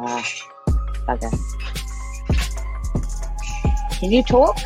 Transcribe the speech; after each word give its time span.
Ah. 0.00 0.22
Can 3.98 4.12
you 4.12 4.22
talk? 4.22 4.56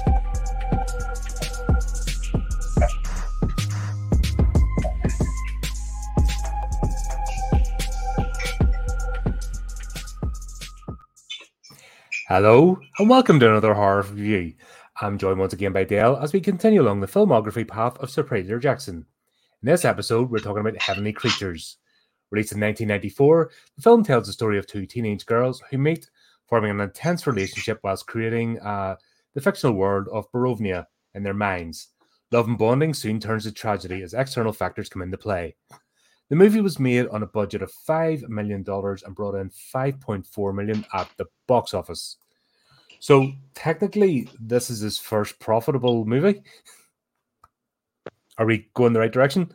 Hello, 12.28 12.78
and 12.98 13.08
welcome 13.08 13.40
to 13.40 13.48
another 13.48 13.72
horror 13.72 14.02
review. 14.02 14.52
I'm 15.00 15.16
joined 15.16 15.38
once 15.38 15.54
again 15.54 15.72
by 15.72 15.84
Del 15.84 16.18
as 16.18 16.34
we 16.34 16.40
continue 16.40 16.82
along 16.82 17.00
the 17.00 17.06
filmography 17.06 17.66
path 17.66 17.96
of 17.98 18.10
Sir 18.10 18.22
Peter 18.22 18.58
Jackson. 18.58 19.06
In 19.62 19.66
this 19.66 19.86
episode, 19.86 20.30
we're 20.30 20.40
talking 20.40 20.60
about 20.60 20.82
Heavenly 20.82 21.14
Creatures. 21.14 21.78
Released 22.32 22.52
in 22.52 22.60
1994, 22.60 23.50
the 23.76 23.82
film 23.82 24.02
tells 24.02 24.26
the 24.26 24.32
story 24.32 24.58
of 24.58 24.66
two 24.66 24.86
teenage 24.86 25.26
girls 25.26 25.62
who 25.70 25.76
meet, 25.76 26.08
forming 26.48 26.70
an 26.70 26.80
intense 26.80 27.26
relationship 27.26 27.78
whilst 27.84 28.06
creating 28.06 28.58
uh, 28.60 28.96
the 29.34 29.40
fictional 29.42 29.74
world 29.74 30.08
of 30.10 30.32
Borovnia 30.32 30.86
in 31.14 31.22
their 31.22 31.34
minds. 31.34 31.88
Love 32.30 32.48
and 32.48 32.56
bonding 32.56 32.94
soon 32.94 33.20
turns 33.20 33.44
to 33.44 33.52
tragedy 33.52 34.00
as 34.00 34.14
external 34.14 34.54
factors 34.54 34.88
come 34.88 35.02
into 35.02 35.18
play. 35.18 35.54
The 36.30 36.36
movie 36.36 36.62
was 36.62 36.78
made 36.78 37.06
on 37.08 37.22
a 37.22 37.26
budget 37.26 37.60
of 37.60 37.70
$5 37.86 38.26
million 38.30 38.64
and 38.66 39.14
brought 39.14 39.34
in 39.34 39.50
5.4 39.50 40.54
million 40.54 40.86
at 40.94 41.10
the 41.18 41.26
box 41.46 41.74
office. 41.74 42.16
So 42.98 43.30
technically, 43.52 44.30
this 44.40 44.70
is 44.70 44.80
his 44.80 44.98
first 44.98 45.38
profitable 45.38 46.06
movie. 46.06 46.42
Are 48.38 48.46
we 48.46 48.70
going 48.72 48.94
the 48.94 49.00
right 49.00 49.12
direction? 49.12 49.52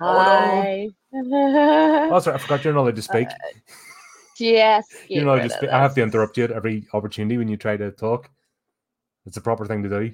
Hi. 0.00 0.88
Oh, 1.12 2.18
sorry, 2.20 2.36
I 2.36 2.38
forgot 2.38 2.64
you're 2.64 2.72
not 2.72 2.82
allowed 2.82 2.96
to 2.96 3.02
speak. 3.02 3.28
yes. 4.38 4.86
you're 5.08 5.24
not 5.24 5.34
allowed 5.34 5.42
to 5.42 5.50
speak. 5.50 5.70
I 5.70 5.80
have 5.80 5.94
to 5.94 6.02
interrupt 6.02 6.38
you 6.38 6.44
at 6.44 6.52
every 6.52 6.86
opportunity 6.92 7.36
when 7.36 7.48
you 7.48 7.56
try 7.56 7.76
to 7.76 7.90
talk. 7.90 8.30
It's 9.26 9.36
a 9.36 9.40
proper 9.40 9.66
thing 9.66 9.82
to 9.82 9.88
do. 9.88 10.12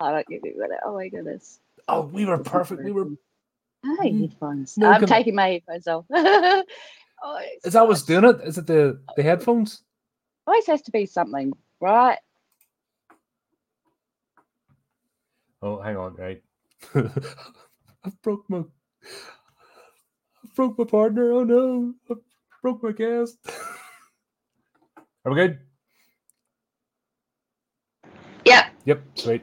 I 0.00 0.10
don't 0.12 0.26
get 0.28 0.40
it. 0.44 0.56
Oh 0.84 0.94
my 0.94 1.08
goodness. 1.08 1.60
Oh, 1.88 2.02
we 2.02 2.24
were 2.24 2.38
perfect. 2.38 2.82
We 2.82 2.92
were. 2.92 3.10
Hi, 3.84 4.06
mm-hmm. 4.06 4.22
headphones. 4.22 4.78
No, 4.78 4.90
I'm 4.90 5.02
I- 5.02 5.06
taking 5.06 5.34
my 5.34 5.48
headphones 5.48 5.86
off. 5.86 6.06
oh, 6.14 6.64
Is 7.64 7.74
that 7.74 7.86
what's 7.86 8.02
doing 8.02 8.24
it? 8.24 8.40
Is 8.42 8.58
it 8.58 8.66
the 8.66 9.00
the 9.16 9.22
headphones? 9.22 9.82
Always 10.46 10.66
has 10.66 10.82
to 10.82 10.90
be 10.90 11.06
something, 11.06 11.52
right? 11.80 12.18
Oh, 15.60 15.80
hang 15.80 15.96
on, 15.96 16.16
right. 16.16 16.42
I 16.94 18.12
broke 18.22 18.44
my 18.48 18.58
I 18.58 20.48
broke 20.54 20.78
my 20.78 20.84
partner. 20.84 21.32
Oh 21.32 21.44
no. 21.44 21.94
I 22.10 22.14
broke 22.62 22.82
my 22.82 22.92
cast. 22.92 23.38
Are 25.24 25.32
we 25.32 25.36
good? 25.36 25.58
Yep. 28.44 28.64
Yep, 28.84 29.02
sweet. 29.14 29.42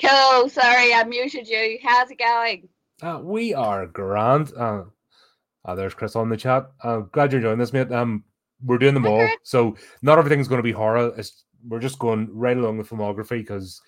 Cool. 0.00 0.48
Sorry, 0.48 0.92
I 0.92 1.04
muted 1.04 1.46
you. 1.48 1.78
How's 1.82 2.10
it 2.10 2.18
going? 2.18 2.68
Uh, 3.00 3.20
we 3.22 3.54
are 3.54 3.86
grand. 3.86 4.52
Uh, 4.56 4.84
uh, 5.64 5.74
there's 5.74 5.94
Chris 5.94 6.16
on 6.16 6.28
the 6.28 6.36
chat. 6.36 6.70
Uh, 6.82 6.98
glad 7.12 7.30
you're 7.30 7.40
enjoying 7.40 7.58
this, 7.58 7.72
mate. 7.72 7.92
Um, 7.92 8.24
we're 8.64 8.78
doing 8.78 8.94
them 8.94 9.06
all, 9.06 9.28
so 9.42 9.76
not 10.02 10.18
everything's 10.18 10.48
going 10.48 10.58
to 10.58 10.62
be 10.64 10.72
horror. 10.72 11.12
It's, 11.16 11.44
we're 11.68 11.78
just 11.78 11.98
going 11.98 12.28
right 12.32 12.56
along 12.56 12.78
the 12.78 12.84
filmography 12.84 13.38
because 13.40 13.80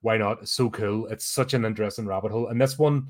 why 0.00 0.16
not? 0.16 0.42
It's 0.42 0.52
so 0.52 0.70
cool. 0.70 1.06
It's 1.06 1.26
such 1.26 1.54
an 1.54 1.64
interesting 1.64 2.06
rabbit 2.06 2.32
hole, 2.32 2.48
and 2.48 2.60
this 2.60 2.78
one, 2.78 3.08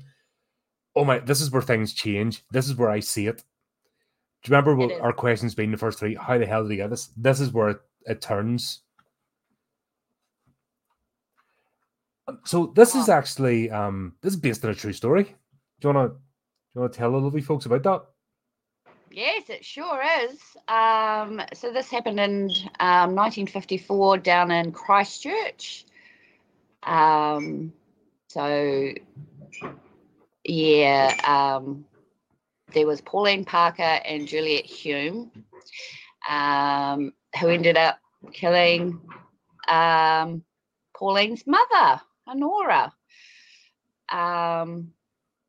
oh 0.95 1.05
my, 1.05 1.19
this 1.19 1.41
is 1.41 1.51
where 1.51 1.61
things 1.61 1.93
change. 1.93 2.43
This 2.51 2.67
is 2.67 2.75
where 2.75 2.89
I 2.89 2.99
see 2.99 3.27
it. 3.27 3.43
Do 4.43 4.49
you 4.49 4.55
remember 4.55 4.75
what 4.75 4.99
our 5.01 5.13
questions 5.13 5.53
being 5.53 5.71
the 5.71 5.77
first 5.77 5.99
three? 5.99 6.15
How 6.15 6.37
the 6.37 6.45
hell 6.45 6.63
did 6.63 6.71
he 6.71 6.77
get 6.77 6.89
this? 6.89 7.09
This 7.15 7.39
is 7.39 7.51
where 7.51 7.69
it, 7.69 7.81
it 8.05 8.21
turns. 8.21 8.81
Um, 12.27 12.39
So 12.45 12.71
this 12.75 12.95
is 12.95 13.07
actually 13.07 13.69
um 13.69 14.15
this 14.21 14.33
is 14.33 14.39
based 14.39 14.65
on 14.65 14.71
a 14.71 14.75
true 14.75 14.93
story. 14.93 15.23
Do 15.79 15.87
you 15.87 15.93
wanna 15.93 16.09
do 16.09 16.15
you 16.73 16.81
wanna 16.81 16.93
tell 16.93 17.11
the 17.11 17.17
lovely 17.19 17.41
folks 17.41 17.67
about 17.67 17.83
that? 17.83 18.03
Yes, 19.11 19.49
it 19.49 19.63
sure 19.65 20.01
is. 20.23 20.39
Um, 20.69 21.41
so 21.53 21.71
this 21.71 21.89
happened 21.89 22.19
in 22.19 22.49
um, 22.79 23.13
1954 23.13 24.19
down 24.19 24.51
in 24.51 24.71
Christchurch. 24.71 25.85
Um, 26.83 27.73
so 28.29 28.93
yeah, 30.43 31.15
um, 31.55 31.85
there 32.73 32.87
was 32.87 33.01
Pauline 33.01 33.45
Parker 33.45 33.81
and 33.81 34.27
Juliet 34.27 34.65
Hume, 34.65 35.31
um, 36.29 37.13
who 37.39 37.49
ended 37.49 37.77
up 37.77 37.99
killing 38.31 38.99
um, 39.67 40.43
Pauline's 40.95 41.45
mother, 41.45 42.01
Honora. 42.27 42.93
Um, 44.09 44.93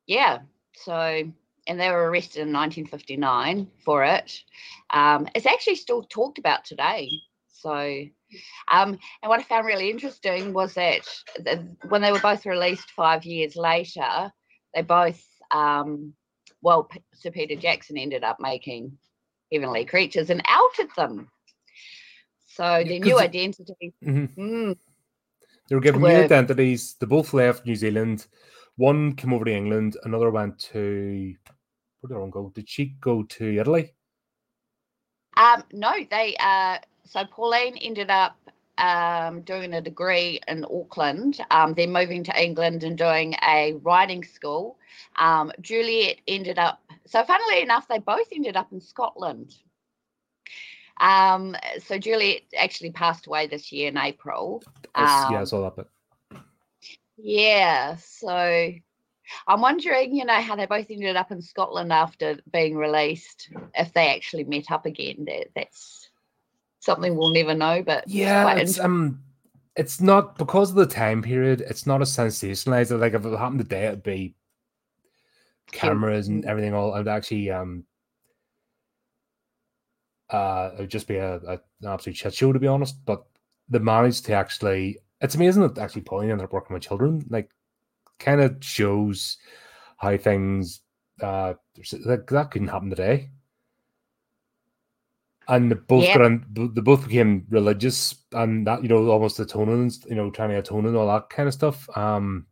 yeah, 0.07 0.39
so 0.75 1.31
and 1.67 1.79
they 1.79 1.89
were 1.89 2.09
arrested 2.09 2.41
in 2.41 2.53
1959 2.53 3.67
for 3.85 4.03
it. 4.03 4.43
Um, 4.89 5.27
it's 5.33 5.45
actually 5.45 5.75
still 5.75 6.03
talked 6.03 6.37
about 6.37 6.65
today. 6.65 7.09
So, 7.47 8.05
um, 8.71 8.97
and 9.21 9.29
what 9.29 9.39
I 9.39 9.43
found 9.43 9.65
really 9.65 9.89
interesting 9.89 10.53
was 10.53 10.73
that 10.75 11.07
the, 11.37 11.65
when 11.89 12.01
they 12.01 12.11
were 12.11 12.19
both 12.19 12.45
released 12.45 12.91
five 12.91 13.25
years 13.25 13.55
later, 13.55 14.31
they 14.73 14.81
both, 14.81 15.23
um, 15.51 16.13
well, 16.61 16.89
Sir 17.13 17.31
Peter 17.31 17.55
Jackson 17.55 17.97
ended 17.97 18.23
up 18.23 18.39
making 18.39 18.97
Heavenly 19.51 19.85
Creatures 19.85 20.29
and 20.29 20.41
outed 20.47 20.89
them. 20.95 21.29
So 22.47 22.63
their 22.63 22.83
'cause 22.99 22.99
new 23.07 23.19
it- 23.19 23.23
identity. 23.23 23.93
Mhm. 24.03 24.35
Mm, 24.35 24.77
They 25.67 25.75
were 25.75 25.81
given 25.81 26.01
new 26.01 26.07
identities. 26.25 26.95
They 26.95 27.05
both 27.05 27.33
left 27.33 27.65
New 27.65 27.75
Zealand. 27.75 28.27
One 28.75 29.15
came 29.15 29.33
over 29.33 29.45
to 29.45 29.53
England. 29.53 29.97
Another 30.03 30.29
went 30.29 30.59
to 30.71 31.35
where 32.01 32.07
did 32.09 32.17
one 32.17 32.29
go? 32.31 32.49
Did 32.49 32.67
she 32.69 32.85
go 32.99 33.23
to 33.23 33.57
Italy? 33.59 33.93
Um, 35.37 35.63
no, 35.71 35.91
they 36.11 36.35
uh 36.39 36.77
so 37.05 37.25
Pauline 37.25 37.77
ended 37.77 38.09
up 38.09 38.37
um 38.77 39.41
doing 39.41 39.73
a 39.73 39.81
degree 39.81 40.39
in 40.47 40.65
Auckland, 40.65 41.39
um, 41.51 41.73
then 41.73 41.91
moving 41.91 42.23
to 42.23 42.41
England 42.41 42.83
and 42.83 42.97
doing 42.97 43.35
a 43.47 43.73
writing 43.83 44.23
school. 44.23 44.77
Um, 45.15 45.51
Juliet 45.61 46.17
ended 46.27 46.57
up 46.57 46.81
so 47.05 47.23
funnily 47.23 47.61
enough, 47.61 47.87
they 47.87 47.99
both 47.99 48.27
ended 48.31 48.55
up 48.55 48.71
in 48.71 48.81
Scotland. 48.81 49.55
Um, 50.99 51.55
so 51.79 51.97
Juliet 51.97 52.43
actually 52.57 52.91
passed 52.91 53.27
away 53.27 53.47
this 53.47 53.71
year 53.71 53.89
in 53.89 53.97
April. 53.97 54.63
Yes, 54.97 55.25
yeah, 55.29 55.37
I 55.37 55.41
Um, 55.41 55.45
saw 55.45 55.61
that 55.61 55.75
bit. 55.75 55.87
Yeah, 57.17 57.95
so 57.97 58.71
I'm 59.47 59.61
wondering, 59.61 60.15
you 60.15 60.25
know, 60.25 60.41
how 60.41 60.55
they 60.55 60.65
both 60.65 60.89
ended 60.89 61.15
up 61.15 61.31
in 61.31 61.41
Scotland 61.41 61.91
after 61.93 62.37
being 62.51 62.75
released, 62.75 63.49
if 63.75 63.93
they 63.93 64.13
actually 64.13 64.43
met 64.43 64.71
up 64.71 64.85
again. 64.85 65.25
That, 65.25 65.47
that's 65.55 66.02
something 66.83 67.15
we'll 67.15 67.29
never 67.31 67.53
know, 67.53 67.81
but 67.83 68.03
Yeah, 68.07 68.55
it's 68.55 68.79
um 68.79 69.23
it's 69.75 70.01
not 70.01 70.37
because 70.37 70.69
of 70.69 70.75
the 70.75 70.85
time 70.85 71.21
period, 71.21 71.61
it's 71.61 71.87
not 71.87 72.01
as 72.01 72.11
sensationalized. 72.11 72.97
Like 72.99 73.13
if 73.13 73.25
it 73.25 73.37
happened 73.37 73.59
today, 73.59 73.87
it'd 73.87 74.03
be 74.03 74.35
cameras 75.71 76.27
and 76.27 76.43
Mm. 76.43 76.47
everything 76.47 76.73
all 76.75 76.93
it'd 76.93 77.07
actually 77.07 77.49
um 77.49 77.83
uh 80.29 80.71
it 80.73 80.81
would 80.81 80.89
just 80.89 81.07
be 81.07 81.15
a, 81.15 81.35
a 81.37 81.53
an 81.53 81.87
absolute 81.87 82.15
shit 82.17 82.33
show 82.33 82.51
to 82.53 82.59
be 82.59 82.67
honest. 82.67 83.03
But 83.05 83.23
they 83.69 83.79
managed 83.79 84.25
to 84.25 84.33
actually 84.33 84.99
it's 85.21 85.35
amazing 85.35 85.63
that 85.63 85.77
actually 85.77 86.01
Pauline 86.01 86.31
ended 86.31 86.43
up 86.45 86.53
working 86.53 86.73
with 86.73 86.83
children. 86.83 87.25
Like 87.29 87.49
kind 88.19 88.41
of 88.41 88.57
shows 88.61 89.37
how 89.97 90.17
things 90.17 90.81
uh 91.21 91.53
like 92.05 92.27
that 92.27 92.51
couldn't 92.51 92.67
happen 92.67 92.89
today. 92.89 93.29
And 95.47 95.69
they 95.71 95.75
both 95.75 96.03
Yeah. 96.05 96.17
got 96.17 96.25
in, 96.25 96.45
they 96.73 96.81
both 96.81 97.03
became 97.05 97.45
religious 97.49 98.15
and 98.31 98.65
that 98.65 98.81
you 98.81 98.87
know 98.89 99.09
almost 99.09 99.39
atoning, 99.39 99.91
you 100.07 100.15
know, 100.15 100.31
trying 100.31 100.49
to 100.49 100.55
atone 100.59 100.85
and 100.85 100.95
all 100.95 101.07
that 101.07 101.29
kind 101.29 101.47
of 101.47 101.53
stuff. 101.53 101.87
Um, 101.97 102.47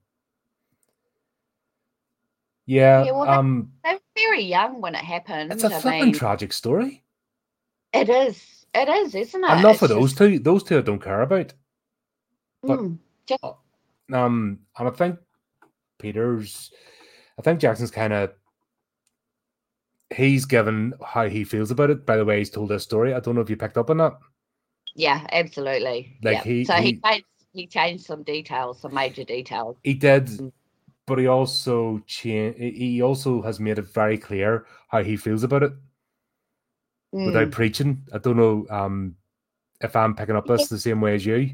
yeah, 2.65 3.03
Yeah, 3.05 3.11
well, 3.11 3.29
um, 3.29 3.71
they 3.83 3.93
were 3.93 3.99
very 4.15 4.43
young 4.43 4.81
when 4.81 4.95
it 4.95 5.03
happened. 5.03 5.51
it's 5.51 5.63
a 5.63 5.67
I 5.75 5.79
flipping 5.79 6.01
mean, 6.05 6.13
tragic 6.13 6.53
story. 6.53 7.03
it 7.93 8.09
is. 8.09 8.65
It 8.73 8.87
is, 8.87 9.15
isn't 9.15 9.43
it? 9.43 9.49
And 9.49 9.61
not 9.63 9.77
for 9.77 9.87
those 9.87 10.11
just- 10.11 10.17
two. 10.17 10.39
Those 10.39 10.63
two 10.63 10.77
I 10.77 10.81
don't 10.81 11.01
care 11.01 11.21
about. 11.21 11.53
but- 12.63 12.79
Mm, 12.79 12.99
just 13.25 13.43
Um, 14.13 14.59
and 14.77 14.87
I 14.87 14.91
think 14.91 15.17
Peter's, 15.97 16.71
I 17.37 17.41
think 17.41 17.59
Jackson's 17.59 17.91
kind 17.91 18.13
of, 18.13 18.33
he's 20.13 20.45
given 20.45 20.93
how 21.05 21.27
he 21.29 21.43
feels 21.43 21.71
about 21.71 21.89
it 21.89 22.05
by 22.05 22.17
the 22.17 22.25
way 22.25 22.39
he's 22.39 22.49
told 22.49 22.69
this 22.69 22.83
story. 22.83 23.13
I 23.13 23.19
don't 23.19 23.35
know 23.35 23.41
if 23.41 23.49
you 23.49 23.57
picked 23.57 23.77
up 23.77 23.89
on 23.89 23.97
that. 23.97 24.13
yeah, 24.95 25.25
absolutely. 25.31 26.17
Like, 26.21 26.37
yeah. 26.37 26.43
he- 26.43 26.65
so 26.65 26.73
he, 26.75 26.83
he- 26.93 27.01
changed 27.01 27.25
he 27.53 27.67
changed 27.67 28.05
some 28.05 28.23
details, 28.23 28.79
some 28.79 28.93
major 28.93 29.23
details. 29.25 29.75
He 29.83 29.93
did, 29.93 30.27
Mm. 30.27 30.51
but 31.05 31.17
he 31.17 31.27
also 31.27 31.99
cha- 32.07 32.53
he 32.53 33.01
also 33.01 33.41
has 33.41 33.59
made 33.59 33.77
it 33.77 33.87
very 33.93 34.17
clear 34.17 34.65
how 34.87 35.03
he 35.03 35.17
feels 35.17 35.43
about 35.43 35.63
it 35.63 35.73
Mm. 37.13 37.25
without 37.25 37.51
preaching. 37.51 38.03
I 38.13 38.19
don't 38.19 38.37
know 38.37 38.65
um, 38.69 39.15
if 39.81 39.95
I'm 39.97 40.15
picking 40.15 40.35
up 40.37 40.45
this 40.47 40.67
the 40.69 40.79
same 40.79 41.01
way 41.01 41.15
as 41.15 41.25
you. 41.25 41.49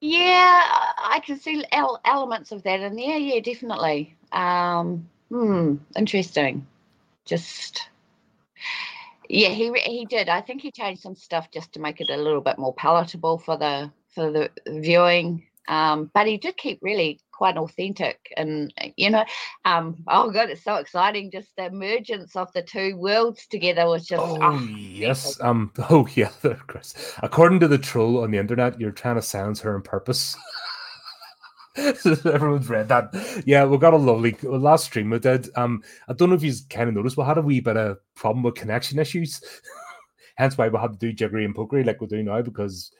Yeah, 0.00 0.60
I 0.64 1.16
I 1.16 1.20
can 1.20 1.40
see 1.40 1.64
elements 2.04 2.52
of 2.52 2.62
that 2.64 2.80
in 2.80 2.94
there. 2.94 3.16
Yeah, 3.18 3.40
definitely. 3.40 4.14
Um, 4.32 5.08
hmm, 5.30 5.76
interesting. 5.96 6.66
Just, 7.28 7.88
yeah, 9.28 9.50
he 9.50 9.72
he 9.84 10.06
did. 10.06 10.28
I 10.28 10.40
think 10.40 10.62
he 10.62 10.72
changed 10.72 11.02
some 11.02 11.14
stuff 11.14 11.50
just 11.50 11.72
to 11.74 11.80
make 11.80 12.00
it 12.00 12.10
a 12.10 12.16
little 12.16 12.40
bit 12.40 12.58
more 12.58 12.74
palatable 12.74 13.38
for 13.38 13.58
the 13.58 13.92
for 14.14 14.32
the 14.32 14.50
viewing. 14.66 15.44
Um, 15.68 16.10
but 16.14 16.26
he 16.26 16.38
did 16.38 16.56
keep 16.56 16.78
really 16.80 17.20
quite 17.30 17.58
authentic, 17.58 18.32
and 18.38 18.72
you 18.96 19.10
know, 19.10 19.24
um, 19.66 20.02
oh 20.08 20.30
god, 20.30 20.48
it's 20.48 20.64
so 20.64 20.76
exciting! 20.76 21.30
Just 21.30 21.54
the 21.58 21.66
emergence 21.66 22.34
of 22.34 22.50
the 22.54 22.62
two 22.62 22.96
worlds 22.96 23.46
together 23.46 23.86
was 23.86 24.06
just. 24.06 24.22
Oh 24.22 24.38
oh, 24.40 24.58
yes. 24.76 25.38
Um. 25.40 25.72
Oh 25.90 26.08
yeah, 26.14 26.30
Chris. 26.66 26.94
According 27.22 27.60
to 27.60 27.68
the 27.68 27.78
troll 27.78 28.22
on 28.22 28.30
the 28.30 28.38
internet, 28.38 28.80
you're 28.80 28.90
trying 28.90 29.16
to 29.16 29.22
silence 29.22 29.60
her 29.60 29.74
on 29.74 29.82
purpose. 29.82 30.36
Everyone's 32.04 32.68
read 32.68 32.88
that. 32.88 33.14
Yeah, 33.46 33.64
we 33.64 33.78
got 33.78 33.94
a 33.94 33.98
lovely 33.98 34.36
last 34.42 34.86
stream 34.86 35.10
we 35.10 35.18
did. 35.18 35.48
Um, 35.56 35.82
I 36.08 36.12
don't 36.12 36.30
know 36.30 36.36
if 36.36 36.42
you 36.42 36.52
kind 36.70 36.88
of 36.88 36.94
noticed 36.94 37.16
we 37.16 37.24
had 37.24 37.38
a 37.38 37.42
wee 37.42 37.60
bit 37.60 37.76
of 37.76 37.98
problem 38.14 38.42
with 38.42 38.56
connection 38.56 38.98
issues. 38.98 39.40
Hence 40.36 40.56
why 40.56 40.68
we 40.68 40.78
had 40.78 40.92
to 40.92 40.98
do 40.98 41.12
jiggery 41.12 41.44
and 41.44 41.54
pokery 41.54 41.84
like 41.84 42.00
we 42.00 42.06
do 42.06 42.22
now 42.22 42.42
because 42.42 42.92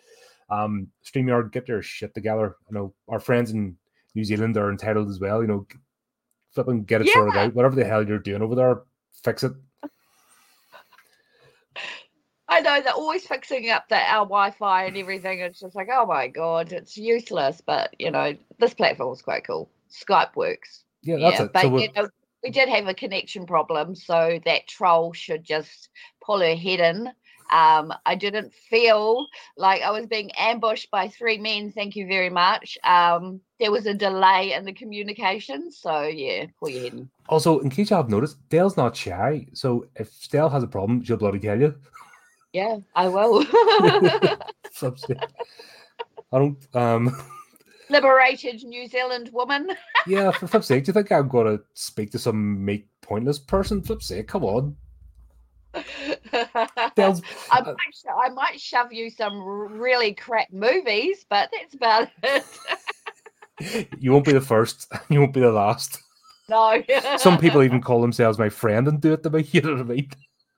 um 0.51 0.89
StreamYard 1.05 1.53
get 1.53 1.67
their 1.67 1.83
shit 1.83 2.15
together. 2.15 2.57
You 2.71 2.75
know, 2.75 2.95
our 3.09 3.21
friends 3.21 3.51
in 3.51 3.77
New 4.15 4.25
Zealand 4.25 4.57
are 4.57 4.71
entitled 4.71 5.09
as 5.09 5.21
well, 5.21 5.43
you 5.43 5.49
know, 5.49 5.67
flip 6.53 6.69
and 6.69 6.87
get 6.87 7.01
it 7.01 7.09
sorted 7.09 7.37
out. 7.37 7.55
Whatever 7.55 7.77
the 7.77 7.85
hell 7.85 8.07
you're 8.07 8.19
doing 8.19 8.43
over 8.43 8.55
there, 8.55 8.83
fix 9.23 9.45
it. 9.45 9.53
I 12.59 12.61
know 12.61 12.83
they're 12.83 12.93
always 12.93 13.25
fixing 13.25 13.71
up 13.71 13.89
the 13.89 13.97
our 13.97 14.25
Wi-Fi 14.25 14.87
and 14.87 14.97
everything. 14.97 15.39
It's 15.39 15.61
just 15.61 15.77
like, 15.77 15.89
oh 15.93 16.07
my 16.07 16.27
god, 16.27 16.73
it's 16.73 16.97
useless. 16.97 17.63
But 17.65 17.95
you 18.01 18.11
know, 18.11 18.35
this 18.59 18.75
platform 18.75 19.13
is 19.13 19.23
quite 19.23 19.47
cool. 19.47 19.71
Skype 19.91 20.35
works. 20.35 20.83
Yeah, 21.03 21.19
that's 21.19 21.39
yeah, 21.39 21.45
it. 21.45 21.53
but 21.53 21.63
So 21.63 21.69
we- 21.69 21.83
you 21.83 21.93
know, 21.95 22.09
we 22.43 22.51
did 22.51 22.69
have 22.69 22.89
a 22.89 22.95
connection 22.95 23.47
problem, 23.47 23.95
so 23.95 24.41
that 24.45 24.67
troll 24.67 25.13
should 25.13 25.45
just 25.45 25.89
pull 26.25 26.41
her 26.41 26.57
head 26.57 26.81
in. 26.81 27.13
Um, 27.51 27.93
I 28.05 28.15
didn't 28.17 28.53
feel 28.53 29.27
like 29.57 29.81
I 29.83 29.91
was 29.91 30.07
being 30.07 30.31
ambushed 30.33 30.91
by 30.91 31.09
three 31.09 31.39
men. 31.39 31.73
Thank 31.73 31.97
you 31.97 32.07
very 32.07 32.29
much. 32.29 32.77
Um, 32.85 33.41
there 33.59 33.73
was 33.73 33.87
a 33.87 33.95
delay 33.95 34.53
in 34.53 34.65
the 34.65 34.73
communication, 34.73 35.71
so 35.71 36.03
yeah, 36.03 36.47
pull 36.59 36.69
your 36.71 36.83
head 36.83 36.93
in. 36.93 37.09
Also, 37.29 37.61
in 37.61 37.71
case 37.71 37.91
you 37.91 37.97
have 37.97 38.11
noticed, 38.11 38.37
Del's 38.49 38.77
not 38.77 38.97
shy. 38.97 39.47
So 39.53 39.87
if 39.95 40.29
Dale 40.29 40.49
has 40.51 40.63
a 40.63 40.67
problem, 40.69 41.03
she'll 41.05 41.17
bloody 41.17 41.39
tell 41.39 41.59
you. 41.59 41.75
Yeah, 42.53 42.79
I 42.95 43.09
will. 43.09 43.45
I 46.33 46.39
don't. 46.39 46.59
Um. 46.75 47.17
Liberated 47.91 48.63
New 48.65 48.87
Zealand 48.87 49.31
woman. 49.33 49.71
Yeah, 50.07 50.31
for 50.31 50.47
flip's 50.47 50.67
sake, 50.67 50.85
do 50.85 50.91
you 50.91 50.93
think 50.93 51.11
I'm 51.11 51.31
to 51.31 51.63
speak 51.73 52.11
to 52.11 52.19
some 52.19 52.63
meek, 52.63 52.87
pointless 53.01 53.39
person? 53.39 53.81
Flip's 53.81 54.09
sake, 54.09 54.29
come 54.29 54.45
on. 54.45 54.77
I 55.73 55.85
uh, 56.93 57.65
might, 57.65 57.77
I 58.23 58.29
might 58.29 58.61
shove 58.61 58.93
you 58.93 59.09
some 59.09 59.41
really 59.41 60.13
crap 60.13 60.53
movies, 60.53 61.25
but 61.31 61.49
that's 61.51 61.75
about 61.75 62.09
it. 62.23 63.89
you 63.99 64.13
won't 64.13 64.27
be 64.27 64.33
the 64.33 64.41
first. 64.43 64.93
You 65.09 65.21
won't 65.21 65.33
be 65.33 65.41
the 65.41 65.51
last. 65.51 65.99
no. 66.51 66.83
Some 67.17 67.39
people 67.39 67.63
even 67.63 67.81
call 67.81 68.03
themselves 68.03 68.39
my 68.39 68.51
friend 68.51 68.87
and 68.89 69.01
do 69.01 69.15
it 69.15 69.23
to 69.23 69.31
me. 69.31 69.49
You 69.51 69.63
know 69.63 69.73
what 69.73 69.81
I 69.81 69.85
mean? 69.85 70.11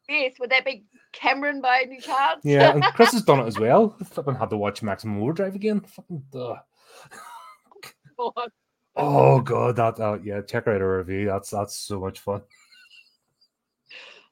Yes, 0.09 0.33
would 0.41 0.51
that 0.51 0.65
be 0.65 0.85
Cameron 1.12 1.61
buying 1.61 1.89
new 1.91 2.01
chance? 2.01 2.41
Yeah, 2.45 2.73
and 2.73 2.83
Chris 2.95 3.12
has 3.12 3.23
done 3.23 3.41
it 3.41 3.47
as 3.47 3.59
well. 3.59 3.97
Flipping 4.05 4.35
had 4.35 4.51
to 4.51 4.57
watch 4.57 4.83
Maximum 4.83 5.23
Overdrive 5.23 5.55
again. 5.55 5.81
Fucking 5.81 6.23
duh. 6.33 6.57
Oh 8.97 9.41
god, 9.41 9.77
that 9.77 9.99
uh, 9.99 10.19
yeah, 10.23 10.43
check 10.43 10.67
out 10.69 10.81
our 10.81 10.99
review. 10.99 11.27
That's 11.27 11.51
that's 11.51 11.77
so 11.77 12.01
much 12.01 12.21
fun. 12.21 12.43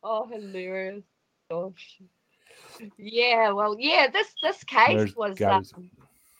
oh, 0.03 0.27
hilarious. 0.27 1.05
Gosh. 1.51 2.01
Yeah, 2.97 3.53
well, 3.53 3.77
yeah, 3.79 4.09
this 4.13 4.29
this 4.43 4.63
case 4.65 4.97
There's 4.97 5.17
was 5.17 5.41
um, 5.43 5.65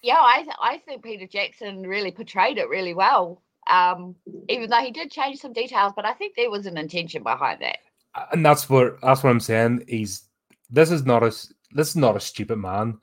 yeah, 0.03 0.19
I 0.19 0.43
th- 0.43 0.57
I 0.61 0.79
think 0.79 1.03
Peter 1.03 1.27
Jackson 1.27 1.83
really 1.83 2.11
portrayed 2.11 2.59
it 2.59 2.69
really 2.69 2.95
well. 2.95 3.43
Um, 3.69 4.15
even 4.49 4.71
though 4.71 4.81
he 4.81 4.91
did 4.91 5.11
change 5.11 5.41
some 5.41 5.53
details, 5.53 5.93
but 5.95 6.05
I 6.05 6.13
think 6.13 6.35
there 6.37 6.51
was 6.51 6.67
an 6.67 6.79
intention 6.79 7.23
behind 7.23 7.61
that. 7.63 7.79
and 8.33 8.45
that's 8.45 8.69
what 8.69 9.01
that's 9.01 9.23
what 9.23 9.31
I'm 9.31 9.41
saying. 9.41 9.85
He's 9.89 10.28
this 10.71 10.91
is 10.91 11.05
not 11.05 11.23
a 11.23 11.29
this 11.73 11.89
is 11.91 11.97
not 11.97 12.17
a 12.17 12.21
stupid 12.21 12.57
man. 12.59 12.99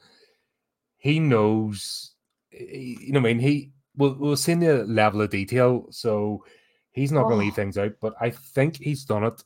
He 0.97 1.19
knows, 1.19 2.15
he- 2.49 2.97
you 3.01 3.13
know. 3.13 3.19
what 3.21 3.29
I 3.29 3.33
mean, 3.33 3.39
he 3.39 3.71
we'll 3.95 4.15
we'll 4.15 4.35
see 4.37 4.53
the 4.55 4.83
level 4.85 5.21
of 5.21 5.29
detail, 5.29 5.87
so 5.91 6.43
he's 6.91 7.11
not 7.11 7.23
going 7.23 7.39
to 7.39 7.43
leave 7.45 7.53
Oh. 7.53 7.55
things 7.55 7.77
out. 7.77 7.93
But 8.01 8.13
I 8.19 8.29
think 8.31 8.77
he's 8.77 9.05
done 9.05 9.23
it 9.23 9.43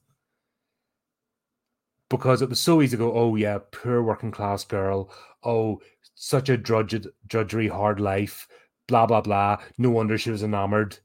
because 2.10 2.42
it 2.42 2.50
was 2.50 2.60
so 2.62 2.82
easy 2.82 2.98
to 2.98 3.04
go. 3.04 3.14
Oh 3.14 3.36
yeah, 3.36 3.60
poor 3.72 4.02
working 4.02 4.32
class 4.32 4.64
girl. 4.64 5.12
Oh, 5.44 5.82
such 6.16 6.50
a 6.50 6.58
drudged, 6.58 7.08
drudgery, 7.28 7.68
hard 7.68 8.00
life. 8.00 8.48
Blah 8.88 9.06
blah 9.06 9.22
blah. 9.22 9.58
No 9.78 9.90
wonder 9.92 10.18
she 10.18 10.32
was 10.32 10.44
enamored. 10.44 10.98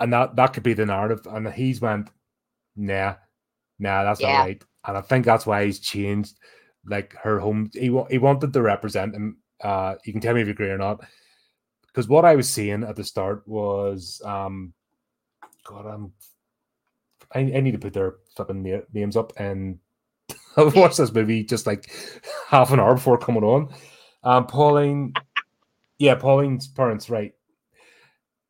And 0.00 0.12
that 0.12 0.34
that 0.36 0.52
could 0.52 0.62
be 0.64 0.74
the 0.74 0.86
narrative. 0.86 1.26
And 1.26 1.46
he's 1.52 1.80
went, 1.80 2.10
nah, 2.74 3.14
nah, 3.78 4.02
that's 4.04 4.20
Yeah. 4.20 4.32
not 4.38 4.38
right. 4.44 4.64
And 4.86 4.96
I 4.96 5.00
think 5.00 5.24
that's 5.24 5.46
why 5.46 5.64
he's 5.64 5.78
changed. 5.78 6.38
Like 6.84 7.14
her 7.22 7.38
home, 7.38 7.70
he 7.72 7.96
he 8.10 8.18
wanted 8.18 8.52
to 8.52 8.62
represent 8.62 9.14
him. 9.14 9.38
Uh, 9.62 9.94
you 10.04 10.12
can 10.12 10.20
tell 10.20 10.34
me 10.34 10.40
if 10.40 10.48
you 10.48 10.52
agree 10.52 10.70
or 10.70 10.78
not. 10.78 11.00
Because 11.86 12.08
what 12.08 12.24
I 12.24 12.34
was 12.34 12.48
seeing 12.48 12.82
at 12.82 12.96
the 12.96 13.04
start 13.04 13.46
was, 13.46 14.20
um, 14.24 14.72
God, 15.64 15.86
I'm, 15.86 16.12
I, 17.34 17.40
I 17.40 17.60
need 17.60 17.72
to 17.72 17.78
put 17.78 17.92
their 17.92 18.16
flipping 18.34 18.82
names 18.92 19.16
up, 19.16 19.32
and 19.36 19.78
I've 20.56 20.74
watched 20.74 20.96
this 20.96 21.12
movie 21.12 21.44
just 21.44 21.66
like 21.66 21.92
half 22.48 22.72
an 22.72 22.80
hour 22.80 22.94
before 22.94 23.18
coming 23.18 23.44
on. 23.44 23.72
Um, 24.24 24.46
Pauline, 24.46 25.12
yeah, 25.98 26.14
Pauline's 26.14 26.66
parents, 26.66 27.10
right? 27.10 27.34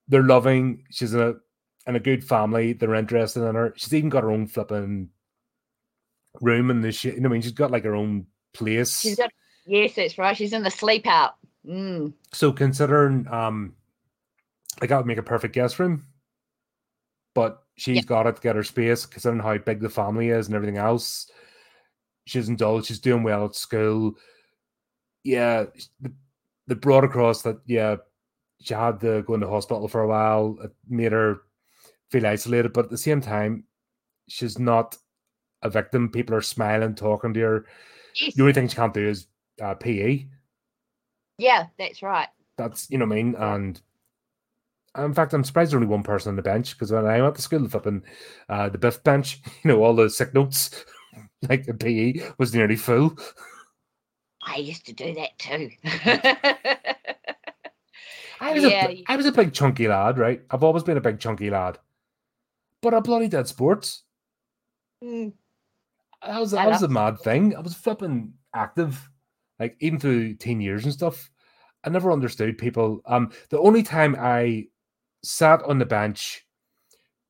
They're 0.08 0.22
loving. 0.22 0.84
She's 0.90 1.12
in 1.12 1.20
a 1.20 1.34
in 1.86 1.96
a 1.96 2.00
good 2.00 2.24
family. 2.24 2.72
They're 2.72 2.94
interested 2.94 3.42
in 3.42 3.54
her. 3.54 3.74
She's 3.76 3.92
even 3.92 4.08
got 4.08 4.22
her 4.22 4.30
own 4.30 4.46
flipping 4.46 5.08
room 6.40 6.70
in 6.70 6.80
the 6.80 6.92
shit. 6.92 7.14
You 7.14 7.20
know, 7.20 7.28
I 7.28 7.32
mean, 7.32 7.42
she's 7.42 7.52
got 7.52 7.70
like 7.70 7.84
her 7.84 7.94
own 7.94 8.26
place. 8.54 9.00
She's 9.00 9.16
got 9.16 9.30
yes, 9.66 9.94
that's 9.94 10.18
right. 10.18 10.36
She's 10.36 10.52
in 10.52 10.62
the 10.62 10.70
sleep 10.70 11.06
out. 11.06 11.34
Mm. 11.66 12.12
So 12.32 12.52
considering 12.52 13.26
um 13.28 13.74
like 14.80 14.90
that 14.90 14.96
would 14.96 15.06
make 15.06 15.18
a 15.18 15.22
perfect 15.22 15.54
guest 15.54 15.78
room. 15.78 16.06
But 17.34 17.62
she's 17.76 17.96
Yeah. 17.96 18.02
got 18.02 18.26
it 18.26 18.36
to 18.36 18.42
get 18.42 18.56
her 18.56 18.64
space, 18.64 19.06
considering 19.06 19.40
how 19.42 19.56
big 19.58 19.80
the 19.80 19.88
family 19.88 20.28
is 20.30 20.46
and 20.46 20.54
everything 20.54 20.78
else. 20.78 21.30
She's 22.26 22.48
indulged, 22.48 22.86
she's 22.86 23.00
doing 23.00 23.22
well 23.22 23.46
at 23.46 23.54
school. 23.54 24.14
Yeah, 25.24 25.66
the, 26.00 26.12
the 26.66 26.76
brought 26.76 27.04
across 27.04 27.42
that, 27.42 27.58
yeah, 27.66 27.96
she 28.60 28.74
had 28.74 29.00
to 29.00 29.22
go 29.22 29.34
into 29.34 29.48
hospital 29.48 29.88
for 29.88 30.02
a 30.02 30.08
while. 30.08 30.56
It 30.62 30.72
made 30.88 31.12
her 31.12 31.42
feel 32.10 32.26
isolated, 32.26 32.72
but 32.72 32.84
at 32.86 32.90
the 32.90 32.98
same 32.98 33.20
time, 33.20 33.64
she's 34.28 34.58
not 34.58 34.96
a 35.62 35.70
victim. 35.70 36.10
People 36.10 36.34
are 36.36 36.42
smiling, 36.42 36.94
talking 36.94 37.34
to 37.34 37.40
her. 37.40 37.66
Yes. 38.14 38.34
The 38.36 38.42
only 38.42 38.52
thing 38.54 38.68
she 38.68 38.76
can't 38.76 38.94
do 38.94 39.08
is 39.08 39.26
uh, 39.62 39.74
PE 39.74 40.28
Yeah, 41.38 41.66
that's 41.78 42.02
right. 42.02 42.28
that's 42.56 42.90
you 42.90 42.98
know 42.98 43.06
what 43.06 43.14
I 43.14 43.22
mean. 43.22 43.34
And 43.36 43.80
in 44.96 45.14
fact, 45.14 45.32
I'm 45.32 45.44
surprised 45.44 45.70
there's 45.72 45.76
only 45.82 45.86
one 45.86 46.02
person 46.02 46.30
on 46.30 46.36
the 46.36 46.42
bench 46.42 46.74
because 46.74 46.92
when 46.92 47.06
I 47.06 47.22
went 47.22 47.36
to 47.36 47.42
school, 47.42 47.66
flipping 47.68 48.02
uh, 48.48 48.68
the 48.68 48.78
Biff 48.78 49.02
bench, 49.02 49.40
you 49.64 49.68
know, 49.68 49.82
all 49.82 49.94
the 49.94 50.10
sick 50.10 50.34
notes, 50.34 50.84
like 51.48 51.64
the 51.66 51.74
PE 51.74 52.14
was 52.38 52.54
nearly 52.54 52.76
full. 52.76 53.16
I 54.46 54.56
used 54.56 54.86
to 54.86 54.92
do 54.92 55.14
that 55.14 55.38
too. 55.38 55.70
I 58.40 58.52
was 58.52 58.62
Yeah, 58.62 58.64
a 58.64 59.04
I 59.06 59.16
was 59.16 59.24
a 59.24 59.32
big 59.32 59.54
chunky 59.54 59.88
lad, 59.88 60.18
right? 60.18 60.42
I've 60.50 60.62
always 60.62 60.82
been 60.82 60.98
a 60.98 61.00
big 61.00 61.18
chunky 61.18 61.48
lad, 61.48 61.78
but 62.82 62.92
I 62.92 63.00
bloody 63.00 63.28
did 63.28 63.48
sports. 63.48 64.02
Mm, 65.02 65.32
That 66.26 66.40
was 66.40 66.52
that 66.52 66.68
was 66.68 66.82
a 66.82 66.88
mad 66.88 67.18
thing. 67.20 67.56
I 67.56 67.60
was 67.60 67.74
flipping 67.74 68.34
active, 68.54 69.08
like 69.58 69.76
even 69.80 69.98
through 69.98 70.34
teen 70.34 70.60
years 70.60 70.84
and 70.84 70.92
stuff. 70.92 71.30
I 71.84 71.90
never 71.90 72.12
understood 72.12 72.58
people. 72.58 73.00
Um, 73.06 73.32
the 73.50 73.58
only 73.58 73.82
time 73.82 74.16
I 74.18 74.68
sat 75.24 75.62
on 75.62 75.78
the 75.78 75.86
bench 75.86 76.46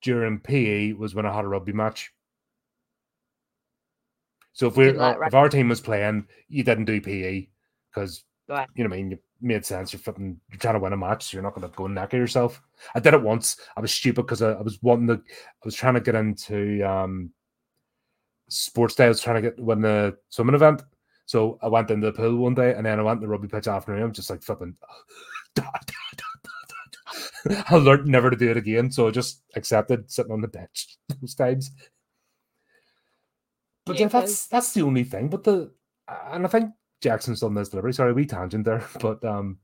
during 0.03 0.41
PE 0.41 0.93
was 0.93 1.15
when 1.15 1.25
I 1.25 1.35
had 1.35 1.45
a 1.45 1.49
rugby 1.49 1.73
match. 1.73 2.13
So 4.53 4.67
if 4.67 4.77
we 4.77 4.87
Didn't 4.87 5.23
if 5.23 5.35
our 5.35 5.49
team 5.49 5.71
was 5.71 5.81
playing, 5.81 6.27
you 6.49 6.63
didn't 6.63 6.85
do 6.85 7.01
PE 7.01 7.49
because 7.91 8.25
Right. 8.49 8.69
You 8.75 8.85
know 8.85 8.91
what 8.91 8.97
I 8.97 9.03
mean? 9.03 9.11
You 9.13 9.19
made 9.41 9.65
sense. 9.65 9.93
You're 9.93 10.01
flipping, 10.01 10.39
you're 10.51 10.59
trying 10.59 10.75
to 10.75 10.81
win 10.81 10.93
a 10.93 10.97
match, 10.97 11.25
so 11.25 11.37
you're 11.37 11.43
not 11.43 11.55
going 11.55 11.69
to 11.69 11.75
go 11.75 11.87
and 11.87 11.97
knacker 11.97 12.15
yourself. 12.15 12.61
I 12.95 13.01
did 13.01 13.15
it 13.15 13.23
once. 13.23 13.57
I 13.77 13.81
was 13.81 13.93
stupid 13.93 14.23
because 14.23 14.43
I, 14.43 14.53
I 14.53 14.61
was 14.61 14.83
wanting 14.83 15.07
to, 15.07 15.15
I 15.15 15.65
was 15.65 15.75
trying 15.75 15.95
to 15.95 16.01
get 16.01 16.15
into 16.15 16.83
um 16.83 17.31
sports 18.49 18.95
day. 18.95 19.07
I 19.07 19.09
was 19.09 19.21
trying 19.21 19.43
to 19.43 19.51
get 19.51 19.61
win 19.61 19.81
the 19.81 20.17
swimming 20.31 20.55
event. 20.55 20.83
So 21.27 21.59
I 21.63 21.69
went 21.69 21.91
into 21.91 22.07
the 22.07 22.13
pool 22.13 22.37
one 22.37 22.55
day 22.55 22.75
and 22.75 22.85
then 22.85 22.99
I 22.99 23.03
went 23.03 23.21
to 23.21 23.27
the 23.27 23.31
rugby 23.31 23.49
pitch 23.49 23.69
afternoon. 23.69 24.03
I'm 24.03 24.13
just 24.13 24.31
like 24.31 24.43
flipping. 24.43 24.77
I 27.47 27.77
learned 27.77 28.07
never 28.07 28.31
to 28.31 28.37
do 28.37 28.51
it 28.51 28.57
again. 28.57 28.91
So 28.91 29.09
I 29.09 29.11
just 29.11 29.43
accepted 29.57 30.11
sitting 30.11 30.33
on 30.33 30.41
the 30.41 30.49
bench 30.49 30.99
those 31.21 31.35
times. 31.35 31.71
But 33.85 33.99
yeah, 33.99 34.03
Yeah, 34.03 34.09
that's 34.09 34.47
that's 34.47 34.73
the 34.75 34.83
only 34.83 35.05
thing. 35.05 35.29
But 35.29 35.45
the 35.45 35.73
and 36.09 36.45
I 36.45 36.49
think 36.49 36.71
Jackson's 37.01 37.41
done 37.41 37.55
this 37.55 37.69
delivery. 37.69 37.93
Sorry, 37.93 38.13
we 38.13 38.27
tangent 38.27 38.65
there, 38.65 38.87
but 39.01 39.25
um, 39.25 39.59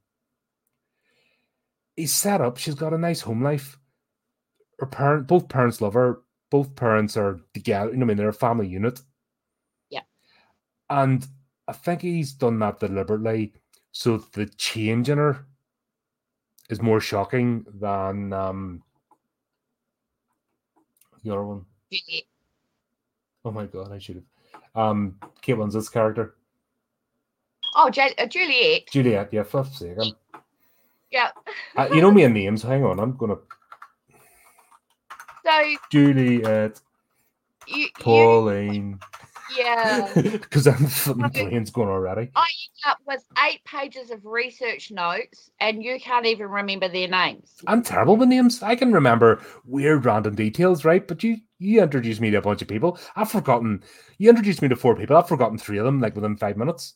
he's 1.97 2.12
set 2.14 2.40
up. 2.40 2.56
She's 2.58 2.75
got 2.75 2.94
a 2.94 2.99
nice 2.99 3.20
home 3.20 3.42
life. 3.42 3.78
Her 4.78 4.87
parent, 4.87 5.26
both 5.26 5.49
parents 5.49 5.80
love 5.80 5.94
her. 5.94 6.20
Both 6.50 6.75
parents 6.75 7.17
are 7.17 7.40
together. 7.55 7.90
You 7.90 7.97
know, 7.99 8.05
I 8.05 8.09
mean, 8.09 8.17
they're 8.17 8.28
a 8.28 8.33
family 8.33 8.67
unit. 8.69 9.00
Yeah. 9.90 10.02
And 10.90 11.26
I 11.67 11.73
think 11.73 12.00
he's 12.02 12.33
done 12.33 12.59
that 12.61 12.81
deliberately, 12.81 13.52
so 13.93 14.19
the 14.33 14.47
change 14.47 15.11
in 15.11 15.19
her 15.19 15.45
is 16.71 16.81
more 16.81 17.00
shocking 17.00 17.64
than 17.81 18.33
um 18.33 18.83
the 21.25 21.31
other 21.33 21.45
one. 21.45 21.64
Oh 23.45 23.50
my 23.50 23.67
god, 23.67 23.93
I 23.93 23.99
should 23.99 24.17
have. 24.17 24.25
Um, 24.75 25.19
Kate 25.43 25.57
Winslet's 25.57 25.88
character, 25.88 26.35
Oh, 27.75 27.90
J- 27.90 28.14
uh, 28.19 28.26
Juliet. 28.26 28.87
Juliet. 28.90 29.33
Yeah, 29.33 29.43
for 29.43 29.64
sake. 29.64 29.97
Yeah. 31.11 31.31
uh, 31.76 31.88
you 31.93 32.00
know 32.00 32.11
me 32.11 32.25
and 32.25 32.35
names. 32.35 32.62
Hang 32.62 32.85
on, 32.85 32.99
I'm 33.00 33.17
gonna 33.17 33.37
So 35.49 35.76
Juliet, 35.90 36.78
you, 37.67 37.76
you 37.76 37.88
Pauline, 37.99 38.99
yeah. 39.57 40.12
because 40.14 40.67
I'm 40.67 41.19
my 41.19 41.28
brain's 41.28 41.71
going 41.71 41.88
already. 41.88 42.31
I 42.37 42.47
ended 42.47 42.85
up 42.87 42.99
with 43.07 43.25
eight 43.47 43.64
pages 43.64 44.11
of 44.11 44.26
research 44.26 44.90
notes, 44.90 45.50
and 45.59 45.83
you 45.83 45.99
can't 46.00 46.26
even 46.26 46.49
remember 46.49 46.88
their 46.88 47.09
names. 47.09 47.55
I'm 47.67 47.83
terrible 47.83 48.17
with 48.17 48.28
names. 48.28 48.62
I 48.62 48.76
can 48.76 48.93
remember 48.93 49.40
weird 49.64 50.05
random 50.05 50.35
details, 50.35 50.85
right? 50.85 51.07
But 51.09 51.25
you 51.25 51.38
you 51.59 51.83
introduced 51.83 52.21
me 52.21 52.31
to 52.31 52.38
a 52.38 52.43
bunch 52.43 52.61
of 52.61 52.69
people. 52.69 52.99
I've 53.17 53.31
forgotten. 53.31 53.83
You 54.19 54.28
introduced 54.28 54.61
me 54.61 54.69
to 54.69 54.76
four 54.76 54.97
people. 54.97 55.17
I've 55.17 55.28
forgotten 55.28 55.57
three 55.57 55.78
of 55.78 55.87
them, 55.87 55.99
like 55.99 56.14
within 56.14 56.37
five 56.37 56.59
minutes. 56.59 56.95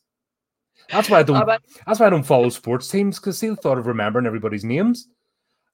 That's 0.90 1.08
why 1.08 1.20
I 1.20 1.22
don't. 1.22 1.36
Oh, 1.36 1.46
but 1.46 1.62
That's 1.86 2.00
why 2.00 2.08
I 2.08 2.10
don't 2.10 2.22
follow 2.22 2.50
sports 2.50 2.88
teams 2.88 3.18
because 3.18 3.38
see 3.38 3.48
the 3.48 3.56
thought 3.56 3.78
of 3.78 3.86
remembering 3.86 4.26
everybody's 4.26 4.64
names, 4.64 5.08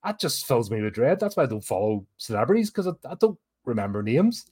that 0.09 0.19
just 0.19 0.47
fills 0.47 0.71
me 0.71 0.81
with 0.81 0.95
dread. 0.95 1.21
That's 1.21 1.37
why 1.37 1.43
I 1.43 1.47
don't 1.47 1.65
follow 1.65 2.07
celebrities 2.17 2.71
because 2.71 2.87
I, 2.87 2.93
I 3.11 3.15
don't 3.21 3.39
remember 3.67 4.03
names. 4.03 4.47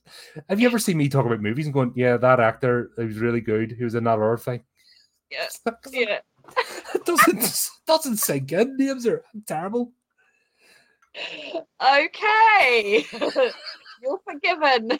Have 0.50 0.60
you 0.60 0.68
ever 0.68 0.78
seen 0.78 0.98
me 0.98 1.08
talk 1.08 1.24
about 1.24 1.40
movies 1.40 1.64
and 1.64 1.72
going, 1.72 1.92
"Yeah, 1.96 2.18
that 2.18 2.40
actor, 2.40 2.90
he 2.98 3.04
was 3.04 3.18
really 3.18 3.40
good. 3.40 3.72
He 3.72 3.82
was 3.84 3.94
in 3.94 4.04
that 4.04 4.18
other 4.18 4.36
thing." 4.36 4.62
yeah, 5.30 5.46
yeah. 5.90 6.18
it 6.94 7.04
doesn't 7.06 7.70
doesn't 7.86 8.18
sink 8.18 8.52
in. 8.52 8.76
Names 8.76 9.06
are 9.06 9.24
terrible. 9.46 9.92
Okay. 11.82 13.06
You're 14.02 14.20
forgiven. 14.24 14.98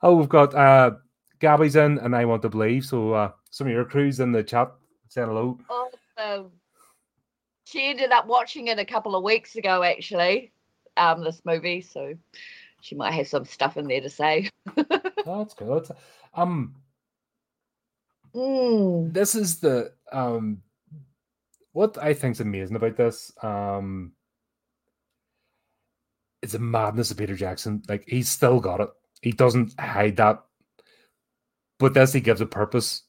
Oh, 0.00 0.14
we've 0.14 0.28
got 0.28 0.54
uh 0.54 0.92
Gabby's 1.40 1.74
in, 1.74 1.98
and 1.98 2.14
I 2.14 2.24
want 2.24 2.42
to 2.42 2.48
believe. 2.48 2.84
So 2.84 3.14
uh 3.14 3.32
some 3.50 3.66
of 3.66 3.72
your 3.72 3.84
crews 3.84 4.20
in 4.20 4.30
the 4.30 4.44
chat 4.44 4.70
saying 5.08 5.26
hello. 5.26 5.58
awesome. 5.68 6.52
She 7.70 7.88
ended 7.88 8.10
up 8.10 8.26
watching 8.26 8.66
it 8.66 8.78
a 8.80 8.84
couple 8.84 9.14
of 9.14 9.22
weeks 9.22 9.54
ago, 9.54 9.82
actually. 9.84 10.52
Um, 10.96 11.22
this 11.22 11.40
movie, 11.44 11.80
so 11.82 12.14
she 12.80 12.96
might 12.96 13.12
have 13.12 13.28
some 13.28 13.44
stuff 13.44 13.76
in 13.76 13.86
there 13.86 14.00
to 14.00 14.10
say. 14.10 14.50
Oh, 15.26 15.38
that's 15.38 15.54
good. 15.54 15.86
Um, 16.34 16.74
Mm. 18.34 19.12
this 19.12 19.34
is 19.34 19.58
the 19.60 19.92
um 20.12 20.62
what 21.72 21.98
I 21.98 22.14
think's 22.14 22.40
amazing 22.40 22.76
about 22.76 22.96
this. 22.96 23.32
Um 23.42 24.12
it's 26.42 26.54
a 26.54 26.58
madness 26.58 27.10
of 27.10 27.18
Peter 27.18 27.34
Jackson. 27.34 27.82
Like 27.88 28.04
he's 28.06 28.28
still 28.28 28.60
got 28.60 28.80
it. 28.80 28.88
He 29.20 29.32
doesn't 29.32 29.78
hide 29.78 30.16
that. 30.16 30.42
But 31.78 31.92
this 31.94 32.12
he 32.12 32.20
gives 32.20 32.40
a 32.40 32.46
purpose. 32.46 33.02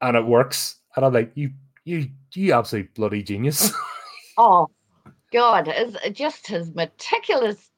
And 0.00 0.16
it 0.16 0.24
works. 0.24 0.76
And 0.96 1.04
I'm 1.04 1.12
like, 1.12 1.32
you 1.34 1.50
you 1.88 2.08
you 2.34 2.52
absolute 2.52 2.94
bloody 2.94 3.22
genius. 3.22 3.72
Oh, 4.40 4.68
God, 5.32 5.66
is 5.66 5.96
just 6.12 6.46
his 6.46 6.72
meticulous, 6.72 7.72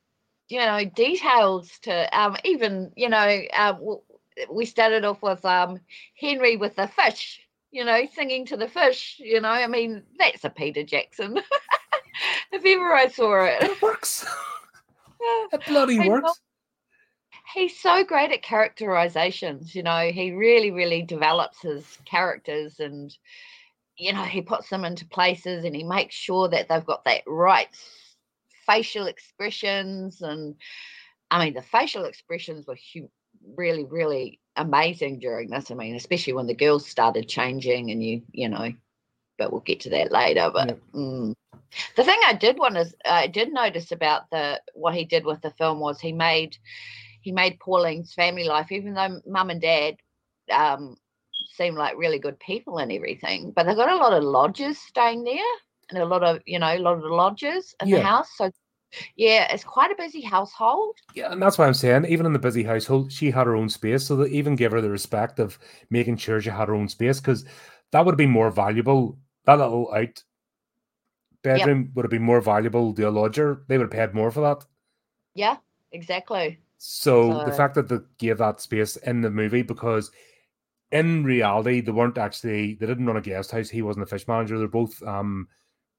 you 0.50 0.58
know, 0.58 0.84
details 0.84 1.70
to 1.84 2.18
um 2.18 2.36
even 2.44 2.92
you 2.96 3.08
know 3.08 3.40
um 3.56 3.96
we 4.52 4.66
started 4.66 5.06
off 5.06 5.22
with 5.22 5.42
um 5.46 5.80
Henry 6.20 6.58
with 6.58 6.76
the 6.76 6.86
fish, 6.86 7.40
you 7.70 7.82
know, 7.86 8.02
singing 8.14 8.44
to 8.44 8.58
the 8.58 8.68
fish. 8.68 9.16
You 9.24 9.40
know, 9.40 9.48
I 9.48 9.66
mean 9.68 10.02
that's 10.18 10.44
a 10.44 10.50
Peter 10.50 10.82
Jackson. 10.82 11.38
if 12.52 12.62
ever 12.66 12.92
I 12.92 13.08
saw 13.08 13.44
it. 13.46 13.62
it 13.62 13.80
works. 13.80 14.26
It 15.52 15.64
bloody 15.66 15.98
I 16.00 16.08
know. 16.08 16.10
works. 16.22 16.40
he's 17.54 17.78
so 17.78 18.04
great 18.04 18.32
at 18.32 18.42
characterizations 18.42 19.74
you 19.74 19.82
know 19.82 20.10
he 20.10 20.32
really 20.32 20.70
really 20.70 21.02
develops 21.02 21.60
his 21.60 21.98
characters 22.06 22.80
and 22.80 23.14
you 24.00 24.12
know 24.12 24.22
he 24.22 24.40
puts 24.42 24.68
them 24.68 24.84
into 24.84 25.06
places 25.06 25.64
and 25.64 25.76
he 25.76 25.84
makes 25.84 26.14
sure 26.14 26.48
that 26.48 26.68
they've 26.68 26.86
got 26.86 27.04
that 27.04 27.22
right 27.26 27.68
facial 28.66 29.06
expressions 29.06 30.22
and 30.22 30.54
i 31.30 31.44
mean 31.44 31.54
the 31.54 31.62
facial 31.62 32.04
expressions 32.04 32.66
were 32.66 32.78
hu- 32.94 33.10
really 33.56 33.84
really 33.84 34.40
amazing 34.56 35.18
during 35.18 35.50
this 35.50 35.70
i 35.70 35.74
mean 35.74 35.94
especially 35.94 36.32
when 36.32 36.46
the 36.46 36.54
girls 36.54 36.86
started 36.86 37.28
changing 37.28 37.90
and 37.90 38.02
you 38.02 38.22
you 38.32 38.48
know 38.48 38.72
but 39.38 39.52
we'll 39.52 39.60
get 39.62 39.80
to 39.80 39.90
that 39.90 40.12
later 40.12 40.50
but 40.52 40.68
Yep. 40.68 40.80
mm. 40.94 41.34
the 41.96 42.04
thing 42.04 42.18
i 42.26 42.32
did 42.34 42.58
want 42.58 42.76
is 42.76 42.94
i 43.06 43.26
did 43.26 43.52
notice 43.52 43.92
about 43.92 44.28
the 44.30 44.60
what 44.74 44.94
he 44.94 45.04
did 45.04 45.24
with 45.24 45.40
the 45.40 45.50
film 45.52 45.78
was 45.80 46.00
he 46.00 46.12
made 46.12 46.56
he 47.20 47.32
made 47.32 47.60
Pauline's 47.60 48.14
family 48.14 48.44
life, 48.44 48.72
even 48.72 48.94
though 48.94 49.20
mum 49.26 49.50
and 49.50 49.60
dad 49.60 49.96
um, 50.50 50.96
seem 51.46 51.74
like 51.74 51.96
really 51.96 52.18
good 52.18 52.38
people 52.40 52.78
and 52.78 52.92
everything, 52.92 53.50
but 53.50 53.64
they've 53.64 53.76
got 53.76 53.90
a 53.90 53.96
lot 53.96 54.12
of 54.12 54.22
lodgers 54.22 54.78
staying 54.78 55.24
there 55.24 55.36
and 55.90 55.98
a 55.98 56.04
lot 56.04 56.22
of, 56.22 56.40
you 56.46 56.58
know, 56.58 56.74
a 56.74 56.78
lot 56.78 56.98
of 56.98 57.04
lodgers 57.04 57.74
in 57.80 57.88
Yeah. 57.88 57.98
the 57.98 58.04
house. 58.04 58.30
So, 58.36 58.50
yeah, 59.16 59.52
it's 59.52 59.64
quite 59.64 59.90
a 59.90 59.96
busy 59.96 60.20
household. 60.20 60.96
Yeah, 61.14 61.32
and 61.32 61.40
that's 61.40 61.58
why 61.58 61.66
I'm 61.66 61.74
saying, 61.74 62.06
even 62.06 62.26
in 62.26 62.32
the 62.32 62.38
busy 62.38 62.62
household, 62.62 63.12
she 63.12 63.30
had 63.30 63.46
her 63.46 63.56
own 63.56 63.68
space. 63.68 64.06
So 64.06 64.16
they 64.16 64.30
even 64.30 64.56
gave 64.56 64.72
her 64.72 64.80
the 64.80 64.90
respect 64.90 65.38
of 65.38 65.58
making 65.90 66.16
sure 66.16 66.40
she 66.40 66.50
had 66.50 66.68
her 66.68 66.74
own 66.74 66.88
space 66.88 67.20
because 67.20 67.44
that 67.92 68.04
would 68.04 68.12
have 68.12 68.18
been 68.18 68.30
more 68.30 68.50
valuable. 68.50 69.18
That 69.44 69.58
little 69.58 69.92
out 69.94 70.22
bedroom 71.42 71.90
would 71.94 72.04
have 72.04 72.10
been 72.10 72.22
more 72.22 72.40
valuable 72.40 72.92
to 72.94 73.08
a 73.08 73.10
lodger. 73.10 73.64
They 73.68 73.78
would 73.78 73.92
have 73.92 74.10
paid 74.10 74.14
more 74.14 74.30
for 74.30 74.40
that. 74.40 74.64
Yeah, 75.34 75.56
exactly. 75.92 76.60
So 76.78 77.44
the 77.44 77.52
fact 77.52 77.74
that 77.74 77.88
they 77.88 77.98
gave 78.18 78.38
that 78.38 78.60
space 78.60 78.96
in 78.96 79.20
the 79.20 79.30
movie, 79.30 79.62
because 79.62 80.10
in 80.92 81.24
reality, 81.24 81.80
they 81.80 81.92
weren't 81.92 82.18
actually, 82.18 82.74
they 82.74 82.86
didn't 82.86 83.06
run 83.06 83.16
a 83.16 83.20
guest 83.20 83.50
house. 83.52 83.68
He 83.68 83.82
wasn't 83.82 84.02
a 84.02 84.06
fish 84.06 84.26
manager. 84.26 84.58
They're 84.58 84.66
both 84.68 85.00
um, 85.04 85.48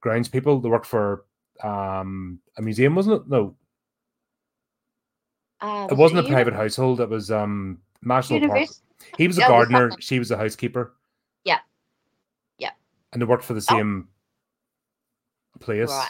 grounds 0.02 0.28
people. 0.30 0.60
They 0.60 0.70
worked 0.70 0.86
for 0.86 1.26
um, 1.64 2.40
a 2.58 2.62
museum, 2.62 2.96
wasn't 2.96 3.22
it? 3.22 3.28
No, 3.30 3.56
Uh, 5.62 5.88
it 5.90 5.92
was 5.94 6.00
wasn't 6.00 6.20
a 6.20 6.24
uni- 6.24 6.34
private 6.34 6.54
household. 6.54 7.00
It 7.02 7.10
was 7.10 7.32
um, 7.32 7.80
National 8.02 8.48
Park. 8.48 8.68
He 9.18 9.28
was 9.28 9.38
a 9.38 9.42
was 9.42 9.48
gardener. 9.48 9.92
She 10.00 10.20
was 10.20 10.32
a 10.32 10.38
housekeeper. 10.38 10.96
Yeah. 11.44 11.60
Yeah. 12.58 12.72
And 13.14 13.22
they 13.22 13.26
worked 13.26 13.44
for 13.44 13.54
the 13.54 13.66
Oh. 13.70 13.76
same 13.78 14.08
place. 15.60 15.90
Right. 15.90 16.10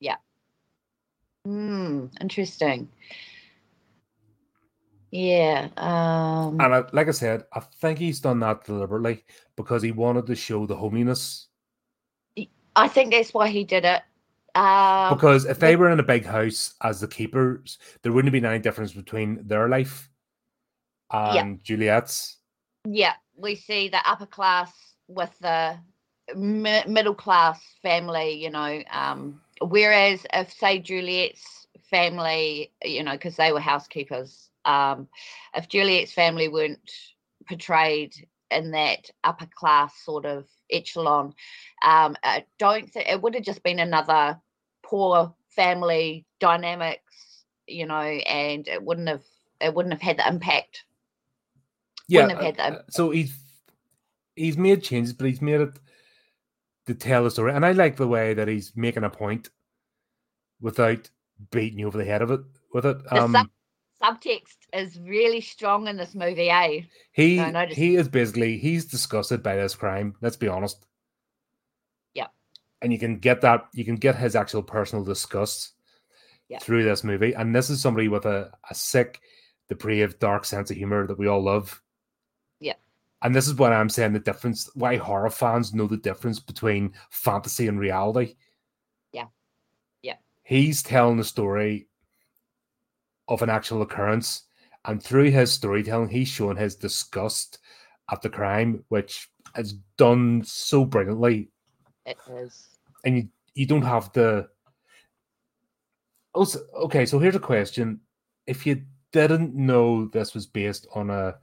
Yeah. 0.00 0.16
Hmm. 1.44 2.06
Interesting. 2.20 2.88
Yeah. 5.10 5.68
Um. 5.76 6.60
And 6.60 6.74
I, 6.74 6.84
like 6.92 7.08
I 7.08 7.12
said, 7.12 7.44
I 7.52 7.60
think 7.60 7.98
he's 7.98 8.20
done 8.20 8.40
that 8.40 8.64
deliberately 8.64 9.24
because 9.56 9.82
he 9.82 9.92
wanted 9.92 10.26
to 10.26 10.34
show 10.34 10.66
the 10.66 10.76
hominess. 10.76 11.48
I 12.74 12.88
think 12.88 13.12
that's 13.12 13.32
why 13.32 13.48
he 13.48 13.64
did 13.64 13.84
it. 13.84 14.02
Um, 14.54 15.14
Because 15.14 15.44
if 15.44 15.58
they 15.58 15.76
were 15.76 15.90
in 15.90 16.00
a 16.00 16.02
big 16.02 16.24
house 16.24 16.74
as 16.82 17.00
the 17.00 17.08
keepers, 17.08 17.78
there 18.02 18.12
wouldn't 18.12 18.32
have 18.34 18.42
been 18.42 18.50
any 18.50 18.58
difference 18.58 18.92
between 18.92 19.46
their 19.46 19.68
life 19.68 20.10
and 21.10 21.62
Juliet's. 21.62 22.38
yeah, 22.86 23.14
we 23.36 23.54
see 23.54 23.88
the 23.88 24.00
upper 24.08 24.26
class 24.26 24.72
with 25.08 25.36
the 25.40 25.78
mi- 26.34 26.84
middle 26.86 27.14
class 27.14 27.60
family, 27.82 28.32
you 28.42 28.50
know. 28.50 28.82
Um, 28.90 29.40
whereas 29.60 30.26
if, 30.32 30.52
say, 30.52 30.78
Juliet's 30.78 31.66
family, 31.90 32.72
you 32.84 33.02
know, 33.02 33.12
because 33.12 33.36
they 33.36 33.52
were 33.52 33.60
housekeepers, 33.60 34.50
um, 34.66 35.08
if 35.54 35.68
Juliet's 35.68 36.12
family 36.12 36.48
weren't 36.48 36.90
portrayed 37.48 38.14
in 38.50 38.72
that 38.72 39.10
upper 39.24 39.46
class 39.46 39.94
sort 40.04 40.26
of 40.26 40.46
echelon. 40.70 41.34
Um, 41.82 42.16
I 42.22 42.44
don't 42.58 42.90
think 42.90 43.08
it 43.08 43.20
would 43.20 43.34
have 43.34 43.44
just 43.44 43.62
been 43.62 43.78
another 43.78 44.40
poor 44.82 45.34
family 45.50 46.26
dynamics, 46.40 47.44
you 47.66 47.86
know, 47.86 48.00
and 48.00 48.66
it 48.68 48.82
wouldn't 48.82 49.08
have 49.08 49.24
it 49.60 49.74
wouldn't 49.74 49.94
have 49.94 50.02
had 50.02 50.18
the 50.18 50.28
impact. 50.28 50.84
Yeah. 52.08 52.26
Wouldn't 52.26 52.42
have 52.42 52.56
had 52.56 52.72
uh, 52.72 52.76
uh, 52.76 52.82
so 52.90 53.10
he's 53.10 53.36
he's 54.34 54.58
made 54.58 54.82
changes, 54.82 55.12
but 55.12 55.26
he's 55.26 55.42
made 55.42 55.60
it 55.60 55.78
to 56.86 56.94
tell 56.94 57.24
the 57.24 57.30
story. 57.30 57.52
And 57.52 57.66
I 57.66 57.72
like 57.72 57.96
the 57.96 58.06
way 58.08 58.34
that 58.34 58.48
he's 58.48 58.72
making 58.76 59.04
a 59.04 59.10
point 59.10 59.50
without 60.60 61.10
beating 61.50 61.80
you 61.80 61.86
over 61.86 61.98
the 61.98 62.04
head 62.04 62.22
of 62.22 62.30
it 62.30 62.40
with 62.72 62.86
it. 62.86 62.96
Um, 63.12 63.50
subtext 64.02 64.56
is 64.72 64.98
really 65.00 65.40
strong 65.40 65.88
in 65.88 65.96
this 65.96 66.14
movie, 66.14 66.50
eh? 66.50 66.82
he 67.12 67.42
he 67.70 67.96
is 67.96 68.08
basically 68.08 68.58
he's 68.58 68.84
disgusted 68.84 69.42
by 69.42 69.56
this 69.56 69.74
crime. 69.74 70.14
Let's 70.20 70.36
be 70.36 70.48
honest. 70.48 70.86
Yeah. 72.14 72.26
And 72.82 72.92
you 72.92 72.98
can 72.98 73.18
get 73.18 73.40
that 73.40 73.68
you 73.72 73.84
can 73.84 73.96
get 73.96 74.16
his 74.16 74.36
actual 74.36 74.62
personal 74.62 75.04
disgust 75.04 75.72
Yeah. 76.48 76.58
through 76.58 76.84
this 76.84 77.04
movie. 77.04 77.32
And 77.34 77.54
this 77.54 77.70
is 77.70 77.80
somebody 77.80 78.08
with 78.08 78.26
a, 78.26 78.52
a 78.70 78.74
sick, 78.74 79.20
depraved, 79.68 80.18
dark 80.18 80.44
sense 80.44 80.70
of 80.70 80.76
humor 80.76 81.06
that 81.06 81.18
we 81.18 81.26
all 81.26 81.42
love. 81.42 81.82
Yeah. 82.60 82.74
And 83.22 83.34
this 83.34 83.48
is 83.48 83.54
what 83.54 83.72
I'm 83.72 83.88
saying 83.88 84.12
the 84.12 84.20
difference 84.20 84.70
why 84.74 84.96
horror 84.96 85.30
fans 85.30 85.72
know 85.74 85.86
the 85.86 85.96
difference 85.96 86.38
between 86.38 86.92
fantasy 87.10 87.66
and 87.66 87.80
reality. 87.80 88.36
Yeah. 89.12 89.26
Yeah. 90.02 90.16
He's 90.42 90.82
telling 90.82 91.16
the 91.16 91.24
story 91.24 91.88
of 93.28 93.42
an 93.42 93.50
actual 93.50 93.82
occurrence. 93.82 94.44
And 94.84 95.02
through 95.02 95.30
his 95.30 95.52
storytelling, 95.52 96.08
he's 96.08 96.28
shown 96.28 96.56
his 96.56 96.76
disgust 96.76 97.58
at 98.10 98.22
the 98.22 98.30
crime, 98.30 98.84
which 98.88 99.28
is 99.56 99.74
done 99.96 100.42
so 100.44 100.84
brilliantly. 100.84 101.50
It 102.04 102.18
is. 102.30 102.68
And 103.04 103.16
you, 103.16 103.28
you 103.54 103.66
don't 103.66 103.82
have 103.82 104.12
the. 104.12 104.48
Oh, 106.34 106.40
also, 106.40 106.60
okay, 106.84 107.06
so 107.06 107.18
here's 107.18 107.34
a 107.34 107.40
question. 107.40 108.00
If 108.46 108.66
you 108.66 108.82
didn't 109.12 109.54
know 109.54 110.06
this 110.06 110.34
was 110.34 110.46
based 110.46 110.86
on 110.94 111.10
a 111.10 111.36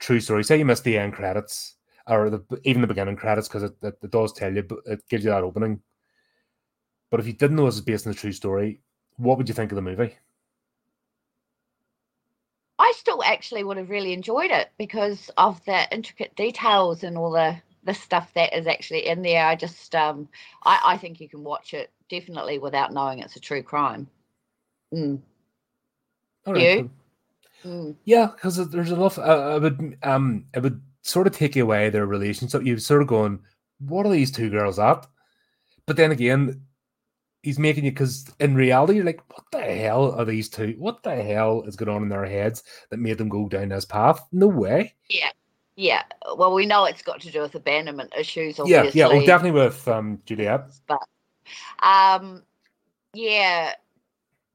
true 0.00 0.18
story, 0.18 0.42
say 0.42 0.58
you 0.58 0.64
missed 0.64 0.84
the 0.84 0.98
end 0.98 1.12
credits 1.12 1.74
or 2.08 2.30
the, 2.30 2.42
even 2.64 2.80
the 2.80 2.88
beginning 2.88 3.16
credits, 3.16 3.46
because 3.46 3.64
it, 3.64 3.74
it, 3.82 3.98
it 4.02 4.10
does 4.10 4.32
tell 4.32 4.52
you, 4.52 4.62
but 4.62 4.78
it 4.86 5.06
gives 5.08 5.24
you 5.24 5.30
that 5.30 5.44
opening. 5.44 5.80
But 7.10 7.20
if 7.20 7.26
you 7.26 7.34
didn't 7.34 7.56
know 7.56 7.66
this 7.66 7.76
was 7.76 7.84
based 7.84 8.06
on 8.06 8.12
a 8.12 8.16
true 8.16 8.32
story, 8.32 8.80
what 9.16 9.36
would 9.36 9.48
you 9.48 9.54
think 9.54 9.70
of 9.70 9.76
the 9.76 9.82
movie? 9.82 10.16
I 12.88 12.92
still 12.96 13.22
actually 13.22 13.64
would 13.64 13.76
have 13.76 13.90
really 13.90 14.14
enjoyed 14.14 14.50
it 14.50 14.70
because 14.78 15.30
of 15.36 15.62
the 15.66 15.86
intricate 15.92 16.34
details 16.36 17.02
and 17.04 17.18
all 17.18 17.30
the 17.30 17.60
the 17.84 17.94
stuff 17.94 18.32
that 18.34 18.56
is 18.56 18.66
actually 18.66 19.06
in 19.06 19.22
there. 19.22 19.44
I 19.46 19.56
just 19.56 19.94
um 19.94 20.28
I, 20.64 20.80
I 20.84 20.96
think 20.96 21.20
you 21.20 21.28
can 21.28 21.44
watch 21.44 21.74
it 21.74 21.90
definitely 22.08 22.58
without 22.58 22.92
knowing 22.94 23.18
it's 23.18 23.36
a 23.36 23.40
true 23.40 23.62
crime. 23.62 24.08
Mm, 24.92 25.20
You? 26.46 26.90
mm, 27.64 27.94
Yeah, 28.04 28.28
because 28.34 28.70
there's 28.70 28.90
enough. 28.90 29.18
Uh, 29.18 29.22
I 29.54 29.58
would 29.58 29.98
um, 30.02 30.46
it 30.54 30.62
would 30.62 30.80
sort 31.02 31.26
of 31.26 31.34
take 31.34 31.56
away 31.56 31.90
their 31.90 32.06
relationship. 32.06 32.62
You're 32.64 32.78
sort 32.78 33.02
of 33.02 33.08
going, 33.08 33.40
what 33.80 34.06
are 34.06 34.12
these 34.12 34.30
two 34.30 34.50
girls 34.50 34.78
at? 34.78 35.06
But 35.86 35.96
then 35.96 36.12
again, 36.12 36.62
he's 37.42 37.58
making 37.58 37.84
you 37.84 37.90
because 37.92 38.30
in 38.40 38.54
reality, 38.54 38.94
you're 38.96 39.04
like, 39.04 39.22
what 39.34 39.44
the 39.52 39.60
hell 39.60 40.12
are 40.12 40.24
these 40.24 40.48
two? 40.48 40.74
What 40.78 41.02
the 41.02 41.14
hell 41.22 41.62
is 41.62 41.76
going 41.76 41.88
on 41.94 42.02
in 42.02 42.08
their 42.08 42.24
heads 42.26 42.62
that 42.90 42.98
made 42.98 43.18
them 43.18 43.28
go 43.28 43.48
down 43.48 43.68
this 43.68 43.84
path? 43.84 44.20
No 44.32 44.46
way. 44.48 44.94
yeah. 45.08 45.30
Yeah. 45.76 46.02
Well 46.36 46.52
we 46.54 46.66
know 46.66 46.86
it's 46.86 47.02
got 47.02 47.20
to 47.20 47.30
do 47.30 47.40
with 47.40 47.54
abandonment 47.54 48.12
issues, 48.18 48.58
obviously. 48.58 48.98
yeah, 48.98 49.06
Yeah. 49.08 49.12
well, 49.16 49.24
definitely 49.24 49.60
with 49.60 49.86
um 49.86 50.20
Juliet. 50.26 50.70
but 50.88 50.98
um 51.82 52.42
yeah. 53.14 53.74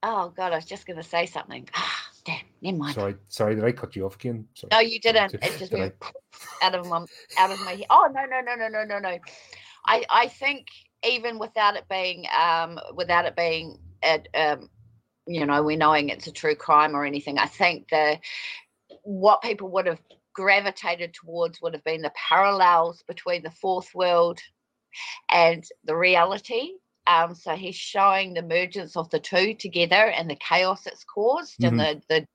Oh 0.03 0.33
god, 0.35 0.51
I 0.51 0.57
was 0.57 0.65
just 0.65 0.85
gonna 0.85 1.01
say 1.01 1.25
something. 1.25 1.69
Ah, 1.75 2.07
damn, 2.25 2.41
never 2.61 2.77
mind. 2.77 2.95
Sorry, 2.95 3.15
sorry, 3.29 3.55
did 3.55 3.63
I 3.63 3.71
cut 3.71 3.95
you 3.95 4.05
off 4.05 4.15
again? 4.15 4.45
Sorry. 4.53 4.69
No, 4.73 4.79
you 4.79 4.99
didn't. 4.99 5.31
Did- 5.31 5.43
It 5.45 5.59
just 5.59 5.71
did 5.71 5.93
out 6.61 6.75
of 6.75 6.87
my 6.87 7.05
out 7.37 7.51
of 7.51 7.59
my 7.61 7.71
head. 7.71 7.85
Oh 7.89 8.09
no 8.13 8.25
no 8.25 8.41
no 8.41 8.55
no 8.55 8.67
no 8.67 8.83
no 8.83 8.99
no. 8.99 9.17
I 9.87 10.03
I 10.09 10.27
think 10.27 10.67
even 11.05 11.39
without 11.39 11.75
it 11.75 11.87
being 11.89 12.25
um 12.37 12.79
without 12.95 13.25
it 13.25 13.35
being 13.35 13.77
at 14.01 14.27
um 14.35 14.69
you 15.25 15.45
know 15.45 15.63
we're 15.63 15.77
knowing 15.77 16.09
it's 16.09 16.27
a 16.27 16.31
true 16.31 16.55
crime 16.55 16.95
or 16.95 17.05
anything, 17.05 17.37
I 17.37 17.45
think 17.45 17.89
the 17.89 18.19
what 19.03 19.41
people 19.41 19.69
would 19.69 19.87
have 19.87 19.99
gravitated 20.33 21.13
towards 21.13 21.61
would 21.61 21.73
have 21.73 21.83
been 21.83 22.01
the 22.01 22.11
parallels 22.29 23.03
between 23.07 23.43
the 23.43 23.51
fourth 23.51 23.93
world 23.93 24.39
and 25.29 25.63
the 25.83 25.95
reality. 25.95 26.71
Um, 27.05 27.35
so 27.35 27.55
he's 27.55 27.75
showing 27.75 28.33
the 28.33 28.39
emergence 28.39 28.95
of 28.95 29.09
the 29.09 29.19
two 29.19 29.53
together 29.55 29.95
and 29.95 30.29
the 30.29 30.35
chaos 30.35 30.87
it's 30.87 31.03
caused 31.03 31.63
and 31.63 31.79
the 31.79 32.01
the 32.09 32.25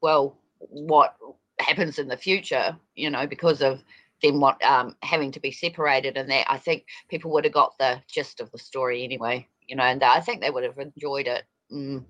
well 0.00 0.38
what 0.58 1.16
happens 1.58 1.98
in 1.98 2.08
the 2.08 2.16
future, 2.16 2.76
you 2.94 3.10
know, 3.10 3.26
because 3.26 3.62
of 3.62 3.82
them 4.22 4.40
what 4.40 4.62
um 4.64 4.96
having 5.02 5.32
to 5.32 5.40
be 5.40 5.52
separated 5.52 6.16
and 6.16 6.30
that 6.30 6.50
I 6.50 6.58
think 6.58 6.84
people 7.08 7.30
would 7.32 7.44
have 7.44 7.52
got 7.52 7.76
the 7.78 8.00
gist 8.08 8.40
of 8.40 8.50
the 8.50 8.58
story 8.58 9.04
anyway, 9.04 9.46
you 9.66 9.76
know, 9.76 9.84
and 9.84 10.02
I 10.02 10.20
think 10.20 10.40
they 10.40 10.50
would 10.50 10.64
have 10.64 10.78
enjoyed 10.78 11.26
it. 11.26 11.44
Mm. 11.72 12.04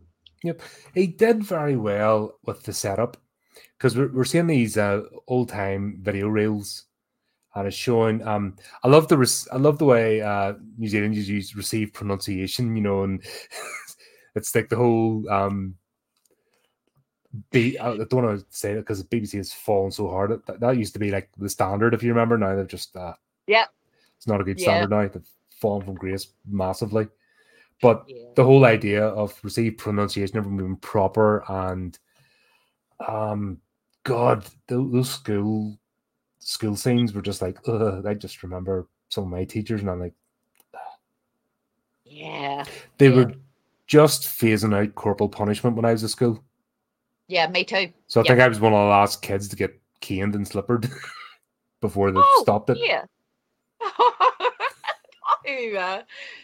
Yep, 0.44 0.62
he 0.94 1.06
did 1.06 1.42
very 1.42 1.76
well 1.76 2.38
with 2.44 2.62
the 2.62 2.72
setup 2.72 3.16
because 3.76 3.96
we're, 3.96 4.12
we're 4.12 4.24
seeing 4.24 4.46
these 4.46 4.76
uh, 4.76 5.02
old 5.26 5.48
time 5.48 5.98
video 6.02 6.28
reels, 6.28 6.84
and 7.54 7.66
it's 7.66 7.76
showing. 7.76 8.26
Um, 8.26 8.56
I 8.84 8.88
love 8.88 9.08
the 9.08 9.18
res- 9.18 9.48
I 9.52 9.56
love 9.56 9.78
the 9.78 9.84
way 9.84 10.20
uh, 10.20 10.54
New 10.76 10.88
Zealanders 10.88 11.28
use 11.28 11.56
receive 11.56 11.92
pronunciation. 11.92 12.76
You 12.76 12.82
know, 12.82 13.02
and 13.02 13.22
it's 14.34 14.54
like 14.54 14.68
the 14.68 14.76
whole 14.76 15.28
um. 15.30 15.74
B, 17.50 17.76
I 17.78 17.96
don't 17.96 18.12
want 18.12 18.40
to 18.40 18.46
say 18.50 18.72
it 18.72 18.76
because 18.80 19.02
the 19.04 19.08
BBC 19.20 19.36
has 19.36 19.52
fallen 19.52 19.90
so 19.90 20.08
hard. 20.08 20.30
That, 20.46 20.60
that 20.60 20.76
used 20.78 20.94
to 20.94 20.98
be 20.98 21.10
like 21.10 21.28
the 21.36 21.48
standard, 21.48 21.92
if 21.94 22.02
you 22.02 22.08
remember. 22.10 22.38
Now 22.38 22.56
they've 22.56 22.66
just 22.66 22.96
uh, 22.96 23.14
Yep. 23.46 23.68
it's 24.16 24.26
not 24.26 24.40
a 24.40 24.44
good 24.44 24.58
Yeah. 24.58 24.64
standard 24.64 24.90
now. 24.90 25.08
They've 25.08 25.28
fallen 25.50 25.84
from 25.84 25.94
grace 25.94 26.28
massively. 26.48 27.08
But 27.82 28.04
Yeah. 28.08 28.24
the 28.34 28.44
whole 28.44 28.64
idea 28.64 29.04
of 29.06 29.38
received 29.44 29.78
pronunciation 29.78 30.38
of 30.38 30.44
being 30.56 30.76
proper 30.76 31.44
and 31.48 31.98
um 33.06 33.60
god 34.02 34.44
tho- 34.66 34.88
those 34.88 35.10
school 35.10 35.78
school 36.40 36.74
scenes 36.74 37.12
were 37.12 37.22
just 37.22 37.40
like 37.42 37.56
Ugh, 37.68 38.04
i 38.06 38.14
just 38.14 38.42
remember 38.42 38.88
some 39.08 39.22
of 39.24 39.30
my 39.30 39.44
teachers 39.44 39.82
and 39.82 39.88
i'm 39.90 40.00
like 40.00 40.14
Yeah. 42.04 42.64
they 42.96 43.08
Yeah. 43.10 43.14
were 43.16 43.32
just 43.86 44.22
phasing 44.24 44.74
out 44.74 44.94
corporal 44.96 45.28
punishment 45.28 45.76
when 45.76 45.84
i 45.84 45.92
was 45.92 46.02
at 46.04 46.10
school 46.10 46.42
Yeah, 47.28 47.46
me 47.48 47.62
too. 47.64 47.92
so 48.06 48.20
i 48.20 48.24
Yeah. 48.24 48.30
think 48.30 48.40
i 48.40 48.48
was 48.48 48.58
one 48.60 48.72
of 48.72 48.78
the 48.78 48.84
last 48.90 49.22
kids 49.22 49.48
to 49.48 49.56
get 49.56 49.78
caned 50.00 50.34
and 50.34 50.46
slippered 50.48 50.88
before 51.80 52.10
they 52.10 52.20
Oh, 52.20 52.40
stopped 52.42 52.70
it 52.70 52.78
Yeah. 52.78 53.04
no, 55.46 55.78
uh, 55.78 56.02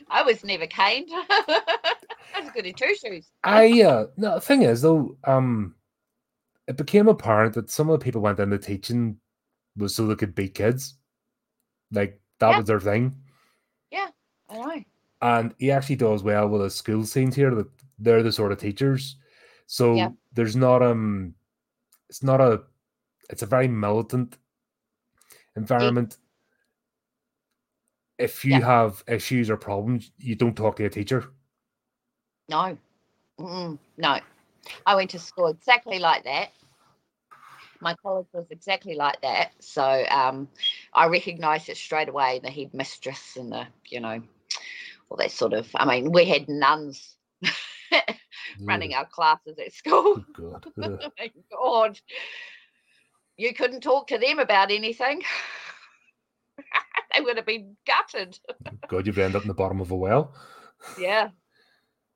I 0.08 0.22
was 0.22 0.44
never 0.44 0.66
caned. 0.66 1.08
I 1.12 2.40
was 2.40 2.50
good 2.54 2.66
in 2.66 2.74
two 2.74 2.94
shoes. 2.94 3.26
I 3.42 3.82
uh 3.82 4.06
no 4.16 4.34
the 4.36 4.40
thing 4.40 4.62
is 4.62 4.82
though, 4.82 5.16
um 5.24 5.74
it 6.68 6.76
became 6.76 7.08
apparent 7.08 7.54
that 7.54 7.70
some 7.70 7.90
of 7.90 7.98
the 7.98 8.04
people 8.04 8.20
went 8.22 8.38
into 8.40 8.56
teaching 8.58 9.18
was 9.76 9.94
so 9.94 10.06
they 10.06 10.14
could 10.14 10.34
beat 10.34 10.54
kids. 10.54 10.94
Like 11.92 12.20
that 12.38 12.50
Yeah. 12.50 12.56
was 12.58 12.66
their 12.66 12.80
thing. 12.80 13.14
Yeah, 13.90 14.08
I 14.48 14.56
know. 14.58 14.82
And 15.22 15.54
he 15.58 15.70
actually 15.70 15.96
does 15.96 16.22
well 16.22 16.48
with 16.48 16.62
the 16.62 16.70
school 16.70 17.04
scenes 17.04 17.34
here 17.34 17.54
that 17.54 17.68
they're 17.98 18.22
the 18.22 18.32
sort 18.32 18.52
of 18.52 18.58
teachers. 18.58 19.16
So 19.66 19.94
Yeah. 19.94 20.10
There's 20.34 20.56
not 20.56 20.82
um 20.82 21.34
it's 22.08 22.22
not 22.22 22.40
a 22.40 22.62
it's 23.30 23.42
a 23.42 23.46
very 23.46 23.68
militant 23.68 24.36
environment. 25.56 26.18
If 28.18 28.44
you 28.44 28.52
Yeah. 28.52 28.60
have 28.60 29.02
issues 29.08 29.50
or 29.50 29.56
problems, 29.56 30.12
you 30.18 30.34
don't 30.36 30.56
talk 30.56 30.76
to 30.76 30.84
a 30.84 30.90
teacher. 30.90 31.32
No. 32.48 32.76
Mm-mm, 33.38 33.78
no. 33.96 34.18
I 34.86 34.94
went 34.94 35.10
to 35.10 35.18
school 35.18 35.48
exactly 35.48 35.98
like 35.98 36.24
that. 36.24 36.50
My 37.80 37.94
college 37.94 38.26
was 38.32 38.46
exactly 38.50 38.94
like 38.94 39.20
that. 39.22 39.52
So 39.58 39.82
um, 40.10 40.48
I 40.92 41.06
recognised 41.08 41.68
it 41.68 41.76
straight 41.76 42.08
away 42.08 42.40
the 42.42 42.50
headmistress 42.50 43.36
and 43.36 43.52
the, 43.52 43.66
you 43.86 44.00
know, 44.00 44.22
all 45.10 45.16
that 45.16 45.32
sort 45.32 45.52
of. 45.52 45.68
I 45.74 45.84
mean, 45.84 46.12
we 46.12 46.24
had 46.24 46.48
nuns 46.48 47.13
running 48.60 48.94
our 48.94 49.06
classes 49.06 49.58
at 49.58 49.72
school. 49.72 50.18
Oh, 50.18 50.24
God. 50.32 50.66
My 51.18 51.30
God. 51.50 52.00
You 53.36 53.52
couldn't 53.54 53.80
talk 53.80 54.06
to 54.08 54.18
them 54.18 54.38
about 54.38 54.70
anything. 54.70 55.22
they 57.14 57.20
would 57.20 57.36
have 57.36 57.46
been 57.46 57.76
gutted. 57.86 58.38
God, 58.88 59.06
you've 59.06 59.18
ended 59.18 59.36
up 59.36 59.42
in 59.42 59.48
the 59.48 59.54
bottom 59.54 59.80
of 59.80 59.90
a 59.90 59.96
well. 59.96 60.34
Yeah. 60.98 61.30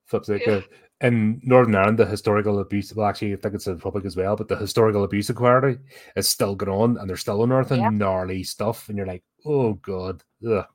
Flips 0.06 0.28
like 0.28 0.46
Yeah. 0.46 0.52
uh, 0.54 0.60
in 1.00 1.40
Northern 1.44 1.74
Ireland, 1.76 1.98
the 1.98 2.06
historical 2.06 2.58
abuse. 2.60 2.92
Well, 2.94 3.06
actually, 3.06 3.32
I 3.32 3.36
think 3.36 3.54
it's 3.54 3.66
in 3.66 3.72
the 3.74 3.76
Republic 3.76 4.04
as 4.04 4.16
well, 4.16 4.36
but 4.36 4.48
the 4.48 4.56
historical 4.56 5.04
abuse 5.04 5.30
inquiry 5.30 5.78
is 6.16 6.28
still 6.28 6.54
going 6.56 6.72
on, 6.72 6.98
and 6.98 7.08
they're 7.08 7.16
still 7.16 7.42
unearthing 7.44 7.80
Yeah. 7.80 7.90
gnarly 7.90 8.42
stuff, 8.42 8.88
and 8.88 8.96
you're 8.98 9.06
like, 9.06 9.22
oh 9.44 9.74
god, 9.74 10.22
ugh. 10.48 10.66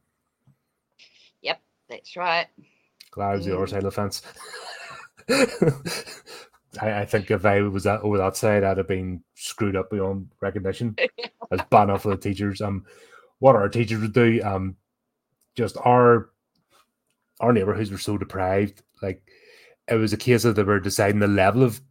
That's 1.89 2.15
right. 2.15 2.47
glad 3.11 3.31
I 3.31 3.35
was 3.35 3.45
the 3.45 3.55
other 3.55 3.67
Mm. 3.67 3.69
side 3.69 3.77
of 3.79 3.83
the 3.83 3.91
fence. 3.91 4.23
I, 5.29 7.01
I 7.01 7.05
think 7.05 7.29
if 7.31 7.45
I 7.45 7.61
was 7.61 7.83
that 7.83 8.01
over 8.01 8.17
that 8.17 8.35
side, 8.35 8.63
I'd 8.63 8.77
have 8.77 8.87
been 8.87 9.23
screwed 9.35 9.75
up 9.75 9.89
beyond 9.91 10.29
recognition. 10.41 10.95
As 11.51 11.59
bad 11.69 11.83
enough 11.83 12.03
for 12.03 12.09
the 12.09 12.17
teachers. 12.17 12.61
Um, 12.61 12.85
what 13.39 13.55
our 13.55 13.69
teachers 13.69 14.01
would 14.01 14.13
do, 14.13 14.41
um, 14.43 14.75
just 15.55 15.77
our 15.83 16.29
our 17.39 17.53
neighborhoods 17.53 17.91
were 17.91 17.97
so 17.97 18.17
deprived. 18.17 18.81
Like 19.01 19.21
it 19.87 19.95
was 19.95 20.13
a 20.13 20.17
case 20.17 20.45
of 20.45 20.55
they 20.55 20.63
were 20.63 20.79
deciding 20.79 21.19
the 21.19 21.27
level 21.27 21.63
of 21.63 21.81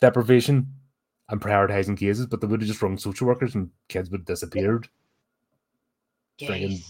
deprivation 0.00 0.66
and 1.28 1.40
prioritizing 1.40 1.96
cases, 1.98 2.26
but 2.26 2.40
they 2.40 2.46
would 2.46 2.60
have 2.62 2.68
just 2.68 2.82
rung 2.82 2.98
social 2.98 3.26
workers 3.26 3.54
and 3.54 3.70
kids 3.88 4.10
would 4.10 4.20
have 4.20 4.26
disappeared. 4.26 4.88
Friggin- 6.40 6.82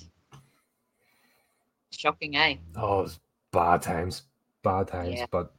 Shocking, 1.91 2.37
eh? 2.37 2.57
Oh, 2.77 3.01
it 3.01 3.03
was 3.03 3.21
bad 3.53 3.83
times, 3.83 4.23
bad 4.63 4.89
times. 4.89 5.17
Yeah. 5.19 5.27
But 5.31 5.53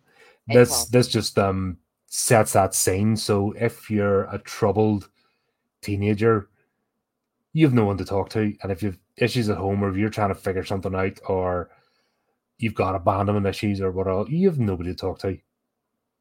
This 0.54 0.86
this 0.86 1.08
just 1.08 1.38
um 1.40 1.78
sets 2.08 2.54
that 2.54 2.74
scene. 2.74 3.16
So 3.16 3.54
if 3.54 3.90
you're 3.90 4.24
a 4.26 4.40
troubled 4.40 5.10
teenager, 5.82 6.50
you 7.54 7.66
have 7.66 7.74
no 7.74 7.86
one 7.86 7.98
to 7.98 8.06
talk 8.06 8.30
to, 8.30 8.54
and 8.62 8.72
if 8.72 8.84
you've 8.84 9.00
issues 9.18 9.50
at 9.50 9.58
home, 9.58 9.84
or 9.84 9.90
if 9.90 9.98
you're 9.98 10.10
trying 10.10 10.30
to 10.30 10.36
figure 10.36 10.66
something 10.66 10.96
out, 10.96 11.20
or 11.28 11.70
you've 12.58 12.76
got 12.76 12.96
abandonment 12.96 13.46
issues 13.46 13.82
or 13.82 13.92
whatever, 13.92 14.26
you 14.30 14.48
have 14.48 14.60
nobody 14.60 14.92
to 14.92 14.96
talk 14.96 15.20
to. 15.20 15.38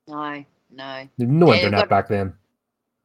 No, 0.08 0.44
no. 0.70 1.08
No 1.18 1.54
internet 1.54 1.82
but- 1.82 1.88
back 1.88 2.08
then. 2.08 2.34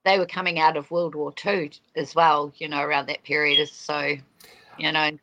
They 0.04 0.20
were 0.20 0.28
coming 0.28 0.60
out 0.60 0.78
of 0.78 0.92
World 0.92 1.16
War 1.16 1.32
Two 1.32 1.72
as 1.96 2.14
well, 2.14 2.54
you 2.58 2.68
know, 2.70 2.84
around 2.84 3.08
that 3.08 3.24
period. 3.24 3.68
So, 3.68 4.16
you 4.78 4.92
know, 4.92 5.18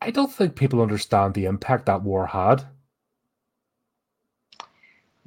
I 0.00 0.10
don't 0.12 0.32
think 0.32 0.54
people 0.54 0.80
understand 0.80 1.34
the 1.34 1.46
impact 1.46 1.86
that 1.86 2.04
war 2.04 2.24
had. 2.24 2.64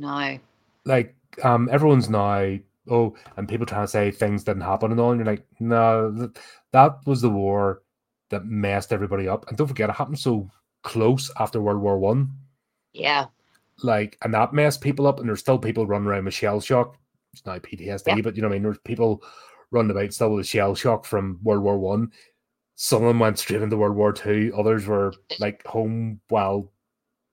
No. 0.02 0.38
like 0.86 1.16
um 1.44 1.70
everyone's 1.72 2.10
now 2.10 2.58
oh 2.90 3.16
and 3.38 3.48
people 3.48 3.66
trying 3.66 3.84
to 3.84 3.88
say 3.88 4.12
things 4.12 4.44
didn't 4.44 4.64
happen 4.64 4.92
and 4.92 5.00
all 5.00 5.12
and 5.12 5.20
you're 5.20 5.26
like 5.26 5.46
no 5.60 6.14
th- 6.18 6.32
that 6.72 6.98
was 7.06 7.22
the 7.22 7.30
war 7.30 7.84
that 8.30 8.46
messed 8.46 8.92
everybody 8.92 9.28
up 9.28 9.48
and 9.48 9.58
don't 9.58 9.68
forget 9.68 9.90
it 9.90 9.96
happened 9.96 10.18
so 10.20 10.50
close 10.84 11.30
after 11.40 11.62
world 11.62 11.82
war 11.82 12.00
one. 12.00 12.32
Yeah, 12.94 13.28
like 13.84 14.18
and 14.24 14.34
that 14.34 14.54
messed 14.54 14.82
people 14.82 15.06
up 15.08 15.20
and 15.20 15.30
there's 15.30 15.40
still 15.42 15.60
people 15.60 15.86
running 15.86 16.08
around 16.08 16.26
with 16.26 16.34
shell 16.34 16.60
shock. 16.60 16.98
It's 17.34 17.46
not 17.46 17.62
ptsd 17.62 18.08
Yeah. 18.08 18.22
but 18.22 18.36
you 18.36 18.42
know 18.42 18.48
what 18.50 18.56
i 18.56 18.58
mean? 18.58 18.64
There's 18.64 18.78
people 18.80 19.22
running 19.70 19.92
about 19.92 20.12
still 20.14 20.34
with 20.34 20.48
shell 20.48 20.76
shock 20.76 21.06
from 21.06 21.40
world 21.44 21.62
war 21.64 21.78
one. 21.78 22.12
Some 22.76 23.04
of 23.04 23.08
them 23.10 23.20
went 23.20 23.38
straight 23.38 23.62
into 23.62 23.78
world 23.78 23.96
war 23.96 24.12
two. 24.12 24.52
Others 24.58 24.88
were 24.88 25.14
like 25.40 25.66
home 25.66 26.20
while 26.30 26.72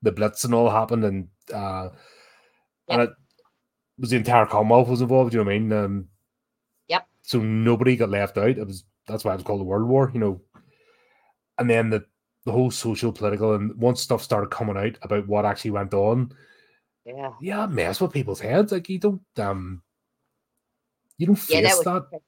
the 0.03 0.13
blitz 0.13 0.45
and 0.45 0.55
all 0.55 0.69
happened 0.71 1.05
and 1.05 1.29
uh 1.55 1.89
and 2.89 3.03
it 3.03 3.11
was 3.99 4.11
the 4.11 4.17
entire 4.17 4.47
Commonwealth 4.47 4.89
was 4.89 5.01
involved. 5.01 5.33
You 5.33 5.41
know 5.41 5.45
what 5.45 5.55
I 5.55 5.59
mean? 5.59 5.73
Um, 5.73 6.09
Yep. 6.89 7.07
So 7.23 7.41
nobody 7.41 7.97
got 7.97 8.11
left 8.11 8.39
out. 8.39 8.57
It 8.59 8.67
was 8.67 8.85
that's 9.07 9.25
why 9.25 9.33
it 9.33 9.37
was 9.37 9.45
called 9.45 9.61
the 9.61 9.65
World 9.65 9.89
War. 9.89 10.11
You 10.13 10.21
know, 10.21 10.41
and 11.59 11.69
then 11.69 11.91
the 11.91 12.05
the 12.45 12.53
whole 12.53 12.71
social, 12.71 13.13
political, 13.13 13.55
and 13.55 13.75
once 13.75 14.01
stuff 14.01 14.23
started 14.23 14.51
coming 14.51 14.77
out 14.77 14.97
about 15.03 15.29
what 15.29 15.45
actually 15.45 15.73
went 15.73 15.93
on, 15.93 16.33
yeah. 17.05 17.33
yeah, 17.41 17.67
mess 17.67 18.01
with 18.01 18.13
people's 18.13 18.41
heads. 18.41 18.73
Like 18.73 18.89
you 18.89 18.99
don't 18.99 19.21
um, 19.39 19.83
you 21.19 21.27
don't 21.27 21.37
Yeah, 21.49 21.61
face 21.61 21.79
that 21.79 21.85
that. 21.85 22.07
was 22.11 22.23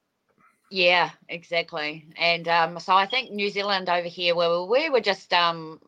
Yeah, 0.70 1.10
exactly. 1.28 2.06
And 2.16 2.46
um, 2.48 2.78
so 2.78 2.94
I 2.94 3.06
think 3.06 3.30
New 3.30 3.48
Zealand 3.48 3.88
over 3.88 4.08
here, 4.08 4.34
where 4.34 4.62
we 4.64 4.90
were 4.90 5.00
just 5.00 5.32
um, 5.32 5.80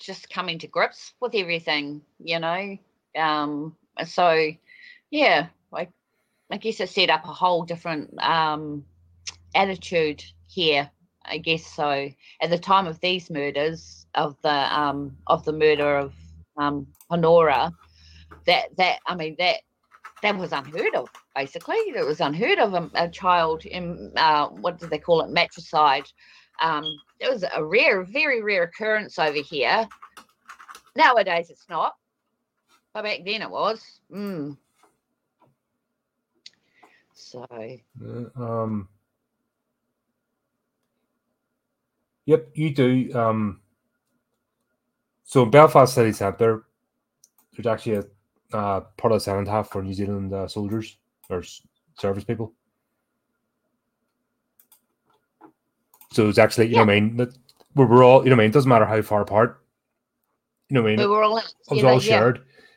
just 0.00 0.30
coming 0.30 0.58
to 0.58 0.66
grips 0.66 1.12
with 1.20 1.34
everything, 1.34 2.02
you 2.18 2.40
know. 2.40 2.76
Um, 3.16 3.76
so 4.04 4.50
yeah, 5.10 5.46
like 5.72 5.90
I 6.50 6.56
guess 6.58 6.80
it 6.80 6.88
set 6.88 7.10
up 7.10 7.24
a 7.24 7.32
whole 7.32 7.64
different 7.64 8.20
um, 8.22 8.84
attitude 9.54 10.24
here. 10.48 10.90
I 11.24 11.38
guess 11.38 11.66
so. 11.66 12.08
At 12.40 12.50
the 12.50 12.58
time 12.58 12.86
of 12.86 13.00
these 13.00 13.30
murders, 13.30 14.06
of 14.14 14.36
the 14.42 14.78
um, 14.78 15.16
of 15.26 15.44
the 15.44 15.52
murder 15.52 15.96
of 15.96 16.14
um, 16.56 16.86
Honora, 17.10 17.72
that 18.46 18.76
that 18.76 18.98
I 19.06 19.14
mean 19.14 19.36
that 19.38 19.56
that 20.22 20.36
was 20.38 20.52
unheard 20.52 20.94
of. 20.94 21.08
Basically, 21.34 21.76
it 21.76 22.06
was 22.06 22.20
unheard 22.20 22.58
of 22.58 22.74
a, 22.74 22.90
a 22.94 23.08
child 23.08 23.64
in 23.64 24.12
uh, 24.16 24.48
what 24.48 24.78
do 24.78 24.86
they 24.86 24.98
call 24.98 25.20
it, 25.20 25.30
matricide. 25.30 26.06
Um, 26.60 26.84
it 27.20 27.30
was 27.30 27.44
a 27.54 27.64
rare, 27.64 28.02
very 28.04 28.42
rare 28.42 28.62
occurrence 28.62 29.18
over 29.18 29.38
here. 29.38 29.86
Nowadays, 30.96 31.50
it's 31.50 31.66
not, 31.68 31.94
but 32.96 33.04
back 33.04 33.20
then 33.26 33.42
it 33.42 33.50
was. 33.50 34.00
Mm. 34.10 34.56
So 37.12 37.46
um, 38.36 38.88
yep, 42.24 42.48
you 42.54 42.74
do. 42.74 43.10
Um, 43.14 43.60
so 45.24 45.44
Belfast 45.44 45.92
City 45.92 46.12
Centre, 46.12 46.64
there's 47.52 47.66
actually 47.66 47.96
a 47.96 48.56
uh, 48.56 48.80
part 48.96 49.12
of 49.12 49.16
the 49.16 49.20
cenotaph 49.20 49.68
for 49.68 49.82
New 49.82 49.92
Zealand 49.92 50.32
uh, 50.32 50.48
soldiers 50.48 50.96
or 51.28 51.42
service 51.98 52.24
people. 52.24 52.54
So 56.12 56.30
it's 56.30 56.38
actually, 56.38 56.68
you 56.68 56.76
know 56.76 56.84
what 56.86 56.90
I 56.92 57.00
mean? 57.00 57.16
That 57.18 57.36
we're, 57.74 57.84
we're 57.84 58.04
all, 58.04 58.24
you 58.24 58.30
know 58.30 58.36
what 58.36 58.40
I 58.40 58.44
mean? 58.44 58.50
It 58.52 58.54
doesn't 58.54 58.70
matter 58.70 58.86
how 58.86 59.02
far 59.02 59.20
apart. 59.20 59.60
You 60.70 60.76
know 60.76 60.82
what 60.82 60.92
I 60.92 60.96
mean? 60.96 61.00
we 61.00 61.14
were 61.14 61.24
all, 61.24 61.36
it, 61.36 61.54
was 61.68 61.84
all 61.84 62.02
yeah. 62.02 62.32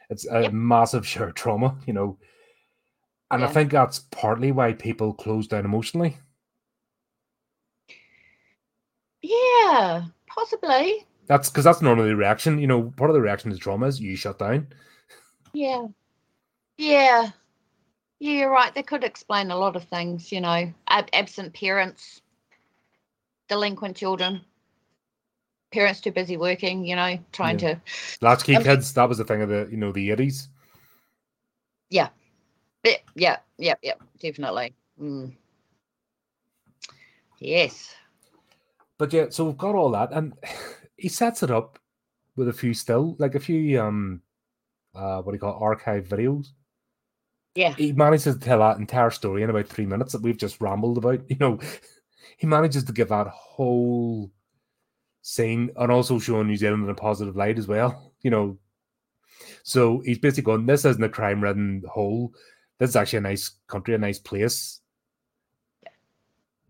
It's 0.10 0.26
a 0.28 0.41
Yep. 0.43 0.54
massive 0.54 1.08
shared 1.08 1.36
trauma, 1.36 1.78
you 1.86 1.93
know. 1.93 2.17
And 3.32 3.43
I 3.43 3.48
think 3.48 3.72
that's 3.72 4.00
partly 4.00 4.52
why 4.52 4.74
people 4.74 5.13
close 5.13 5.48
down 5.48 5.65
emotionally. 5.65 6.17
Yeah, 9.22 10.06
possibly. 10.28 11.06
That's 11.28 11.50
because 11.50 11.63
that's 11.63 11.82
normally 11.82 12.10
the 12.10 12.15
reaction. 12.15 12.58
You 12.60 12.67
know, 12.67 12.91
part 12.98 13.12
of 13.12 13.13
the 13.13 13.22
reaction 13.22 13.52
to 13.52 13.58
trauma 13.58 13.86
is 13.86 14.00
you 14.00 14.15
shut 14.15 14.39
down. 14.39 14.67
Yeah. 15.54 15.88
Yeah. 16.78 17.30
Yeah, 18.22 18.34
you're 18.34 18.52
right. 18.52 18.74
That 18.76 18.88
could 18.88 19.04
explain 19.04 19.52
a 19.52 19.56
lot 19.58 19.76
of 19.78 19.86
things, 19.86 20.32
you 20.32 20.41
know, 20.41 20.74
ab- 20.89 21.10
absent 21.13 21.54
parents, 21.54 22.22
delinquent 23.48 23.95
children, 23.95 24.41
parents 25.72 26.02
too 26.02 26.12
busy 26.12 26.38
working, 26.38 26.86
you 26.86 26.96
know, 26.96 27.20
trying 27.32 27.58
to. 27.60 27.80
Latchkey 28.22 28.56
Um, 28.56 28.64
kids, 28.64 28.94
that 28.94 29.08
was 29.08 29.18
the 29.18 29.26
thing 29.26 29.42
of 29.42 29.50
the 29.50 29.68
you 29.72 29.78
know 29.78 29.92
the 29.92 30.12
eighties. 30.12 30.48
Yeah, 31.90 32.10
yeah, 33.16 33.38
yeah, 33.58 33.76
yeah, 33.82 33.94
definitely. 34.20 34.74
Mm. 35.02 35.36
Yes. 37.40 37.96
But 38.98 39.14
yeah, 39.14 39.28
so 39.30 39.46
we've 39.46 39.58
got 39.58 39.76
all 39.76 39.92
that, 39.92 40.12
and 40.12 40.34
he 40.98 41.10
sets 41.10 41.44
it 41.44 41.52
up 41.52 41.80
with 42.36 42.48
a 42.48 42.54
few 42.54 42.74
still, 42.74 43.16
like 43.20 43.36
a 43.36 43.40
few 43.40 43.82
um, 43.82 44.22
uh, 44.96 45.22
what 45.22 45.32
do 45.32 45.36
you 45.36 45.40
call 45.40 45.58
it, 45.58 45.64
archive 45.64 46.08
videos. 46.08 46.48
Yeah. 47.56 47.74
He 47.74 47.92
manages 47.92 48.36
to 48.36 48.40
tell 48.40 48.60
that 48.60 48.78
entire 48.78 49.10
story 49.10 49.44
in 49.44 49.50
about 49.50 49.68
three 49.68 49.86
minutes 49.86 50.14
that 50.14 50.22
we've 50.22 50.38
just 50.38 50.62
rambled 50.62 50.98
about. 50.98 51.22
You 51.30 51.38
know, 51.40 51.60
he 52.38 52.48
manages 52.48 52.84
to 52.86 52.94
give 52.94 53.10
that 53.10 53.28
whole 53.28 54.32
scene 55.22 55.70
and 55.76 55.92
also 55.92 56.20
showing 56.20 56.48
New 56.48 56.56
Zealand 56.58 56.84
in 56.84 56.90
a 56.90 56.96
positive 56.96 57.36
light 57.36 57.58
as 57.58 57.68
well. 57.68 58.14
You 58.22 58.32
know, 58.32 58.58
so 59.64 60.02
he's 60.02 60.20
basically 60.20 60.44
going, 60.44 60.66
"This 60.66 60.84
isn't 60.84 61.02
a 61.02 61.08
crime-ridden 61.08 61.84
hole. 61.90 62.34
This 62.80 62.90
is 62.90 62.96
actually 62.98 63.20
a 63.20 63.22
nice 63.22 63.52
country, 63.68 63.96
a 63.96 63.98
nice 63.98 64.20
place. 64.20 64.82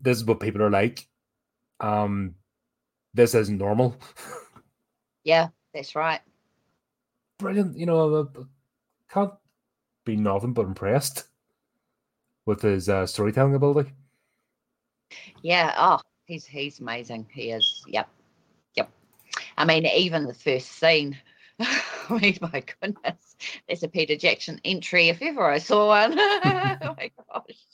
This 0.00 0.18
is 0.18 0.24
what 0.24 0.38
people 0.38 0.62
are 0.62 0.70
like. 0.70 1.08
Um, 1.80 2.36
this 3.14 3.34
isn't 3.34 3.58
normal." 3.58 3.96
Yeah, 5.24 5.48
that's 5.74 5.94
right. 5.96 6.20
brilliant. 7.38 7.76
You 7.76 7.86
know, 7.86 8.20
I- 8.36 8.40
I 8.40 8.44
can't 9.12 9.34
be 10.04 10.14
nothing 10.16 10.52
but 10.54 10.66
impressed 10.66 11.24
with 12.46 12.62
his 12.62 12.88
uh, 12.88 13.06
storytelling 13.06 13.54
ability. 13.54 13.92
Yeah. 15.42 15.74
Oh, 15.76 16.00
he's 16.26 16.46
he's 16.46 16.78
amazing. 16.80 17.26
He 17.32 17.50
is. 17.50 17.84
Yep. 17.88 18.08
I 19.60 19.66
mean, 19.66 19.84
even 19.84 20.24
the 20.24 20.32
first 20.32 20.72
scene. 20.72 21.18
I 21.60 22.18
mean, 22.18 22.38
my 22.40 22.62
goodness, 22.80 23.36
there's 23.68 23.82
a 23.82 23.88
Peter 23.88 24.16
Jackson 24.16 24.58
entry 24.64 25.10
if 25.10 25.20
ever 25.20 25.50
I 25.50 25.58
saw 25.58 25.88
one. 25.88 26.18
oh 26.18 26.94
my 26.96 27.10
gosh. 27.30 27.66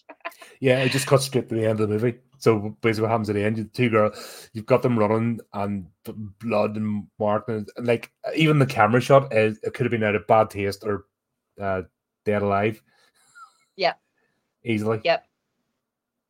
Yeah, 0.58 0.80
it 0.80 0.90
just 0.90 1.06
cuts 1.06 1.26
straight 1.26 1.48
to 1.48 1.54
the 1.54 1.64
end 1.64 1.78
of 1.78 1.88
the 1.88 1.94
movie. 1.94 2.18
So 2.38 2.76
basically, 2.80 3.02
what 3.02 3.12
happens 3.12 3.30
at 3.30 3.36
the 3.36 3.44
end? 3.44 3.56
The 3.56 3.64
two 3.66 3.88
girls, 3.88 4.50
you've 4.52 4.66
got 4.66 4.82
them 4.82 4.98
running 4.98 5.38
and 5.52 5.86
blood 6.40 6.74
and 6.74 7.06
mark, 7.20 7.48
and 7.48 7.68
like 7.78 8.10
even 8.34 8.58
the 8.58 8.66
camera 8.66 9.00
shot 9.00 9.32
is 9.32 9.60
it 9.62 9.72
could 9.72 9.86
have 9.86 9.92
been 9.92 10.02
out 10.02 10.16
of 10.16 10.26
bad 10.26 10.50
taste 10.50 10.82
or 10.84 11.04
uh, 11.60 11.82
dead 12.24 12.42
alive. 12.42 12.82
Yeah, 13.76 13.94
easily. 14.64 15.02
Yep, 15.04 15.24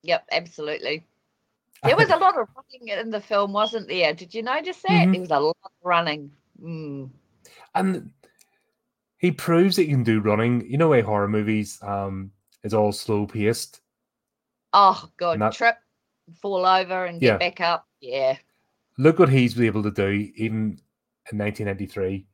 yep, 0.02 0.26
absolutely. 0.30 1.06
There 1.86 1.96
was 1.96 2.10
a 2.10 2.16
lot 2.16 2.38
of 2.38 2.48
running 2.56 2.98
in 2.98 3.10
the 3.10 3.20
film, 3.20 3.52
wasn't 3.52 3.88
there? 3.88 4.12
Did 4.14 4.34
you 4.34 4.42
notice 4.42 4.82
that? 4.82 4.90
Mm-hmm. 4.90 5.12
There 5.12 5.20
was 5.20 5.30
a 5.30 5.40
lot 5.40 5.56
of 5.64 5.70
running. 5.82 6.30
Mm. 6.62 7.10
And 7.74 8.10
he 9.18 9.30
proves 9.30 9.76
that 9.76 9.86
you 9.86 9.92
can 9.92 10.04
do 10.04 10.20
running. 10.20 10.68
You 10.70 10.78
know, 10.78 10.94
a 10.94 11.02
horror 11.02 11.28
movies 11.28 11.78
um 11.82 12.30
is 12.64 12.74
all 12.74 12.92
slow 12.92 13.26
paced. 13.26 13.80
Oh 14.72 15.08
god, 15.16 15.40
that, 15.40 15.52
trip, 15.52 15.76
fall 16.40 16.66
over 16.66 17.06
and 17.06 17.20
get 17.20 17.40
back 17.40 17.60
up. 17.60 17.86
Yeah. 18.00 18.36
Look 18.98 19.18
what 19.18 19.28
he's 19.28 19.60
able 19.60 19.82
to 19.82 19.90
do, 19.90 20.30
even 20.36 20.80
in 21.30 21.38
1993. 21.38 22.26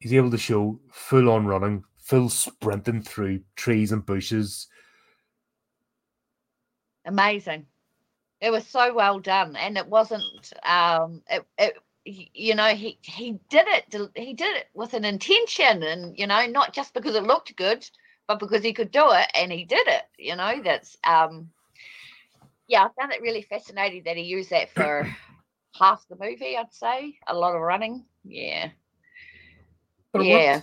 He's 0.00 0.12
able 0.14 0.30
to 0.30 0.38
show 0.38 0.78
full 0.90 1.30
on 1.30 1.46
running, 1.46 1.84
full 1.98 2.28
sprinting 2.28 3.02
through 3.02 3.40
trees 3.56 3.92
and 3.92 4.04
bushes. 4.04 4.68
Amazing. 7.04 7.66
It 8.40 8.50
was 8.50 8.66
so 8.66 8.94
well 8.94 9.18
done, 9.18 9.56
and 9.56 9.76
it 9.76 9.86
wasn't. 9.88 10.52
Um, 10.64 11.22
it, 11.28 11.44
it 11.58 11.78
you 12.08 12.54
know 12.54 12.68
he 12.68 12.98
he 13.02 13.38
did 13.50 13.66
it 13.68 14.12
he 14.14 14.32
did 14.32 14.56
it 14.56 14.66
with 14.74 14.94
an 14.94 15.04
intention 15.04 15.82
and 15.82 16.18
you 16.18 16.26
know 16.26 16.46
not 16.46 16.72
just 16.72 16.94
because 16.94 17.14
it 17.14 17.22
looked 17.22 17.54
good 17.56 17.88
but 18.26 18.38
because 18.38 18.62
he 18.62 18.72
could 18.72 18.90
do 18.90 19.04
it 19.10 19.26
and 19.34 19.52
he 19.52 19.64
did 19.64 19.86
it 19.86 20.04
you 20.18 20.34
know 20.34 20.54
that's 20.64 20.96
um 21.04 21.50
yeah 22.66 22.84
i 22.84 22.88
found 23.00 23.12
it 23.12 23.20
really 23.20 23.42
fascinating 23.42 24.02
that 24.04 24.16
he 24.16 24.22
used 24.22 24.50
that 24.50 24.70
for 24.70 25.06
half 25.78 26.06
the 26.08 26.16
movie 26.18 26.56
i'd 26.56 26.72
say 26.72 27.18
a 27.26 27.34
lot 27.34 27.54
of 27.54 27.60
running 27.60 28.04
yeah 28.24 28.70
but 30.12 30.24
yeah 30.24 30.62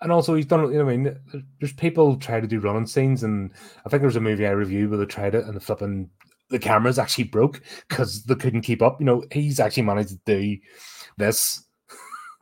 and 0.00 0.12
also 0.12 0.34
he's 0.34 0.46
done 0.46 0.70
you 0.70 0.78
know 0.78 0.88
i 0.88 0.96
mean 0.96 1.16
there's 1.60 1.72
people 1.72 2.16
try 2.16 2.40
to 2.40 2.46
do 2.46 2.60
running 2.60 2.86
scenes 2.86 3.22
and 3.22 3.50
i 3.84 3.88
think 3.88 4.00
there 4.02 4.08
was 4.08 4.16
a 4.16 4.20
movie 4.20 4.46
i 4.46 4.50
reviewed 4.50 4.90
where 4.90 4.98
they 4.98 5.06
tried 5.06 5.34
it 5.34 5.44
and 5.44 5.56
the 5.56 5.60
flipping 5.60 6.10
the 6.48 6.58
cameras 6.58 6.98
actually 6.98 7.24
broke 7.24 7.62
because 7.88 8.24
they 8.24 8.34
couldn't 8.34 8.62
keep 8.62 8.82
up. 8.82 9.00
You 9.00 9.06
know, 9.06 9.24
he's 9.32 9.60
actually 9.60 9.84
managed 9.84 10.10
to 10.10 10.20
do 10.24 10.58
this 11.16 11.64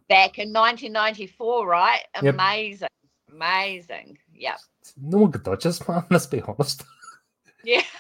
back 0.08 0.38
in 0.38 0.52
1994, 0.52 1.66
right? 1.66 2.00
Yep. 2.22 2.34
Amazing, 2.34 2.88
amazing. 3.32 4.18
Yeah. 4.32 4.56
No 5.00 5.18
one 5.18 5.32
could 5.32 5.44
touch 5.44 5.66
us, 5.66 5.86
man. 5.88 6.04
Let's 6.10 6.26
be 6.26 6.42
honest. 6.42 6.84
Yeah. 7.64 7.82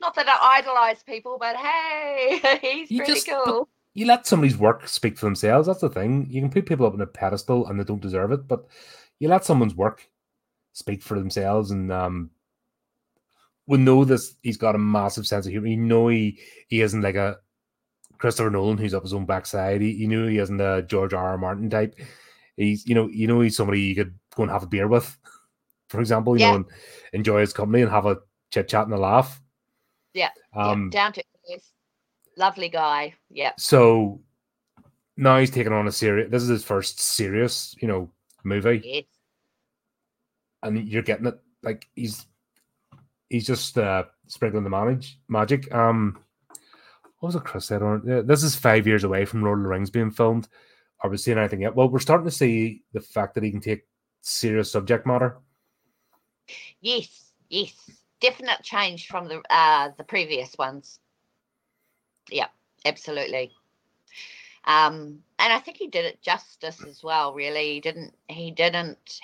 Not 0.00 0.14
that 0.16 0.28
I 0.28 0.58
idolize 0.58 1.02
people, 1.04 1.36
but 1.38 1.56
hey, 1.56 2.58
he's 2.60 2.90
you 2.90 2.98
pretty 2.98 3.14
just, 3.14 3.28
cool. 3.28 3.68
You 3.94 4.06
let 4.06 4.26
somebody's 4.26 4.56
work 4.56 4.88
speak 4.88 5.18
for 5.18 5.26
themselves. 5.26 5.66
That's 5.66 5.80
the 5.80 5.90
thing. 5.90 6.26
You 6.30 6.40
can 6.40 6.50
put 6.50 6.66
people 6.66 6.86
up 6.86 6.94
on 6.94 7.00
a 7.00 7.06
pedestal 7.06 7.66
and 7.66 7.78
they 7.78 7.84
don't 7.84 8.00
deserve 8.00 8.32
it, 8.32 8.48
but 8.48 8.66
you 9.18 9.28
let 9.28 9.44
someone's 9.44 9.74
work 9.74 10.08
speak 10.72 11.02
for 11.02 11.18
themselves 11.18 11.70
and 11.70 11.92
um, 11.92 12.30
we 13.66 13.78
know 13.78 14.04
this. 14.04 14.36
He's 14.42 14.56
got 14.56 14.74
a 14.74 14.78
massive 14.78 15.26
sense 15.26 15.46
of 15.46 15.52
humor. 15.52 15.68
You 15.68 15.76
know 15.76 16.08
he 16.08 16.38
he 16.68 16.80
isn't 16.80 17.02
like 17.02 17.14
a 17.14 17.38
Christopher 18.18 18.50
Nolan 18.50 18.78
who's 18.78 18.94
up 18.94 19.02
his 19.02 19.14
own 19.14 19.26
backside. 19.26 19.80
He, 19.80 19.92
you 19.92 20.08
know 20.08 20.26
he 20.26 20.38
isn't 20.38 20.60
a 20.60 20.82
George 20.82 21.14
R. 21.14 21.30
R. 21.30 21.38
Martin 21.38 21.70
type. 21.70 21.98
He's 22.56 22.86
you 22.86 22.94
know 22.94 23.08
you 23.08 23.26
know 23.26 23.40
he's 23.40 23.56
somebody 23.56 23.80
you 23.80 23.94
could 23.94 24.18
go 24.34 24.42
and 24.42 24.52
have 24.52 24.62
a 24.62 24.66
beer 24.68 24.88
with, 24.88 25.16
for 25.88 26.00
example. 26.00 26.36
You 26.36 26.42
yeah. 26.42 26.50
know, 26.50 26.56
and 26.56 26.66
enjoy 27.12 27.40
his 27.40 27.52
company 27.52 27.82
and 27.82 27.90
have 27.90 28.06
a 28.06 28.18
chit 28.50 28.68
chat 28.68 28.84
and 28.84 28.94
a 28.94 28.98
laugh. 28.98 29.40
Yeah. 30.14 30.30
Um, 30.54 30.90
yeah. 30.92 31.00
down 31.00 31.12
to 31.14 31.24
lovely 32.42 32.68
guy. 32.68 33.14
Yeah. 33.30 33.52
So 33.56 34.20
now 35.16 35.38
he's 35.38 35.50
taking 35.50 35.72
on 35.72 35.88
a 35.88 35.92
serious. 35.92 36.30
This 36.30 36.42
is 36.42 36.48
his 36.48 36.64
first 36.64 37.00
serious, 37.00 37.74
you 37.80 37.88
know, 37.88 38.10
movie. 38.44 38.82
Yes. 38.84 39.04
And 40.62 40.88
you're 40.88 41.02
getting 41.02 41.26
it 41.26 41.38
like 41.62 41.88
he's 41.94 42.26
he's 43.30 43.46
just 43.46 43.78
uh, 43.78 44.04
sprinkling 44.26 44.64
the 44.64 44.70
manage, 44.70 45.18
magic. 45.28 45.72
Um, 45.74 46.18
what 47.18 47.28
was 47.28 47.36
it 47.36 47.44
Chris 47.44 47.66
said 47.66 47.82
on 47.82 48.08
it? 48.08 48.26
This 48.26 48.42
is 48.42 48.56
five 48.56 48.86
years 48.86 49.04
away 49.04 49.24
from 49.24 49.42
Lord 49.42 49.60
of 49.60 49.62
the 49.62 49.68
Rings 49.68 49.90
being 49.90 50.10
filmed. 50.10 50.48
Are 51.00 51.10
we 51.10 51.16
seeing 51.16 51.38
anything 51.38 51.62
yet? 51.62 51.74
Well, 51.74 51.88
we're 51.88 51.98
starting 52.00 52.26
to 52.26 52.30
see 52.30 52.82
the 52.92 53.00
fact 53.00 53.34
that 53.34 53.44
he 53.44 53.50
can 53.50 53.60
take 53.60 53.86
serious 54.20 54.70
subject 54.70 55.06
matter. 55.06 55.38
Yes, 56.80 57.32
yes, 57.48 57.72
definite 58.20 58.62
change 58.62 59.06
from 59.06 59.28
the 59.28 59.42
uh, 59.50 59.90
the 59.96 60.04
previous 60.04 60.56
ones. 60.58 60.98
Yeah, 62.30 62.48
absolutely. 62.84 63.52
Um, 64.64 65.22
and 65.38 65.52
I 65.52 65.58
think 65.58 65.76
he 65.76 65.88
did 65.88 66.04
it 66.04 66.22
justice 66.22 66.84
as 66.84 67.02
well. 67.02 67.34
Really, 67.34 67.74
he 67.74 67.80
didn't. 67.80 68.14
He 68.28 68.50
didn't, 68.50 69.20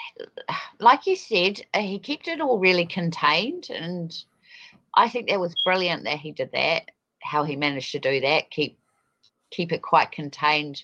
like 0.80 1.06
you 1.06 1.16
said, 1.16 1.60
uh, 1.74 1.80
he 1.80 1.98
kept 1.98 2.28
it 2.28 2.40
all 2.40 2.58
really 2.58 2.86
contained, 2.86 3.68
and 3.70 4.16
I 4.94 5.08
think 5.08 5.28
that 5.28 5.40
was 5.40 5.54
brilliant 5.64 6.04
that 6.04 6.18
he 6.18 6.32
did 6.32 6.52
that. 6.52 6.90
How 7.22 7.44
he 7.44 7.56
managed 7.56 7.92
to 7.92 7.98
do 7.98 8.20
that, 8.20 8.50
keep 8.50 8.78
keep 9.50 9.72
it 9.72 9.82
quite 9.82 10.12
contained. 10.12 10.82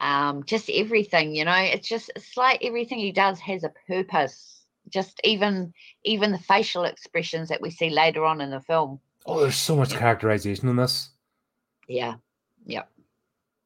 Um, 0.00 0.44
just 0.44 0.70
everything, 0.70 1.34
you 1.34 1.44
know, 1.44 1.54
it's 1.54 1.88
just 1.88 2.10
it's 2.16 2.36
like 2.36 2.64
everything 2.64 2.98
he 2.98 3.12
does 3.12 3.38
has 3.40 3.64
a 3.64 3.72
purpose. 3.86 4.62
Just 4.88 5.20
even 5.24 5.72
even 6.04 6.32
the 6.32 6.38
facial 6.38 6.84
expressions 6.84 7.48
that 7.48 7.60
we 7.60 7.70
see 7.70 7.90
later 7.90 8.24
on 8.24 8.40
in 8.40 8.50
the 8.50 8.60
film. 8.60 9.00
Oh, 9.26 9.40
there's 9.40 9.56
so 9.56 9.76
much 9.76 9.94
characterization 9.94 10.68
in 10.68 10.76
this. 10.76 11.10
Yeah, 11.88 12.14
yeah 12.66 12.84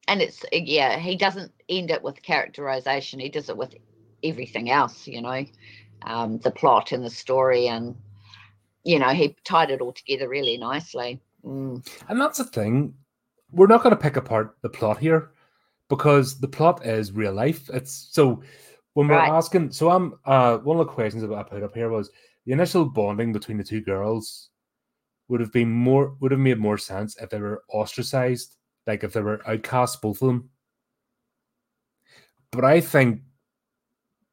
and 0.09 0.21
it's 0.21 0.43
uh, 0.43 0.47
yeah 0.51 0.97
he 0.97 1.15
doesn't 1.15 1.51
end 1.69 1.91
it 1.91 2.03
with 2.03 2.21
characterization 2.21 3.19
he 3.19 3.29
does 3.29 3.47
it 3.47 3.55
with 3.55 3.75
everything 4.23 4.69
else 4.69 5.07
you 5.07 5.21
know 5.21 5.45
um, 6.03 6.39
the 6.39 6.51
plot 6.51 6.91
and 6.91 7.05
the 7.05 7.09
story 7.09 7.67
and 7.67 7.95
you 8.83 8.99
know 8.99 9.09
he 9.09 9.35
tied 9.45 9.69
it 9.69 9.81
all 9.81 9.93
together 9.93 10.27
really 10.27 10.57
nicely 10.57 11.21
mm. 11.45 11.87
and 12.09 12.19
that's 12.19 12.39
the 12.39 12.43
thing 12.43 12.93
we're 13.51 13.67
not 13.67 13.83
going 13.83 13.95
to 13.95 14.01
pick 14.01 14.17
apart 14.17 14.57
the 14.61 14.69
plot 14.69 14.97
here 14.97 15.31
because 15.89 16.39
the 16.39 16.47
plot 16.47 16.85
is 16.85 17.11
real 17.11 17.33
life 17.33 17.69
it's 17.73 18.09
so 18.11 18.41
when 18.93 19.07
we're 19.07 19.15
right. 19.15 19.31
asking 19.31 19.71
so 19.71 19.89
i'm 19.89 20.15
uh 20.25 20.57
one 20.57 20.79
of 20.79 20.85
the 20.85 20.93
questions 20.93 21.21
that 21.21 21.33
i 21.33 21.43
put 21.43 21.63
up 21.63 21.75
here 21.75 21.89
was 21.89 22.09
the 22.45 22.51
initial 22.51 22.85
bonding 22.85 23.31
between 23.31 23.57
the 23.57 23.63
two 23.63 23.81
girls 23.81 24.48
would 25.29 25.39
have 25.39 25.53
been 25.53 25.71
more 25.71 26.15
would 26.19 26.31
have 26.31 26.39
made 26.39 26.57
more 26.59 26.77
sense 26.77 27.15
if 27.17 27.29
they 27.29 27.39
were 27.39 27.63
ostracized 27.69 28.57
like 28.89 29.03
if 29.03 29.13
they 29.13 29.21
were 29.21 29.47
outcasts, 29.47 29.97
both 29.97 30.21
of 30.21 30.27
them. 30.27 30.49
But 32.51 32.65
I 32.65 32.81
think 32.81 33.21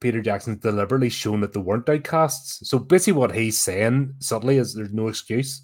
Peter 0.01 0.23
Jackson's 0.23 0.63
deliberately 0.63 1.11
shown 1.11 1.41
that 1.43 1.53
they 1.53 1.61
weren't 1.61 1.89
outcasts. 1.89 2.69
So 2.69 2.79
basically, 2.79 3.13
what 3.15 3.35
he's 3.35 3.59
saying 3.59 4.15
subtly 4.19 4.57
is 4.57 4.75
there's 4.75 4.93
no 4.93 5.09
excuse. 5.09 5.63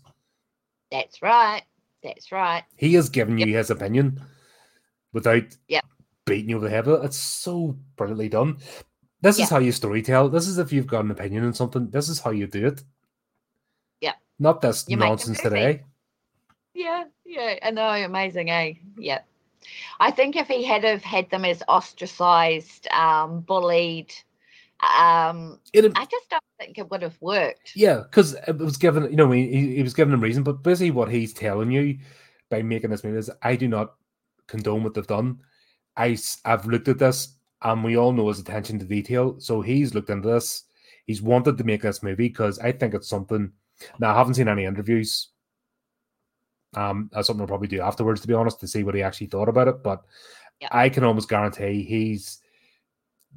That's 0.91 1.23
right. 1.23 1.63
That's 2.03 2.31
right. 2.31 2.65
He 2.77 2.93
has 2.95 3.09
given 3.09 3.39
yep. 3.39 3.49
you 3.49 3.57
his 3.57 3.71
opinion 3.71 4.23
without 5.15 5.45
yep. 5.69 5.85
beating 6.27 6.51
you 6.51 6.57
over 6.57 6.67
the 6.67 6.71
head 6.71 6.87
with 6.87 7.03
it. 7.03 7.07
It's 7.07 7.17
so 7.17 7.79
brilliantly 7.97 8.29
done. 8.29 8.59
This 9.23 9.39
yep. 9.39 9.47
is 9.47 9.51
how 9.51 9.59
you 9.59 9.73
storytell. 9.73 10.31
This 10.31 10.49
is 10.49 10.59
if 10.59 10.73
you've 10.73 10.87
got 10.87 11.05
an 11.05 11.13
opinion 11.13 11.45
on 11.45 11.55
something. 11.55 11.89
This 11.89 12.11
is 12.11 12.21
how 12.21 12.31
you 12.31 12.47
do 12.47 12.67
it. 12.67 12.83
Not 14.43 14.61
this 14.61 14.85
you 14.89 14.97
nonsense 14.97 15.41
today. 15.41 15.85
Yeah, 16.75 17.05
yeah, 17.25 17.61
I 17.63 17.71
know, 17.71 17.89
amazing, 17.91 18.51
eh? 18.51 18.73
Yeah. 18.99 19.21
I 20.01 20.11
think 20.11 20.35
if 20.35 20.49
he 20.49 20.65
had 20.65 20.83
have 20.83 21.05
had 21.05 21.31
them 21.31 21.45
as 21.45 21.63
ostracized, 21.69 22.89
um, 22.89 23.43
bullied, 23.43 24.13
um, 24.99 25.61
it, 25.73 25.85
I 25.95 26.07
just 26.07 26.29
don't 26.29 26.43
think 26.59 26.77
it 26.77 26.91
would 26.91 27.03
have 27.03 27.17
worked. 27.21 27.71
Yeah, 27.77 28.01
because 28.01 28.35
it 28.49 28.59
was 28.59 28.77
given, 28.77 29.05
you 29.05 29.17
know, 29.17 29.31
he, 29.31 29.77
he 29.77 29.83
was 29.85 29.95
given 29.95 30.13
a 30.13 30.17
reason, 30.17 30.43
but 30.43 30.65
basically 30.65 30.91
what 30.91 31.09
he's 31.09 31.33
telling 31.33 31.71
you 31.71 31.99
by 32.51 32.63
making 32.63 32.91
this 32.91 33.05
movie 33.05 33.19
is, 33.19 33.31
I 33.43 33.55
do 33.55 33.69
not 33.69 33.95
condone 34.49 34.83
what 34.83 34.95
they've 34.95 35.07
done. 35.07 35.39
I, 35.97 36.19
I've 36.45 36.67
looked 36.67 36.89
at 36.89 36.99
this, 36.99 37.37
and 37.63 37.85
we 37.85 37.97
all 37.97 38.11
know 38.11 38.27
his 38.27 38.41
attention 38.41 38.81
to 38.81 38.87
detail. 38.87 39.39
So 39.39 39.61
he's 39.61 39.95
looked 39.95 40.11
into 40.11 40.31
this. 40.31 40.65
He's 41.07 41.23
wanted 41.23 41.59
to 41.59 41.65
make 41.65 41.83
this 41.83 42.03
movie 42.03 42.29
because 42.29 42.59
I 42.59 42.73
think 42.73 42.95
it's 42.95 43.09
something. 43.09 43.53
Now 43.99 44.15
I 44.15 44.19
haven't 44.19 44.35
seen 44.35 44.49
any 44.49 44.65
interviews 44.65 45.29
um, 46.75 47.11
that's 47.13 47.27
something 47.27 47.43
I'll 47.43 47.49
probably 47.49 47.69
do 47.69 47.81
afterwards, 47.81 48.21
to 48.23 48.29
be 48.29 48.35
honest, 48.35 48.61
to 48.61 48.69
see 48.69 48.83
what 48.83 48.95
he 48.95 49.03
actually 49.03 49.27
thought 49.27 49.49
about 49.49 49.69
it. 49.69 49.83
But 49.83 50.03
yeah. 50.61 50.69
I 50.71 50.89
can 50.89 51.05
almost 51.05 51.29
guarantee 51.29 51.83
he's 51.83 52.39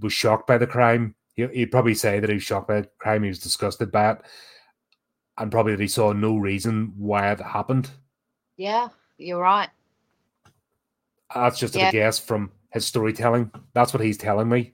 was 0.01 0.13
shocked 0.13 0.47
by 0.47 0.57
the 0.57 0.67
crime. 0.67 1.15
He, 1.35 1.47
he'd 1.47 1.71
probably 1.71 1.95
say 1.95 2.19
that 2.19 2.29
he 2.29 2.35
was 2.35 2.43
shocked 2.43 2.67
by 2.67 2.81
the 2.81 2.89
crime. 2.97 3.23
He 3.23 3.29
was 3.29 3.39
disgusted 3.39 3.91
by 3.91 4.11
it, 4.11 4.21
and 5.37 5.51
probably 5.51 5.73
that 5.73 5.81
he 5.81 5.87
saw 5.87 6.13
no 6.13 6.37
reason 6.37 6.93
why 6.97 7.31
it 7.31 7.39
happened. 7.41 7.89
Yeah, 8.57 8.89
you're 9.17 9.41
right. 9.41 9.69
That's 11.33 11.59
just 11.59 11.75
yeah. 11.75 11.89
a 11.89 11.91
guess 11.91 12.19
from 12.19 12.51
his 12.71 12.85
storytelling. 12.85 13.51
That's 13.73 13.93
what 13.93 14.03
he's 14.03 14.17
telling 14.17 14.47
me. 14.47 14.73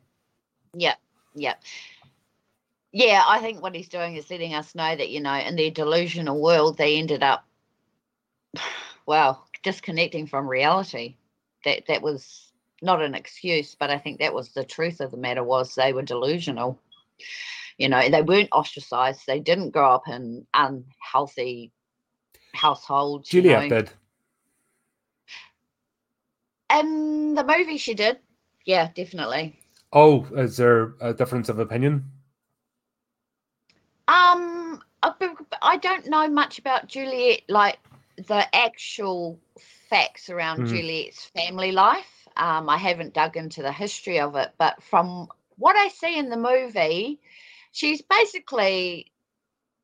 Yeah, 0.75 0.95
yeah. 1.33 1.55
Yeah, 2.91 3.23
I 3.25 3.39
think 3.39 3.61
what 3.61 3.75
he's 3.75 3.89
doing 3.89 4.15
is 4.15 4.29
letting 4.29 4.53
us 4.53 4.75
know 4.75 4.95
that, 4.95 5.09
you 5.09 5.21
know, 5.21 5.33
in 5.33 5.55
their 5.55 5.71
delusional 5.71 6.41
world, 6.41 6.77
they 6.77 6.97
ended 6.97 7.23
up, 7.23 7.45
well, 9.05 9.47
disconnecting 9.63 10.27
from 10.27 10.47
reality. 10.47 11.15
That 11.63 11.83
that 11.87 12.01
was 12.01 12.51
not 12.81 13.01
an 13.01 13.13
excuse, 13.13 13.75
but 13.75 13.91
I 13.91 13.97
think 13.97 14.19
that 14.19 14.33
was 14.33 14.49
the 14.49 14.63
truth 14.63 14.99
of 14.99 15.11
the 15.11 15.17
matter 15.17 15.43
was 15.43 15.75
they 15.75 15.93
were 15.93 16.01
delusional. 16.01 16.79
You 17.77 17.87
know, 17.89 18.09
they 18.09 18.21
weren't 18.21 18.49
ostracized. 18.51 19.21
They 19.27 19.39
didn't 19.39 19.71
grow 19.71 19.91
up 19.91 20.07
in 20.07 20.45
unhealthy 20.53 21.71
households. 22.53 23.29
Juliet 23.29 23.63
you 23.63 23.69
know. 23.69 23.75
did. 23.75 23.91
In 26.73 27.35
the 27.35 27.43
movie, 27.43 27.77
she 27.77 27.93
did. 27.93 28.17
Yeah, 28.65 28.89
definitely. 28.95 29.59
Oh, 29.93 30.25
is 30.35 30.57
there 30.57 30.93
a 31.01 31.13
difference 31.13 31.49
of 31.49 31.59
opinion? 31.59 32.05
Um, 34.07 34.81
I 35.03 35.77
don't 35.77 36.07
know 36.07 36.27
much 36.27 36.59
about 36.59 36.87
Juliet, 36.87 37.41
like 37.47 37.79
the 38.17 38.53
actual 38.55 39.39
facts 39.89 40.29
around 40.29 40.61
Mhm. 40.61 40.67
Juliet's 40.67 41.25
family 41.25 41.71
life. 41.71 42.27
Um, 42.37 42.69
I 42.69 42.77
haven't 42.77 43.13
dug 43.13 43.35
into 43.37 43.61
the 43.61 43.71
history 43.71 44.19
of 44.19 44.35
it, 44.35 44.53
but 44.57 44.81
from 44.83 45.27
what 45.57 45.75
I 45.75 45.89
see 45.89 46.17
in 46.17 46.29
the 46.29 46.37
movie, 46.37 47.19
she's 47.71 48.01
basically 48.01 49.11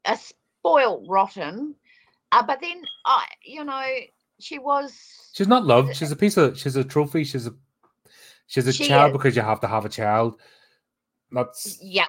a 0.06 0.18
spoiled 0.18 1.08
rotten. 1.10 1.76
Uh, 2.32 2.44
but 2.44 2.60
then, 2.62 2.84
I, 3.06 3.26
you 3.44 3.64
know, 3.64 3.86
she 4.40 4.60
was. 4.60 5.32
She's 5.34 5.48
not 5.48 5.66
loved. 5.66 5.96
She's 5.96 6.12
a 6.12 6.16
piece 6.16 6.38
of. 6.38 6.58
She's 6.58 6.76
a 6.76 6.84
trophy. 6.84 7.24
She's 7.24 7.48
a. 7.48 7.56
She's 8.48 8.68
a 8.68 8.74
She 8.74 8.88
child 8.88 9.12
is. 9.12 9.18
because 9.18 9.36
you 9.36 9.42
have 9.42 9.62
to 9.62 9.68
have 9.68 9.86
a 9.86 9.90
child. 9.90 10.40
That's 11.32 11.80
Yeah. 11.82 12.06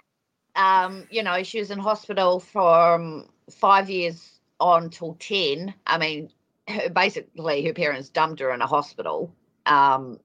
Um, 0.59 1.07
you 1.11 1.23
know, 1.23 1.43
she 1.43 1.59
was 1.61 1.71
in 1.71 1.79
hospital 1.79 2.41
from 2.41 3.29
five 3.51 3.89
years 3.89 4.41
on 4.61 4.91
till 4.91 5.15
10. 5.21 5.73
I 5.87 5.97
mean, 5.99 6.31
her, 6.69 6.91
basically, 6.95 7.65
her 7.65 7.73
parents 7.73 8.09
dumped 8.11 8.41
her 8.41 8.53
in 8.53 8.61
a 8.61 8.67
hospital. 8.67 9.35
Um, 9.67 10.19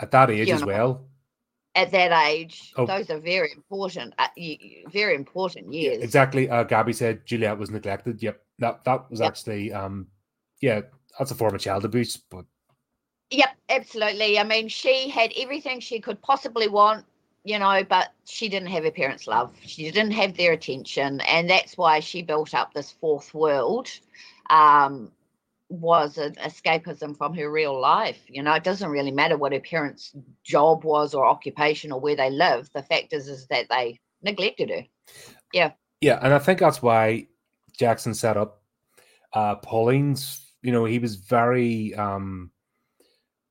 at 0.00 0.10
that 0.10 0.30
age 0.30 0.50
as 0.50 0.60
know, 0.62 0.66
well. 0.66 1.04
at 1.74 1.90
that 1.92 2.12
age, 2.28 2.72
Oh. 2.76 2.86
those 2.86 3.10
are 3.10 3.18
very 3.20 3.52
important, 3.52 4.14
uh, 4.18 4.28
very 4.90 5.14
important 5.14 5.72
years. 5.72 6.02
Exactly. 6.02 6.48
Uh, 6.50 6.64
Gabby 6.64 6.92
said 6.92 7.24
Juliet 7.26 7.58
was 7.58 7.70
neglected. 7.70 8.22
Yep. 8.22 8.42
That 8.58 8.84
that 8.84 9.10
was 9.10 9.20
Yep. 9.20 9.28
actually 9.28 9.72
um, 9.72 10.06
yeah, 10.62 10.80
that's 11.18 11.30
a 11.30 11.34
form 11.34 11.54
of 11.54 11.60
child 11.60 11.84
abuse. 11.84 12.16
But 12.16 12.46
Yep, 13.30 13.56
absolutely. 13.68 14.38
I 14.38 14.44
mean, 14.44 14.68
she 14.68 15.08
had 15.08 15.32
everything 15.36 15.80
she 15.80 16.00
could 16.00 16.20
possibly 16.22 16.68
want, 16.68 17.04
you 17.46 17.60
know, 17.60 17.84
but 17.88 18.12
she 18.24 18.48
didn't 18.48 18.70
have 18.70 18.82
her 18.82 18.90
parents' 18.90 19.28
love. 19.28 19.54
She 19.64 19.84
didn't 19.84 20.10
have 20.10 20.36
their 20.36 20.52
attention, 20.52 21.20
and 21.20 21.48
that's 21.48 21.78
why 21.78 22.00
she 22.00 22.20
built 22.22 22.52
up 22.54 22.74
this 22.74 22.90
fourth 22.90 23.32
world. 23.32 23.88
Um, 24.50 25.12
was 25.68 26.18
an 26.18 26.34
escapism 26.34 27.16
from 27.16 27.34
her 27.34 27.50
real 27.50 27.80
life. 27.80 28.20
You 28.28 28.42
know, 28.42 28.54
it 28.54 28.64
doesn't 28.64 28.90
really 28.90 29.12
matter 29.12 29.36
what 29.36 29.52
her 29.52 29.60
parents' 29.60 30.12
job 30.44 30.84
was 30.84 31.14
or 31.14 31.24
occupation 31.24 31.92
or 31.92 32.00
where 32.00 32.16
they 32.16 32.30
lived. 32.30 32.72
The 32.72 32.82
fact 32.82 33.12
is, 33.12 33.28
is 33.28 33.46
that 33.46 33.66
they 33.68 34.00
neglected 34.22 34.70
her. 34.70 34.84
yeah, 35.52 35.72
Yeah, 36.00 36.18
and 36.22 36.34
I 36.34 36.40
think 36.40 36.58
that's 36.58 36.82
why 36.82 37.28
Jackson 37.78 38.14
set 38.14 38.36
up 38.36 38.62
uh, 39.32 39.56
Pauline's. 39.56 40.42
You 40.62 40.72
know, 40.72 40.84
he 40.84 40.98
was 40.98 41.14
very 41.14 41.94
um, 41.94 42.50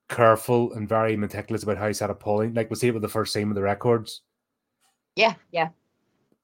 careful 0.09 0.73
and 0.73 0.87
very 0.87 1.15
meticulous 1.17 1.63
about 1.63 1.77
how 1.77 1.87
he 1.87 1.93
set 1.93 2.09
up 2.09 2.19
Pauline. 2.19 2.53
Like 2.53 2.69
we 2.69 2.75
see 2.75 2.87
it 2.87 2.93
with 2.93 3.01
the 3.01 3.09
first 3.09 3.33
scene 3.33 3.47
with 3.47 3.55
the 3.55 3.61
records. 3.61 4.21
Yeah, 5.15 5.35
yeah, 5.51 5.69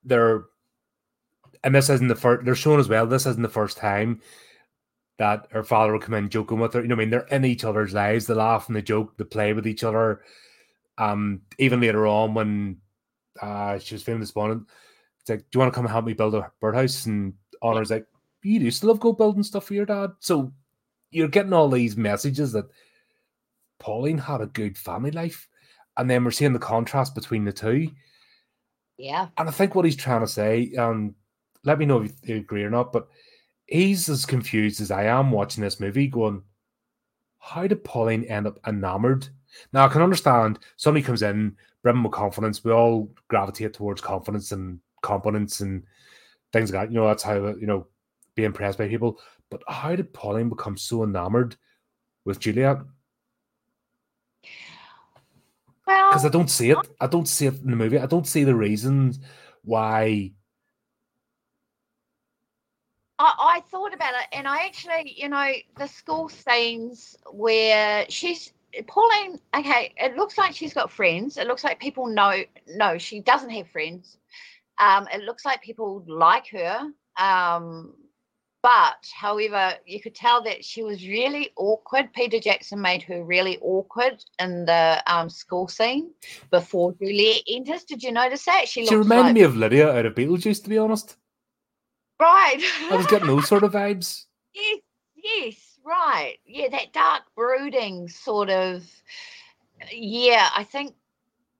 they're 0.03 0.45
and 1.63 1.75
this 1.75 1.89
isn't 1.89 2.07
the 2.07 2.15
first 2.15 2.45
they're 2.45 2.55
shown 2.55 2.79
as 2.79 2.89
well 2.89 3.05
this 3.05 3.25
isn't 3.25 3.43
the 3.43 3.49
first 3.49 3.77
time 3.77 4.21
that 5.17 5.47
her 5.51 5.63
father 5.63 5.91
will 5.91 5.99
come 5.99 6.15
in 6.15 6.29
joking 6.29 6.59
with 6.59 6.73
her. 6.73 6.81
You 6.81 6.87
know 6.87 6.95
what 6.95 7.01
i 7.01 7.05
mean? 7.05 7.09
They're 7.11 7.27
in 7.27 7.45
each 7.45 7.63
other's 7.63 7.93
lives. 7.93 8.25
They 8.25 8.33
laugh 8.33 8.67
and 8.67 8.75
they 8.75 8.81
joke 8.81 9.15
they 9.17 9.23
play 9.23 9.53
with 9.53 9.67
each 9.67 9.83
other. 9.83 10.21
Um 10.97 11.41
even 11.59 11.81
later 11.81 12.07
on 12.07 12.33
when 12.33 12.77
uh 13.41 13.77
she 13.77 13.95
was 13.95 14.03
feeling 14.03 14.21
despondent 14.21 14.67
it's 15.19 15.29
like 15.29 15.39
do 15.39 15.45
you 15.53 15.59
want 15.59 15.71
to 15.71 15.75
come 15.75 15.85
and 15.85 15.91
help 15.91 16.05
me 16.05 16.13
build 16.13 16.35
a 16.35 16.51
birdhouse? 16.59 17.05
And 17.05 17.33
Honora's 17.61 17.91
like 17.91 18.07
you 18.43 18.59
do 18.59 18.71
still 18.71 18.89
love 18.89 18.99
go 18.99 19.13
building 19.13 19.43
stuff 19.43 19.65
for 19.65 19.75
your 19.75 19.85
dad. 19.85 20.11
So 20.19 20.51
you're 21.11 21.27
getting 21.27 21.53
all 21.53 21.69
these 21.69 21.95
messages 21.95 22.51
that 22.53 22.65
pauline 23.81 24.17
had 24.17 24.41
a 24.41 24.47
good 24.47 24.77
family 24.77 25.11
life 25.11 25.47
and 25.97 26.09
then 26.09 26.23
we're 26.23 26.31
seeing 26.31 26.53
the 26.53 26.59
contrast 26.59 27.15
between 27.15 27.43
the 27.43 27.51
two 27.51 27.89
yeah. 29.01 29.29
and 29.37 29.49
I 29.49 29.51
think 29.51 29.73
what 29.73 29.85
he's 29.85 29.95
trying 29.95 30.21
to 30.21 30.27
say, 30.27 30.73
um, 30.77 31.15
let 31.63 31.79
me 31.79 31.85
know 31.85 32.03
if 32.03 32.11
you 32.23 32.37
agree 32.37 32.63
or 32.63 32.69
not, 32.69 32.93
but 32.93 33.07
he's 33.65 34.07
as 34.09 34.25
confused 34.25 34.79
as 34.79 34.91
I 34.91 35.05
am 35.05 35.31
watching 35.31 35.63
this 35.63 35.79
movie, 35.79 36.07
going, 36.07 36.43
How 37.39 37.65
did 37.65 37.83
Pauline 37.83 38.25
end 38.25 38.47
up 38.47 38.59
enamored? 38.67 39.27
Now 39.73 39.85
I 39.85 39.89
can 39.89 40.03
understand 40.03 40.59
somebody 40.77 41.03
comes 41.03 41.23
in, 41.23 41.55
brimming 41.81 42.03
with 42.03 42.11
confidence. 42.11 42.63
We 42.63 42.71
all 42.71 43.11
gravitate 43.27 43.73
towards 43.73 44.01
confidence 44.01 44.51
and 44.51 44.79
competence 45.01 45.61
and 45.61 45.83
things 46.53 46.71
like 46.71 46.87
that. 46.87 46.93
You 46.93 46.99
know, 46.99 47.07
that's 47.07 47.23
how 47.23 47.47
you 47.47 47.65
know, 47.65 47.87
be 48.35 48.43
impressed 48.43 48.77
by 48.77 48.87
people. 48.87 49.19
But 49.49 49.63
how 49.67 49.95
did 49.95 50.13
Pauline 50.13 50.49
become 50.49 50.77
so 50.77 51.03
enamored 51.03 51.55
with 52.23 52.39
Juliet? 52.39 52.77
Because 56.09 56.25
I 56.25 56.29
don't 56.29 56.49
see 56.49 56.71
it. 56.71 56.77
I 56.99 57.07
don't 57.07 57.27
see 57.27 57.47
it 57.47 57.61
in 57.61 57.69
the 57.69 57.75
movie. 57.75 57.99
I 57.99 58.05
don't 58.05 58.27
see 58.27 58.43
the 58.43 58.55
reasons 58.55 59.19
why. 59.63 60.31
I, 63.19 63.33
I 63.37 63.63
thought 63.69 63.93
about 63.93 64.13
it, 64.13 64.27
and 64.33 64.47
I 64.47 64.65
actually, 64.65 65.13
you 65.17 65.29
know, 65.29 65.51
the 65.77 65.87
school 65.87 66.29
scenes 66.29 67.15
where 67.31 68.05
she's 68.09 68.53
Pauline. 68.87 69.39
Okay, 69.55 69.93
it 69.97 70.15
looks 70.15 70.37
like 70.37 70.55
she's 70.55 70.73
got 70.73 70.91
friends. 70.91 71.37
It 71.37 71.47
looks 71.47 71.63
like 71.63 71.79
people 71.79 72.07
know. 72.07 72.43
No, 72.67 72.97
she 72.97 73.19
doesn't 73.19 73.49
have 73.49 73.67
friends. 73.69 74.17
Um, 74.77 75.07
it 75.13 75.21
looks 75.21 75.45
like 75.45 75.61
people 75.61 76.03
like 76.07 76.47
her. 76.47 76.87
Um, 77.17 77.93
but, 78.63 79.09
however, 79.13 79.73
you 79.85 79.99
could 79.99 80.13
tell 80.13 80.43
that 80.43 80.63
she 80.63 80.83
was 80.83 81.07
really 81.07 81.49
awkward. 81.55 82.13
Peter 82.13 82.39
Jackson 82.39 82.79
made 82.79 83.01
her 83.03 83.23
really 83.23 83.57
awkward 83.59 84.23
in 84.39 84.65
the 84.65 85.01
um, 85.07 85.29
school 85.29 85.67
scene 85.67 86.11
before 86.51 86.93
Juliet 86.93 87.41
enters. 87.47 87.83
Did 87.83 88.03
you 88.03 88.11
notice 88.11 88.45
that? 88.45 88.67
She, 88.67 88.85
She 88.85 88.95
reminded 88.95 89.25
like, 89.25 89.33
me 89.33 89.41
of 89.41 89.55
Lydia 89.55 89.91
out 89.91 90.05
of 90.05 90.13
Beetlejuice, 90.13 90.63
to 90.63 90.69
be 90.69 90.77
honest. 90.77 91.17
right. 92.19 92.59
I 92.91 92.95
was 92.95 93.07
getting 93.07 93.27
those 93.27 93.47
sort 93.47 93.63
of 93.63 93.73
vibes. 93.73 94.25
Yes, 94.53 94.79
yes, 95.15 95.79
right. 95.85 96.35
Yeah, 96.45 96.67
that 96.69 96.91
dark 96.91 97.23
brooding 97.35 98.09
sort 98.09 98.49
of. 98.49 98.83
Yeah, 99.91 100.49
I 100.55 100.65
think, 100.65 100.93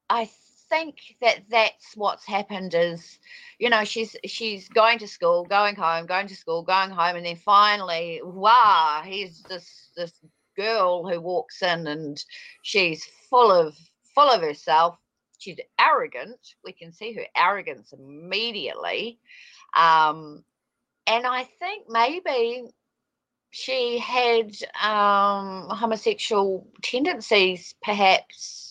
I 0.10 0.26
think 0.72 1.18
that 1.22 1.42
that's 1.50 1.94
what's 1.96 2.26
happened 2.26 2.74
is, 2.74 3.20
you 3.60 3.70
know, 3.70 3.84
she's 3.84 4.16
she's 4.26 4.70
going 4.70 4.98
to 5.00 5.08
school, 5.08 5.44
going 5.46 5.76
home, 5.76 6.06
going 6.08 6.28
to 6.28 6.36
school, 6.36 6.64
going 6.64 6.90
home, 6.90 7.18
and 7.18 7.26
then 7.26 7.36
finally, 7.36 8.22
wow, 8.24 9.02
here's 9.06 9.44
this 9.44 9.90
this 9.96 10.14
girl 10.56 11.08
who 11.08 11.20
walks 11.20 11.62
in 11.62 11.88
and 11.88 12.24
she's 12.64 13.06
full 13.30 13.52
of 13.52 13.76
full 14.16 14.30
of 14.30 14.42
herself. 14.42 14.98
She's 15.38 15.60
arrogant. 15.80 16.40
We 16.64 16.72
can 16.72 16.94
see 16.94 17.14
her 17.14 17.26
arrogance 17.36 17.94
immediately. 17.94 19.20
Um, 19.76 20.44
and 21.08 21.26
I 21.26 21.44
think 21.60 21.88
maybe 21.90 22.64
she 23.52 23.98
had 23.98 24.52
um, 24.82 25.68
homosexual 25.70 26.68
tendencies, 26.82 27.76
perhaps, 27.84 28.71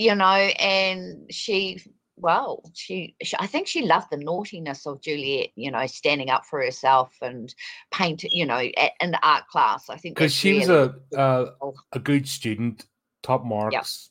you 0.00 0.14
know, 0.14 0.24
and 0.24 1.30
she, 1.30 1.78
well, 2.16 2.62
she, 2.72 3.14
she, 3.22 3.36
I 3.38 3.46
think 3.46 3.66
she 3.66 3.82
loved 3.82 4.08
the 4.10 4.16
naughtiness 4.16 4.86
of 4.86 5.02
Juliet, 5.02 5.50
you 5.56 5.70
know, 5.70 5.86
standing 5.86 6.30
up 6.30 6.46
for 6.46 6.62
herself 6.62 7.14
and 7.20 7.54
paint, 7.92 8.24
you 8.24 8.46
know, 8.46 8.56
at, 8.78 8.92
in 9.00 9.10
the 9.10 9.20
art 9.22 9.46
class. 9.48 9.90
I 9.90 9.96
think 9.96 10.16
Because 10.16 10.32
she 10.32 10.58
was 10.60 10.68
really 10.68 10.92
a, 11.14 11.20
a 11.20 11.46
Oh. 11.60 11.74
a 11.92 11.98
good 11.98 12.26
student, 12.26 12.86
top 13.22 13.44
marks. 13.44 14.08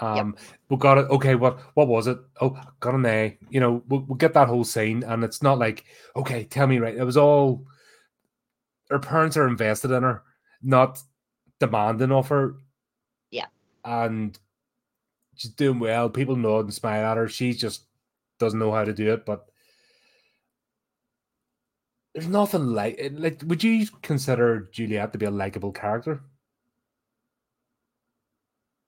Um, 0.00 0.34
we 0.68 0.76
got 0.76 0.98
it. 0.98 1.08
Okay, 1.08 1.36
what 1.36 1.60
what 1.74 1.86
was 1.86 2.08
it? 2.08 2.18
Oh, 2.40 2.58
got 2.80 2.96
an 2.96 3.06
A. 3.06 3.38
You 3.48 3.60
know, 3.60 3.84
we'll, 3.86 4.00
we'll 4.00 4.16
get 4.16 4.34
that 4.34 4.48
whole 4.48 4.64
scene, 4.64 5.04
and 5.04 5.22
it's 5.22 5.40
not 5.40 5.60
like, 5.60 5.84
okay, 6.16 6.42
tell 6.42 6.66
me 6.66 6.80
right. 6.80 6.96
It 6.96 7.04
was 7.04 7.16
all 7.16 7.64
her 8.90 8.98
parents 8.98 9.36
are 9.36 9.46
invested 9.46 9.92
in 9.92 10.02
her, 10.02 10.24
not 10.62 11.00
demanding 11.60 12.10
of 12.10 12.26
her. 12.28 12.56
Yeah. 13.30 13.46
and 13.84 14.36
she's 15.36 15.50
doing 15.52 15.78
well. 15.78 16.08
People 16.08 16.36
nod 16.36 16.60
and 16.60 16.74
smile 16.74 17.04
at 17.04 17.16
her. 17.16 17.28
She 17.28 17.52
just 17.52 17.84
doesn't 18.38 18.58
know 18.58 18.72
how 18.72 18.84
to 18.84 18.92
do 18.92 19.12
it. 19.12 19.24
But 19.26 19.46
there's 22.14 22.28
nothing 22.28 22.66
like 22.66 22.96
it. 22.98 23.18
Like, 23.18 23.42
would 23.46 23.62
you 23.62 23.86
consider 24.02 24.68
Juliet 24.72 25.12
to 25.12 25.18
be 25.18 25.26
a 25.26 25.30
likable 25.30 25.72
character? 25.72 26.22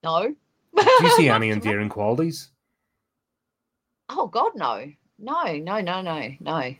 no. 0.03 0.35
Do 0.75 0.85
you 1.01 1.09
see 1.11 1.29
any 1.37 1.49
endearing 1.49 1.89
qualities? 1.89 2.51
Oh 4.09 4.27
God, 4.27 4.51
no, 4.55 4.89
no, 5.19 5.57
no, 5.57 5.81
no, 5.81 6.01
no, 6.01 6.31
no, 6.39 6.75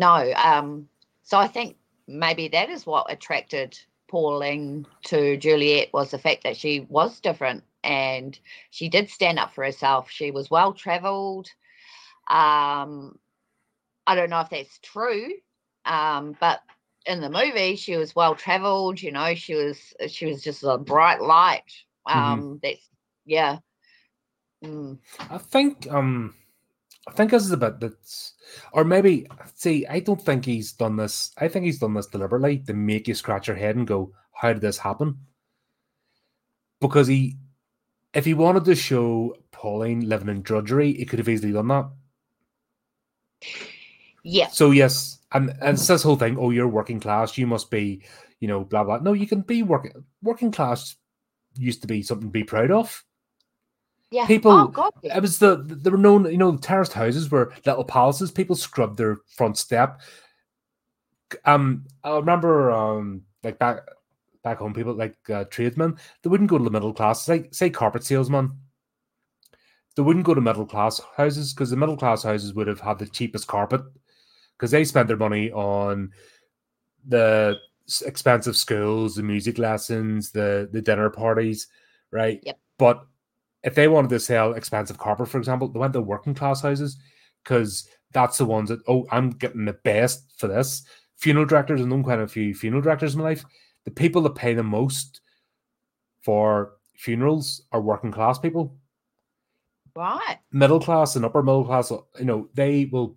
no. 0.00 0.32
Um, 0.32 0.88
so 1.22 1.38
I 1.38 1.46
think 1.46 1.76
maybe 2.08 2.48
that 2.48 2.68
is 2.68 2.86
what 2.86 3.10
attracted 3.12 3.78
Pauline 4.08 4.86
to 5.04 5.36
Juliet 5.36 5.90
was 5.92 6.10
the 6.10 6.18
fact 6.18 6.42
that 6.42 6.56
she 6.56 6.80
was 6.88 7.20
different 7.20 7.62
and 7.84 8.38
she 8.70 8.88
did 8.88 9.08
stand 9.10 9.38
up 9.38 9.54
for 9.54 9.64
herself. 9.64 10.10
She 10.10 10.30
was 10.30 10.50
well 10.50 10.72
traveled. 10.72 11.48
Um, 12.28 13.18
I 14.06 14.14
don't 14.14 14.30
know 14.30 14.40
if 14.40 14.50
that's 14.50 14.78
true, 14.82 15.28
um, 15.84 16.36
but 16.40 16.60
in 17.06 17.20
the 17.20 17.30
movie 17.30 17.76
she 17.76 17.96
was 17.96 18.16
well 18.16 18.34
traveled. 18.34 19.00
You 19.00 19.12
know, 19.12 19.34
she 19.34 19.54
was 19.54 19.78
she 20.08 20.26
was 20.26 20.42
just 20.42 20.64
a 20.64 20.78
bright 20.78 21.20
light. 21.20 21.62
Mm-hmm. 22.08 22.18
Um, 22.18 22.40
mm-hmm. 22.40 22.56
That's 22.62 22.88
yeah. 23.24 23.58
Mm. 24.64 24.98
I 25.30 25.38
think 25.38 25.92
um 25.92 26.34
I 27.06 27.12
think 27.12 27.30
this 27.30 27.44
is 27.44 27.52
a 27.52 27.56
bit 27.56 27.80
that's, 27.80 28.32
or 28.72 28.84
maybe, 28.84 29.26
see, 29.54 29.86
I 29.86 30.00
don't 30.00 30.20
think 30.20 30.44
he's 30.44 30.72
done 30.72 30.96
this. 30.96 31.32
I 31.36 31.48
think 31.48 31.66
he's 31.66 31.78
done 31.78 31.92
this 31.94 32.06
deliberately 32.06 32.58
to 32.60 32.72
make 32.72 33.06
you 33.08 33.14
scratch 33.14 33.46
your 33.46 33.56
head 33.56 33.76
and 33.76 33.86
go, 33.86 34.12
how 34.32 34.52
did 34.52 34.62
this 34.62 34.78
happen? 34.78 35.18
Because 36.80 37.06
he, 37.06 37.36
if 38.14 38.24
he 38.24 38.34
wanted 38.34 38.64
to 38.64 38.74
show 38.74 39.36
Pauline 39.50 40.08
living 40.08 40.28
in 40.28 40.42
drudgery, 40.42 40.92
he 40.94 41.04
could 41.04 41.18
have 41.18 41.28
easily 41.28 41.52
done 41.52 41.68
that. 41.68 41.90
Yeah. 44.22 44.48
So, 44.48 44.70
yes, 44.70 45.18
and, 45.32 45.50
and 45.60 45.74
it's 45.76 45.86
this 45.86 46.02
whole 46.02 46.16
thing, 46.16 46.38
oh, 46.38 46.50
you're 46.50 46.68
working 46.68 47.00
class, 47.00 47.36
you 47.36 47.46
must 47.46 47.70
be, 47.70 48.02
you 48.40 48.48
know, 48.48 48.64
blah, 48.64 48.84
blah. 48.84 48.98
No, 48.98 49.12
you 49.12 49.26
can 49.26 49.42
be 49.42 49.62
working, 49.62 49.92
working 50.22 50.52
class 50.52 50.96
used 51.56 51.82
to 51.82 51.88
be 51.88 52.02
something 52.02 52.28
to 52.28 52.32
be 52.32 52.44
proud 52.44 52.70
of. 52.70 53.04
Yeah. 54.10 54.26
People, 54.26 54.52
oh, 54.52 54.68
God, 54.68 54.92
yeah. 55.02 55.16
it 55.16 55.20
was 55.20 55.38
the 55.38 55.64
there 55.66 55.90
were 55.90 55.98
known, 55.98 56.30
you 56.30 56.38
know, 56.38 56.56
terraced 56.56 56.92
houses 56.92 57.30
were 57.30 57.52
little 57.66 57.84
palaces. 57.84 58.30
People 58.30 58.54
scrubbed 58.54 58.96
their 58.96 59.16
front 59.26 59.58
step. 59.58 60.00
Um, 61.44 61.86
I 62.04 62.16
remember, 62.16 62.70
um, 62.70 63.22
like 63.42 63.58
back 63.58 63.80
back 64.44 64.58
home, 64.58 64.74
people 64.74 64.94
like 64.94 65.16
uh, 65.30 65.44
tradesmen, 65.44 65.96
they 66.22 66.30
wouldn't 66.30 66.50
go 66.50 66.58
to 66.58 66.64
the 66.64 66.70
middle 66.70 66.92
class. 66.92 67.28
Like 67.28 67.52
say 67.52 67.70
carpet 67.70 68.04
salesman, 68.04 68.52
they 69.96 70.02
wouldn't 70.02 70.26
go 70.26 70.34
to 70.34 70.40
middle 70.40 70.66
class 70.66 71.00
houses 71.16 71.52
because 71.52 71.70
the 71.70 71.76
middle 71.76 71.96
class 71.96 72.22
houses 72.22 72.54
would 72.54 72.68
have 72.68 72.80
had 72.80 72.98
the 72.98 73.06
cheapest 73.06 73.46
carpet 73.46 73.82
because 74.56 74.70
they 74.70 74.84
spent 74.84 75.08
their 75.08 75.16
money 75.16 75.50
on 75.50 76.12
the 77.06 77.56
expensive 78.04 78.56
schools, 78.56 79.16
the 79.16 79.22
music 79.22 79.58
lessons, 79.58 80.30
the 80.30 80.68
the 80.72 80.82
dinner 80.82 81.10
parties, 81.10 81.66
right? 82.12 82.40
Yep. 82.44 82.58
But 82.78 83.06
if 83.62 83.74
they 83.74 83.88
wanted 83.88 84.10
to 84.10 84.20
sell 84.20 84.52
expensive 84.52 84.98
carpet, 84.98 85.28
for 85.28 85.38
example, 85.38 85.68
they 85.68 85.78
went 85.78 85.94
to 85.94 86.00
working 86.00 86.34
class 86.34 86.60
houses 86.60 86.98
because 87.42 87.88
that's 88.12 88.38
the 88.38 88.44
ones 88.44 88.68
that 88.68 88.80
oh, 88.88 89.06
I'm 89.10 89.30
getting 89.30 89.64
the 89.64 89.72
best 89.72 90.32
for 90.38 90.48
this. 90.48 90.84
Funeral 91.16 91.46
directors, 91.46 91.80
and 91.80 91.90
known 91.90 92.02
quite 92.02 92.18
a 92.18 92.26
few 92.26 92.54
funeral 92.54 92.82
directors 92.82 93.14
in 93.14 93.20
my 93.20 93.28
life. 93.30 93.44
The 93.84 93.90
people 93.90 94.22
that 94.22 94.34
pay 94.34 94.54
the 94.54 94.62
most 94.62 95.20
for 96.22 96.72
funerals 96.96 97.62
are 97.72 97.80
working 97.80 98.12
class 98.12 98.38
people. 98.38 98.76
Right. 99.94 100.38
Middle 100.50 100.80
class 100.80 101.16
and 101.16 101.24
upper 101.24 101.42
middle 101.42 101.64
class, 101.64 101.90
you 102.18 102.24
know, 102.24 102.48
they 102.54 102.86
will 102.86 103.16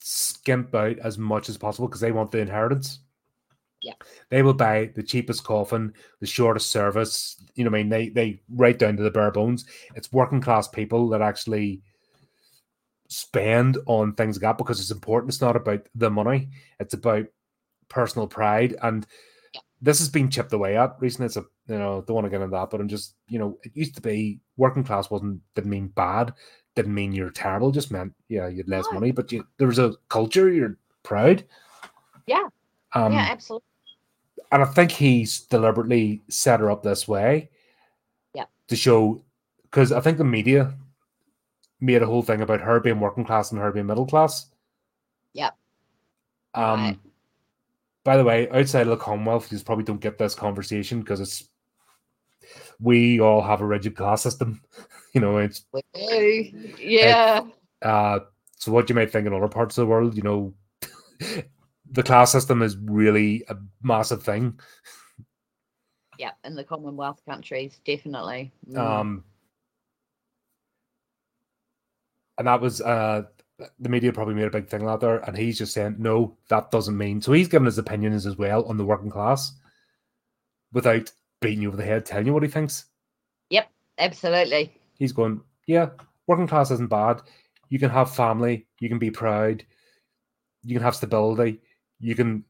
skimp 0.00 0.74
out 0.74 0.98
as 0.98 1.16
much 1.16 1.48
as 1.48 1.56
possible 1.56 1.88
because 1.88 2.00
they 2.00 2.12
want 2.12 2.30
the 2.30 2.38
inheritance. 2.38 3.00
Yeah. 3.80 3.94
They 4.28 4.42
will 4.42 4.54
buy 4.54 4.90
the 4.94 5.02
cheapest 5.02 5.44
coffin, 5.44 5.94
the 6.20 6.26
shortest 6.26 6.70
service. 6.70 7.36
You 7.54 7.64
know, 7.64 7.70
I 7.70 7.72
mean, 7.72 7.88
they 7.88 8.10
they 8.10 8.42
right 8.50 8.78
down 8.78 8.96
to 8.96 9.02
the 9.02 9.10
bare 9.10 9.30
bones. 9.30 9.64
It's 9.94 10.12
working 10.12 10.40
class 10.40 10.68
people 10.68 11.08
that 11.10 11.22
actually 11.22 11.82
spend 13.08 13.78
on 13.86 14.14
things 14.14 14.36
like 14.36 14.42
that 14.42 14.58
because 14.58 14.80
it's 14.80 14.90
important. 14.90 15.30
It's 15.30 15.40
not 15.40 15.56
about 15.56 15.86
the 15.94 16.10
money; 16.10 16.50
it's 16.78 16.94
about 16.94 17.26
personal 17.88 18.26
pride. 18.26 18.76
And. 18.82 19.06
This 19.82 19.98
has 19.98 20.08
been 20.08 20.30
chipped 20.30 20.52
away 20.52 20.76
at 20.76 20.96
recently. 21.00 21.26
It's 21.26 21.36
a 21.36 21.44
you 21.68 21.78
know, 21.78 22.02
don't 22.06 22.14
want 22.14 22.24
to 22.26 22.30
get 22.30 22.40
into 22.42 22.54
that, 22.56 22.70
but 22.70 22.80
I'm 22.80 22.88
just 22.88 23.14
you 23.28 23.38
know, 23.38 23.58
it 23.62 23.72
used 23.74 23.94
to 23.96 24.02
be 24.02 24.40
working 24.56 24.84
class 24.84 25.10
wasn't 25.10 25.40
didn't 25.54 25.70
mean 25.70 25.88
bad, 25.88 26.34
didn't 26.74 26.94
mean 26.94 27.12
you're 27.12 27.30
terrible. 27.30 27.70
Just 27.70 27.90
meant 27.90 28.12
yeah, 28.28 28.46
you 28.48 28.58
had 28.58 28.68
less 28.68 28.86
No. 28.86 28.94
money, 28.94 29.10
but 29.12 29.30
you 29.32 29.46
there 29.58 29.66
was 29.68 29.78
a 29.78 29.94
culture. 30.08 30.50
You're 30.50 30.76
proud. 31.02 31.44
Yeah. 32.26 32.48
Um, 32.94 33.12
yeah. 33.12 33.28
Absolutely. 33.30 33.64
and 34.52 34.62
I 34.62 34.66
think 34.66 34.90
he's 34.90 35.40
deliberately 35.42 36.22
set 36.28 36.60
her 36.60 36.70
up 36.70 36.82
this 36.82 37.06
way. 37.08 37.50
Yeah. 38.34 38.46
To 38.68 38.76
show, 38.76 39.22
because 39.62 39.92
I 39.92 40.00
think 40.00 40.18
the 40.18 40.24
media 40.24 40.74
made 41.80 42.02
a 42.02 42.06
whole 42.06 42.22
thing 42.22 42.42
about 42.42 42.60
her 42.60 42.78
being 42.80 43.00
working 43.00 43.24
class 43.24 43.52
and 43.52 43.60
her 43.60 43.72
being 43.72 43.86
middle 43.86 44.06
class. 44.06 44.46
Yep. 45.34 45.56
Um. 46.54 46.80
Right. 46.80 46.98
By 48.04 48.16
the 48.16 48.24
way, 48.24 48.48
outside 48.50 48.82
of 48.82 48.88
the 48.88 48.96
Commonwealth, 48.96 49.52
you 49.52 49.58
probably 49.60 49.84
don't 49.84 50.00
get 50.00 50.18
this 50.18 50.34
conversation 50.34 51.00
because 51.00 51.20
it's 51.20 51.48
we 52.80 53.20
all 53.20 53.42
have 53.42 53.60
a 53.60 53.66
rigid 53.66 53.96
class 53.96 54.22
system. 54.22 54.62
You 55.12 55.20
know, 55.20 55.38
it's 55.38 55.64
We 55.72 55.82
do. 55.92 56.74
Yeah. 56.78 57.40
uh. 57.82 58.20
So 58.58 58.70
what 58.70 58.88
you 58.88 58.94
might 58.94 59.10
think 59.10 59.26
in 59.26 59.32
other 59.34 59.48
parts 59.48 59.76
of 59.76 59.82
the 59.82 59.86
world, 59.90 60.16
you 60.16 60.22
know, 60.22 60.54
the 61.90 62.02
class 62.04 62.30
system 62.30 62.62
is 62.62 62.76
really 62.76 63.42
a 63.48 63.56
massive 63.82 64.22
thing. 64.22 64.60
yeah. 66.16 66.30
In 66.44 66.54
the 66.54 66.62
Commonwealth 66.62 67.20
countries, 67.26 67.80
definitely. 67.84 68.52
Mm. 68.70 68.78
Um, 68.78 69.24
and 72.38 72.46
that 72.46 72.60
was 72.60 72.80
uh, 72.80 73.24
the 73.78 73.88
media 73.88 74.12
probably 74.12 74.34
made 74.34 74.46
a 74.46 74.50
big 74.50 74.68
thing 74.68 74.86
out 74.86 75.00
there, 75.00 75.18
and 75.18 75.36
he's 75.36 75.58
just 75.58 75.72
saying 75.72 75.96
no, 75.98 76.36
that 76.48 76.70
doesn't 76.70 76.96
mean. 76.96 77.20
So 77.20 77.32
he's 77.32 77.48
giving 77.48 77.66
his 77.66 77.78
opinions 77.78 78.26
as 78.26 78.36
well 78.36 78.64
on 78.64 78.76
the 78.76 78.84
working 78.84 79.10
class, 79.10 79.52
without 80.72 81.10
beating 81.40 81.62
you 81.62 81.68
over 81.68 81.76
the 81.76 81.84
head, 81.84 82.06
telling 82.06 82.26
you 82.26 82.32
what 82.32 82.42
he 82.42 82.48
thinks. 82.48 82.86
Yep, 83.50 83.70
absolutely. 83.98 84.72
He's 84.98 85.12
going, 85.12 85.40
yeah, 85.66 85.90
working 86.26 86.46
class 86.46 86.70
isn't 86.70 86.90
bad. 86.90 87.22
You 87.68 87.78
can 87.78 87.90
have 87.90 88.14
family, 88.14 88.66
you 88.80 88.88
can 88.88 88.98
be 88.98 89.10
proud, 89.10 89.64
you 90.62 90.74
can 90.74 90.82
have 90.82 90.96
stability, 90.96 91.60
you 92.00 92.14
can, 92.14 92.44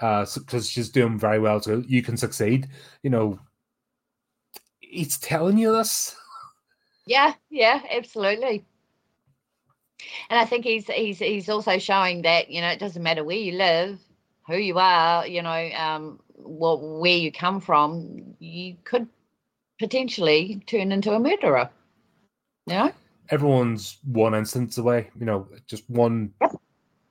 uh, 0.00 0.26
because 0.34 0.68
she's 0.68 0.88
doing 0.90 1.18
very 1.18 1.38
well, 1.38 1.60
so 1.60 1.82
you 1.86 2.02
can 2.02 2.16
succeed. 2.16 2.68
You 3.02 3.10
know, 3.10 3.38
he's 4.80 5.16
telling 5.18 5.58
you 5.58 5.72
this. 5.72 6.16
Yeah. 7.06 7.34
Yeah. 7.50 7.80
Absolutely. 7.90 8.64
And 10.30 10.38
I 10.38 10.44
think 10.44 10.64
he's 10.64 10.86
he's 10.88 11.18
he's 11.18 11.48
also 11.48 11.78
showing 11.78 12.22
that 12.22 12.50
you 12.50 12.60
know 12.60 12.68
it 12.68 12.78
doesn't 12.78 13.02
matter 13.02 13.24
where 13.24 13.36
you 13.36 13.52
live, 13.52 13.98
who 14.46 14.56
you 14.56 14.78
are, 14.78 15.26
you 15.26 15.42
know, 15.42 15.70
um, 15.76 16.20
what 16.36 16.82
where 16.82 17.16
you 17.16 17.32
come 17.32 17.60
from, 17.60 18.34
you 18.38 18.76
could 18.84 19.08
potentially 19.78 20.62
turn 20.66 20.92
into 20.92 21.12
a 21.12 21.20
murderer. 21.20 21.70
You 22.66 22.74
know? 22.74 22.92
everyone's 23.30 23.98
one 24.04 24.34
instance 24.34 24.78
away. 24.78 25.10
You 25.18 25.26
know, 25.26 25.48
just 25.66 25.88
one 25.88 26.32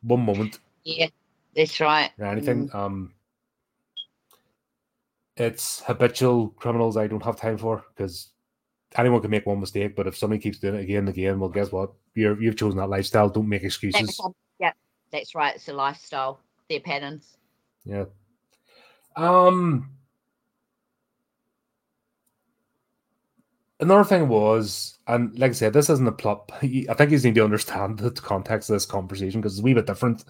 one 0.01 0.21
moment 0.21 0.59
Yeah, 0.83 1.07
that's 1.55 1.79
right. 1.79 2.11
anything. 2.21 2.69
Um, 2.73 3.13
it's 5.35 5.81
habitual 5.81 6.49
criminals. 6.49 6.97
I 6.97 7.07
don't 7.07 7.23
have 7.23 7.37
time 7.37 7.57
for 7.57 7.83
because 7.95 8.29
anyone 8.95 9.21
can 9.21 9.31
make 9.31 9.45
one 9.45 9.59
mistake. 9.59 9.95
But 9.95 10.07
if 10.07 10.17
somebody 10.17 10.41
keeps 10.41 10.59
doing 10.59 10.75
it 10.75 10.83
again 10.83 10.99
and 10.99 11.09
again, 11.09 11.39
well, 11.39 11.49
guess 11.49 11.71
what? 11.71 11.91
You're 12.15 12.41
you've 12.41 12.57
chosen 12.57 12.77
that 12.77 12.89
lifestyle. 12.89 13.29
Don't 13.29 13.49
make 13.49 13.63
excuses. 13.63 14.19
yeah, 14.59 14.71
that's 15.11 15.35
right. 15.35 15.55
It's 15.55 15.67
a 15.69 15.73
lifestyle. 15.73 16.39
Their 16.69 16.79
patterns. 16.79 17.37
Yeah. 17.85 18.05
Um. 19.15 19.89
Another 23.79 24.05
thing 24.05 24.29
was, 24.29 24.97
and 25.07 25.37
like 25.37 25.49
I 25.49 25.53
said, 25.53 25.73
this 25.73 25.89
isn't 25.89 26.07
a 26.07 26.11
plot. 26.13 26.49
I 26.61 26.93
think 26.93 27.11
you 27.11 27.19
need 27.19 27.35
to 27.35 27.43
understand 27.43 27.99
the 27.99 28.11
context 28.11 28.69
of 28.69 28.75
this 28.75 28.85
conversation 28.85 29.41
because 29.41 29.53
it's 29.53 29.61
a 29.61 29.63
wee 29.63 29.73
bit 29.73 29.87
different 29.87 30.23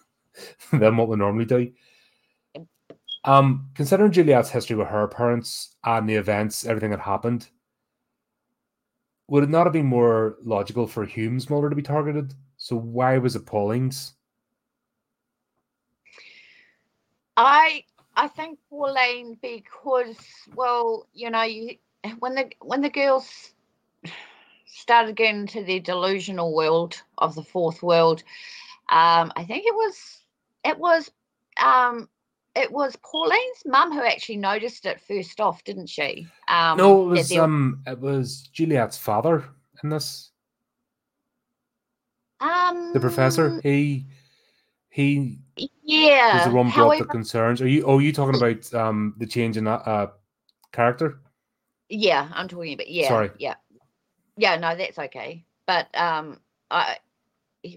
than 0.72 0.96
what 0.96 1.08
we 1.08 1.16
normally 1.16 1.44
do. 1.44 1.70
Um, 3.24 3.68
considering 3.74 4.12
Juliet's 4.12 4.48
history 4.48 4.76
with 4.76 4.88
her 4.88 5.06
parents 5.06 5.76
and 5.84 6.08
the 6.08 6.14
events, 6.14 6.64
everything 6.64 6.90
that 6.92 7.00
happened, 7.00 7.48
would 9.28 9.44
it 9.44 9.50
not 9.50 9.66
have 9.66 9.72
been 9.72 9.86
more 9.86 10.36
logical 10.42 10.86
for 10.86 11.04
Hulme's 11.04 11.48
mother 11.50 11.68
to 11.70 11.76
be 11.76 11.82
targeted? 11.82 12.34
So 12.56 12.76
why 12.76 13.18
was 13.18 13.36
it 13.36 13.46
Pauline's? 13.46 14.14
I 17.36 17.84
I 18.16 18.26
think 18.26 18.58
Pauline 18.68 19.38
because 19.40 20.16
well, 20.54 21.06
you 21.12 21.30
know, 21.30 21.42
you 21.42 21.76
when 22.18 22.34
the 22.34 22.50
when 22.60 22.80
the 22.80 22.90
girls 22.90 23.52
started 24.66 25.16
getting 25.16 25.42
into 25.42 25.62
the 25.62 25.78
delusional 25.78 26.54
world 26.54 27.00
of 27.18 27.34
the 27.34 27.42
fourth 27.42 27.82
world, 27.82 28.22
um, 28.88 29.32
I 29.36 29.44
think 29.46 29.66
it 29.66 29.74
was 29.74 30.18
it 30.64 30.78
was 30.78 31.10
um 31.62 32.08
it 32.56 32.70
was 32.72 32.96
Pauline's 32.96 33.62
mum 33.66 33.92
who 33.92 34.02
actually 34.02 34.36
noticed 34.38 34.86
it 34.86 35.00
first 35.00 35.40
off, 35.40 35.62
didn't 35.64 35.88
she? 35.88 36.26
Um 36.48 36.76
no, 36.78 37.02
it 37.02 37.06
was 37.06 37.36
um, 37.36 37.82
it 37.86 37.98
was 38.00 38.48
Juliet's 38.52 38.98
father 38.98 39.44
in 39.82 39.90
this. 39.90 40.30
Um, 42.40 42.92
The 42.92 43.00
professor, 43.00 43.60
he 43.62 44.06
he 44.90 45.38
Yeah. 45.82 46.34
was 46.34 46.44
the 46.44 46.50
one 46.50 46.70
brought 46.70 46.98
the 46.98 47.04
concerns. 47.04 47.60
Are 47.62 47.68
you? 47.68 47.84
Oh, 47.84 47.98
are 47.98 48.02
you 48.02 48.12
talking 48.12 48.34
about 48.34 48.72
um 48.74 49.14
the 49.18 49.26
change 49.26 49.56
in 49.56 49.64
that 49.64 49.86
uh 49.86 50.08
character? 50.72 51.20
yeah, 51.88 52.28
I'm 52.34 52.48
talking 52.48 52.74
about 52.74 52.88
yeah. 52.90 53.08
Sorry. 53.08 53.30
Yeah. 53.38 53.54
Yeah, 54.36 54.56
no, 54.56 54.76
that's 54.76 54.98
okay. 54.98 55.44
But 55.66 55.88
um 55.98 56.40
I 56.70 56.98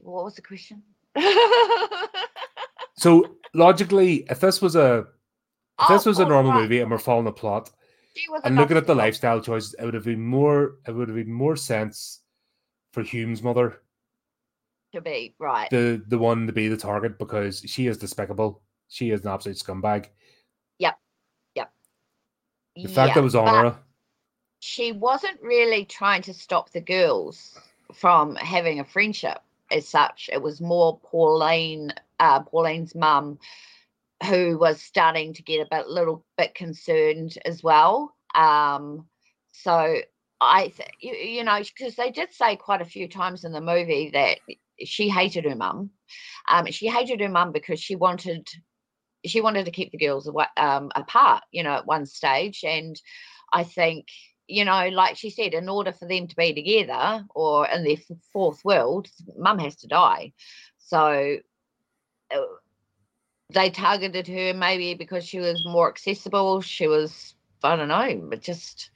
what 0.03 0.25
was 0.25 0.35
the 0.35 0.41
question? 0.41 0.83
So 2.97 3.37
logically, 3.53 4.25
if 4.29 4.39
this 4.39 4.61
was 4.61 4.75
a 4.75 5.05
if 5.81 5.87
this 5.87 6.05
Oh, 6.05 6.09
was 6.09 6.19
a 6.19 6.25
oh, 6.25 6.27
normal 6.27 6.51
right. 6.51 6.61
movie 6.61 6.79
and 6.81 6.91
we're 6.91 6.97
following 6.97 7.25
the 7.25 7.31
plot 7.31 7.71
and 8.43 8.55
looking 8.55 8.77
at 8.77 8.87
the 8.87 8.95
lifestyle 8.95 9.41
choices, 9.41 9.73
it 9.79 9.85
would 9.85 9.93
have 9.93 10.05
been 10.05 10.21
more. 10.21 10.75
It 10.87 10.91
would 10.91 11.07
have 11.07 11.15
been 11.15 11.31
more 11.31 11.55
sense 11.55 12.19
for 12.93 13.03
Hulme's 13.03 13.41
mother, 13.41 13.81
to 14.93 15.01
be 15.01 15.33
right. 15.39 15.69
the 15.69 16.03
the 16.07 16.17
one 16.17 16.45
to 16.47 16.53
be 16.53 16.67
the 16.67 16.77
target, 16.77 17.17
because 17.17 17.61
she 17.65 17.87
is 17.87 17.97
despicable. 17.97 18.61
She 18.89 19.11
is 19.11 19.21
an 19.21 19.29
absolute 19.29 19.57
scumbag. 19.57 20.07
Yep, 20.79 20.99
yep. 21.55 21.71
The 22.75 22.87
fact 22.87 23.15
that 23.15 23.23
was 23.23 23.35
on 23.35 23.45
but 23.45 23.63
her. 23.63 23.79
she 24.59 24.91
wasn't 24.91 25.41
really 25.41 25.85
trying 25.85 26.21
to 26.23 26.33
stop 26.33 26.71
the 26.71 26.81
girls 26.81 27.57
from 27.93 28.35
having 28.35 28.81
a 28.81 28.85
friendship 28.85 29.39
as 29.71 29.87
such. 29.87 30.29
It 30.31 30.41
was 30.41 30.59
more 30.59 30.99
Pauline, 30.99 31.93
uh, 32.21 32.41
Pauline's 32.43 32.95
mum, 32.95 33.39
who 34.29 34.57
was 34.57 34.81
starting 34.81 35.33
to 35.33 35.43
get 35.43 35.65
a 35.65 35.67
bit, 35.69 35.87
little 35.87 36.23
bit 36.37 36.53
concerned 36.55 37.37
as 37.43 37.63
well. 37.63 38.13
Um, 38.35 39.07
so 39.51 39.97
I, 40.39 40.67
th- 40.67 40.89
you, 40.99 41.13
you 41.13 41.43
know, 41.43 41.59
because 41.59 41.95
they 41.95 42.11
did 42.11 42.31
say 42.31 42.55
quite 42.55 42.81
a 42.81 42.85
few 42.85 43.09
times 43.09 43.43
in 43.43 43.51
the 43.51 43.59
movie 43.59 44.11
that 44.13 44.37
she 44.85 45.09
hated 45.09 45.45
her 45.45 45.55
mum. 45.55 45.89
Um, 46.47 46.67
she 46.67 46.87
hated 46.87 47.19
her 47.19 47.29
mum 47.29 47.51
because 47.51 47.79
she 47.79 47.95
wanted 47.95 48.47
she 49.25 49.41
wanted 49.41 49.65
to 49.65 49.71
keep 49.71 49.91
the 49.91 49.99
girls 49.99 50.29
um, 50.57 50.91
apart, 50.95 51.43
you 51.51 51.63
know, 51.63 51.73
at 51.73 51.85
one 51.85 52.05
stage. 52.07 52.63
And 52.63 52.99
I 53.53 53.63
think, 53.63 54.07
you 54.47 54.65
know, 54.65 54.89
like 54.89 55.15
she 55.15 55.29
said, 55.29 55.53
in 55.53 55.69
order 55.69 55.91
for 55.91 56.07
them 56.07 56.27
to 56.27 56.35
be 56.35 56.53
together 56.53 57.23
or 57.35 57.67
in 57.67 57.83
their 57.83 57.97
fourth 58.33 58.65
world, 58.65 59.07
mum 59.37 59.59
has 59.59 59.75
to 59.77 59.87
die. 59.87 60.33
So 60.79 61.37
they 63.49 63.69
targeted 63.69 64.27
her 64.27 64.53
maybe 64.53 64.93
because 64.93 65.25
she 65.25 65.39
was 65.39 65.63
more 65.65 65.89
accessible. 65.89 66.61
She 66.61 66.87
was, 66.87 67.35
I 67.63 67.75
don't 67.75 67.87
know, 67.87 68.27
but 68.29 68.41
just, 68.41 68.91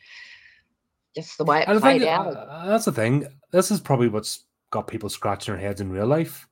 just 1.16 1.38
the 1.38 1.46
way 1.46 1.62
it 1.62 1.68
And 1.68 1.82
played 1.82 2.04
out. 2.04 2.36
uh, 2.36 2.68
that's 2.68 2.86
the 2.86 2.92
thing. 2.92 3.28
This 3.52 3.72
is 3.72 3.80
probably 3.80 4.08
what's 4.08 4.46
got 4.72 4.88
people 4.88 5.10
scratching 5.10 5.54
their 5.54 5.62
heads 5.62 5.82
in 5.82 5.92
real 5.92 6.08
life. 6.08 6.48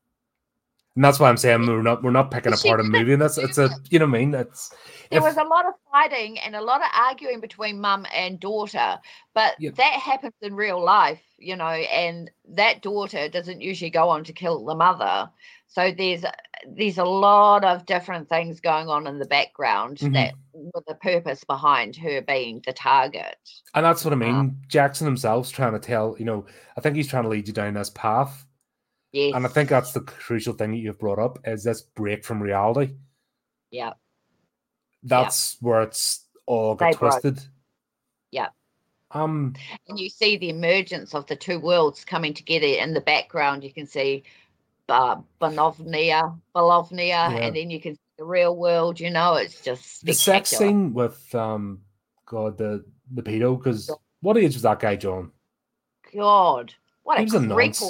And 0.95 1.03
that's 1.03 1.19
why 1.19 1.27
I'm 1.29 1.37
saying 1.37 1.65
we're 1.65 1.81
not 1.81 2.03
we're 2.03 2.11
not 2.11 2.29
picking 2.29 2.53
apart 2.53 2.79
a 2.79 2.83
movie. 2.83 3.13
And 3.13 3.21
that's 3.21 3.37
it's 3.37 3.57
a 3.57 3.69
you 3.89 3.97
know 3.99 4.05
what 4.05 4.15
I 4.15 4.19
mean. 4.19 4.33
It's 4.35 4.69
there 5.09 5.17
if- 5.19 5.23
was 5.23 5.37
a 5.37 5.43
lot 5.43 5.65
of 5.65 5.73
fighting 5.91 6.37
and 6.39 6.55
a 6.55 6.61
lot 6.61 6.81
of 6.81 6.87
arguing 6.95 7.39
between 7.39 7.79
mum 7.81 8.05
and 8.13 8.39
daughter 8.39 8.99
but 9.33 9.55
Yep. 9.59 9.75
that 9.75 9.93
happens 9.93 10.33
in 10.41 10.55
real 10.55 10.83
life 10.83 11.21
you 11.37 11.55
know 11.55 11.65
and 11.67 12.31
that 12.49 12.81
daughter 12.81 13.29
doesn't 13.29 13.61
usually 13.61 13.91
go 13.91 14.09
on 14.09 14.23
to 14.23 14.33
kill 14.33 14.65
the 14.65 14.73
mother 14.73 15.29
so 15.67 15.91
there's 15.95 16.23
there's 16.67 16.97
a 16.97 17.03
lot 17.03 17.63
of 17.63 17.85
different 17.85 18.27
things 18.27 18.59
going 18.59 18.87
on 18.89 19.05
in 19.05 19.19
the 19.19 19.25
background 19.25 19.97
Mhm. 19.99 20.13
that 20.13 20.33
with 20.53 20.85
the 20.87 20.95
purpose 20.95 21.43
behind 21.43 21.95
her 21.97 22.21
being 22.21 22.61
the 22.65 22.73
target 22.73 23.37
And 23.75 23.85
that's 23.85 24.03
what 24.03 24.13
I 24.13 24.17
mean. 24.17 24.57
Jackson 24.67 25.05
himself's 25.05 25.51
trying 25.51 25.73
to 25.73 25.79
tell, 25.79 26.15
you 26.17 26.25
know, 26.25 26.45
I 26.77 26.81
think 26.81 26.95
he's 26.95 27.07
trying 27.07 27.23
to 27.23 27.29
lead 27.29 27.47
you 27.47 27.53
down 27.53 27.73
this 27.75 27.89
path. 27.91 28.45
Yes 29.13 29.33
And 29.35 29.45
I 29.45 29.49
think 29.49 29.69
that's 29.69 29.93
the 29.93 30.01
crucial 30.01 30.53
thing 30.53 30.71
that 30.71 30.77
you've 30.77 30.99
brought 30.99 31.19
up 31.19 31.39
is 31.45 31.63
this 31.63 31.81
break 31.81 32.25
from 32.25 32.41
reality. 32.43 32.95
yeah 33.71 33.93
That's 35.03 35.57
where 35.61 35.81
it's 35.83 36.27
all 36.45 36.75
got 36.75 36.91
They 36.91 36.97
broke. 36.97 37.21
twisted. 37.21 37.47
Yeah. 38.31 38.49
Um 39.11 39.53
and 39.87 39.97
you 39.99 40.09
see 40.09 40.37
the 40.37 40.49
emergence 40.49 41.13
of 41.13 41.25
the 41.27 41.35
two 41.35 41.59
worlds 41.59 42.03
coming 42.03 42.33
together 42.33 42.67
in 42.67 42.93
the 42.93 43.01
background 43.01 43.63
you 43.63 43.71
can 43.73 43.85
see 43.87 44.23
uh, 44.89 45.15
Bonovnia, 45.39 46.37
Bolovnia, 46.53 46.99
Yeah. 47.07 47.29
and 47.37 47.55
then 47.55 47.69
you 47.69 47.79
can 47.79 47.95
see 47.95 48.01
the 48.17 48.25
real 48.25 48.55
world. 48.57 48.99
You 48.99 49.11
know, 49.11 49.35
it's 49.35 49.61
just 49.61 50.05
the 50.05 50.13
sex 50.13 50.49
scene 50.49 50.93
with 50.93 51.33
um 51.33 51.79
God 52.25 52.57
the 52.57 52.83
the 53.13 53.23
pedo, 53.23 53.57
because 53.57 53.89
what 54.19 54.37
age 54.37 54.53
was 54.55 54.63
that 54.63 54.79
guy, 54.81 54.97
John? 54.97 55.31
God, 56.13 56.73
what 57.03 57.17
He 57.17 57.23
a 57.23 57.25
was 57.25 57.33
a 57.35 57.39
nonce. 57.39 57.81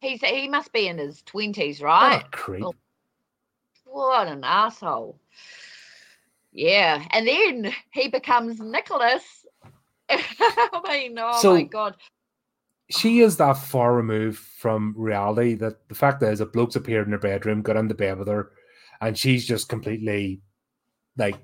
He's 0.00 0.20
he 0.20 0.48
must 0.48 0.72
be 0.72 0.86
in 0.88 0.98
his 0.98 1.22
twenties, 1.22 1.80
What 1.80 1.86
right? 1.88 2.24
a 2.24 2.28
creep. 2.30 2.64
Oh. 2.64 2.74
What 3.84 4.28
an 4.28 4.44
asshole! 4.44 5.18
Yeah, 6.52 7.04
and 7.10 7.26
then 7.26 7.72
he 7.90 8.08
becomes 8.08 8.60
Nicholas. 8.60 9.24
I 10.10 10.80
mean, 10.88 11.18
oh 11.18 11.40
So- 11.40 11.54
my 11.54 11.62
God! 11.64 11.96
she 12.90 13.20
is 13.20 13.36
that 13.36 13.58
far 13.58 13.94
removed 13.94 14.38
from 14.38 14.94
reality 14.96 15.54
that 15.56 15.86
the 15.88 15.94
fact 15.94 16.22
is 16.22 16.40
a 16.40 16.46
bloke's 16.46 16.76
appeared 16.76 17.06
in 17.06 17.12
her 17.12 17.18
bedroom, 17.18 17.60
got 17.60 17.76
into 17.76 17.94
bed 17.94 18.18
with 18.18 18.28
her, 18.28 18.52
and 19.00 19.16
she's 19.18 19.46
just 19.46 19.68
completely 19.68 20.40
like 21.16 21.36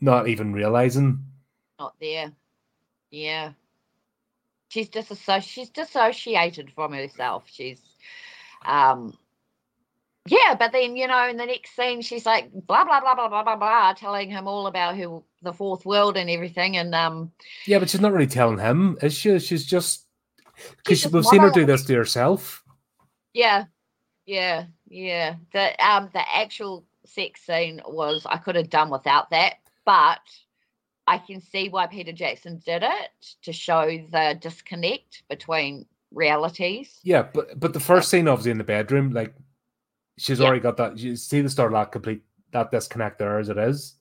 not 0.00 0.26
even 0.28 0.52
realizing. 0.52 1.24
Not 1.78 1.94
there. 2.00 2.32
Yeah, 3.10 3.52
she's 4.72 4.88
disassociated. 4.88 5.48
She's 5.48 5.68
dissociated 5.68 6.72
from 6.74 6.94
herself. 6.94 7.44
She's, 7.46 7.80
um, 8.64 9.16
yeah. 10.26 10.54
But 10.58 10.72
then 10.72 10.96
you 10.96 11.06
know, 11.06 11.28
in 11.28 11.36
the 11.36 11.44
next 11.44 11.76
scene, 11.76 12.00
she's 12.00 12.24
like 12.24 12.50
blah 12.52 12.84
blah 12.84 13.00
blah 13.00 13.14
blah 13.14 13.28
blah 13.28 13.42
blah 13.42 13.56
blah, 13.56 13.92
telling 13.92 14.30
him 14.30 14.48
all 14.48 14.66
about 14.66 14.96
who 14.96 15.22
the 15.42 15.52
fourth 15.52 15.84
world 15.84 16.16
and 16.16 16.30
everything, 16.30 16.76
and 16.78 16.94
um, 16.94 17.30
Yeah, 17.66 17.80
but 17.80 17.90
she's 17.90 18.00
not 18.00 18.12
really 18.12 18.26
telling 18.26 18.58
him, 18.58 18.96
is 19.02 19.14
she? 19.14 19.38
She's 19.40 19.66
just 19.66 20.06
because 20.78 21.06
we've 21.12 21.26
seen 21.26 21.40
her 21.40 21.50
do 21.50 21.66
this 21.66 21.84
to 21.84 21.94
herself. 21.94 22.64
yeah, 23.34 23.64
yeah, 24.24 24.64
yeah. 24.88 25.34
The 25.52 25.86
um, 25.86 26.08
the 26.14 26.24
actual 26.34 26.86
sex 27.04 27.42
scene 27.42 27.82
was 27.86 28.24
I 28.24 28.38
could 28.38 28.56
have 28.56 28.70
done 28.70 28.90
without 28.90 29.30
that, 29.30 29.56
but. 29.84 30.20
I 31.06 31.18
can 31.18 31.40
see 31.40 31.68
why 31.68 31.86
Peter 31.88 32.12
Jackson 32.12 32.62
did 32.64 32.82
it 32.82 33.10
to 33.42 33.52
show 33.52 33.86
the 33.86 34.38
disconnect 34.40 35.24
between 35.28 35.86
realities. 36.12 37.00
Yeah, 37.02 37.22
but 37.22 37.58
but 37.58 37.72
the 37.72 37.80
first 37.80 38.08
scene, 38.08 38.28
obviously 38.28 38.52
in 38.52 38.58
the 38.58 38.64
bedroom, 38.64 39.10
like 39.10 39.34
she's 40.18 40.38
Yeah. 40.38 40.46
already 40.46 40.60
got 40.60 40.76
that. 40.76 40.98
You 40.98 41.16
see 41.16 41.40
the 41.40 41.48
that 41.48 41.90
complete 41.92 42.22
that 42.52 42.70
disconnect 42.70 43.18
there 43.18 43.38
as 43.38 43.48
it 43.48 43.58
is. 43.58 43.96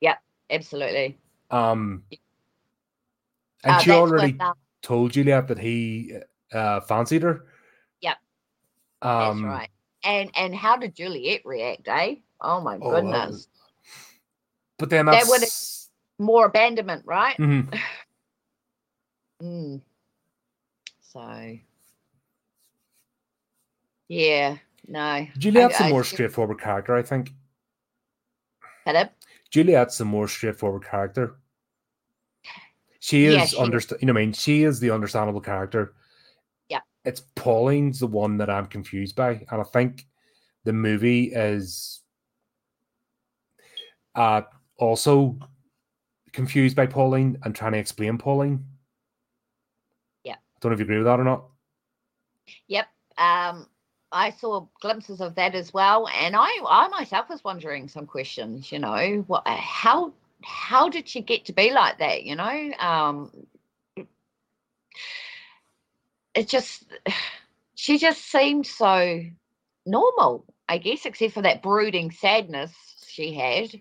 Yeah, 0.00 0.16
absolutely. 0.50 1.18
Um, 1.50 2.04
and 3.64 3.76
Uh, 3.76 3.78
she 3.80 3.90
already 3.90 4.32
when, 4.32 4.42
um, 4.42 4.54
told 4.82 5.12
Juliet 5.12 5.48
that 5.48 5.58
he 5.58 6.18
uh 6.52 6.80
fancied 6.82 7.22
her. 7.22 7.46
Yep. 8.00 8.18
Um, 9.02 9.42
That's 9.42 9.42
right. 9.42 9.70
And 10.04 10.30
and 10.36 10.54
how 10.54 10.76
did 10.76 10.94
Juliet 10.94 11.42
react, 11.44 11.88
eh? 11.88 12.16
Oh 12.40 12.60
my 12.60 12.76
Oh, 12.76 12.90
well, 12.90 13.00
goodness. 13.02 13.48
But 14.78 14.90
then 14.90 15.06
That 15.06 15.26
would've- 15.26 15.48
More 16.18 16.46
abandonment, 16.46 17.02
right? 17.06 17.36
Mhm. 17.38 17.76
Mm. 19.42 19.82
So 21.00 21.58
yeah, 24.08 24.56
no. 24.86 25.26
Juliet's 25.36 25.80
I- 25.80 25.84
a 25.84 25.88
I 25.88 25.90
more 25.90 26.04
see- 26.04 26.14
straightforward 26.16 26.60
character, 26.60 26.94
I 26.96 27.02
think. 27.02 27.32
Philip? 28.84 29.12
Juliet's 29.50 30.00
a 30.00 30.04
more 30.04 30.28
straightforward 30.28 30.84
character. 30.84 31.36
She 33.00 33.26
is 33.26 33.34
Yeah, 33.34 33.44
she 33.46 33.56
is. 33.56 33.60
understand. 33.62 34.00
You 34.02 34.06
know, 34.06 34.12
what 34.14 34.20
I 34.20 34.24
mean, 34.26 34.32
she 34.32 34.62
is 34.62 34.80
the 34.80 34.90
understandable 34.90 35.40
character. 35.40 35.94
Yeah. 36.68 36.80
it's 37.04 37.20
Pauline's 37.34 37.98
the 38.00 38.06
one 38.06 38.38
that 38.38 38.48
I'm 38.48 38.66
confused 38.66 39.14
by, 39.16 39.44
and 39.50 39.60
I 39.60 39.64
think 39.64 40.06
the 40.64 40.72
movie 40.72 41.32
is 41.34 42.00
uh 44.14 44.42
also 44.78 45.36
confused 46.34 46.76
by 46.76 46.86
Pauline 46.86 47.38
and 47.42 47.54
trying 47.54 47.72
to 47.72 47.78
explain 47.78 48.18
Pauline. 48.18 48.66
Yeah. 50.24 50.34
I 50.34 50.58
don't 50.60 50.70
know 50.70 50.74
if 50.74 50.80
you 50.80 50.84
agree 50.84 50.98
with 50.98 51.06
that 51.06 51.20
or 51.20 51.24
not. 51.24 51.44
Yep. 52.68 52.86
Um 53.16 53.66
I 54.16 54.30
saw 54.30 54.68
glimpses 54.80 55.20
of 55.20 55.34
that 55.34 55.56
as 55.56 55.74
well, 55.74 56.06
and 56.06 56.36
I, 56.38 56.48
I 56.68 56.86
myself 56.86 57.28
was 57.28 57.42
wondering 57.42 57.88
some 57.88 58.06
questions. 58.06 58.70
You 58.70 58.78
know, 58.78 59.24
what, 59.26 59.42
how, 59.44 60.12
how 60.40 60.88
did 60.88 61.08
she 61.08 61.20
get 61.20 61.46
to 61.46 61.52
be 61.52 61.72
like 61.72 61.98
that? 61.98 62.22
You 62.22 62.36
know, 62.36 62.70
um, 62.78 63.32
it 66.32 66.48
just, 66.48 66.84
she 67.74 67.98
just 67.98 68.24
seemed 68.30 68.68
so 68.68 69.20
normal, 69.84 70.44
I 70.68 70.78
guess, 70.78 71.06
except 71.06 71.34
for 71.34 71.42
that 71.42 71.60
brooding 71.60 72.12
sadness 72.12 72.72
she 73.08 73.34
had. 73.34 73.74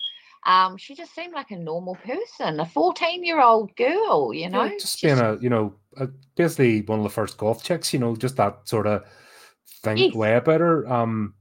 Um, 0.46 0.78
she 0.78 0.96
just 0.96 1.16
seemed 1.16 1.34
like 1.34 1.52
a 1.52 1.58
normal 1.58 1.96
person, 1.96 2.60
a 2.60 2.66
fourteen-year-old 2.66 3.76
girl. 3.76 4.34
You 4.34 4.50
know, 4.50 4.64
Yeah, 4.64 4.78
just 4.78 5.02
being 5.02 5.20
a 5.20 5.38
you 5.40 5.50
know 5.50 5.76
uh, 5.98 6.08
basically 6.36 6.82
one 6.82 7.00
of 7.00 7.04
the 7.04 7.10
first 7.10 7.38
goth 7.38 7.64
chicks. 7.64 7.94
You 7.94 8.00
know, 8.00 8.16
just 8.16 8.36
that 8.38 8.68
sort 8.68 8.88
of 8.88 9.06
thing 9.84 9.98
Yes. 9.98 10.14
way 10.14 10.36
about 10.36 10.62
her. 10.62 10.88
Um, 10.92 11.36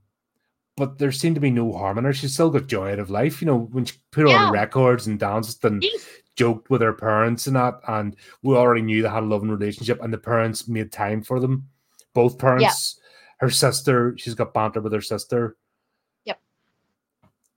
but 0.76 0.98
there 0.98 1.12
seemed 1.12 1.34
to 1.34 1.40
be 1.40 1.50
no 1.50 1.72
harm 1.72 1.98
in 1.98 2.04
her. 2.04 2.12
She 2.12 2.28
still 2.28 2.50
got 2.50 2.66
joy 2.66 2.92
out 2.92 2.98
of 2.98 3.10
life. 3.10 3.42
You 3.42 3.46
know, 3.46 3.58
when 3.58 3.84
she 3.84 3.96
put 4.10 4.24
on 4.26 4.52
records 4.52 5.06
and 5.06 5.18
danced 5.18 5.64
and 5.64 5.82
Yes. 5.82 6.06
joked 6.36 6.70
with 6.70 6.80
her 6.80 6.94
parents 6.94 7.46
and 7.46 7.56
that, 7.56 7.74
and 7.88 8.16
we 8.42 8.56
already 8.56 8.82
knew 8.82 9.02
they 9.02 9.08
had 9.08 9.22
a 9.22 9.26
loving 9.26 9.50
relationship, 9.50 10.00
and 10.02 10.12
the 10.12 10.18
parents 10.18 10.68
made 10.68 10.90
time 10.90 11.22
for 11.22 11.40
them. 11.40 11.68
Both 12.14 12.38
parents, 12.38 12.98
her 13.40 13.50
sister, 13.50 14.14
she's 14.16 14.34
got 14.34 14.54
banter 14.54 14.80
with 14.80 14.92
her 14.92 15.00
sister. 15.02 15.56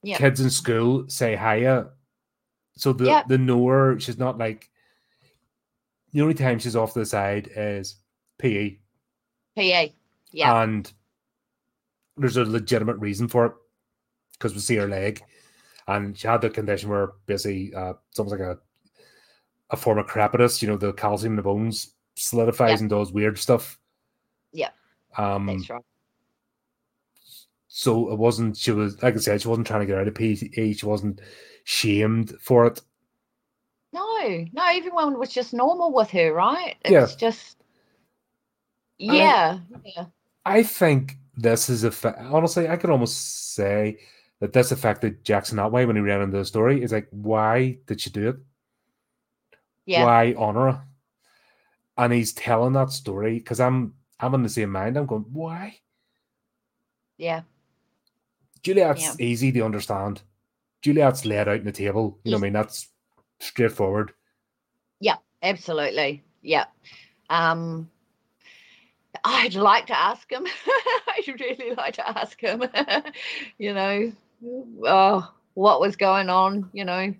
Yep. 0.05 0.19
Kids 0.19 0.39
in 0.41 0.49
school 0.51 1.05
say 1.09 1.35
hiya, 1.35 1.89
so 2.77 2.93
the 2.93 3.05
Yep. 3.05 3.27
the 3.27 3.37
know 3.39 3.67
her. 3.67 3.99
She's 3.99 4.19
not 4.19 4.37
like 4.37 4.69
the 6.13 6.21
only 6.21 6.35
time 6.35 6.59
she's 6.59 6.75
off 6.75 6.93
to 6.93 6.99
the 6.99 7.05
side 7.07 7.49
is 7.55 7.95
PE, 8.37 8.77
PE, 9.55 9.93
Yeah. 10.31 10.61
and 10.61 10.91
there's 12.17 12.37
a 12.37 12.45
legitimate 12.45 12.97
reason 12.97 13.27
for 13.27 13.45
it 13.47 13.53
because 14.33 14.53
we 14.53 14.59
see 14.59 14.75
her 14.75 14.87
leg, 14.87 15.23
and 15.87 16.15
she 16.17 16.27
had 16.27 16.41
the 16.41 16.51
condition 16.51 16.89
where 16.89 17.13
basically 17.25 17.73
uh, 17.73 17.93
it's 18.09 18.19
almost 18.19 18.39
like 18.39 18.47
a 18.47 18.59
a 19.71 19.75
form 19.77 19.97
of 19.97 20.05
crepitus. 20.05 20.61
You 20.61 20.67
know, 20.67 20.77
the 20.77 20.93
calcium 20.93 21.31
in 21.33 21.37
the 21.37 21.41
bones 21.41 21.95
solidifies 22.15 22.73
Yep. 22.73 22.79
and 22.81 22.89
does 22.91 23.11
weird 23.11 23.39
stuff. 23.39 23.79
Yeah. 24.51 24.69
Um. 25.17 25.47
That's 25.47 25.67
right. 25.71 25.81
So 27.77 28.09
it 28.09 28.17
wasn't. 28.17 28.55
She 28.55 28.71
was 28.71 29.03
like 29.03 29.15
I 29.15 29.17
said. 29.17 29.41
She 29.41 29.49
wasn't 29.49 29.67
trying 29.67 29.81
to 29.81 29.85
get 29.85 29.97
out 29.97 30.07
of 30.07 30.15
PE. 30.15 30.71
She 30.71 30.85
wasn't 30.85 31.19
shamed 31.65 32.33
for 32.39 32.65
it. 32.67 32.79
No, 33.91 34.17
no, 34.53 34.63
everyone 34.65 35.19
was 35.19 35.29
just 35.29 35.53
normal 35.53 35.91
with 35.91 36.09
her, 36.11 36.31
right? 36.31 36.77
It 36.85 36.93
Yeah. 36.93 37.05
just 37.17 37.57
I- 39.01 39.03
Yeah. 39.03 39.59
yeah. 39.83 40.05
I 40.45 40.63
think 40.63 41.17
this 41.35 41.69
is 41.69 41.83
a 41.83 41.91
fa- 41.91 42.17
honestly. 42.31 42.69
I 42.69 42.77
could 42.77 42.91
almost 42.91 43.53
say 43.55 43.99
that 44.39 44.53
this 44.53 44.71
affected 44.71 45.25
Jackson 45.25 45.57
that 45.57 45.73
way 45.73 45.85
when 45.85 45.97
he 45.97 46.01
ran 46.01 46.21
into 46.21 46.37
the 46.37 46.45
story. 46.45 46.81
It's 46.81 46.93
like, 46.93 47.09
why 47.11 47.79
did 47.87 47.99
she 47.99 48.09
do 48.09 48.29
it? 48.29 48.37
Yeah. 49.85 50.05
why 50.05 50.33
Honora? 50.37 50.87
And 51.97 52.13
he's 52.13 52.31
telling 52.31 52.71
that 52.73 52.91
story 52.91 53.37
because 53.37 53.59
I'm 53.59 53.95
I'm 54.21 54.33
in 54.33 54.43
the 54.43 54.49
same 54.49 54.71
mind. 54.71 54.95
I'm 54.95 55.07
going, 55.07 55.25
why? 55.33 55.79
Yeah. 57.17 57.41
Juliet's 58.65 59.03
Yeah. 59.03 59.13
easy 59.19 59.51
to 59.51 59.61
understand. 59.61 60.23
Juliet's 60.81 61.23
laid 61.23 61.47
out 61.47 61.59
on 61.59 61.65
the 61.65 61.71
table. 61.71 62.17
You 62.23 62.31
know 62.31 62.37
what 62.37 62.41
I 62.41 62.47
mean? 62.47 62.53
That's 62.53 62.87
straightforward. 63.39 64.11
Yeah, 64.99 65.17
absolutely. 65.43 66.23
Yeah. 66.41 66.65
Um 67.29 67.91
I'd 69.23 69.53
like 69.53 69.85
to 69.87 69.97
ask 69.97 70.29
him. 70.31 70.47
I'd 71.07 71.39
really 71.39 71.75
like 71.75 71.93
to 71.95 72.09
ask 72.19 72.39
him. 72.41 72.63
you 73.59 73.73
know, 73.73 74.11
oh, 74.83 75.33
what 75.53 75.79
was 75.79 75.95
going 75.95 76.29
on, 76.29 76.69
you 76.73 76.85
know. 76.85 77.13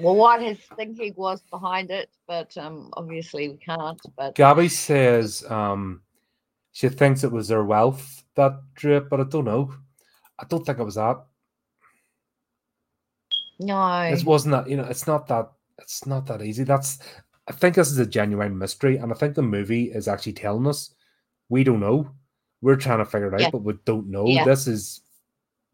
Well, 0.00 0.14
what 0.14 0.40
his 0.40 0.58
thinking 0.76 1.14
was 1.16 1.42
behind 1.50 1.90
it, 1.90 2.10
but 2.28 2.56
um 2.56 2.90
obviously 2.92 3.48
we 3.48 3.56
can't. 3.56 4.00
But 4.16 4.36
Gabby 4.36 4.68
says 4.68 5.44
um 5.50 6.02
she 6.70 6.88
thinks 6.88 7.24
it 7.24 7.32
was 7.32 7.48
their 7.48 7.64
wealth 7.64 8.22
that 8.36 8.60
drew 8.76 8.98
it, 8.98 9.10
but 9.10 9.18
I 9.18 9.24
don't 9.24 9.44
know. 9.46 9.74
I 10.40 10.44
don't 10.48 10.64
think 10.64 10.78
it 10.78 10.84
was 10.84 10.94
that. 10.94 11.24
no. 13.58 14.02
It 14.02 14.24
wasn't 14.24 14.52
that, 14.52 14.68
you 14.70 14.76
know, 14.76 14.84
it's 14.84 15.06
not 15.06 15.28
that 15.28 15.50
it's 15.78 16.06
not 16.06 16.26
that 16.26 16.42
easy. 16.42 16.64
That's 16.64 16.98
I 17.46 17.52
think 17.52 17.74
this 17.74 17.90
is 17.90 17.98
a 17.98 18.06
genuine 18.06 18.56
mystery, 18.56 18.96
and 18.96 19.12
I 19.12 19.14
think 19.14 19.34
the 19.34 19.42
movie 19.42 19.90
is 19.90 20.08
actually 20.08 20.34
telling 20.34 20.66
us 20.66 20.94
we 21.48 21.64
don't 21.64 21.80
know. 21.80 22.10
We're 22.62 22.76
trying 22.76 22.98
to 22.98 23.04
figure 23.04 23.28
it 23.28 23.34
out, 23.34 23.40
Yeah. 23.40 23.50
but 23.50 23.62
we 23.62 23.74
don't 23.84 24.08
know. 24.08 24.26
Yeah. 24.26 24.44
This 24.44 24.66
is 24.66 25.02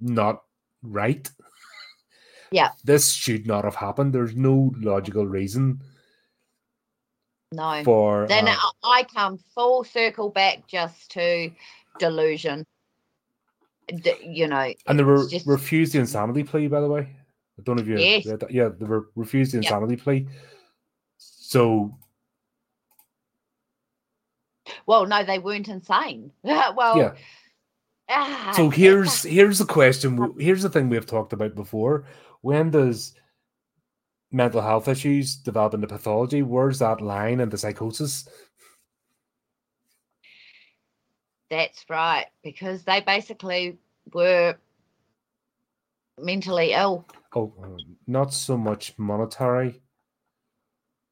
not 0.01 0.43
right. 0.83 1.29
Yeah. 2.51 2.71
This 2.85 3.13
should 3.13 3.47
not 3.47 3.65
have 3.65 3.75
happened. 3.75 4.13
There's 4.13 4.37
no 4.37 4.73
logical 4.77 5.27
reason 5.27 5.81
no. 7.53 7.83
for 7.85 8.27
then 8.29 8.49
uh, 8.49 8.57
I 8.85 9.01
I 9.01 9.03
come 9.05 9.39
full 9.55 9.85
circle 9.85 10.31
back 10.31 10.67
just 10.67 11.11
to 11.13 11.51
delusion. 11.99 12.65
You 14.23 14.49
know, 14.49 14.73
and 14.89 14.99
they 14.99 15.05
were 15.05 15.29
just- 15.29 15.47
refused 15.47 15.93
the 15.93 15.99
insanity 16.01 16.43
plea, 16.43 16.67
by 16.67 16.81
the 16.81 16.89
way. 16.89 17.17
I 17.59 17.63
don't 17.63 17.77
know 17.77 17.83
if 17.83 17.89
you 17.89 17.99
Yes. 17.99 18.27
read 18.27 18.41
that. 18.41 18.51
Yeah, 18.51 18.69
they 18.69 18.85
were 18.85 19.11
refused 19.15 19.53
the 19.53 19.59
insanity 19.59 19.97
plea. 19.97 20.27
So 21.19 21.97
well, 24.87 25.07
no, 25.07 25.25
they 25.25 25.39
weren't 25.39 25.69
insane. 25.69 26.33
well, 26.43 26.97
yeah. 26.99 27.15
ah, 28.09 28.53
So 28.57 28.71
here's 28.71 29.23
here's 29.23 29.59
the 29.59 29.65
question. 29.65 30.35
Here's 30.39 30.63
the 30.63 30.71
thing 30.71 30.89
we've 30.89 31.07
talked 31.07 31.33
about 31.33 31.55
before. 31.55 32.07
When 32.43 32.71
does 32.71 33.15
mental 34.33 34.61
health 34.61 34.89
issues 34.89 35.37
develop 35.37 35.75
into 35.75 35.87
pathology? 35.87 36.43
Where's 36.43 36.81
that 36.81 37.01
line 37.01 37.41
into 37.41 37.57
psychosis? 37.57 38.29
That's 41.51 41.85
right 41.89 42.27
because 42.43 42.83
they 42.83 43.01
basically 43.01 43.79
were 44.13 44.57
mentally 46.21 46.73
ill. 46.73 47.07
Oh, 47.35 47.53
not 48.07 48.33
so 48.33 48.57
much 48.57 48.95
monetary, 48.99 49.81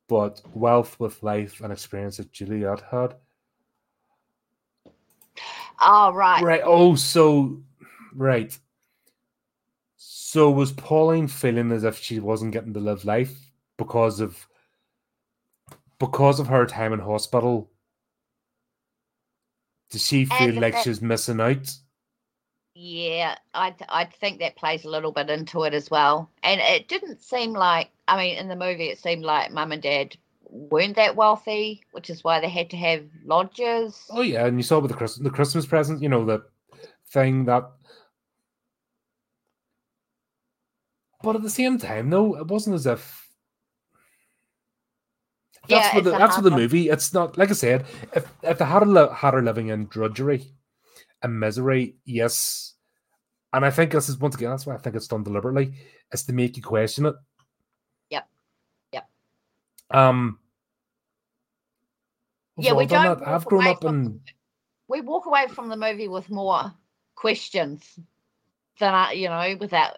but 0.09 0.41
wealth 0.55 0.99
with 0.99 1.22
life 1.22 1.61
and 1.61 1.72
experience 1.72 2.16
that 2.16 2.32
Juliet 2.32 2.82
had. 2.91 3.14
Oh, 5.80 6.12
right. 6.12 6.43
Right. 6.43 6.62
Oh, 6.64 6.95
so 6.95 7.62
right. 8.14 8.57
So 9.97 10.51
was 10.51 10.72
Pauline 10.72 11.28
feeling 11.28 11.70
as 11.72 11.85
if 11.85 11.99
she 11.99 12.20
wasn't 12.20 12.53
getting 12.53 12.72
to 12.74 12.80
live 12.80 13.05
life 13.05 13.53
because 13.76 14.20
of 14.20 14.47
because 15.99 16.41
of 16.41 16.49
her 16.49 16.66
time 16.66 16.93
in 16.93 17.01
hospital? 17.01 17.70
Does 19.95 20.05
she 20.05 20.24
feel 20.24 20.49
And 20.49 20.61
like 20.61 20.72
that- 20.72 20.82
she's 20.82 21.01
missing 21.01 21.40
out? 21.40 21.70
Yeah, 22.74 23.36
I 23.55 23.72
I 23.88 24.07
think 24.07 24.40
that 24.40 24.57
plays 24.57 24.84
a 24.84 24.90
little 24.90 25.12
bit 25.12 25.30
into 25.30 25.62
it 25.62 25.72
as 25.72 25.88
well. 25.88 26.28
And 26.42 26.61
it 26.61 26.88
didn't 26.88 27.22
seem 27.22 27.53
like 27.53 27.90
I 28.09 28.16
mean 28.18 28.36
in 28.36 28.49
the 28.49 28.57
movie 28.57 28.88
it 28.88 28.99
seemed 28.99 29.22
like 29.24 29.53
mum 29.53 29.70
and 29.70 29.80
dad 29.80 30.16
weren't 30.51 30.97
that 30.97 31.14
wealthy, 31.14 31.84
which 31.92 32.11
is 32.11 32.24
why 32.24 32.40
they 32.40 32.49
had 32.49 32.70
to 32.70 32.76
have 32.76 33.05
lodges. 33.24 34.05
Oh 34.11 34.22
yeah, 34.22 34.47
and 34.47 34.57
you 34.57 34.64
saw 34.64 34.80
with 34.80 34.90
the 34.90 34.97
Christmas 34.97 35.22
the 35.22 35.30
Christmas 35.30 35.64
present, 35.66 36.03
you 36.03 36.09
know, 36.09 36.24
the 36.24 36.45
thing 37.07 37.45
that 37.45 37.70
But 41.22 41.36
at 41.36 41.42
the 41.42 41.51
same 41.51 41.78
time, 41.78 42.11
though, 42.11 42.36
it 42.36 42.49
wasn't 42.49 42.74
as 42.74 42.86
if 42.86 43.24
that's 45.69 45.95
what 45.95 45.99
it's 45.99 46.12
the, 46.12 46.19
that's 46.19 46.37
what 46.37 46.45
the 46.45 46.51
movie. 46.51 46.89
It's 46.89 47.12
not 47.15 47.39
like 47.39 47.51
I 47.51 47.55
said. 47.55 47.87
If 48.15 48.31
if 48.43 48.59
they 48.59 48.65
had 48.65 48.83
a 48.83 49.15
had 49.15 49.35
her 49.35 49.43
living 49.43 49.69
in 49.69 49.87
drudgery 49.87 50.53
and 51.23 51.39
misery, 51.39 51.97
yes, 52.05 52.75
and 53.53 53.65
I 53.65 53.71
think 53.71 53.93
this 53.93 54.09
is 54.09 54.19
once 54.19 54.35
again 54.35 54.51
that's 54.51 54.67
why 54.67 54.75
I 54.75 54.79
think 54.79 54.97
it's 54.97 55.09
done 55.09 55.23
deliberately. 55.23 55.75
Is 56.12 56.25
to 56.25 56.33
make 56.33 56.57
you 56.57 56.62
question 56.62 57.07
it. 57.07 57.15
Yep. 58.11 58.29
Yep. 58.93 59.09
Um. 59.91 60.39
Yeah, 62.57 62.73
we 62.73 62.79
we've 62.79 62.93
all 62.93 62.99
done 62.99 63.07
don't 63.07 63.19
that. 63.21 63.29
I've 63.29 63.45
grown 63.45 63.67
up 63.67 63.81
from 63.81 64.07
in 64.07 64.21
We 64.89 65.01
walk 65.01 65.27
away 65.27 65.47
from 65.49 65.69
the 65.69 65.77
movie 65.77 66.09
with 66.09 66.31
more 66.31 66.73
questions 67.15 67.99
than 68.79 68.95
I, 68.95 69.12
you 69.12 69.29
know, 69.29 69.57
without 69.59 69.95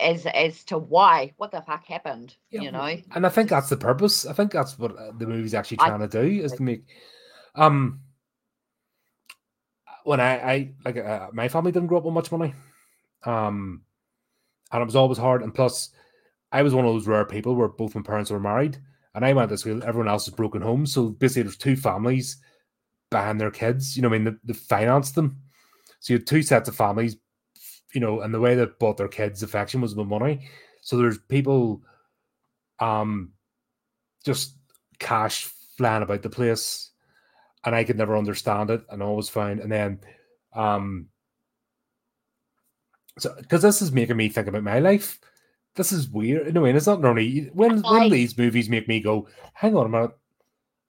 as 0.00 0.26
as 0.26 0.62
to 0.64 0.78
why 0.78 1.32
what 1.36 1.50
the 1.50 1.62
fuck 1.62 1.84
happened, 1.86 2.36
Yeah, 2.50 2.60
you 2.62 2.72
know. 2.72 2.96
And 3.14 3.26
I 3.26 3.28
think 3.28 3.48
that's 3.48 3.68
the 3.68 3.76
purpose. 3.76 4.26
I 4.26 4.32
think 4.32 4.52
that's 4.52 4.78
what 4.78 4.96
uh, 4.96 5.12
the 5.18 5.26
movie's 5.26 5.54
actually 5.54 5.78
I- 5.80 5.88
trying 5.88 6.00
to 6.00 6.08
do 6.08 6.42
is 6.42 6.52
to 6.52 6.62
make. 6.62 6.84
Um, 7.54 8.00
when 10.04 10.20
I, 10.20 10.52
I 10.52 10.72
like 10.84 10.98
uh, 10.98 11.28
my 11.32 11.48
family 11.48 11.72
didn't 11.72 11.88
grow 11.88 11.98
up 11.98 12.04
with 12.04 12.12
much 12.14 12.30
money, 12.30 12.54
um, 13.24 13.82
and 14.70 14.82
it 14.82 14.84
was 14.84 14.96
always 14.96 15.18
hard. 15.18 15.42
And 15.42 15.54
plus, 15.54 15.90
I 16.52 16.62
was 16.62 16.74
one 16.74 16.84
of 16.84 16.92
those 16.92 17.06
rare 17.06 17.24
people 17.24 17.54
where 17.54 17.68
both 17.68 17.94
my 17.94 18.02
parents 18.02 18.30
were 18.30 18.40
married, 18.40 18.78
and 19.14 19.24
I 19.24 19.32
went 19.32 19.48
to 19.48 19.56
school. 19.56 19.82
Everyone 19.82 20.08
else 20.08 20.26
was 20.26 20.34
broken 20.34 20.60
home, 20.60 20.84
so 20.84 21.08
basically, 21.08 21.44
there's 21.44 21.56
two 21.56 21.76
families 21.76 22.36
buying 23.10 23.38
their 23.38 23.50
kids. 23.50 23.96
You 23.96 24.02
know, 24.02 24.10
what 24.10 24.16
I 24.16 24.18
mean, 24.18 24.38
they, 24.44 24.52
they 24.52 24.58
financed 24.58 25.14
them. 25.14 25.38
So 26.00 26.12
you 26.12 26.18
had 26.18 26.26
two 26.26 26.42
sets 26.42 26.68
of 26.68 26.76
families, 26.76 27.16
you 27.94 28.00
know, 28.00 28.20
and 28.20 28.34
the 28.34 28.40
way 28.40 28.54
they 28.54 28.66
bought 28.66 28.96
their 28.96 29.08
kids' 29.08 29.42
affection 29.42 29.80
was 29.80 29.94
with 29.94 30.06
money. 30.06 30.48
So 30.82 30.96
there's 30.96 31.18
people 31.18 31.82
um 32.80 33.32
just 34.24 34.56
cash 34.98 35.44
flying 35.78 36.02
about 36.02 36.22
the 36.22 36.30
place 36.30 36.90
and 37.64 37.74
I 37.74 37.84
could 37.84 37.96
never 37.96 38.16
understand 38.16 38.70
it 38.70 38.84
and 38.90 39.02
always 39.02 39.28
found 39.28 39.60
and 39.60 39.70
then 39.70 40.00
um 40.54 41.06
so 43.18 43.34
because 43.38 43.62
this 43.62 43.80
is 43.80 43.92
making 43.92 44.16
me 44.16 44.28
think 44.28 44.48
about 44.48 44.64
my 44.64 44.80
life. 44.80 45.20
This 45.76 45.92
is 45.92 46.08
weird. 46.08 46.52
No, 46.54 46.62
mean, 46.62 46.76
it's 46.76 46.86
not 46.86 47.00
normally 47.00 47.50
when 47.52 47.80
when 47.82 48.10
these 48.10 48.36
movies 48.38 48.68
make 48.68 48.88
me 48.88 49.00
go, 49.00 49.28
hang 49.54 49.76
on 49.76 49.86
a 49.86 49.88
minute, 49.88 50.12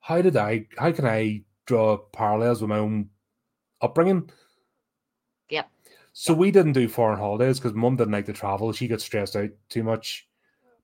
how 0.00 0.22
did 0.22 0.36
I? 0.36 0.66
How 0.76 0.92
can 0.92 1.06
I 1.06 1.42
draw 1.66 1.96
parallels 1.96 2.60
with 2.60 2.70
my 2.70 2.78
own 2.78 3.10
upbringing? 3.80 4.30
So 6.18 6.32
we 6.32 6.50
didn't 6.50 6.72
do 6.72 6.88
foreign 6.88 7.18
holidays 7.18 7.60
because 7.60 7.74
mum 7.74 7.96
didn't 7.96 8.14
like 8.14 8.24
to 8.24 8.32
travel. 8.32 8.72
She 8.72 8.88
got 8.88 9.02
stressed 9.02 9.36
out 9.36 9.50
too 9.68 9.84
much. 9.84 10.26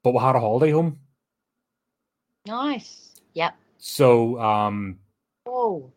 But 0.03 0.13
we 0.13 0.19
had 0.19 0.37
a 0.37 0.41
holiday 0.41 0.73
home. 0.73 0.99
Nice. 2.47 3.15
Yep. 3.33 3.55
So 3.79 4.39
um 4.39 4.99
Oh, 5.47 5.91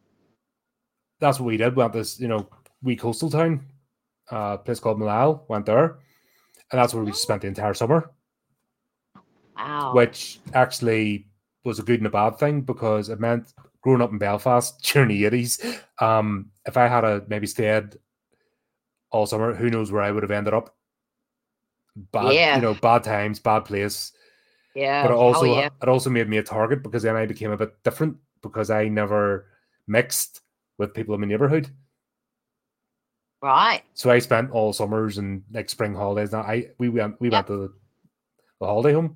that's 1.19 1.38
what 1.38 1.47
we 1.47 1.57
did. 1.57 1.75
We 1.75 1.83
went 1.83 1.91
this, 1.91 2.17
you 2.17 2.29
know, 2.29 2.47
wee 2.81 2.95
coastal 2.95 3.29
town, 3.29 3.65
uh, 4.31 4.55
place 4.55 4.79
called 4.79 4.99
Malal, 4.99 5.41
went 5.49 5.65
there. 5.65 5.97
And 6.71 6.79
that's 6.79 6.93
where 6.93 7.03
we 7.03 7.11
spent 7.11 7.41
the 7.41 7.49
entire 7.49 7.73
summer, 7.73 8.11
wow. 9.57 9.91
which 9.93 10.39
actually 10.53 11.27
was 11.65 11.79
a 11.79 11.83
good 11.83 11.99
and 11.99 12.07
a 12.07 12.09
bad 12.09 12.39
thing 12.39 12.61
because 12.61 13.09
it 13.09 13.19
meant 13.19 13.53
growing 13.81 14.01
up 14.01 14.11
in 14.13 14.17
Belfast 14.17 14.81
during 14.93 15.09
the 15.09 15.23
80s, 15.25 15.81
um, 16.01 16.51
if 16.65 16.77
I 16.77 16.88
had 16.88 17.03
a 17.03 17.21
maybe 17.27 17.47
stayed 17.47 17.97
all 19.16 19.26
summer, 19.26 19.53
who 19.55 19.70
knows 19.70 19.91
where 19.91 20.01
I 20.01 20.11
would 20.11 20.24
have 20.24 20.32
ended 20.32 20.53
up. 20.53 20.76
Bad, 21.95 22.34
Yeah. 22.34 22.55
you 22.57 22.61
know, 22.61 22.74
bad 22.74 23.03
times, 23.03 23.39
bad 23.39 23.63
place. 23.63 24.11
yeah. 24.76 25.03
but 25.03 25.11
it 25.11 25.16
oh, 25.16 25.20
also 25.20 25.45
yeah. 25.45 25.70
it 25.82 25.88
also 25.88 26.09
made 26.09 26.28
me 26.28 26.38
a 26.38 26.43
target 26.43 26.84
because 26.84 27.03
then 27.03 27.16
I 27.16 27.26
became 27.26 27.51
a 27.51 27.57
bit 27.57 27.82
different 27.84 28.18
because 28.41 28.70
I 28.70 28.89
never 28.89 29.47
mixed 29.88 30.41
with 30.78 30.93
people 30.93 31.16
in 31.16 31.22
my 31.22 31.28
neighborhood. 31.28 31.70
Right. 33.41 33.84
So 33.93 34.09
I 34.09 34.20
spent 34.20 34.51
all 34.51 34.74
summers 34.74 35.18
and 35.18 35.43
like 35.51 35.70
spring 35.70 35.95
holidays. 35.95 36.34
Now 36.34 36.41
I 36.41 36.72
we 36.78 36.89
went 36.89 37.22
we 37.22 37.30
went 37.30 37.47
to 37.47 37.55
the, 37.55 37.74
the 38.59 38.66
holiday 38.66 38.93
home, 38.93 39.16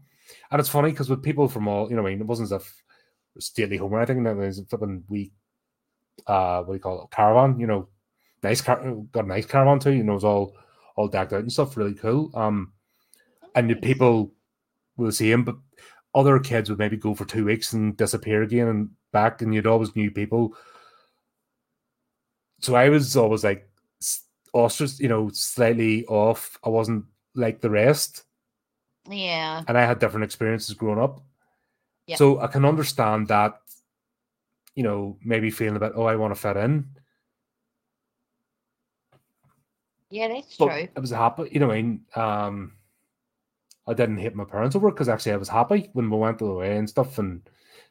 and 0.51 0.59
it's 0.61 0.69
funny 0.69 0.91
because 0.91 1.09
with 1.09 1.21
people 1.23 1.49
from 1.49 1.67
all 1.67 1.89
you 1.89 1.97
know, 1.97 2.05
I 2.05 2.11
mean, 2.11 2.21
it 2.21 2.27
wasn't 2.27 2.51
as 2.53 2.61
if 2.61 2.83
stately 3.39 3.75
home 3.77 3.91
or 3.91 3.99
anything. 3.99 4.25
It 4.25 4.35
was 4.37 4.59
a 4.59 4.65
flipping 4.65 5.03
we 5.09 5.33
uh 6.27 6.63
what 6.63 6.73
do 6.73 6.77
you 6.77 6.79
call 6.79 7.03
it 7.03 7.11
caravan? 7.11 7.59
You 7.59 7.67
know, 7.67 7.89
nice 8.43 8.61
car 8.61 8.81
got 9.11 9.25
a 9.25 9.27
nice 9.27 9.45
caravan 9.45 9.79
too. 9.79 9.93
You 9.93 10.03
know, 10.03 10.13
it 10.13 10.15
was 10.15 10.23
all 10.23 10.55
all 10.95 11.07
decked 11.07 11.33
out 11.33 11.41
and 11.41 11.51
stuff, 11.51 11.77
really 11.77 11.93
cool. 11.93 12.31
Um, 12.33 12.73
and 13.55 13.69
the 13.69 13.75
people 13.75 14.33
were 14.97 15.11
see 15.11 15.31
him, 15.31 15.43
but 15.43 15.55
other 16.13 16.39
kids 16.39 16.69
would 16.69 16.79
maybe 16.79 16.97
go 16.97 17.13
for 17.13 17.25
two 17.25 17.45
weeks 17.45 17.73
and 17.73 17.95
disappear 17.95 18.41
again 18.43 18.67
and 18.67 18.89
back, 19.11 19.41
and 19.41 19.53
you'd 19.53 19.67
always 19.67 19.95
new 19.95 20.11
people. 20.11 20.55
So 22.61 22.75
I 22.75 22.89
was 22.89 23.15
always 23.15 23.43
like 23.43 23.69
ostrich, 24.53 24.99
you 24.99 25.07
know, 25.07 25.29
slightly 25.29 26.05
off. 26.05 26.57
I 26.63 26.69
wasn't 26.69 27.05
like 27.35 27.61
the 27.61 27.69
rest, 27.69 28.23
Yeah. 29.07 29.63
and 29.67 29.77
I 29.77 29.85
had 29.85 29.99
different 29.99 30.25
experiences 30.25 30.75
growing 30.75 30.99
up. 30.99 31.21
Yeah. 32.07 32.15
So 32.17 32.39
I 32.39 32.47
can 32.47 32.65
understand 32.65 33.27
that, 33.29 33.61
you 34.75 34.83
know, 34.83 35.17
maybe 35.23 35.51
feeling 35.51 35.75
a 35.75 35.79
bit, 35.79 35.93
oh, 35.95 36.05
I 36.05 36.15
want 36.15 36.33
to 36.33 36.39
fit 36.39 36.57
in. 36.57 36.85
Yeah, 40.09 40.27
that's 40.29 40.57
But 40.57 40.67
true. 40.67 40.87
I 40.95 40.99
was 40.99 41.11
happy, 41.11 41.49
you 41.51 41.59
know. 41.59 41.71
I 41.71 41.81
mean, 41.81 42.01
um, 42.15 42.73
I 43.87 43.93
didn't 43.93 44.17
hate 44.17 44.35
my 44.35 44.45
parents 44.45 44.75
over 44.75 44.91
because 44.91 45.09
actually 45.09 45.33
I 45.33 45.37
was 45.37 45.49
happy 45.49 45.89
when 45.93 46.09
we 46.09 46.17
went 46.17 46.41
away 46.41 46.77
and 46.77 46.89
stuff 46.89 47.17
and 47.19 47.41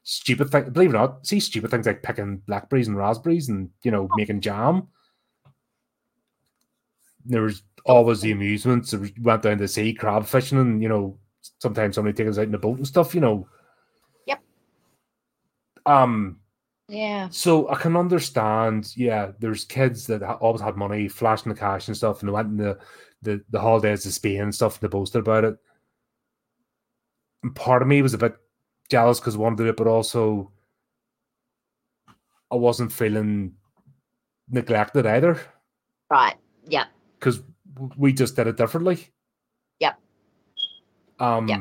stupid 0.02 0.50
things. 0.50 0.70
Believe 0.70 0.90
it 0.90 0.96
or 0.96 0.98
not, 0.98 1.26
see 1.26 1.40
stupid 1.40 1.70
things 1.70 1.86
like 1.86 2.02
picking 2.02 2.38
blackberries 2.38 2.88
and 2.88 2.96
raspberries 2.96 3.48
and 3.48 3.70
you 3.82 3.90
know 3.90 4.08
making 4.16 4.40
jam. 4.40 4.88
There 7.24 7.42
was 7.42 7.62
always 7.84 8.20
the 8.20 8.32
amusements. 8.32 8.92
We 8.94 9.14
went 9.20 9.42
down 9.42 9.58
to 9.58 9.68
sea 9.68 9.92
crab 9.92 10.26
fishing 10.26 10.58
and 10.58 10.82
you 10.82 10.88
know 10.88 11.18
sometimes 11.58 11.94
somebody 11.94 12.16
takes 12.16 12.30
us 12.30 12.38
out 12.38 12.46
in 12.46 12.52
the 12.52 12.58
boat 12.58 12.78
and 12.78 12.86
stuff. 12.86 13.14
You 13.14 13.20
know. 13.20 13.48
Yep. 14.26 14.40
Um. 15.86 16.40
Yeah. 16.88 17.28
So 17.30 17.68
I 17.68 17.76
can 17.76 17.96
understand, 17.96 18.96
yeah, 18.96 19.32
there's 19.38 19.64
kids 19.64 20.06
that 20.06 20.22
always 20.22 20.62
had 20.62 20.76
money, 20.76 21.06
flashing 21.08 21.52
the 21.52 21.58
cash 21.58 21.86
and 21.88 21.96
stuff, 21.96 22.20
and 22.20 22.28
they 22.28 22.32
went 22.32 22.48
in 22.48 22.56
the, 22.56 22.78
the, 23.22 23.44
the 23.50 23.60
holidays 23.60 24.02
to 24.04 24.12
Spain 24.12 24.40
and 24.40 24.54
stuff, 24.54 24.74
and 24.80 24.82
they 24.82 24.92
boasted 24.92 25.20
about 25.20 25.44
it. 25.44 25.56
And 27.42 27.54
part 27.54 27.82
of 27.82 27.88
me 27.88 28.00
was 28.02 28.14
a 28.14 28.18
bit 28.18 28.36
jealous 28.88 29.20
because 29.20 29.34
I 29.36 29.38
wanted 29.38 29.58
to 29.58 29.64
do 29.64 29.68
it, 29.70 29.76
but 29.76 29.86
also 29.86 30.50
I 32.50 32.56
wasn't 32.56 32.90
feeling 32.92 33.52
neglected 34.50 35.04
either 35.06 35.38
Right. 36.10 36.36
Yeah. 36.66 36.86
because 37.18 37.42
we 37.98 38.14
just 38.14 38.34
did 38.34 38.46
it 38.46 38.56
differently. 38.56 39.08
Yep. 39.80 40.00
Um, 41.20 41.48
Yep. 41.48 41.60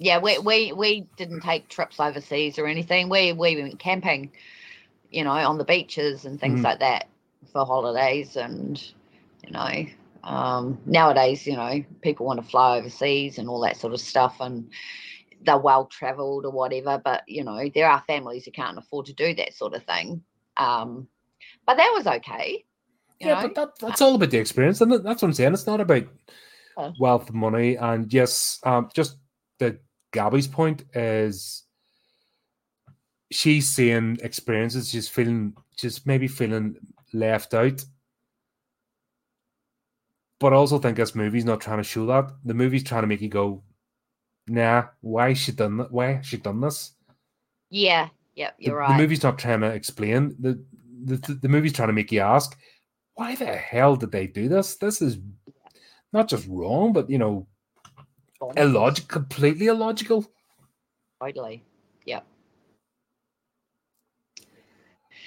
Yeah. 0.00 0.18
We 0.18 0.38
we 0.38 0.72
we 0.72 1.06
didn't 1.16 1.42
take 1.42 1.68
trips 1.68 2.00
overseas 2.00 2.58
or 2.58 2.66
anything. 2.66 3.10
We 3.10 3.34
we 3.34 3.62
went 3.62 3.78
camping, 3.78 4.32
you 5.10 5.22
know, 5.24 5.30
on 5.30 5.58
the 5.58 5.64
beaches 5.64 6.24
and 6.24 6.40
things 6.40 6.60
Mhm. 6.60 6.64
like 6.64 6.80
that 6.80 7.06
for 7.52 7.64
holidays 7.66 8.36
and 8.36 8.82
you 9.44 9.52
know. 9.52 9.86
Um, 10.24 10.78
nowadays, 10.84 11.46
you 11.46 11.56
know, 11.56 11.82
people 12.02 12.26
want 12.26 12.42
to 12.42 12.48
fly 12.50 12.78
overseas 12.78 13.38
and 13.38 13.48
all 13.48 13.60
that 13.60 13.76
sort 13.76 13.92
of 13.92 14.00
stuff, 14.00 14.36
and 14.40 14.70
they're 15.42 15.58
well 15.58 15.84
traveled 15.86 16.46
or 16.46 16.50
whatever. 16.50 17.00
But 17.02 17.22
you 17.28 17.44
know, 17.44 17.70
there 17.74 17.88
are 17.88 18.02
families 18.06 18.46
who 18.46 18.52
can't 18.52 18.78
afford 18.78 19.06
to 19.06 19.12
do 19.12 19.34
that 19.34 19.54
sort 19.54 19.74
of 19.74 19.84
thing. 19.84 20.22
Um, 20.56 21.08
but 21.66 21.76
that 21.76 21.92
was 21.94 22.06
okay. 22.06 22.64
You 23.18 23.26
yeah, 23.28 23.34
know? 23.34 23.48
but 23.48 23.54
that, 23.54 23.78
that's 23.80 24.00
all 24.00 24.14
about 24.14 24.30
the 24.30 24.38
experience, 24.38 24.80
and 24.80 24.92
that's 24.92 25.04
what 25.04 25.24
I'm 25.24 25.32
saying. 25.34 25.52
It's 25.52 25.66
not 25.66 25.80
about 25.80 26.04
wealth, 26.98 27.30
money, 27.32 27.76
and 27.76 28.10
yes, 28.12 28.60
um, 28.64 28.88
just 28.94 29.16
the 29.58 29.78
Gabby's 30.12 30.48
point 30.48 30.84
is 30.94 31.64
she's 33.30 33.68
seeing 33.68 34.18
experiences, 34.22 34.90
she's 34.90 35.08
feeling, 35.08 35.54
she's 35.76 36.04
maybe 36.06 36.28
feeling 36.28 36.76
left 37.12 37.54
out. 37.54 37.84
But 40.38 40.52
I 40.52 40.56
also 40.56 40.78
think 40.78 40.96
this 40.96 41.14
movie's 41.14 41.44
not 41.44 41.60
trying 41.60 41.78
to 41.78 41.84
show 41.84 42.06
that. 42.06 42.30
The 42.44 42.54
movie's 42.54 42.84
trying 42.84 43.02
to 43.02 43.06
make 43.06 43.20
you 43.20 43.28
go, 43.28 43.62
"Nah, 44.48 44.84
why 45.00 45.34
she 45.34 45.52
done 45.52 45.76
that? 45.76 45.92
Why 45.92 46.20
she 46.22 46.38
done 46.38 46.60
this?" 46.60 46.92
yeah, 47.68 48.08
yep, 48.34 48.54
you're 48.58 48.74
the 48.74 48.76
right. 48.76 48.96
The 48.96 49.02
movie's 49.02 49.22
not 49.22 49.38
trying 49.38 49.60
to 49.60 49.68
explain 49.68 50.34
the, 50.40 50.64
the 51.04 51.16
the 51.16 51.34
the 51.42 51.48
movie's 51.48 51.74
trying 51.74 51.88
to 51.88 51.94
make 51.94 52.10
you 52.10 52.20
ask 52.20 52.56
why 53.14 53.34
the 53.34 53.44
hell 53.44 53.96
did 53.96 54.12
they 54.12 54.26
do 54.26 54.48
this 54.48 54.76
this 54.76 55.02
is 55.02 55.18
not 56.12 56.28
just 56.28 56.46
wrong 56.48 56.92
but 56.92 57.08
you 57.10 57.18
know 57.18 57.46
Bonkers. 58.40 58.56
illogical 58.58 59.08
completely 59.08 59.66
illogical 59.66 60.30
Totally. 61.22 61.62
Yep. 62.06 62.24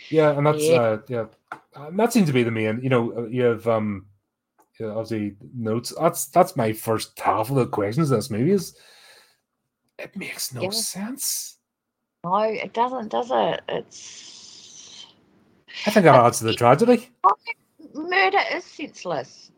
yeah 0.09 0.32
and 0.38 0.45
that's 0.47 0.68
Yeah. 0.70 0.76
uh 0.82 0.97
yeah 1.07 1.26
and 1.76 1.99
that 1.99 2.11
seems 2.14 2.28
to 2.28 2.34
be 2.34 2.43
the 2.43 2.51
main 2.51 2.80
you 2.82 2.89
know 2.89 3.14
uh, 3.18 3.26
you 3.26 3.43
have 3.43 3.68
um 3.68 4.07
you 4.80 4.88
know, 4.88 4.97
obviously 4.97 5.36
notes 5.55 5.93
that's 5.99 6.26
that's 6.28 6.55
my 6.55 6.74
first 6.74 7.20
half 7.20 7.49
of 7.49 7.55
the 7.55 7.68
questions 7.68 8.09
of 8.11 8.18
this 8.18 8.30
movie 8.32 8.51
is 8.51 8.76
it 9.99 10.16
makes 10.16 10.53
no 10.53 10.64
Yeah. 10.64 10.70
sense 10.72 11.57
No, 12.24 12.38
it 12.38 12.74
doesn't, 12.74 13.09
does 13.09 13.30
it? 13.32 13.61
It's 13.70 15.05
i 15.86 15.91
think 15.91 16.05
that 16.05 16.16
adds 16.16 16.39
to 16.39 16.45
the 16.45 16.55
tragedy 16.55 17.09
murder 17.93 18.39
is 18.53 18.64
senseless 18.64 19.51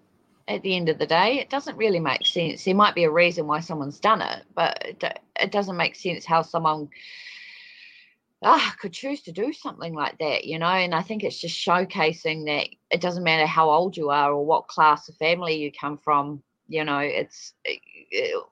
at 0.48 0.62
the 0.62 0.76
end 0.76 0.90
of 0.90 0.98
the 1.00 1.08
day. 1.08 1.40
It 1.40 1.50
doesn't 1.50 1.78
really 1.78 2.00
make 2.00 2.26
sense. 2.26 2.64
There 2.64 2.76
might 2.76 2.96
be 2.96 3.04
a 3.04 3.12
reason 3.12 3.48
why 3.48 3.60
someone's 3.62 4.00
done 4.00 4.22
it, 4.22 4.44
but 4.54 4.82
it, 4.86 5.20
it 5.40 5.52
doesn't 5.52 5.78
make 5.78 5.96
sense 5.96 6.26
how 6.26 6.42
someone 6.42 6.90
ah, 8.44 8.76
could 8.80 8.94
choose 8.94 9.22
to 9.24 9.32
do 9.32 9.52
something 9.54 9.94
like 9.94 10.18
that, 10.20 10.46
you 10.46 10.60
know. 10.60 10.68
And 10.68 10.94
I 10.94 11.02
think 11.02 11.24
it's 11.24 11.40
just 11.40 11.58
showcasing 11.58 12.46
that 12.46 12.68
it 12.92 13.02
doesn't 13.02 13.24
matter 13.24 13.48
how 13.48 13.70
old 13.70 13.98
you 13.98 14.10
are 14.12 14.32
or 14.32 14.46
what 14.46 14.68
class 14.68 15.10
of 15.10 15.16
family 15.16 15.56
you 15.56 15.72
come 15.72 15.98
from, 15.98 16.44
you 16.68 16.84
know, 16.84 17.00
it's 17.00 17.54
it- 17.64 17.82
it- 18.12 18.46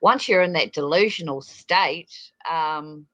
once 0.00 0.28
you're 0.28 0.42
in 0.42 0.52
that 0.52 0.72
delusional 0.72 1.40
state, 1.42 2.14
um, 2.48 3.04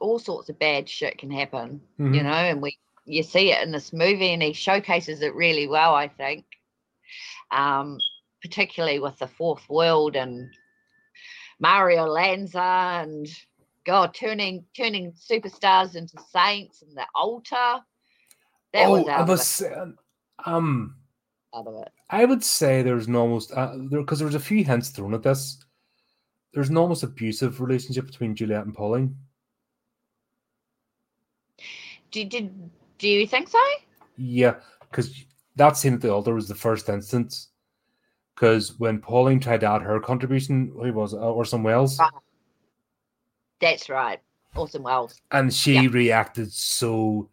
all 0.00 0.18
sorts 0.18 0.48
of 0.48 0.58
bad 0.58 0.88
shit 0.88 1.18
can 1.18 1.30
happen 1.30 1.80
you 1.98 2.20
Mhm. 2.20 2.24
know, 2.24 2.30
and 2.32 2.62
we 2.62 2.78
you 3.06 3.22
see 3.22 3.52
it 3.52 3.62
in 3.62 3.72
this 3.72 3.92
movie, 3.92 4.32
and 4.32 4.42
he 4.42 4.52
showcases 4.52 5.22
it 5.22 5.34
really 5.34 5.66
well, 5.66 5.94
I 5.94 6.08
think. 6.08 6.44
Um, 7.50 7.98
particularly 8.42 8.98
with 8.98 9.18
the 9.18 9.26
fourth 9.26 9.68
world 9.68 10.16
and 10.16 10.48
Mario 11.58 12.04
Lanza 12.04 12.60
and 13.02 13.26
God 13.84 14.14
turning 14.14 14.64
turning 14.76 15.12
superstars 15.12 15.96
into 15.96 16.18
saints 16.32 16.82
and 16.82 16.96
the 16.96 17.06
altar. 17.14 17.80
That 18.72 18.86
oh 18.86 18.90
was 18.90 19.08
i 19.08 19.12
out 19.12 19.28
was 19.28 19.60
it, 19.62 19.72
um 20.44 20.96
out 21.54 21.66
of 21.66 21.74
it. 21.82 21.92
I 22.10 22.24
would 22.24 22.44
say 22.44 22.82
there's 22.82 23.06
an 23.06 23.16
almost 23.16 23.52
uh, 23.52 23.74
there 23.90 24.00
because 24.00 24.18
there's 24.18 24.34
a 24.34 24.40
few 24.40 24.64
hints 24.64 24.90
thrown 24.90 25.14
at 25.14 25.22
this. 25.22 25.58
There's 26.52 26.68
an 26.68 26.76
almost 26.76 27.02
abusive 27.02 27.60
relationship 27.60 28.06
between 28.06 28.34
Juliet 28.34 28.64
and 28.64 28.74
Pauline. 28.74 29.16
Do, 32.10 32.24
did, 32.24 32.70
do 32.98 33.08
you 33.08 33.26
think 33.26 33.48
so? 33.48 33.60
Yeah, 34.16 34.56
because 34.90 35.24
that 35.56 35.76
scene 35.76 35.94
at 35.94 36.00
the 36.00 36.12
altar 36.12 36.34
was 36.34 36.48
the 36.48 36.54
first 36.54 36.88
instance. 36.88 37.48
Because 38.34 38.78
when 38.78 39.00
Pauline 39.00 39.40
tried 39.40 39.60
to 39.60 39.66
add 39.66 39.82
her 39.82 39.98
contribution, 39.98 40.70
who 40.78 40.92
was 40.92 41.14
it, 41.14 41.16
or 41.18 41.44
someone 41.44 41.72
else, 41.72 41.98
Right. 41.98 42.10
That's 43.60 43.88
right. 43.88 44.20
Orson 44.54 44.82
Welles. 44.82 45.20
And 45.32 45.52
she 45.52 45.88
reacted 45.88 46.52
so 46.52 47.30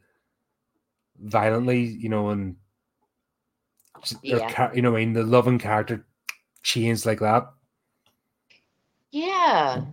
violently, 1.19 1.81
you 1.83 2.07
know, 2.09 2.29
and 2.29 2.55
Yeah. 4.21 4.71
you 4.73 4.81
know, 4.81 4.91
what 4.91 5.01
I 5.01 5.05
mean, 5.05 5.13
the 5.13 5.23
loving 5.23 5.59
character 5.59 6.05
changed 6.61 7.05
like 7.05 7.19
that. 7.19 7.51
Yeah. 9.11 9.83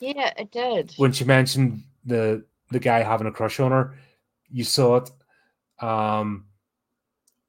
Yeah, 0.00 0.32
it 0.36 0.50
did. 0.50 0.94
When 0.96 1.12
she 1.12 1.24
mentioned 1.24 1.82
the 2.04 2.44
the 2.70 2.78
guy 2.78 3.02
having 3.02 3.26
a 3.26 3.32
crush 3.32 3.58
on 3.60 3.72
her, 3.72 3.98
you 4.50 4.64
saw 4.64 4.96
it. 4.96 5.10
Um, 5.80 6.46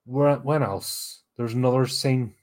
where 0.05 0.35
when 0.37 0.63
else? 0.63 1.23
There's 1.37 1.53
another 1.53 1.87
scene. 1.87 2.35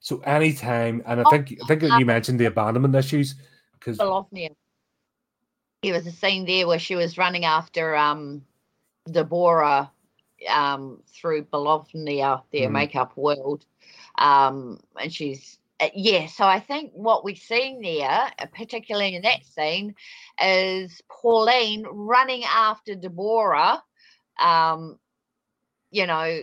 So 0.00 0.20
anytime, 0.20 1.02
and 1.06 1.20
I 1.20 1.24
Oh, 1.24 1.30
think 1.30 1.58
I 1.62 1.66
think 1.66 1.82
you 1.98 2.06
mentioned 2.06 2.40
the 2.40 2.46
abandonment 2.46 2.94
issues 2.94 3.34
because 3.72 3.98
Borovnia. 3.98 4.54
There 5.82 5.94
was 5.94 6.06
a 6.06 6.12
scene 6.12 6.44
there 6.44 6.66
where 6.66 6.78
she 6.78 6.94
was 6.96 7.16
running 7.18 7.44
after 7.44 7.94
um 7.96 8.44
Deborah 9.10 9.90
um 10.48 11.02
through 11.06 11.44
Borovnia, 11.44 12.42
their 12.52 12.68
Mhm. 12.68 12.72
makeup 12.72 13.16
world. 13.16 13.64
Um 14.18 14.80
and 15.00 15.12
she's 15.12 15.58
uh, 15.58 15.59
yeah, 15.94 16.26
so 16.26 16.44
I 16.44 16.60
think 16.60 16.92
what 16.94 17.24
we've 17.24 17.38
seen 17.38 17.80
there, 17.82 18.30
uh, 18.38 18.46
particularly 18.54 19.14
in 19.14 19.22
that 19.22 19.44
scene, 19.44 19.94
is 20.42 21.00
Pauline 21.10 21.84
running 21.90 22.44
after 22.44 22.94
Deborah. 22.94 23.82
Um, 24.40 24.98
you 25.90 26.06
know, 26.06 26.42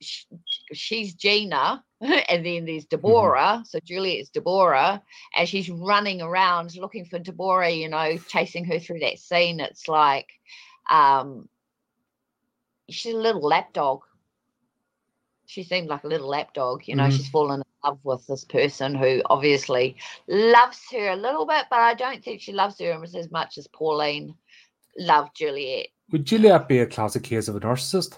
sh- 0.00 0.24
she's 0.72 1.14
Gina, 1.14 1.84
and 2.00 2.46
then 2.46 2.64
there's 2.64 2.86
Deborah. 2.86 3.62
So 3.66 3.78
Juliet's 3.84 4.30
Deborah, 4.30 5.02
and 5.34 5.48
she's 5.48 5.70
running 5.70 6.22
around 6.22 6.74
looking 6.76 7.04
for 7.04 7.18
Deborah, 7.18 7.70
you 7.70 7.88
know, 7.88 8.16
chasing 8.28 8.64
her 8.66 8.78
through 8.78 9.00
that 9.00 9.18
scene. 9.18 9.60
It's 9.60 9.88
like 9.88 10.28
um 10.90 11.48
she's 12.88 13.14
a 13.14 13.18
little 13.18 13.42
lapdog. 13.42 14.02
She 15.46 15.62
seemed 15.62 15.88
like 15.88 16.04
a 16.04 16.08
little 16.08 16.28
lapdog, 16.28 16.86
you 16.86 16.96
know, 16.96 17.04
Mhm. 17.04 17.12
she's 17.16 17.28
fallen 17.28 17.60
in 17.60 17.66
love 17.84 18.00
with 18.04 18.26
this 18.26 18.44
person 18.44 18.94
who 18.94 19.22
obviously 19.26 19.96
loves 20.26 20.80
her 20.90 21.10
a 21.10 21.16
little 21.16 21.46
bit, 21.46 21.66
but 21.70 21.78
I 21.80 21.94
don't 21.94 22.22
think 22.22 22.40
she 22.42 22.52
loves 22.52 22.78
her 22.80 23.02
as 23.02 23.30
much 23.30 23.56
as 23.58 23.66
Pauline 23.68 24.36
loved 24.98 25.36
Juliet. 25.36 25.88
would 26.12 26.24
Juliet 26.24 26.68
be 26.68 26.78
a 26.78 26.86
classic 26.86 27.24
case 27.24 27.48
of 27.48 27.56
a 27.56 27.60
narcissist? 27.60 28.16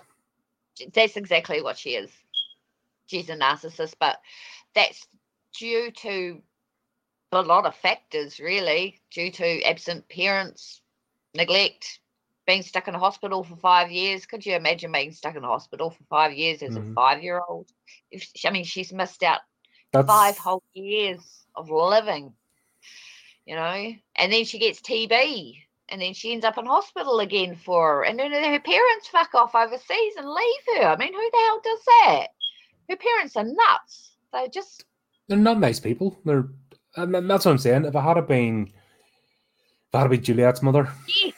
That's 0.93 1.17
exactly 1.17 1.63
what 1.63 1.79
she 1.79 1.95
is. 1.95 2.11
She's 3.07 3.31
a 3.31 3.37
narcissist, 3.37 3.95
but 3.99 4.21
that's 4.75 5.07
due 5.57 5.91
to 5.91 6.43
a 7.33 7.43
lot 7.43 7.67
of 7.67 7.75
factors, 7.77 8.39
really, 8.41 9.01
due 9.11 9.31
to 9.33 9.63
absent 9.63 10.09
parents, 10.09 10.83
neglect, 11.35 12.01
being 12.49 12.63
stuck 12.63 12.89
in 12.89 12.95
a 12.95 12.99
hospital 12.99 13.45
for 13.45 13.57
five 13.57 13.93
years. 13.93 14.25
Could 14.25 14.45
you 14.47 14.55
imagine 14.55 14.91
being 14.91 15.13
stuck 15.13 15.37
in 15.37 15.45
a 15.45 15.47
hospital 15.47 15.91
for 15.91 16.03
five 16.05 16.33
years 16.33 16.63
as 16.63 16.77
Mhm. 16.77 16.93
a 16.93 16.95
five 16.95 17.23
year 17.23 17.43
old? 17.47 17.71
If 18.11 18.27
I 18.45 18.51
mean, 18.51 18.65
she's 18.65 18.91
missed 18.91 19.23
out 19.23 19.43
That's 19.93 20.07
five 20.07 20.39
whole 20.39 20.63
years 20.73 21.47
of 21.55 21.71
living, 21.71 22.35
you 23.45 23.55
know, 23.55 23.95
and 24.17 24.33
then 24.33 24.45
she 24.47 24.59
gets 24.59 24.81
TB. 24.81 25.63
And 25.91 26.03
then 26.03 26.13
she 26.13 26.33
ends 26.33 26.45
up 26.45 26.59
in 26.59 26.67
hospital 26.67 27.21
again 27.21 27.57
for, 27.57 28.05
and 28.05 28.19
then 28.19 28.31
her 28.31 28.61
parents 28.61 29.09
fuck 29.09 29.35
off 29.35 29.55
overseas 29.55 30.17
and 30.17 30.29
leave 30.29 30.65
her. 30.75 30.85
I 30.85 30.97
mean, 30.97 31.15
who 31.15 31.31
the 31.33 31.39
hell 31.47 31.61
does 31.65 31.85
that? 31.87 32.27
Her 32.91 32.97
parents 32.97 33.37
are 33.37 33.45
nuts. 33.45 34.17
They 34.33 34.49
just, 34.49 34.85
they're 35.29 35.39
not 35.39 35.59
nice 35.59 35.81
people. 35.81 36.19
They're 36.25 36.49
and 36.97 37.15
and 37.15 37.31
that's 37.31 37.45
what 37.45 37.53
I'm 37.53 37.59
saying. 37.59 37.85
If 37.87 37.97
I 37.97 38.03
had 38.03 38.27
been, 38.27 38.67
if 39.89 39.95
I 39.95 40.01
had 40.01 40.11
been 40.11 40.23
Juliet's 40.23 40.63
mother, 40.63 40.93
yes, 41.07 41.33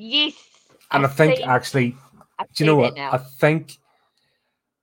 yes. 0.00 0.34
and 0.90 1.04
I, 1.04 1.08
think 1.08 1.36
see- 1.36 1.42
actually, 1.42 1.96
I 2.38 2.44
do 2.54 2.64
you 2.64 2.66
know 2.66 2.76
what? 2.76 2.98
I 2.98 3.18
think, 3.18 3.76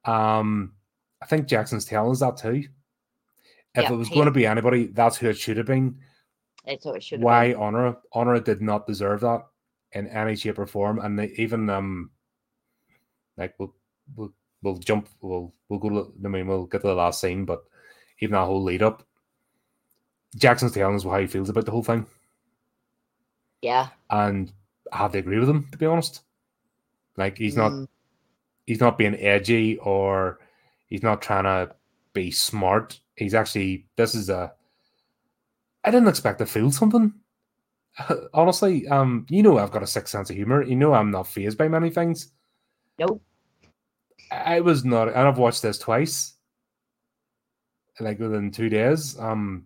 um, 0.06 0.74
I 1.22 1.26
think 1.26 1.48
Jackson's 1.48 1.86
telling 1.86 2.12
us 2.12 2.20
that 2.20 2.38
too. 2.38 2.64
If 3.76 3.84
Yeah, 3.84 3.92
it 3.94 3.96
was 3.96 4.08
he- 4.08 4.14
going 4.16 4.26
to 4.26 4.32
be 4.32 4.46
anybody, 4.46 4.88
that's 4.88 5.18
who 5.18 5.28
it 5.30 5.38
should 5.38 5.58
have 5.58 5.66
been. 5.68 6.00
That's 6.66 6.86
what 6.86 6.96
it 6.98 7.04
should 7.04 7.22
Why 7.22 7.50
been. 7.50 7.58
Honora? 7.62 7.98
Honora 8.14 8.42
did 8.42 8.62
not 8.62 8.86
deserve 8.88 9.22
that 9.22 9.46
in 9.94 10.08
any 10.08 10.36
shape 10.36 10.60
or 10.60 10.66
form, 10.68 11.00
and 11.00 11.18
they, 11.18 11.28
even 11.38 11.70
um, 11.70 12.12
like 13.38 13.56
we'll 13.58 13.74
we'll 14.16 14.34
we'll 14.62 14.78
jump, 14.78 15.08
we'll 15.22 15.54
we'll 15.70 15.80
go. 15.80 15.90
To, 15.90 16.14
I 16.26 16.28
mean, 16.28 16.48
we'll 16.48 16.66
get 16.66 16.82
to 16.82 16.88
the 16.88 16.94
last 16.94 17.22
scene, 17.22 17.46
but 17.46 17.64
even 18.20 18.34
that 18.34 18.46
whole 18.46 18.64
lead 18.64 18.82
up, 18.84 19.04
Jackson's 20.36 20.74
telling 20.74 20.96
us 20.96 21.04
how 21.04 21.18
he 21.20 21.28
feels 21.28 21.50
about 21.50 21.66
the 21.66 21.72
whole 21.72 21.84
thing, 21.84 22.06
Yeah. 23.62 23.88
and 24.10 24.52
To 24.92 25.18
agree 25.18 25.40
with 25.40 25.50
him 25.50 25.68
to 25.72 25.78
be 25.78 25.86
honest. 25.86 26.22
Like 27.16 27.38
he's 27.38 27.56
not 27.56 27.72
Mm, 27.72 27.88
he's 28.68 28.80
not 28.80 28.98
being 28.98 29.16
edgy 29.16 29.78
or 29.78 30.40
he's 30.88 31.04
not 31.04 31.22
trying 31.22 31.46
to 31.46 31.74
be 32.14 32.32
smart. 32.32 33.00
He's 33.16 33.34
actually 33.34 33.88
this 33.96 34.14
is 34.14 34.30
a 34.30 34.54
I 35.84 35.92
didn't 35.92 36.10
expect 36.10 36.40
to 36.40 36.46
feel 36.46 36.72
something. 36.72 37.14
Honestly, 38.34 38.88
um, 38.90 39.26
you 39.30 39.42
know 39.42 39.58
I've 39.58 39.72
got 39.72 39.84
a 39.84 39.88
sick 39.88 40.08
sense 40.08 40.30
of 40.30 40.36
humor. 40.36 40.64
You 40.64 40.76
know 40.76 40.94
I'm 40.94 41.12
not 41.12 41.28
phased 41.28 41.58
by 41.58 41.68
many 41.68 41.90
things. 41.90 42.32
Nope. 43.00 43.22
I 44.32 44.60
was 44.60 44.84
not, 44.84 45.08
and 45.08 45.20
I've 45.20 45.38
watched 45.38 45.62
this 45.62 45.78
twice, 45.78 46.34
like 48.00 48.20
within 48.20 48.52
two 48.52 48.68
days. 48.70 49.18
Um, 49.18 49.66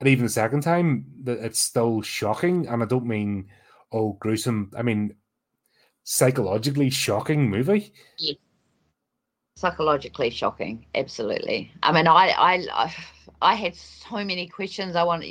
and 0.00 0.08
even 0.08 0.24
the 0.24 0.30
second 0.30 0.62
time, 0.62 1.06
that 1.22 1.38
it's 1.38 1.58
still 1.58 2.02
shocking. 2.02 2.66
And 2.68 2.82
I 2.82 2.86
don't 2.86 3.06
mean 3.06 3.48
oh 3.92 4.16
gruesome. 4.20 4.70
I 4.76 4.82
mean 4.82 5.14
psychologically 6.04 6.90
shocking 6.90 7.48
movie. 7.50 7.92
Yeah. 8.18 8.34
psychologically 9.56 10.30
shocking 10.30 10.86
absolutely 10.94 11.70
i 11.82 11.92
mean 11.92 12.06
I, 12.06 12.30
I 12.30 12.94
i 13.42 13.54
had 13.54 13.74
so 13.74 14.24
many 14.24 14.46
questions 14.46 14.96
i 14.96 15.02
want 15.02 15.22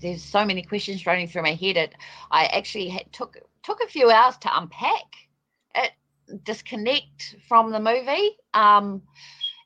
there's 0.00 0.22
so 0.22 0.44
many 0.44 0.62
questions 0.62 1.06
running 1.06 1.28
through 1.28 1.42
my 1.42 1.54
head 1.54 1.76
it 1.76 1.94
i 2.32 2.46
actually 2.46 2.88
had, 2.88 3.12
took 3.12 3.38
took 3.62 3.80
a 3.82 3.86
few 3.86 4.10
hours 4.10 4.36
to 4.38 4.58
unpack 4.58 5.04
it 5.76 5.92
disconnect 6.44 7.36
from 7.46 7.70
the 7.70 7.78
movie 7.78 8.36
um 8.54 9.00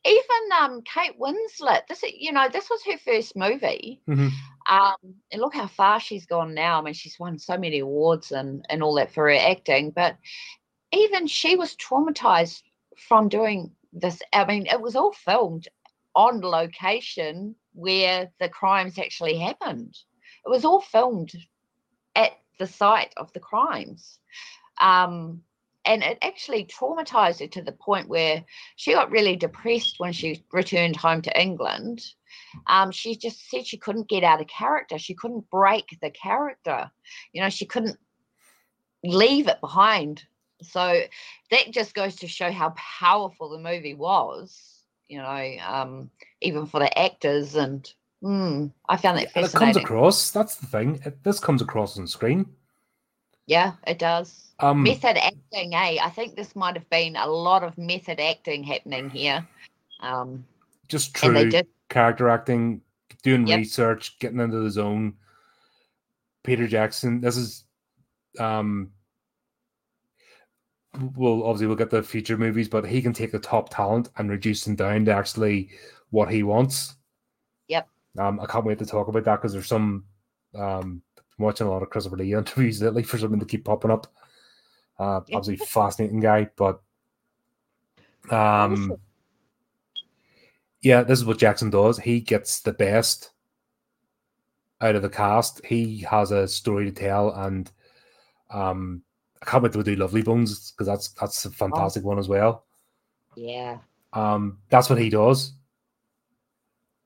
even 0.05 0.43
um 0.61 0.83
kate 0.83 1.19
winslet 1.19 1.87
this 1.89 2.03
is- 2.03 2.13
you 2.19 2.33
know 2.33 2.49
this 2.53 2.69
was 2.69 2.83
her 2.85 2.99
first 2.99 3.35
movie 3.35 4.03
Mhm. 4.07 4.31
Um 4.69 4.97
and 5.31 5.41
look 5.41 5.55
how 5.55 5.67
far 5.67 6.01
she's 6.01 6.27
gone 6.27 6.55
now. 6.55 6.79
I 6.79 6.83
mean 6.83 6.95
she's 6.95 7.19
won 7.19 7.39
so 7.39 7.57
many 7.59 7.81
awards 7.81 8.33
and 8.33 8.65
and 8.69 8.83
all 8.83 8.95
that 8.95 9.13
for 9.13 9.29
her 9.29 9.35
acting 9.37 9.91
but 9.91 10.17
even 10.93 11.27
she 11.27 11.57
was 11.57 11.77
traumatized 11.77 12.63
from 12.97 13.29
doing 13.29 13.73
this. 13.93 14.21
I 14.33 14.45
mean 14.45 14.67
it 14.67 14.81
was 14.81 14.97
all 14.97 15.13
filmed 15.13 15.69
on 16.15 16.41
location 16.41 17.55
where 17.75 18.31
the 18.39 18.49
crimes 18.49 18.99
actually 18.99 19.39
happened. 19.39 19.97
It 20.45 20.51
was 20.51 20.65
all 20.65 20.81
filmed 20.81 21.33
at 22.15 22.33
the 22.59 22.67
site 22.67 23.13
of 23.17 23.33
the 23.33 23.41
crimes. 23.41 24.19
Um 24.81 25.43
and 25.85 26.03
it 26.03 26.19
actually 26.23 26.65
traumatized 26.65 27.41
her 27.41 27.49
to 27.49 27.63
the 27.63 27.73
point 27.73 28.09
where 28.09 28.45
she 28.77 28.93
got 28.93 29.11
really 29.11 29.37
depressed 29.37 29.97
when 29.99 30.13
she 30.13 30.45
returned 30.53 30.97
home 30.97 31.23
to 31.23 31.41
england 31.41 32.05
um, 32.67 32.91
she 32.91 33.17
just 33.17 33.49
said 33.51 33.67
she 33.67 33.77
couldn't 33.79 34.09
get 34.09 34.25
out 34.25 34.41
of 34.41 34.47
character 34.47 34.99
she 34.99 35.15
couldn't 35.15 35.49
break 35.51 35.97
the 36.01 36.11
character 36.11 36.91
you 37.33 37.43
know 37.43 37.49
she 37.49 37.67
couldn't 37.67 37.99
leave 39.05 39.49
it 39.49 39.61
behind 39.61 40.25
so 40.63 41.01
that 41.51 41.71
just 41.71 41.95
goes 41.95 42.17
to 42.17 42.29
show 42.29 42.51
how 42.53 42.73
powerful 42.77 43.49
the 43.51 43.59
movie 43.59 43.95
was 43.95 44.85
you 45.09 45.19
know 45.19 45.57
um 45.67 46.11
even 46.41 46.67
for 46.67 46.81
the 46.81 46.99
actors 46.99 47.57
and 47.57 47.93
mm, 48.23 48.71
i 48.89 48.97
found 48.97 49.19
that 49.19 49.29
And 49.35 49.45
it 49.45 49.53
comes 49.53 49.77
across. 49.77 50.31
That's 50.31 50.57
the 50.57 50.67
thing. 50.67 51.01
It, 51.05 51.23
this 51.25 51.41
comes 51.41 51.63
across 51.63 51.99
on 51.99 52.07
screen. 52.07 52.47
yeah 53.47 53.73
it 53.87 53.99
does 53.99 54.53
Um, 54.61 54.85
method 54.85 55.17
acting 55.19 55.75
eh 55.75 55.99
i 56.03 56.11
think 56.11 56.37
this 56.37 56.55
might 56.55 56.77
have 56.77 56.89
been 56.91 57.17
a 57.17 57.27
lot 57.27 57.65
of 57.65 57.77
method 57.77 58.21
acting 58.21 58.63
happening 58.63 59.11
here 59.11 59.47
um 60.01 60.45
just 60.93 61.15
they 61.21 61.49
true 61.49 61.63
character 61.89 62.29
acting, 62.29 62.83
doing 63.23 63.47
Yep. 63.47 63.59
research, 63.59 64.19
getting 64.21 64.41
into 64.41 64.61
the 64.61 64.71
zone. 64.71 65.15
Peter 66.45 66.67
Jackson. 66.67 67.21
This 67.21 67.37
is, 67.37 67.65
um, 68.39 68.91
well, 71.17 71.45
obviously 71.45 71.67
we'll 71.67 71.77
get 71.77 71.91
the 71.91 72.03
future 72.03 72.37
movies, 72.37 72.69
but 72.69 72.87
he 72.87 73.01
can 73.01 73.13
take 73.13 73.33
the 73.33 73.39
top 73.39 73.71
talent 73.71 74.11
and 74.17 74.31
reduce 74.31 74.65
them 74.65 74.77
down 74.77 75.05
to 75.07 75.13
actually 75.13 75.71
what 76.11 76.31
he 76.31 76.43
wants. 76.43 76.97
Yep. 77.69 77.89
Um, 78.19 78.41
I 78.41 78.47
can't 78.47 78.65
wait 78.65 78.79
to 78.81 78.87
talk 78.87 79.09
about 79.09 79.25
that 79.25 79.37
because 79.37 79.53
there's 79.53 79.67
some, 79.69 80.05
um, 80.55 81.03
I'm 81.17 81.45
watching 81.45 81.67
a 81.67 81.71
lot 81.71 81.83
of 81.83 81.91
Christopher 81.91 82.17
Lee 82.17 82.35
interviews 82.35 82.83
lately 82.83 83.03
for 83.03 83.19
something 83.19 83.41
to 83.41 83.47
keep 83.47 83.65
popping 83.65 83.91
up. 83.91 84.07
Uh, 84.99 85.21
obviously 85.33 85.57
fascinating 85.57 86.21
guy, 86.21 86.51
but 86.57 86.81
um. 88.31 88.97
Yeah, 90.83 91.03
this 91.03 91.19
is 91.21 91.25
what 91.25 91.39
Jackson 91.39 91.71
does. 91.71 91.99
He 91.99 92.21
gets 92.21 92.61
the 92.61 92.73
best 92.73 93.31
out 94.81 94.97
of 94.97 95.03
the 95.03 95.09
cast. 95.09 95.65
He 95.65 95.99
has 96.11 96.33
a 96.33 96.49
story 96.49 96.85
to 96.85 96.93
tell, 96.93 97.31
and 97.31 97.71
um, 98.51 99.03
I 99.41 99.47
can't 99.47 99.63
wait 99.63 99.73
to 99.73 99.83
do 99.83 99.97
Lovely 99.97 100.23
Bones 100.23 100.73
because 100.73 100.87
that's 100.87 101.09
that's 101.13 101.45
a 101.45 101.51
fantastic 101.51 102.05
oh. 102.05 102.09
one 102.09 102.19
as 102.19 102.29
well. 102.29 102.65
Yeah. 103.37 103.79
Um, 104.13 104.59
that's 104.69 104.91
what 104.91 104.99
he 104.99 105.09
does, 105.09 105.55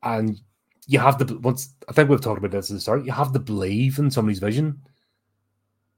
and 0.02 0.40
you 0.86 0.98
have 0.98 1.18
to 1.18 1.38
once. 1.38 1.74
I 1.88 1.92
think 1.92 2.08
we've 2.08 2.20
talked 2.20 2.38
about 2.38 2.50
this 2.52 2.70
at 2.70 2.74
the 2.74 2.80
start. 2.80 3.04
You 3.04 3.12
have 3.12 3.32
to 3.32 3.38
believe 3.38 3.98
in 3.98 4.10
somebody's 4.10 4.38
vision. 4.38 4.80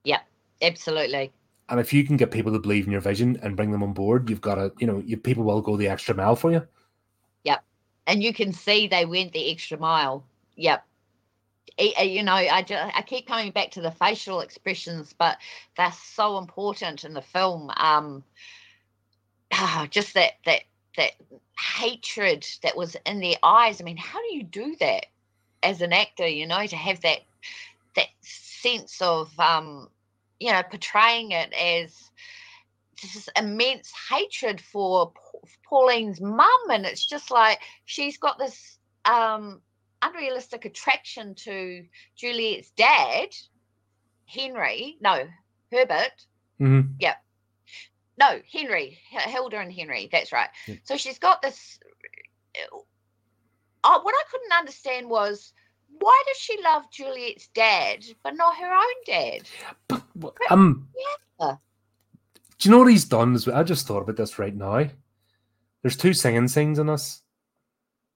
Yeah, 0.03 0.21
absolutely. 0.61 1.33
And 1.69 1.79
if 1.79 1.93
you 1.93 2.05
can 2.05 2.17
get 2.17 2.31
people 2.31 2.53
to 2.53 2.59
believe 2.59 2.87
in 2.87 2.93
your 2.93 3.03
vision 3.03 3.39
and 3.43 3.55
bring 3.55 3.71
them 3.71 3.83
on 3.83 3.93
board, 3.93 4.31
you've 4.31 4.41
got 4.41 4.55
to, 4.55 4.73
you 4.79 4.87
know, 4.87 5.03
you, 5.05 5.19
people 5.19 5.45
will 5.45 5.61
go 5.61 5.77
the 5.77 5.89
extra 5.89 6.15
mile 6.15 6.35
for 6.35 6.51
you. 6.51 6.67
And 8.09 8.23
you 8.23 8.33
can 8.33 8.53
see 8.53 8.89
they 8.89 9.05
went 9.05 9.33
the 9.33 9.53
extra 9.53 9.79
mile. 9.79 10.25
Yep. 10.57 10.85
You 11.79 12.25
know, 12.25 12.33
I 12.33 12.63
just, 12.63 12.97
I 12.97 13.03
keep 13.03 13.29
coming 13.29 13.53
back 13.53 13.71
to 13.73 13.81
the 13.81 13.93
facial 13.93 14.41
expressions, 14.41 15.15
but 15.17 15.37
they're 15.77 15.93
so 15.93 16.39
important 16.39 17.05
in 17.05 17.13
the 17.13 17.23
film. 17.23 17.71
Um, 17.77 18.25
just 19.91 20.15
that 20.15 20.33
that 20.45 20.63
that 20.97 21.13
hatred 21.77 22.47
that 22.63 22.77
was 22.77 22.97
in 23.07 23.21
their 23.21 23.37
eyes. 23.43 23.81
I 23.81 23.85
mean, 23.85 23.97
how 23.97 24.21
do 24.21 24.35
you 24.35 24.43
do 24.43 24.75
that 24.81 25.07
as 25.63 25.81
an 25.81 25.93
actor? 25.93 26.27
You 26.27 26.47
know, 26.47 26.67
to 26.67 26.77
have 26.77 27.01
that 27.03 27.21
that 27.95 28.09
sense 28.23 29.01
of 29.01 29.39
um, 29.39 29.89
you 30.41 30.51
know 30.51 30.63
portraying 30.63 31.33
it 31.33 31.53
as 31.53 32.11
this 33.03 33.29
immense 33.37 33.93
hatred 34.11 34.61
for 34.61 35.13
Pauline's 35.69 36.21
mum, 36.21 36.71
and 36.71 36.87
it's 36.87 37.07
just 37.07 37.31
like 37.31 37.61
she's 37.85 38.19
got 38.19 38.39
this 38.39 38.79
um, 39.05 39.61
unrealistic 40.03 40.65
attraction 40.65 41.35
to 41.37 41.85
Juliet's 42.17 42.71
dad, 42.71 43.29
Henry. 44.27 44.97
No, 45.01 45.27
Herbert. 45.71 46.27
Mm-hmm. 46.61 46.93
Yeah, 46.99 47.15
no, 48.19 48.41
Henry, 48.53 48.99
Hilda 49.11 49.59
and 49.59 49.73
Henry. 49.73 50.09
That's 50.11 50.33
right. 50.33 50.49
Yeah. 50.67 50.75
So 50.85 50.97
she's 50.97 51.19
got 51.19 51.41
this. 51.41 51.79
Uh, 53.85 54.01
what 54.01 54.15
I 54.15 54.23
couldn't 54.31 54.53
understand 54.53 55.09
was 55.09 55.53
why 56.01 56.23
does 56.27 56.37
she 56.37 56.61
love 56.63 56.91
Juliet's 56.91 57.49
dad 57.55 58.05
but 58.25 58.35
not 58.35 58.57
her 58.57 58.73
own 58.73 59.05
dad? 59.07 59.43
But, 60.17 60.35
um, 60.51 60.89
yeah. 61.41 61.55
Do 62.59 62.69
you 62.69 62.73
know 62.73 62.79
what 62.81 62.91
he's 62.91 63.05
done? 63.05 63.39
I 63.55 63.63
just 63.63 63.87
thought 63.87 64.03
about 64.03 64.17
this 64.17 64.39
right 64.39 64.55
now. 64.55 64.89
There's 65.83 65.97
two 65.97 66.13
singing 66.13 66.49
scenes 66.49 66.79
in 66.79 66.87
this. 66.87 67.23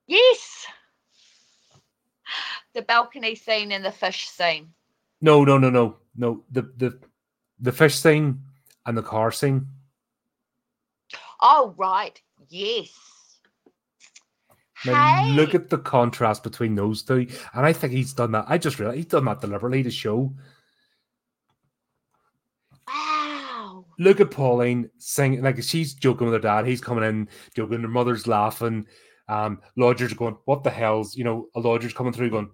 Yes. 0.06 0.66
The 2.74 2.82
balcony 2.82 3.34
scene 3.34 3.72
and 3.72 3.84
the 3.84 3.92
fish 3.92 4.28
scene. 4.28 4.72
No, 5.20 5.44
no, 5.44 5.58
no, 5.58 5.70
no, 5.70 5.96
no. 6.16 6.42
The 6.50 6.62
the 6.76 6.98
the 7.60 7.72
fish 7.72 7.96
scene 7.96 8.40
and 8.86 8.96
the 8.96 9.02
car 9.02 9.30
scene. 9.30 9.68
Oh, 11.40 11.74
right. 11.76 12.20
Yes. 12.48 12.90
Now, 14.84 15.24
hey. 15.24 15.30
look 15.32 15.54
at 15.54 15.70
the 15.70 15.78
contrast 15.78 16.42
between 16.42 16.74
those 16.74 17.02
two. 17.02 17.26
And 17.54 17.66
I 17.66 17.72
think 17.72 17.92
he's 17.92 18.12
done 18.12 18.32
that. 18.32 18.46
I 18.48 18.58
just 18.58 18.78
realized 18.78 18.96
he's 18.96 19.06
done 19.06 19.24
that 19.26 19.40
deliberately 19.40 19.82
to 19.84 19.90
show. 19.90 20.32
Wow. 22.88 23.84
Look 24.02 24.20
at 24.20 24.30
Pauline 24.30 24.90
singing. 24.98 25.42
Like 25.42 25.62
she's 25.62 25.94
joking 25.94 26.26
with 26.26 26.34
her 26.34 26.40
dad. 26.40 26.66
He's 26.66 26.80
coming 26.80 27.04
in, 27.04 27.28
joking. 27.54 27.82
Her 27.82 27.88
mother's 27.88 28.26
laughing. 28.26 28.86
Um, 29.28 29.60
lodgers 29.76 30.12
going, 30.12 30.36
What 30.44 30.64
the 30.64 30.70
hell's, 30.70 31.16
you 31.16 31.24
know, 31.24 31.48
a 31.54 31.60
lodger's 31.60 31.92
coming 31.94 32.12
through 32.12 32.30
going, 32.30 32.50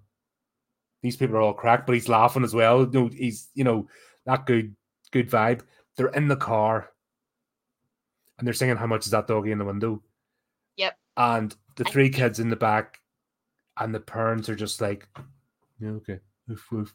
These 1.02 1.16
people 1.16 1.36
are 1.36 1.40
all 1.40 1.54
cracked, 1.54 1.86
but 1.86 1.94
he's 1.94 2.08
laughing 2.08 2.44
as 2.44 2.54
well. 2.54 2.82
You 2.82 2.90
know, 2.92 3.08
he's, 3.08 3.48
you 3.54 3.64
know, 3.64 3.88
that 4.26 4.46
good, 4.46 4.76
good 5.10 5.30
vibe. 5.30 5.62
They're 5.96 6.08
in 6.08 6.28
the 6.28 6.36
car 6.36 6.90
and 8.38 8.46
they're 8.46 8.54
singing 8.54 8.76
"How 8.76 8.86
much 8.86 9.06
is 9.06 9.12
that 9.12 9.26
doggy 9.26 9.50
in 9.50 9.58
the 9.58 9.64
window?" 9.64 10.02
Yep. 10.76 10.96
And 11.16 11.56
the 11.76 11.84
three 11.84 12.10
kids 12.10 12.38
in 12.38 12.50
the 12.50 12.56
back, 12.56 12.98
and 13.78 13.94
the 13.94 14.00
parents 14.00 14.48
are 14.48 14.54
just 14.54 14.80
like, 14.80 15.08
"Yeah, 15.80 15.90
okay." 15.90 16.20
Oof, 16.50 16.72
oof. 16.72 16.94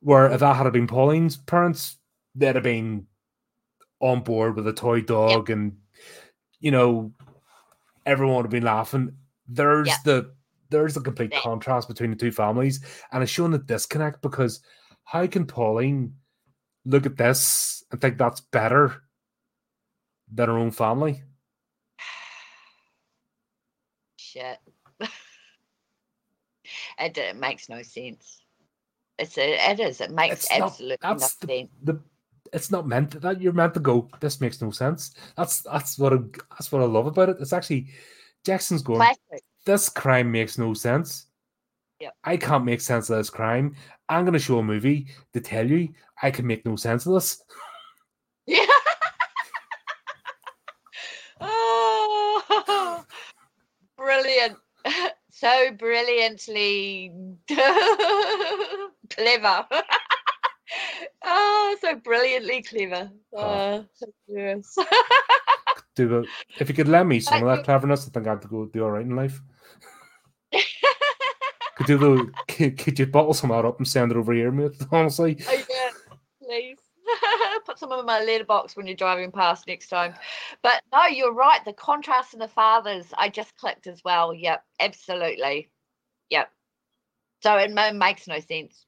Where 0.00 0.30
if 0.30 0.40
that 0.40 0.56
had 0.56 0.72
been 0.72 0.86
Pauline's 0.86 1.36
parents, 1.36 1.98
they'd 2.34 2.54
have 2.54 2.64
been 2.64 3.06
on 4.00 4.22
board 4.22 4.56
with 4.56 4.66
a 4.66 4.72
toy 4.72 5.00
dog, 5.00 5.48
yep. 5.48 5.56
and 5.56 5.76
you 6.60 6.70
know, 6.70 7.12
everyone 8.04 8.36
would 8.36 8.46
have 8.46 8.50
been 8.50 8.62
laughing. 8.62 9.16
There's 9.48 9.88
yep. 9.88 9.98
the 10.04 10.34
there's 10.70 10.94
the 10.94 11.00
complete 11.00 11.32
contrast 11.32 11.88
between 11.88 12.10
the 12.10 12.16
two 12.16 12.32
families, 12.32 12.80
and 13.12 13.22
it's 13.22 13.32
showing 13.32 13.52
the 13.52 13.58
disconnect 13.58 14.22
because 14.22 14.60
how 15.04 15.26
can 15.26 15.46
Pauline 15.46 16.14
look 16.84 17.06
at 17.06 17.16
this 17.16 17.84
and 17.90 18.00
think 18.00 18.18
that's 18.18 18.40
better 18.40 19.02
than 20.32 20.48
her 20.48 20.58
own 20.58 20.70
family? 20.70 21.22
Shit. 24.16 24.58
it, 26.98 27.16
it 27.16 27.36
makes 27.36 27.68
no 27.68 27.82
sense. 27.82 28.42
It's 29.18 29.38
a, 29.38 29.70
it 29.70 29.80
is. 29.80 30.00
It 30.00 30.10
makes 30.10 30.44
it's 30.44 30.50
absolutely 30.50 30.98
not, 31.02 31.14
no 31.14 31.18
the, 31.18 31.24
sense. 31.24 31.70
The, 31.82 32.00
it's 32.52 32.70
not 32.70 32.86
meant 32.86 33.20
that 33.20 33.40
you're 33.40 33.52
meant 33.52 33.74
to 33.74 33.80
go. 33.80 34.08
This 34.20 34.40
makes 34.40 34.60
no 34.60 34.70
sense. 34.70 35.14
That's 35.36 35.62
that's 35.62 35.98
what 35.98 36.12
I, 36.12 36.18
that's 36.50 36.72
what 36.72 36.82
I 36.82 36.86
love 36.86 37.06
about 37.06 37.30
it. 37.30 37.36
It's 37.40 37.52
actually 37.52 37.88
Jackson's 38.44 38.82
going. 38.82 38.98
Classic. 38.98 39.44
This 39.64 39.88
crime 39.88 40.30
makes 40.30 40.58
no 40.58 40.74
sense. 40.74 41.26
Yep. 42.00 42.14
I 42.24 42.36
can't 42.36 42.64
make 42.64 42.80
sense 42.80 43.10
of 43.10 43.16
this 43.16 43.30
crime. 43.30 43.74
I'm 44.08 44.24
going 44.24 44.34
to 44.34 44.38
show 44.38 44.58
a 44.58 44.62
movie 44.62 45.08
to 45.32 45.40
tell 45.40 45.68
you 45.68 45.88
I 46.22 46.30
can 46.30 46.46
make 46.46 46.64
no 46.64 46.76
sense 46.76 47.06
of 47.06 47.14
this. 47.14 47.42
Yeah. 48.46 48.60
oh, 51.40 53.04
brilliant. 53.96 54.56
So 55.38 55.70
brilliantly 55.72 57.12
clever. 59.10 59.66
Oh, 61.26 61.76
so 61.80 61.96
brilliantly 61.96 62.62
clever. 62.62 63.10
Oh, 63.34 63.42
oh 63.42 63.84
so 63.94 64.06
yes. 64.28 64.76
do 65.96 66.18
a, 66.18 66.24
if 66.60 66.68
you 66.68 66.74
could 66.74 66.88
lend 66.88 67.08
me 67.08 67.20
some 67.20 67.42
of 67.42 67.56
that 67.56 67.64
cleverness, 67.64 68.06
I 68.06 68.10
think 68.10 68.28
I'd 68.28 68.48
go 68.48 68.66
do 68.66 68.84
all 68.84 68.92
right 68.92 69.04
in 69.04 69.16
life. 69.16 69.40
could 71.76 71.86
do 71.86 71.98
the 71.98 72.32
could, 72.48 72.78
could 72.78 72.98
you 72.98 73.06
bottle 73.06 73.34
some 73.34 73.50
out 73.50 73.64
up 73.64 73.78
and 73.78 73.88
send 73.88 74.12
it 74.12 74.16
over 74.16 74.32
here, 74.32 74.52
mate? 74.52 74.76
Honestly. 74.92 75.36
Oh, 75.48 75.52
yeah, 75.52 75.90
please. 76.42 76.78
Put 77.64 77.78
some 77.78 77.92
in 77.92 78.04
my 78.04 78.22
letterbox 78.22 78.76
when 78.76 78.86
you're 78.86 78.96
driving 78.96 79.30
past 79.30 79.66
next 79.66 79.88
time. 79.88 80.14
But 80.62 80.82
no, 80.92 81.06
you're 81.06 81.32
right. 81.32 81.64
The 81.64 81.72
contrast 81.72 82.34
in 82.34 82.40
the 82.40 82.48
fathers, 82.48 83.06
I 83.16 83.28
just 83.28 83.56
clicked 83.56 83.86
as 83.86 84.02
well. 84.04 84.34
Yep, 84.34 84.62
absolutely. 84.80 85.70
Yep. 86.30 86.50
So 87.42 87.56
it 87.56 87.70
makes 87.94 88.26
no 88.26 88.40
sense. 88.40 88.86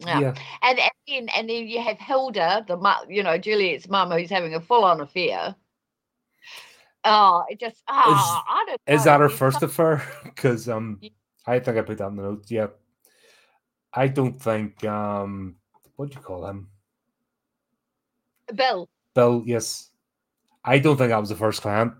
Yeah. 0.00 0.20
yeah. 0.20 0.34
And, 0.62 0.78
and 0.78 0.90
then 1.06 1.28
and 1.36 1.48
then 1.48 1.68
you 1.68 1.80
have 1.82 1.98
Hilda, 1.98 2.64
the 2.66 2.78
you 3.08 3.22
know 3.22 3.38
Juliet's 3.38 3.88
mum, 3.88 4.10
who's 4.10 4.30
having 4.30 4.54
a 4.54 4.60
full 4.60 4.84
on 4.84 5.00
affair. 5.00 5.54
Oh, 7.04 7.44
it 7.48 7.58
just 7.58 7.82
oh, 7.88 8.12
is, 8.12 8.44
I 8.48 8.64
don't 8.66 8.80
know. 8.86 8.94
Is 8.94 9.04
that 9.04 9.20
her 9.20 9.28
first 9.28 9.62
affair? 9.62 10.02
Because 10.24 10.68
um, 10.68 11.00
I 11.46 11.58
think 11.58 11.76
I 11.76 11.82
put 11.82 11.98
that 11.98 12.08
in 12.08 12.16
the 12.16 12.22
notes. 12.22 12.50
Yeah, 12.50 12.68
I 13.92 14.08
don't 14.08 14.40
think 14.40 14.84
um, 14.84 15.56
what 15.96 16.10
do 16.10 16.14
you 16.14 16.20
call 16.20 16.46
him? 16.46 16.68
Bill. 18.54 18.88
Bill, 19.14 19.42
yes. 19.46 19.90
I 20.64 20.78
don't 20.78 20.96
think 20.96 21.10
that 21.10 21.20
was 21.20 21.28
the 21.30 21.36
first 21.36 21.62
client. 21.62 21.94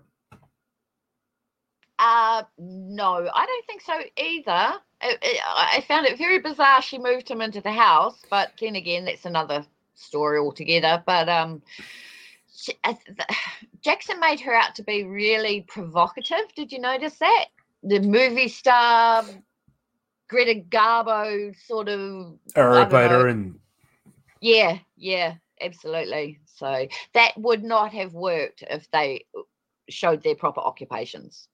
Uh, 2.03 2.41
no, 2.57 3.29
I 3.31 3.45
don't 3.45 3.65
think 3.67 3.81
so 3.81 3.93
either. 4.17 4.73
It, 5.03 5.19
it, 5.21 5.41
I 5.45 5.85
found 5.87 6.07
it 6.07 6.17
very 6.17 6.39
bizarre 6.39 6.81
she 6.81 6.97
moved 6.97 7.29
him 7.29 7.41
into 7.41 7.61
the 7.61 7.71
house, 7.71 8.19
but 8.27 8.53
then 8.59 8.75
again, 8.75 9.05
that's 9.05 9.25
another 9.25 9.63
story 9.93 10.39
altogether. 10.39 11.03
But 11.05 11.29
um, 11.29 11.61
she, 12.51 12.73
uh, 12.83 12.95
the, 13.05 13.25
Jackson 13.81 14.19
made 14.19 14.39
her 14.39 14.51
out 14.51 14.73
to 14.75 14.83
be 14.83 15.03
really 15.03 15.61
provocative. 15.67 16.51
Did 16.55 16.71
you 16.71 16.79
notice 16.79 17.19
that? 17.19 17.45
The 17.83 17.99
movie 17.99 18.47
star, 18.47 19.23
Greta 20.27 20.59
Garbo, 20.69 21.55
sort 21.67 21.87
of. 21.87 22.33
Arabider 22.55 23.29
and 23.29 23.59
yeah, 24.39 24.79
yeah, 24.97 25.35
absolutely. 25.61 26.39
So 26.45 26.87
that 27.13 27.33
would 27.37 27.63
not 27.63 27.93
have 27.93 28.15
worked 28.15 28.63
if 28.67 28.89
they 28.89 29.25
showed 29.87 30.23
their 30.23 30.35
proper 30.35 30.61
occupations. 30.61 31.47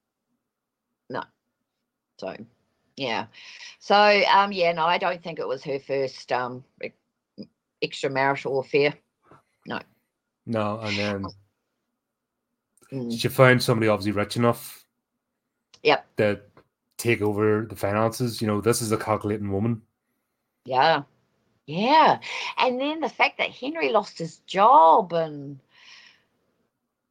So 2.18 2.36
yeah. 2.95 3.28
So 3.80 3.95
um 3.95 4.51
yeah, 4.51 4.74
no, 4.74 4.86
I 4.86 4.97
don't 4.97 5.24
think 5.24 5.39
it 5.39 5.47
was 5.47 5.63
her 5.63 5.80
first 5.80 6.32
um 6.32 6.63
extramarital 7.84 8.65
affair. 8.65 8.93
No. 9.65 9.80
No, 10.45 10.80
and 10.80 10.97
then 10.97 11.26
mm. 12.91 13.20
she 13.20 13.28
found 13.28 13.61
somebody 13.61 13.89
obviously 13.89 14.13
rich 14.13 14.38
enough. 14.38 14.86
Yep. 15.84 16.07
That 16.18 16.49
take 16.97 17.22
over 17.22 17.65
the 17.70 17.76
finances. 17.76 18.41
You 18.41 18.47
know, 18.47 18.61
this 18.61 18.82
is 18.82 18.91
a 18.91 18.97
calculating 18.97 19.51
woman. 19.51 19.82
Yeah. 20.65 21.03
Yeah. 21.65 22.20
And 22.57 22.80
then 22.80 23.01
the 23.01 23.09
fact 23.09 23.38
that 23.38 23.51
Henry 23.51 23.91
lost 23.91 24.18
his 24.18 24.38
job 24.39 25.13
and 25.13 25.59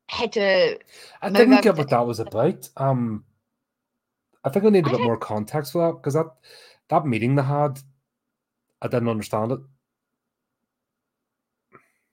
had 0.09 0.33
to 0.33 0.79
I 1.21 1.31
didn't 1.31 1.63
get 1.63 1.77
what 1.77 1.91
that 1.91 2.07
was 2.07 2.21
about. 2.21 2.69
Um, 2.77 3.25
I 4.47 4.49
think 4.49 4.65
I 4.65 4.69
need 4.71 4.85
a 4.87 4.89
I 4.89 4.91
bit 4.93 4.99
don't- 4.99 5.07
more 5.07 5.17
context 5.19 5.73
for 5.73 5.87
that 5.91 5.99
because 5.99 6.15
that 6.15 6.29
that 6.89 7.05
meeting 7.05 7.35
they 7.35 7.43
had, 7.43 7.81
I 8.81 8.87
didn't 8.87 9.09
understand 9.09 9.51
it. 9.53 9.59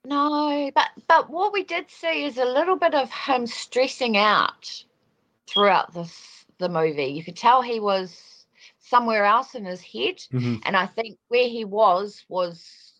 No, 0.04 0.70
but 0.74 0.88
but 1.08 1.30
what 1.30 1.52
we 1.52 1.64
did 1.64 1.90
see 1.90 2.24
is 2.24 2.36
a 2.36 2.44
little 2.44 2.76
bit 2.76 2.94
of 2.94 3.10
him 3.10 3.46
stressing 3.46 4.16
out 4.16 4.84
throughout 5.48 5.94
this 5.94 6.44
the 6.58 6.68
movie. 6.68 7.06
You 7.06 7.24
could 7.24 7.36
tell 7.36 7.62
he 7.62 7.80
was 7.80 8.44
somewhere 8.80 9.24
else 9.24 9.54
in 9.54 9.64
his 9.64 9.80
head, 9.80 10.18
Mhm. 10.32 10.60
and 10.66 10.76
I 10.76 10.86
think 10.86 11.18
where 11.28 11.48
he 11.48 11.64
was 11.64 12.24
was 12.28 12.92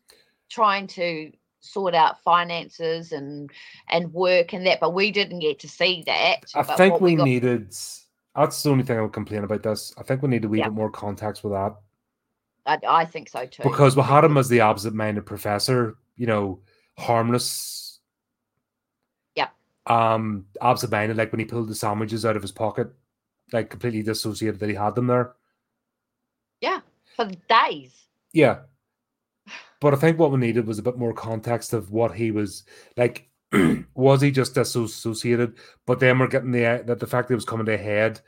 trying 0.49 0.87
to 0.89 1.32
sort 1.61 1.95
out 1.95 2.22
finances 2.22 3.12
and 3.12 3.51
and 3.89 4.12
work 4.14 4.53
and 4.55 4.66
that. 4.66 4.80
But 4.80 4.95
we 4.95 5.11
didn't 5.11 5.41
get 5.41 5.59
to 5.61 5.68
see 5.68 6.05
that. 6.07 6.45
I 6.55 6.62
think 6.62 6.93
what 6.95 7.03
we 7.03 7.16
got- 7.16 7.24
needed. 7.24 7.74
That's 8.37 8.62
the 8.62 8.70
only 8.70 8.85
thing 8.85 8.99
I 8.99 9.03
would 9.03 9.12
complain 9.12 9.45
about 9.45 9.62
this. 9.62 9.95
I 9.97 10.03
think 10.03 10.22
we 10.22 10.28
need 10.28 10.45
a 10.45 10.49
wee 10.49 10.59
Yeah. 10.59 10.64
bit 10.64 10.74
more 10.74 10.91
context 10.91 11.45
with 11.45 11.53
that 11.53 11.76
I, 12.66 12.78
I 12.87 13.05
think 13.05 13.28
so 13.28 13.47
too. 13.47 13.62
because 13.62 13.97
we 13.97 14.03
had 14.03 14.24
him 14.24 14.37
as 14.37 14.49
the 14.49 14.61
absent-minded 14.61 15.26
professor. 15.26 15.97
You 16.16 16.26
know, 16.26 16.61
harmless. 16.97 17.99
Yeah. 19.35 19.49
Um, 19.87 20.47
absent-minded, 20.62 21.16
like 21.16 21.32
when 21.32 21.41
he 21.41 21.45
pulled 21.45 21.68
the 21.68 21.74
sandwiches 21.74 22.24
out 22.24 22.37
of 22.37 22.43
his 22.43 22.53
pocket, 22.53 22.89
like 23.53 23.68
completely 23.70 24.03
dissociated 24.03 24.61
that 24.61 24.68
he 24.68 24.74
had 24.76 24.95
them 24.95 25.09
there. 25.09 25.35
Yeah, 26.61 26.80
for 27.16 27.26
days. 27.49 28.07
Yeah. 28.32 28.61
But 29.80 29.93
I 29.93 29.97
think 29.97 30.18
what 30.18 30.30
we 30.30 30.39
needed 30.39 30.66
was 30.66 30.78
a 30.78 30.82
bit 30.82 30.97
more 30.97 31.12
context 31.12 31.72
of 31.74 31.91
what 31.91 32.14
he 32.14 32.30
was 32.30 32.62
like. 32.97 33.28
was 33.94 34.20
he 34.20 34.30
just 34.30 34.55
disassociated? 34.55 35.55
But 35.86 36.00
then 36.00 36.18
we're 36.18 36.28
getting 36.28 36.50
the 36.52 36.82
that 36.86 37.00
the 37.00 37.07
fact 37.07 37.28
that 37.28 37.34
he 37.34 37.36
was 37.36 37.44
coming 37.44 37.66
to 37.66 37.74
a 37.74 37.78
head 37.78 38.20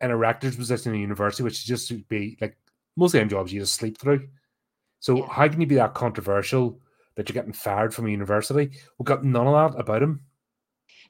in 0.00 0.10
a 0.10 0.16
rector's 0.16 0.56
position 0.56 0.94
in 0.94 1.00
university, 1.00 1.42
which 1.42 1.58
is 1.58 1.64
just 1.64 1.88
to 1.88 1.98
be 2.08 2.36
like 2.40 2.56
most 2.96 3.14
of 3.14 3.20
them 3.20 3.28
jobs 3.28 3.52
you 3.52 3.60
just 3.60 3.74
sleep 3.74 3.98
through. 3.98 4.28
So 5.00 5.18
Yeah. 5.18 5.26
how 5.30 5.48
can 5.48 5.60
you 5.60 5.66
be 5.66 5.74
that 5.76 5.94
controversial 5.94 6.80
that 7.14 7.28
you're 7.28 7.34
getting 7.34 7.52
fired 7.52 7.94
from 7.94 8.06
a 8.06 8.10
university? 8.10 8.70
We 8.98 9.04
got 9.04 9.24
none 9.24 9.46
of 9.46 9.72
that 9.72 9.80
about 9.80 10.02
him. 10.02 10.20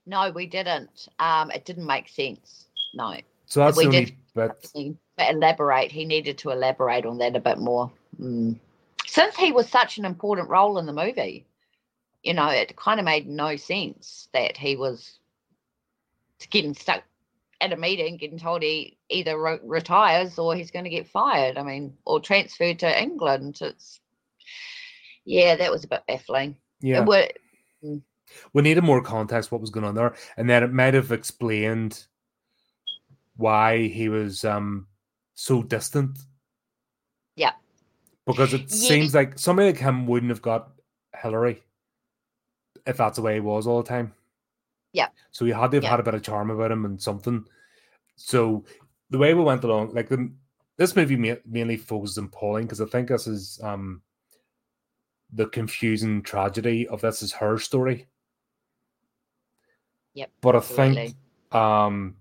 No, 0.06 0.30
we 0.30 0.46
didn't. 0.46 1.08
Um, 1.18 1.50
it 1.50 1.64
didn't 1.64 1.86
make 1.86 2.08
sense. 2.08 2.66
No. 2.94 3.16
So 3.46 3.60
that's 3.60 3.76
We 3.76 3.84
the 3.84 3.88
only 3.88 4.04
did- 4.06 4.16
bit. 4.34 4.96
But 5.16 5.30
elaborate. 5.30 5.90
He 5.90 6.04
needed 6.04 6.36
to 6.38 6.50
elaborate 6.50 7.06
on 7.06 7.16
that 7.18 7.34
a 7.36 7.40
bit 7.40 7.58
more. 7.58 7.90
Mm. 8.20 8.58
Since 9.06 9.34
he 9.36 9.50
was 9.50 9.68
such 9.68 9.96
an 9.98 10.04
important 10.04 10.50
role 10.50 10.78
in 10.78 10.84
the 10.86 10.92
movie, 10.92 11.46
you 12.26 12.34
know, 12.34 12.48
it 12.48 12.74
kind 12.76 12.98
of 12.98 13.04
made 13.06 13.28
no 13.28 13.54
sense 13.54 14.28
that 14.32 14.56
he 14.56 14.74
was 14.74 15.20
getting 16.50 16.74
stuck 16.74 17.04
at 17.60 17.72
a 17.72 17.76
meeting, 17.76 18.16
getting 18.16 18.38
told 18.38 18.62
he 18.62 18.98
either 19.08 19.40
re- 19.40 19.60
retires 19.62 20.36
or 20.36 20.56
he's 20.56 20.72
going 20.72 20.84
to 20.84 20.90
get 20.90 21.06
fired. 21.06 21.56
I 21.56 21.62
mean, 21.62 21.96
or 22.04 22.18
transferred 22.18 22.80
to 22.80 23.00
England. 23.02 23.58
It's 23.60 24.00
yeah, 25.24 25.54
that 25.54 25.70
was 25.70 25.84
a 25.84 25.88
bit 25.88 26.02
baffling. 26.08 26.56
Yeah. 26.80 27.02
It 27.02 27.06
wa- 27.06 28.00
we 28.52 28.62
needed 28.62 28.82
more 28.82 29.00
context 29.02 29.52
what 29.52 29.60
was 29.60 29.70
going 29.70 29.86
on 29.86 29.94
there 29.94 30.16
and 30.36 30.50
then 30.50 30.64
it 30.64 30.72
might 30.72 30.94
have 30.94 31.12
explained 31.12 32.06
why 33.36 33.86
he 33.86 34.08
was 34.08 34.44
um 34.44 34.88
so 35.34 35.62
distant 35.62 36.18
Yeah. 37.36 37.52
because 38.26 38.52
it 38.52 38.62
Yeah. 38.62 38.66
seems 38.88 39.14
like 39.14 39.38
somebody 39.38 39.68
like 39.68 39.78
him 39.78 40.08
wouldn't 40.08 40.30
have 40.30 40.42
got 40.42 40.72
hillary 41.22 41.62
if 42.86 42.96
that's 42.96 43.16
the 43.16 43.22
way 43.22 43.34
he 43.34 43.40
was 43.40 43.66
all 43.66 43.82
the 43.82 43.88
time 43.88 44.12
Yeah. 44.92 45.08
so 45.30 45.44
he 45.44 45.50
had 45.52 45.70
to 45.70 45.76
have 45.76 45.84
Yeah. 45.84 45.90
had 45.90 46.00
a 46.00 46.04
bit 46.04 46.14
of 46.14 46.22
charm 46.22 46.50
about 46.50 46.70
him 46.72 46.84
and 46.84 47.00
something 47.00 47.44
so 48.16 48.64
the 49.10 49.18
way 49.18 49.34
we 49.34 49.42
went 49.42 49.64
along 49.64 49.94
like 49.94 50.08
the 50.08 50.30
this 50.78 50.96
movie 50.96 51.16
ma- 51.16 51.40
mainly 51.46 51.76
focuses 51.76 52.18
on 52.18 52.28
pauline 52.28 52.64
because 52.64 52.80
i 52.80 52.86
think 52.86 53.08
this 53.08 53.26
is 53.26 53.60
um 53.62 54.02
the 55.32 55.46
confusing 55.46 56.22
tragedy 56.22 56.86
of 56.88 57.00
this 57.00 57.22
is 57.22 57.32
her 57.32 57.58
story 57.58 58.06
Yep, 60.14 60.30
but 60.40 60.54
I 60.54 60.58
absolutely. 60.58 60.94
think 60.94 61.16
um 61.54 62.16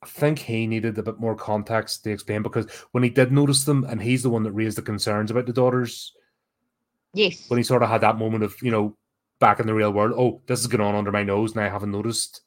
I 0.00 0.06
think 0.06 0.38
he 0.38 0.66
needed 0.68 0.96
a 0.96 1.02
bit 1.02 1.18
more 1.18 1.34
context 1.34 2.04
to 2.04 2.12
explain 2.12 2.42
because 2.42 2.70
when 2.92 3.02
he 3.02 3.10
did 3.10 3.32
notice 3.32 3.64
them 3.64 3.82
and 3.84 4.00
he's 4.00 4.22
the 4.22 4.30
one 4.30 4.44
that 4.44 4.52
raised 4.52 4.78
the 4.78 4.82
concerns 4.82 5.32
about 5.32 5.46
the 5.46 5.52
daughters, 5.52 6.14
yes. 7.14 7.48
when 7.48 7.58
he 7.58 7.64
sort 7.64 7.82
of 7.82 7.88
had 7.88 8.00
that 8.02 8.18
moment 8.18 8.44
of, 8.44 8.56
you 8.62 8.70
know, 8.70 8.96
back 9.40 9.60
in 9.60 9.66
the 9.66 9.74
real 9.74 9.92
world, 9.92 10.12
oh, 10.16 10.42
this 10.46 10.60
is 10.60 10.66
going 10.66 10.80
on 10.80 10.94
under 10.94 11.12
my 11.12 11.22
nose 11.22 11.52
and 11.52 11.60
I 11.62 11.68
haven't 11.68 11.92
noticed. 11.92 12.40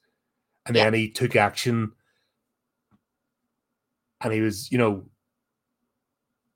And 0.66 0.76
Yeah. 0.76 0.84
then 0.84 0.94
he 0.94 1.10
took 1.10 1.36
action 1.36 1.92
and 4.20 4.32
he 4.32 4.40
was, 4.40 4.70
you 4.70 4.78
know, 4.78 5.06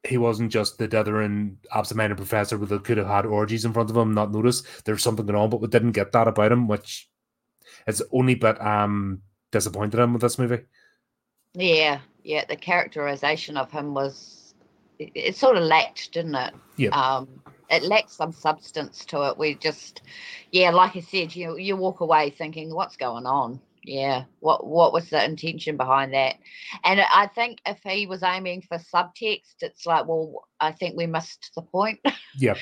he 0.04 0.18
wasn't 0.18 0.52
just 0.52 0.78
the 0.78 0.86
dithering 0.86 1.59
absent-minded 1.74 2.16
professor 2.16 2.57
that 2.57 2.84
could 2.84 2.98
have 2.98 3.09
had 3.09 3.26
orgies 3.26 3.64
in 3.64 3.72
front 3.72 3.90
of 3.90 3.96
him, 3.96 4.14
not 4.14 4.30
noticed 4.30 4.84
there's 4.84 5.02
something 5.02 5.26
going 5.26 5.36
on, 5.38 5.50
but 5.50 5.61
we 5.61 5.66
didn't 5.66 5.92
get 5.92 6.12
that 6.12 6.28
about 6.28 6.52
him, 6.52 6.68
which 6.68 7.09
is 7.86 8.02
only 8.12 8.34
bit 8.36 8.61
um 8.61 9.22
disappointed 9.50 9.98
him 9.98 10.12
with 10.12 10.22
this 10.22 10.38
movie. 10.38 10.61
Yeah, 11.54 12.00
yeah. 12.22 12.44
The 12.48 12.57
characterization 12.57 13.57
of 13.57 13.70
him 13.70 13.94
was 13.94 14.54
it, 14.98 15.11
it 15.14 15.36
sort 15.36 15.57
of 15.57 15.64
lacked, 15.64 16.12
didn't 16.12 16.34
it? 16.34 16.54
Yep. 16.76 16.92
Um, 16.92 17.42
it 17.70 17.82
lacks 17.82 18.16
some 18.16 18.32
substance 18.32 19.04
to 19.06 19.28
it. 19.28 19.38
We 19.38 19.54
just, 19.54 20.02
yeah, 20.52 20.70
like 20.70 20.96
I 20.96 21.00
said, 21.00 21.34
you 21.34 21.56
you 21.56 21.76
walk 21.76 22.00
away 22.00 22.30
thinking, 22.30 22.74
what's 22.74 22.96
going 22.96 23.26
on? 23.26 23.60
Yeah, 23.82 24.24
what 24.40 24.66
what 24.66 24.92
was 24.92 25.10
the 25.10 25.24
intention 25.24 25.76
behind 25.76 26.12
that? 26.14 26.36
And 26.84 27.00
I 27.00 27.28
think 27.28 27.60
if 27.64 27.78
he 27.84 28.06
was 28.06 28.22
aiming 28.22 28.62
for 28.62 28.78
subtext, 28.78 29.54
it's 29.60 29.86
like, 29.86 30.06
well, 30.06 30.48
I 30.60 30.72
think 30.72 30.96
we 30.96 31.06
missed 31.06 31.52
the 31.54 31.62
point. 31.62 32.00
Yeah. 32.38 32.56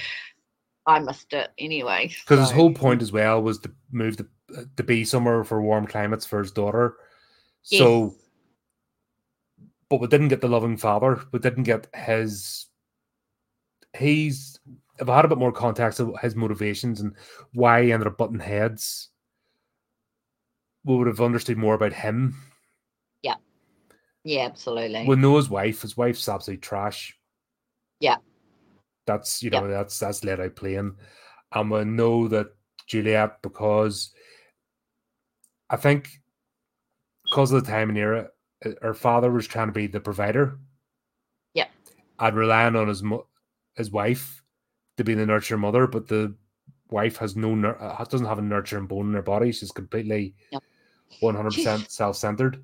I 0.86 0.98
missed 1.00 1.32
it 1.32 1.50
anyway. 1.58 2.08
Because 2.08 2.40
his 2.40 2.50
whole 2.50 2.72
point 2.72 3.02
as 3.02 3.10
well 3.10 3.42
was 3.42 3.58
to 3.60 3.72
move 3.90 4.18
to, 4.18 4.26
uh, 4.56 4.64
to 4.76 4.82
be 4.82 5.04
somewhere 5.04 5.42
for 5.42 5.62
warm 5.62 5.86
climates 5.86 6.26
for 6.26 6.40
his 6.40 6.52
daughter. 6.52 6.96
So, 7.62 8.14
but 9.88 10.00
we 10.00 10.06
didn't 10.08 10.28
get 10.28 10.42
the 10.42 10.48
loving 10.48 10.76
father. 10.76 11.22
We 11.32 11.38
didn't 11.38 11.62
get 11.64 11.88
his. 11.94 12.66
He's. 13.96 14.53
If 15.00 15.08
I 15.08 15.16
had 15.16 15.24
a 15.24 15.28
bit 15.28 15.38
more 15.38 15.52
context 15.52 15.98
of 16.00 16.14
his 16.20 16.36
motivations 16.36 17.00
and 17.00 17.14
why 17.52 17.82
he 17.82 17.92
ended 17.92 18.06
up 18.06 18.16
butting 18.16 18.38
heads, 18.38 19.08
we 20.84 20.96
would 20.96 21.06
have 21.08 21.20
understood 21.20 21.56
more 21.58 21.74
about 21.74 21.92
him. 21.92 22.34
yeah, 23.22 23.34
Yeah, 24.22 24.44
absolutely. 24.44 25.04
We 25.06 25.16
know 25.16 25.36
his 25.36 25.50
wife. 25.50 25.82
His 25.82 25.96
wife's 25.96 26.28
absolute 26.28 26.62
trash. 26.62 27.18
Yeah. 28.00 28.16
That's 29.06 29.42
you 29.42 29.50
Yeah. 29.52 29.60
know 29.60 29.68
that's 29.68 29.98
that's 29.98 30.24
let 30.24 30.40
out 30.40 30.56
playing, 30.56 30.96
and 31.52 31.70
we 31.70 31.84
know 31.84 32.28
that 32.28 32.54
Juliet 32.86 33.42
because 33.42 34.14
I 35.70 35.76
think 35.76 36.08
because 37.24 37.52
of 37.52 37.64
the 37.64 37.70
time 37.70 37.88
and 37.88 37.98
era, 37.98 38.28
uh, 38.64 38.70
her 38.82 38.94
father 38.94 39.30
was 39.30 39.46
trying 39.46 39.68
to 39.68 39.72
be 39.72 39.86
the 39.88 40.00
provider. 40.00 40.58
Yeah. 41.54 41.68
and 42.20 42.36
relying 42.36 42.76
on 42.76 42.86
his 42.88 43.02
mo- 43.02 43.26
his 43.74 43.90
wife 43.90 44.42
to 44.96 45.04
be 45.04 45.14
the 45.14 45.26
nurture 45.26 45.58
mother, 45.58 45.86
but 45.86 46.08
the 46.08 46.34
wife 46.90 47.16
has 47.16 47.36
no 47.36 47.54
uh, 47.68 48.04
doesn't 48.04 48.26
have 48.26 48.38
a 48.38 48.42
nurturing 48.42 48.86
bone 48.86 49.08
in 49.08 49.14
her 49.14 49.22
body. 49.22 49.52
She's 49.52 49.72
completely 49.72 50.34
one 51.20 51.34
hundred 51.34 51.54
percent 51.54 51.90
self 51.90 52.16
centered. 52.16 52.62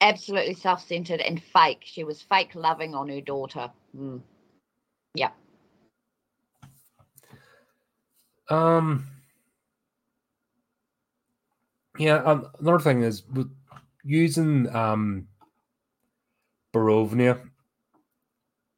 Absolutely 0.00 0.54
self-centered 0.54 1.20
and 1.20 1.42
fake. 1.42 1.82
She 1.82 2.04
was 2.04 2.22
fake 2.22 2.54
loving 2.54 2.94
on 2.94 3.08
her 3.08 3.20
daughter. 3.20 3.68
Mm. 3.96 4.22
Um. 8.48 9.06
Yeah. 11.98 12.22
Um, 12.22 12.46
another 12.60 12.78
thing 12.78 13.02
is 13.02 13.24
with 13.26 13.52
using 14.04 14.74
um. 14.74 15.26
Borovnia. 16.72 17.40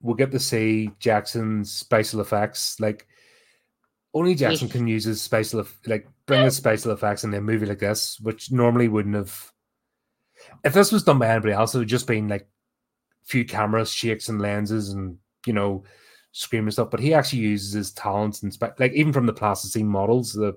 We'll 0.02 0.16
get 0.16 0.30
to 0.32 0.38
see 0.38 0.90
Jackson's 0.98 1.70
spatial 1.70 2.20
effects. 2.20 2.80
Like 2.80 3.06
only 4.14 4.34
Jackson 4.34 4.68
can 4.68 4.86
use 4.86 5.04
his 5.04 5.22
spatial, 5.22 5.64
like 5.86 6.08
bring 6.26 6.44
his 6.44 6.56
spatial 6.56 6.92
effects 6.92 7.24
in 7.24 7.34
a 7.34 7.40
movie 7.40 7.66
like 7.66 7.78
this, 7.78 8.18
which 8.20 8.50
normally 8.50 8.88
wouldn't 8.88 9.14
have. 9.14 9.52
If 10.64 10.72
this 10.72 10.90
was 10.90 11.04
done 11.04 11.18
by 11.18 11.28
anybody 11.28 11.52
else, 11.52 11.74
it 11.74 11.78
would 11.78 11.88
just 11.88 12.06
been 12.06 12.28
like 12.28 12.48
few 13.24 13.44
cameras, 13.44 13.92
shakes, 13.92 14.28
and 14.28 14.40
lenses, 14.40 14.90
and 14.90 15.18
you 15.46 15.52
know, 15.52 15.84
scream 16.32 16.64
and 16.64 16.72
stuff. 16.72 16.90
But 16.90 17.00
he 17.00 17.14
actually 17.14 17.40
uses 17.40 17.72
his 17.72 17.92
talents 17.92 18.42
and 18.42 18.52
spe- 18.52 18.78
like 18.78 18.92
even 18.92 19.12
from 19.12 19.26
the 19.26 19.32
plasticine 19.32 19.86
models, 19.86 20.32
the 20.32 20.56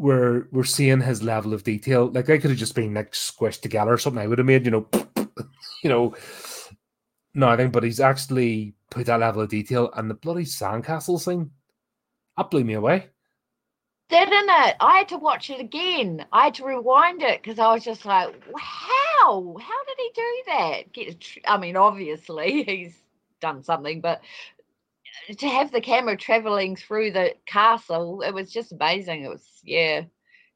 we're 0.00 0.48
we're 0.50 0.64
seeing 0.64 1.00
his 1.00 1.22
level 1.22 1.52
of 1.52 1.62
detail. 1.62 2.10
Like 2.10 2.30
I 2.30 2.38
could 2.38 2.50
have 2.50 2.58
just 2.58 2.74
been 2.74 2.94
like 2.94 3.12
squished 3.12 3.60
together 3.60 3.92
or 3.92 3.98
something. 3.98 4.22
I 4.22 4.26
would 4.26 4.38
have 4.38 4.46
made, 4.46 4.64
you 4.64 4.70
know, 4.70 4.86
you 5.82 5.90
know, 5.90 6.14
nothing. 7.34 7.70
But 7.70 7.84
he's 7.84 8.00
actually 8.00 8.74
put 8.90 9.06
that 9.06 9.20
level 9.20 9.42
of 9.42 9.48
detail 9.48 9.90
and 9.94 10.10
the 10.10 10.14
bloody 10.14 10.44
sandcastle 10.44 11.20
scene. 11.20 11.50
That 12.36 12.50
blew 12.50 12.64
me 12.64 12.74
away. 12.74 13.08
Didn't 14.08 14.48
it? 14.48 14.76
I 14.80 14.98
had 14.98 15.08
to 15.10 15.18
watch 15.18 15.50
it 15.50 15.60
again. 15.60 16.26
I 16.32 16.46
had 16.46 16.54
to 16.54 16.64
rewind 16.64 17.22
it 17.22 17.40
because 17.40 17.60
I 17.60 17.72
was 17.72 17.84
just 17.84 18.04
like, 18.04 18.34
"How? 18.58 19.56
How 19.60 19.84
did 19.84 19.98
he 19.98 20.10
do 20.14 20.42
that?" 20.48 20.92
Get, 20.92 21.24
I 21.46 21.56
mean, 21.58 21.76
obviously 21.76 22.62
he's 22.66 22.96
done 23.40 23.62
something, 23.62 24.00
but 24.00 24.20
to 25.38 25.48
have 25.48 25.70
the 25.70 25.80
camera 25.80 26.16
traveling 26.16 26.74
through 26.74 27.12
the 27.12 27.34
castle, 27.46 28.22
it 28.22 28.32
was 28.34 28.50
just 28.50 28.72
amazing. 28.72 29.22
It 29.22 29.28
was, 29.28 29.46
yeah, 29.62 30.02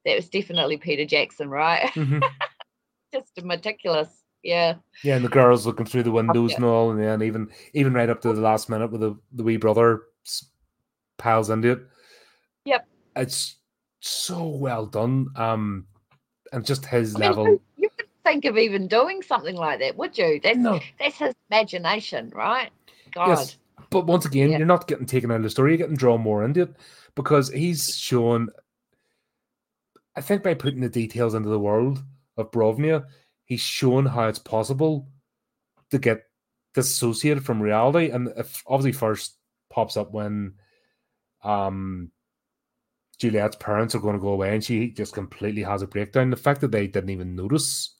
that 0.04 0.16
was 0.16 0.28
definitely 0.28 0.76
Peter 0.76 1.04
Jackson, 1.04 1.48
right? 1.48 1.90
Mhm. 1.94 2.24
just 3.12 3.44
meticulous. 3.44 4.23
Yeah. 4.44 4.74
Yeah, 5.02 5.16
and 5.16 5.24
the 5.24 5.30
girls 5.30 5.66
looking 5.66 5.86
through 5.86 6.02
the 6.04 6.12
windows 6.12 6.50
yeah. 6.50 6.56
and 6.56 6.64
all, 6.66 6.90
and 6.90 7.00
then 7.00 7.22
even 7.22 7.48
even 7.72 7.94
right 7.94 8.10
up 8.10 8.20
to 8.20 8.32
the 8.32 8.40
last 8.40 8.68
minute 8.68 8.92
with 8.92 9.00
the, 9.00 9.16
the 9.32 9.42
wee 9.42 9.56
brother 9.56 10.02
piles 11.16 11.50
into 11.50 11.72
it. 11.72 11.80
Yep. 12.66 12.86
It's 13.16 13.56
so 14.00 14.46
well 14.46 14.86
done. 14.86 15.28
Um, 15.34 15.86
and 16.52 16.64
just 16.64 16.84
his 16.84 17.16
I 17.16 17.18
mean, 17.18 17.28
level. 17.30 17.60
you 17.76 17.88
could 17.96 18.06
think 18.22 18.44
of 18.44 18.58
even 18.58 18.86
doing 18.86 19.22
something 19.22 19.56
like 19.56 19.80
that, 19.80 19.96
would 19.96 20.16
you? 20.16 20.40
That's 20.42 20.58
No, 20.58 20.78
that's 21.00 21.18
his 21.18 21.34
imagination, 21.50 22.30
right? 22.34 22.70
God. 23.12 23.28
yes, 23.28 23.56
but 23.90 24.06
once 24.06 24.26
again, 24.26 24.50
Yeah. 24.50 24.58
you're 24.58 24.66
not 24.66 24.86
getting 24.86 25.06
taken 25.06 25.30
out 25.30 25.38
of 25.38 25.42
the 25.42 25.50
story. 25.50 25.70
You're 25.70 25.78
getting 25.78 25.96
drawn 25.96 26.20
more 26.20 26.44
into 26.44 26.62
it 26.62 26.76
because 27.14 27.50
he's 27.50 27.96
shown. 27.96 28.50
I 30.16 30.20
think 30.20 30.42
by 30.42 30.54
putting 30.54 30.80
the 30.80 30.88
details 30.88 31.34
into 31.34 31.48
the 31.48 31.58
world 31.58 32.02
of 32.36 32.50
Borovnia, 32.50 33.06
he's 33.44 33.60
shown 33.60 34.06
how 34.06 34.28
it's 34.28 34.38
possible 34.38 35.08
to 35.90 35.98
get 35.98 36.22
dissociated 36.74 37.44
from 37.44 37.60
reality, 37.62 38.10
and 38.10 38.28
obviously 38.66 38.92
first 38.92 39.36
pops 39.70 39.96
up 39.96 40.12
when 40.12 40.54
um 41.42 42.10
Juliet's 43.18 43.56
parents 43.56 43.94
are 43.94 44.00
going 44.00 44.14
to 44.16 44.20
go 44.20 44.28
away, 44.28 44.54
and 44.54 44.64
she 44.64 44.90
just 44.90 45.12
completely 45.12 45.62
has 45.62 45.82
a 45.82 45.86
breakdown. 45.86 46.30
The 46.30 46.36
fact 46.36 46.60
that 46.62 46.72
they 46.72 46.86
didn't 46.86 47.10
even 47.10 47.36
notice 47.36 47.94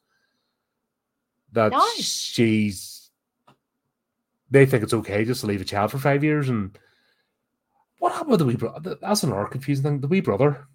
that 1.53 1.71
No. 1.73 1.87
she's 1.99 3.11
they 4.51 4.67
think 4.67 4.83
it's 4.83 4.95
okay 4.95 5.25
just 5.25 5.41
to 5.43 5.47
leave 5.47 5.61
a 5.61 5.65
child 5.65 5.91
for 5.91 5.99
five 5.99 6.25
years, 6.25 6.49
and 6.49 6.77
what 7.99 8.13
happened 8.13 8.33
with 8.33 8.41
the 8.41 8.47
wee 8.47 8.57
brother? 8.57 8.97
That's 9.01 9.23
another 9.23 9.47
confusing 9.47 9.85
thing. 9.85 10.01
The 10.01 10.09
wee 10.09 10.21
brother. 10.21 10.67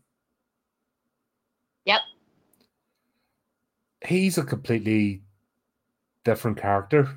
Yep. 1.86 2.02
He's 4.10 4.40
a 4.40 4.44
completely 4.44 5.22
different 6.26 6.57
character. 6.57 7.10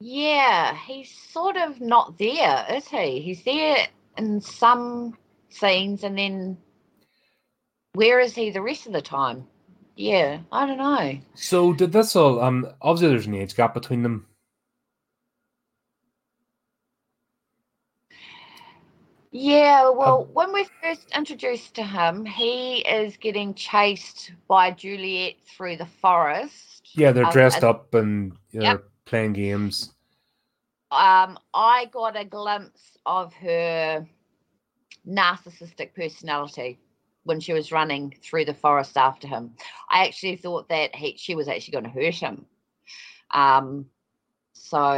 Yeah, 0.00 0.74
he's 0.74 1.14
sort 1.14 1.58
of 1.58 1.82
not 1.82 2.16
there, 2.16 2.64
is 2.70 2.88
he? 2.88 3.20
He's 3.20 3.44
there 3.44 3.86
in 4.16 4.40
some 4.40 5.18
scenes 5.50 6.02
and 6.02 6.16
then 6.16 6.56
where 7.92 8.20
is 8.20 8.34
he 8.34 8.48
the 8.48 8.62
rest 8.62 8.86
of 8.86 8.94
the 8.94 9.02
time? 9.02 9.46
Yeah, 9.96 10.38
I 10.50 10.64
don't 10.66 10.78
know. 10.78 11.18
So 11.34 11.74
did 11.74 11.92
this 11.92 12.16
all? 12.16 12.40
Um, 12.40 12.68
obviously 12.80 13.10
there's 13.10 13.26
an 13.26 13.34
age 13.34 13.54
gap 13.54 13.74
between 13.74 14.02
them. 14.02 14.28
Yeah, 19.30 19.90
well, 19.90 20.24
when 20.32 20.52
we're 20.52 20.64
first 20.82 21.10
introduced 21.14 21.74
to 21.74 21.82
him, 21.82 22.24
he 22.24 22.78
is 22.78 23.16
getting 23.18 23.52
chased 23.54 24.32
by 24.48 24.70
Juliet 24.70 25.34
through 25.46 25.76
the 25.76 25.86
forest. 25.86 26.88
Yeah, 26.94 27.12
they're 27.12 27.26
Um, 27.26 27.32
dressed 27.32 27.56
and- 27.58 27.64
up 27.64 27.94
and 27.94 28.32
you 28.50 28.60
know, 28.60 28.64
Yep. 28.66 28.84
playing 29.04 29.32
games. 29.34 29.94
um, 30.90 31.38
I 31.52 31.84
got 31.92 32.16
a 32.16 32.24
glimpse 32.24 32.96
of 33.04 33.34
her 33.34 34.06
narcissistic 35.06 35.94
personality 35.94 36.78
when 37.24 37.40
she 37.40 37.52
was 37.52 37.70
running 37.70 38.16
through 38.22 38.46
the 38.46 38.54
forest 38.54 38.96
after 38.96 39.28
him. 39.28 39.54
I 39.90 40.06
actually 40.06 40.36
thought 40.36 40.70
that 40.70 40.94
he, 40.96 41.14
she 41.18 41.34
was 41.34 41.46
actually 41.46 41.72
going 41.72 41.84
to 41.84 41.90
hurt 41.90 42.14
him. 42.14 42.46
Um, 43.32 43.90
so 44.54 44.94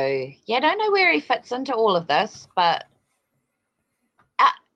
yeah, 0.46 0.58
I 0.58 0.60
don't 0.60 0.78
know 0.78 0.92
where 0.92 1.12
he 1.12 1.18
fits 1.18 1.50
into 1.50 1.74
all 1.74 1.96
of 1.96 2.06
this, 2.06 2.46
but 2.54 2.86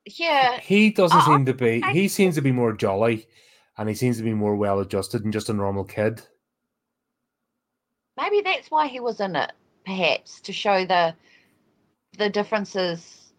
yeah, 0.06 0.60
He 0.60 0.90
doesn't 0.90 1.18
I- 1.20 1.24
seem 1.36 1.47
to 1.47 1.55
be. 1.55 1.82
I- 1.82 1.93
He 1.93 2.09
seems 2.09 2.35
to 2.36 2.43
be 2.43 2.52
more 2.52 2.72
jolly, 2.72 3.26
and 3.78 3.89
he 3.89 3.94
seems 3.94 4.16
to 4.18 4.22
be 4.22 4.35
more 4.35 4.56
well 4.56 4.81
adjusted 4.81 5.22
than 5.24 5.32
just 5.32 5.48
a 5.48 5.52
normal 5.55 5.85
kid. 5.85 6.22
maybe 8.16 8.40
that's 8.43 8.70
why 8.70 8.86
he 8.86 9.01
was 9.01 9.20
in 9.20 9.35
it, 9.36 9.52
perhaps 9.85 10.40
to 10.43 10.52
show 10.52 10.85
the 10.86 11.14
the 12.16 12.31
differences 12.31 13.32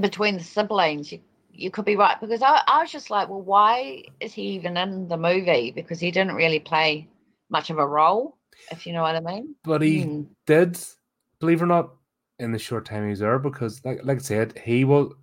between 0.00 0.36
the 0.38 0.44
siblings. 0.44 1.10
You, 1.10 1.20
you 1.52 1.70
could 1.70 1.84
be 1.84 1.96
right 1.96 2.18
because 2.20 2.40
I, 2.42 2.62
I 2.68 2.80
was 2.82 2.92
just 2.92 3.10
like, 3.10 3.28
well, 3.28 3.42
why 3.42 4.04
is 4.20 4.32
he 4.32 4.42
even 4.42 4.76
in 4.76 5.08
the 5.08 5.16
movie? 5.16 5.72
Because 5.72 5.98
he 5.98 6.10
didn't 6.10 6.36
really 6.36 6.60
play 6.60 7.08
much 7.50 7.68
of 7.70 7.78
a 7.78 7.86
role, 7.86 8.36
if 8.70 8.86
you 8.86 8.92
know 8.92 9.02
what 9.02 9.16
I 9.16 9.20
mean. 9.20 9.54
But 9.64 9.82
he 9.82 10.02
Hmm. 10.02 10.22
did, 10.46 10.78
believe 11.40 11.60
it 11.60 11.64
or 11.64 11.66
not, 11.66 11.90
in 12.38 12.52
the 12.52 12.58
short 12.58 12.86
time 12.86 13.04
he 13.04 13.10
was 13.10 13.18
there, 13.18 13.38
because 13.40 13.84
like 13.84 14.00
like 14.04 14.18
I 14.18 14.22
said, 14.22 14.58
he 14.58 14.84
will. 14.84 15.14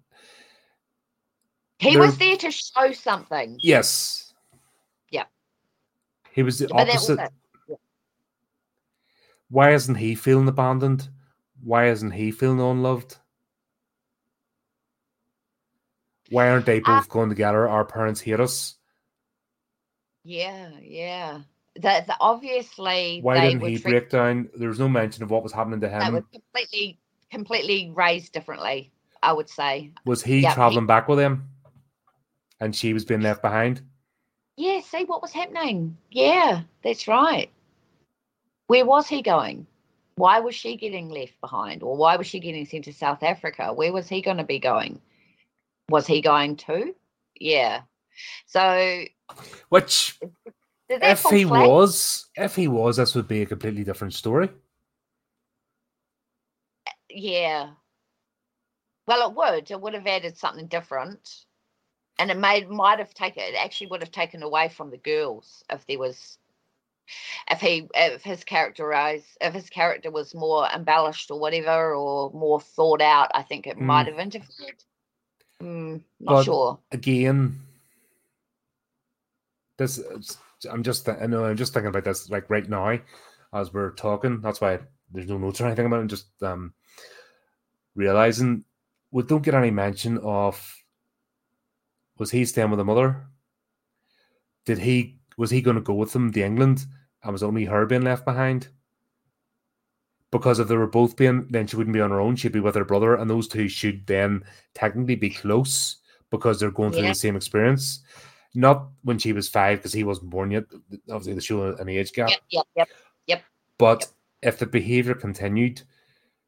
He 1.80 1.92
there- 1.92 2.02
was 2.02 2.18
there 2.18 2.38
to 2.38 2.52
show 2.52 2.92
something, 2.94 3.58
Yes. 3.62 4.34
Yeah. 5.10 5.26
He 6.32 6.44
was 6.44 6.60
the 6.60 6.68
but 6.68 6.86
that 6.86 6.94
was 6.94 7.10
opposite. 7.10 7.32
it. 7.70 7.80
Why 9.50 9.74
isn't 9.74 9.96
he 9.96 10.14
feeling 10.16 10.48
abandoned? 10.48 11.10
Why 11.64 11.88
isn't 11.90 12.12
he 12.12 12.32
feeling 12.32 12.60
unloved? 12.62 13.18
Why 16.30 16.50
aren't 16.50 16.66
they 16.66 16.80
Uh, 16.82 16.86
both 16.86 17.10
going 17.10 17.30
together? 17.30 17.68
Our 17.68 17.86
parents 17.86 18.22
hate 18.22 18.40
us. 18.40 18.76
Yeah, 20.24 20.70
yeah. 20.82 21.42
That 21.78 22.08
that 22.08 22.18
obviously 22.20 23.20
Why 23.22 23.40
didn't 23.40 23.62
he 23.62 23.78
treat- 23.80 23.84
break 23.84 24.10
down? 24.10 24.50
There 24.56 24.70
was 24.70 24.80
no 24.80 24.90
mention 24.90 25.24
of 25.24 25.32
what 25.32 25.44
was 25.44 25.54
happening 25.54 25.80
to 25.82 25.88
That 25.88 26.04
him. 26.04 26.14
was 26.16 26.24
completely 26.32 27.00
completely 27.32 27.92
raised 27.96 28.34
differently. 28.34 28.92
I 29.22 29.34
would 29.34 29.50
say. 29.50 29.92
Was 30.06 30.24
he 30.24 30.40
Yeah, 30.40 30.50
he- 30.50 30.56
traveling 30.56 30.86
back 30.86 31.08
with 31.08 31.20
him? 31.20 31.50
And 32.60 32.76
she 32.76 32.94
was 32.94 33.06
being 33.06 33.22
left 33.22 33.42
behind? 33.42 33.82
Yeah, 34.58 34.82
see 34.82 35.06
what 35.06 35.22
was 35.22 35.32
happening. 35.32 35.98
Yeah, 36.12 36.62
that's 36.84 37.08
right. 37.08 37.50
Where 38.68 38.86
was 38.86 39.08
he 39.08 39.22
going? 39.22 39.66
Why 40.16 40.42
was 40.42 40.54
she 40.54 40.76
getting 40.76 41.10
left 41.10 41.40
behind? 41.40 41.82
Or 41.82 41.96
why 41.96 42.18
was 42.18 42.28
she 42.28 42.42
getting 42.42 42.66
sent 42.66 42.84
to 42.86 42.94
South 42.94 43.24
Africa? 43.24 43.72
Where 43.72 43.94
was 43.94 44.10
he 44.10 44.22
going 44.22 44.38
to 44.38 44.44
be 44.44 44.60
going? 44.60 45.00
Was 45.88 46.06
he 46.06 46.20
going 46.22 46.58
too? 46.58 46.94
Yeah. 47.40 47.84
So 48.46 49.06
Which, 49.70 50.20
if 50.90 51.24
he 51.24 51.46
flat? 51.46 51.70
was, 51.70 52.28
if 52.36 52.56
he 52.56 52.68
was, 52.68 52.98
this 52.98 53.16
would 53.16 53.30
be 53.30 53.44
a 53.44 53.46
completely 53.46 53.86
different 53.86 54.14
story. 54.14 54.50
Yeah. 57.10 57.70
Well, 59.08 59.30
it 59.30 59.36
would. 59.36 59.72
It 59.72 59.80
would 59.80 59.94
have 59.94 60.06
added 60.06 60.38
something 60.38 60.68
different. 60.68 61.46
And 62.20 62.30
it 62.30 62.38
made 62.38 62.70
might 62.70 63.00
have 63.00 63.14
taken 63.14 63.42
it 63.44 63.56
actually 63.56 63.88
would 63.88 64.02
have 64.02 64.12
taken 64.12 64.44
away 64.44 64.70
from 64.70 64.92
the 64.92 64.98
girls 64.98 65.64
if 65.72 65.88
there 65.88 65.98
was 65.98 66.38
if 67.50 67.60
he 67.60 67.88
if 67.96 68.22
his 68.24 68.44
characterized 68.44 69.26
if 69.42 69.54
his 69.54 69.70
character 69.70 70.12
was 70.12 70.36
more 70.36 70.68
embellished 70.76 71.32
or 71.32 71.40
whatever 71.40 71.96
or 71.96 72.30
more 72.32 72.60
thought 72.62 73.02
out, 73.02 73.32
I 73.34 73.42
think 73.42 73.66
it 73.66 73.80
might 73.80 74.06
Mm. 74.06 74.10
have 74.12 74.20
interfered. 74.20 74.84
Mm, 75.62 76.04
not 76.20 76.34
But- 76.34 76.44
sure. 76.44 76.80
Again, 76.92 77.62
this 79.78 79.98
is- 79.98 80.38
I'm 80.70 80.84
just 80.84 81.06
th- 81.06 81.18
I 81.22 81.26
know 81.26 81.46
I'm 81.46 81.56
just 81.58 81.74
thinking 81.74 81.88
about 81.88 82.04
this 82.04 82.30
like 82.30 82.50
right 82.50 82.68
now 82.68 83.00
as 83.54 83.74
we're 83.74 83.92
talking. 83.92 84.42
That's 84.42 84.60
why 84.62 84.80
there's 85.10 85.28
no 85.30 85.38
notes 85.38 85.62
or 85.62 85.68
anything 85.68 85.86
about 85.86 85.98
it. 85.98 86.02
I'm 86.02 86.08
just 86.10 86.44
um 86.44 86.74
realizing 87.96 88.66
we 89.12 89.24
don't 89.24 89.42
get 89.42 89.56
any 89.56 89.72
mention 89.72 90.18
of 90.20 90.76
was 92.20 92.30
he 92.32 92.46
staying 92.46 92.70
with 92.70 92.78
the 92.78 92.86
mother? 92.86 93.26
Did 94.66 94.78
he 94.78 95.20
was 95.38 95.50
he 95.50 95.62
going 95.62 95.78
to 95.78 95.82
go 95.82 95.94
with 95.94 96.14
them 96.14 96.32
to 96.32 96.44
England 96.44 96.86
and 97.24 97.32
was 97.32 97.44
only 97.44 97.66
her 97.66 97.86
being 97.86 98.02
left 98.04 98.26
behind? 98.26 98.68
Because 100.32 100.60
if 100.60 100.68
they 100.68 100.76
were 100.78 100.86
both 100.86 101.16
being, 101.16 101.48
then 101.50 101.66
she 101.66 101.76
wouldn't 101.76 101.94
be 101.94 102.02
on 102.02 102.12
her 102.12 102.20
own. 102.20 102.36
She'd 102.36 102.52
be 102.52 102.60
with 102.60 102.76
her 102.76 102.86
brother, 102.86 103.16
and 103.16 103.28
those 103.30 103.48
two 103.48 103.68
should 103.68 104.06
then 104.06 104.44
technically 104.76 105.16
be 105.16 105.32
close 105.32 105.98
because 106.30 106.60
they're 106.60 106.70
going 106.70 106.92
through 106.92 107.04
Yeah. 107.04 107.10
the 107.10 107.16
same 107.16 107.36
experience. 107.36 108.04
Not 108.54 108.90
when 109.04 109.18
she 109.18 109.34
was 109.34 109.50
five, 109.50 109.80
because 109.80 109.94
he 109.94 110.04
wasn't 110.04 110.30
born 110.30 110.52
yet. 110.52 110.66
Obviously, 111.10 111.34
they 111.34 111.40
show 111.40 111.76
an 111.76 111.90
age 111.90 112.14
gap. 112.14 112.30
Yep, 112.50 112.66
yep, 112.76 112.90
yep. 113.26 113.44
But 113.80 114.12
if 114.44 114.60
the 114.60 114.68
behavior 114.68 115.16
continued, 115.16 115.82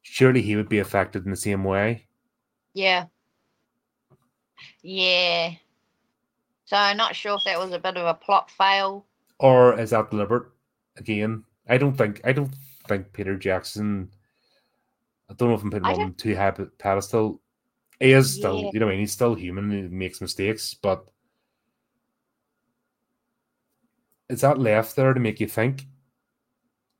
surely 0.03 0.41
he 0.43 0.56
would 0.56 0.69
be 0.69 0.80
affected 0.80 1.26
in 1.26 1.31
the 1.31 1.38
same 1.38 1.64
way. 1.64 2.06
Yeah. 2.73 3.06
Yeah. 4.81 5.51
So 6.65 6.77
I'm 6.77 6.97
not 6.97 7.15
sure 7.15 7.35
if 7.38 7.43
that 7.45 7.59
was 7.59 7.71
a 7.73 7.79
bit 7.79 7.97
of 7.97 8.05
a 8.05 8.13
plot 8.13 8.49
fail. 8.49 9.05
Or 9.39 9.79
is 9.79 9.89
that 9.89 10.09
deliberate? 10.11 10.47
Again, 10.97 11.43
I 11.67 11.77
don't 11.77 11.95
think 11.97 12.21
I 12.23 12.31
don't 12.31 12.53
think 12.88 13.11
Peter 13.13 13.38
Jackson. 13.38 14.09
I 15.29 15.33
don't 15.33 15.49
know 15.49 15.55
if 15.55 15.63
I'm 15.63 15.71
putting 15.71 15.89
him 15.89 15.99
on 15.99 16.13
too 16.15 16.35
high 16.35 16.47
a 16.47 16.51
pedestal. 16.51 17.41
He 17.99 18.11
is 18.11 18.33
still, 18.33 18.63
Yeah. 18.63 18.69
you 18.73 18.79
know, 18.79 18.88
I 18.88 18.91
mean, 18.91 18.99
he's 18.99 19.11
still 19.11 19.35
human. 19.35 19.71
He 19.71 19.81
makes 19.83 20.21
mistakes, 20.21 20.73
but 20.73 21.05
is 24.29 24.41
that 24.41 24.57
left 24.57 24.95
there 24.95 25.13
to 25.13 25.19
make 25.19 25.39
you 25.39 25.47
think, 25.47 25.85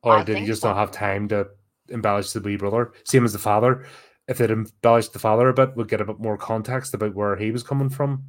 or 0.04 0.18
I 0.18 0.24
did 0.24 0.38
he 0.38 0.46
just 0.46 0.62
so. 0.62 0.70
not 0.70 0.78
have 0.78 0.92
time 0.92 1.28
to 1.30 1.48
embellish 1.90 2.32
the 2.32 2.40
wee 2.40 2.56
brother? 2.56 2.94
Same 3.04 3.26
as 3.26 3.34
the 3.34 3.40
father. 3.40 3.86
If 4.28 4.38
they'd 4.38 4.52
embellished 4.52 5.14
the 5.14 5.20
father 5.20 5.50
a 5.50 5.54
bit, 5.54 5.76
we'd 5.76 5.90
get 5.90 6.02
a 6.02 6.06
bit 6.06 6.20
more 6.20 6.38
context 6.38 6.94
about 6.94 7.16
where 7.16 7.36
he 7.36 7.52
was 7.52 7.64
coming 7.64 7.90
from. 7.90 8.24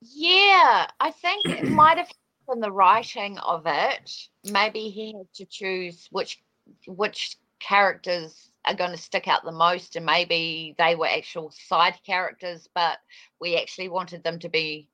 Yeah, 0.00 0.86
I 1.00 1.10
think 1.10 1.46
it 1.46 1.64
might 1.68 1.98
have 1.98 2.10
been 2.48 2.60
the 2.60 2.72
writing 2.72 3.38
of 3.38 3.62
it. 3.66 4.12
Maybe 4.50 4.90
he 4.90 5.14
had 5.16 5.32
to 5.34 5.46
choose 5.46 6.08
which 6.10 6.42
which 6.86 7.36
characters 7.60 8.50
are 8.64 8.74
going 8.74 8.90
to 8.90 8.96
stick 8.96 9.28
out 9.28 9.44
the 9.44 9.52
most, 9.52 9.96
and 9.96 10.04
maybe 10.04 10.74
they 10.78 10.94
were 10.94 11.06
actual 11.06 11.52
side 11.52 11.98
characters, 12.04 12.68
but 12.74 12.98
we 13.40 13.56
actually 13.56 13.88
wanted 13.88 14.24
them 14.24 14.38
to 14.40 14.48
be 14.48 14.88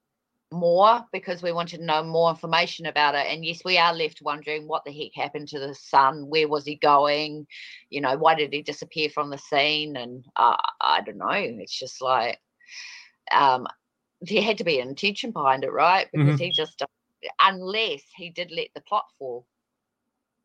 more 0.52 1.04
because 1.12 1.42
we 1.42 1.52
wanted 1.52 1.78
to 1.78 1.84
know 1.84 2.02
more 2.02 2.30
information 2.30 2.86
about 2.86 3.14
it. 3.14 3.26
And 3.28 3.44
yes, 3.44 3.62
we 3.64 3.78
are 3.78 3.94
left 3.94 4.22
wondering 4.22 4.68
what 4.68 4.84
the 4.84 4.92
heck 4.92 5.12
happened 5.14 5.48
to 5.48 5.58
the 5.58 5.74
son. 5.74 6.26
Where 6.28 6.48
was 6.48 6.64
he 6.64 6.76
going? 6.76 7.46
You 7.90 8.00
know, 8.00 8.16
why 8.16 8.34
did 8.34 8.52
he 8.52 8.62
disappear 8.62 9.10
from 9.10 9.30
the 9.30 9.38
scene? 9.38 9.96
And 9.96 10.24
uh, 10.36 10.56
I 10.80 11.00
don't 11.00 11.18
know. 11.18 11.30
It's 11.30 11.78
just 11.78 12.00
like 12.00 12.38
um, 13.32 13.66
there 14.20 14.42
had 14.42 14.58
to 14.58 14.64
be 14.64 14.80
an 14.80 14.88
intention 14.88 15.30
behind 15.30 15.64
it, 15.64 15.72
right? 15.72 16.08
Because 16.12 16.38
he 16.38 16.50
just, 16.50 16.82
unless 17.40 18.02
he 18.16 18.30
did 18.30 18.50
let 18.50 18.68
the 18.74 18.80
plot 18.82 19.04
fall, 19.18 19.46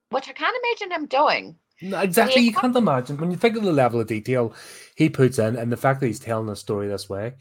which 0.10 0.30
I 0.30 0.34
can't 0.34 0.58
imagine 0.64 0.92
him 0.92 1.08
doing. 1.08 1.56
No, 1.82 2.00
Exactly, 2.00 2.42
you 2.42 2.54
can't 2.54 2.76
imagine 2.76 3.18
when 3.18 3.30
you 3.30 3.38
think 3.38 3.56
of 3.56 3.64
the 3.64 3.72
level 3.72 4.00
of 4.00 4.08
detail 4.08 4.54
he 4.96 5.10
puts 5.10 5.38
in, 5.38 5.56
and 5.56 5.72
the 5.72 5.78
fact 5.78 6.00
that 6.00 6.08
he's 6.08 6.20
telling 6.20 6.48
the 6.48 6.56
story 6.56 6.88
this 6.88 7.08
way. 7.08 7.36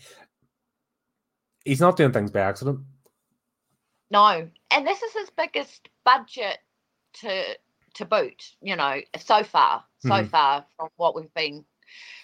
He's 1.66 1.80
not 1.80 1.97
doing 1.97 2.12
things 2.12 2.30
by 2.30 2.40
accident. 2.40 2.80
No, 4.10 4.48
and 4.70 4.86
this 4.86 5.02
is 5.02 5.12
his 5.12 5.30
biggest 5.30 5.88
budget 6.05 6.59
to 7.14 7.59
to 7.94 8.05
boot. 8.05 8.55
You 8.60 8.76
know, 8.76 9.01
so 9.18 9.43
far, 9.43 9.84
so 9.98 10.22
Mhm. 10.22 10.28
far 10.30 10.64
from 10.76 10.90
what 10.97 11.14
we've 11.16 11.34
been 11.34 11.64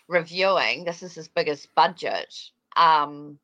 reviewing, 0.09 0.85
this 0.85 1.03
is 1.03 1.15
his 1.15 1.29
biggest 1.29 1.75
budget. 1.75 2.35
Um, 2.77 3.39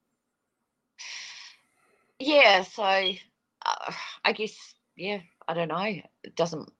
yeah, 2.20 2.62
so 2.62 2.82
uh, 2.82 3.92
I 4.24 4.32
guess 4.32 4.74
yeah, 4.96 5.20
I 5.48 5.54
don't 5.54 5.68
know. 5.68 6.00
It 6.22 6.36
doesn't 6.36 6.72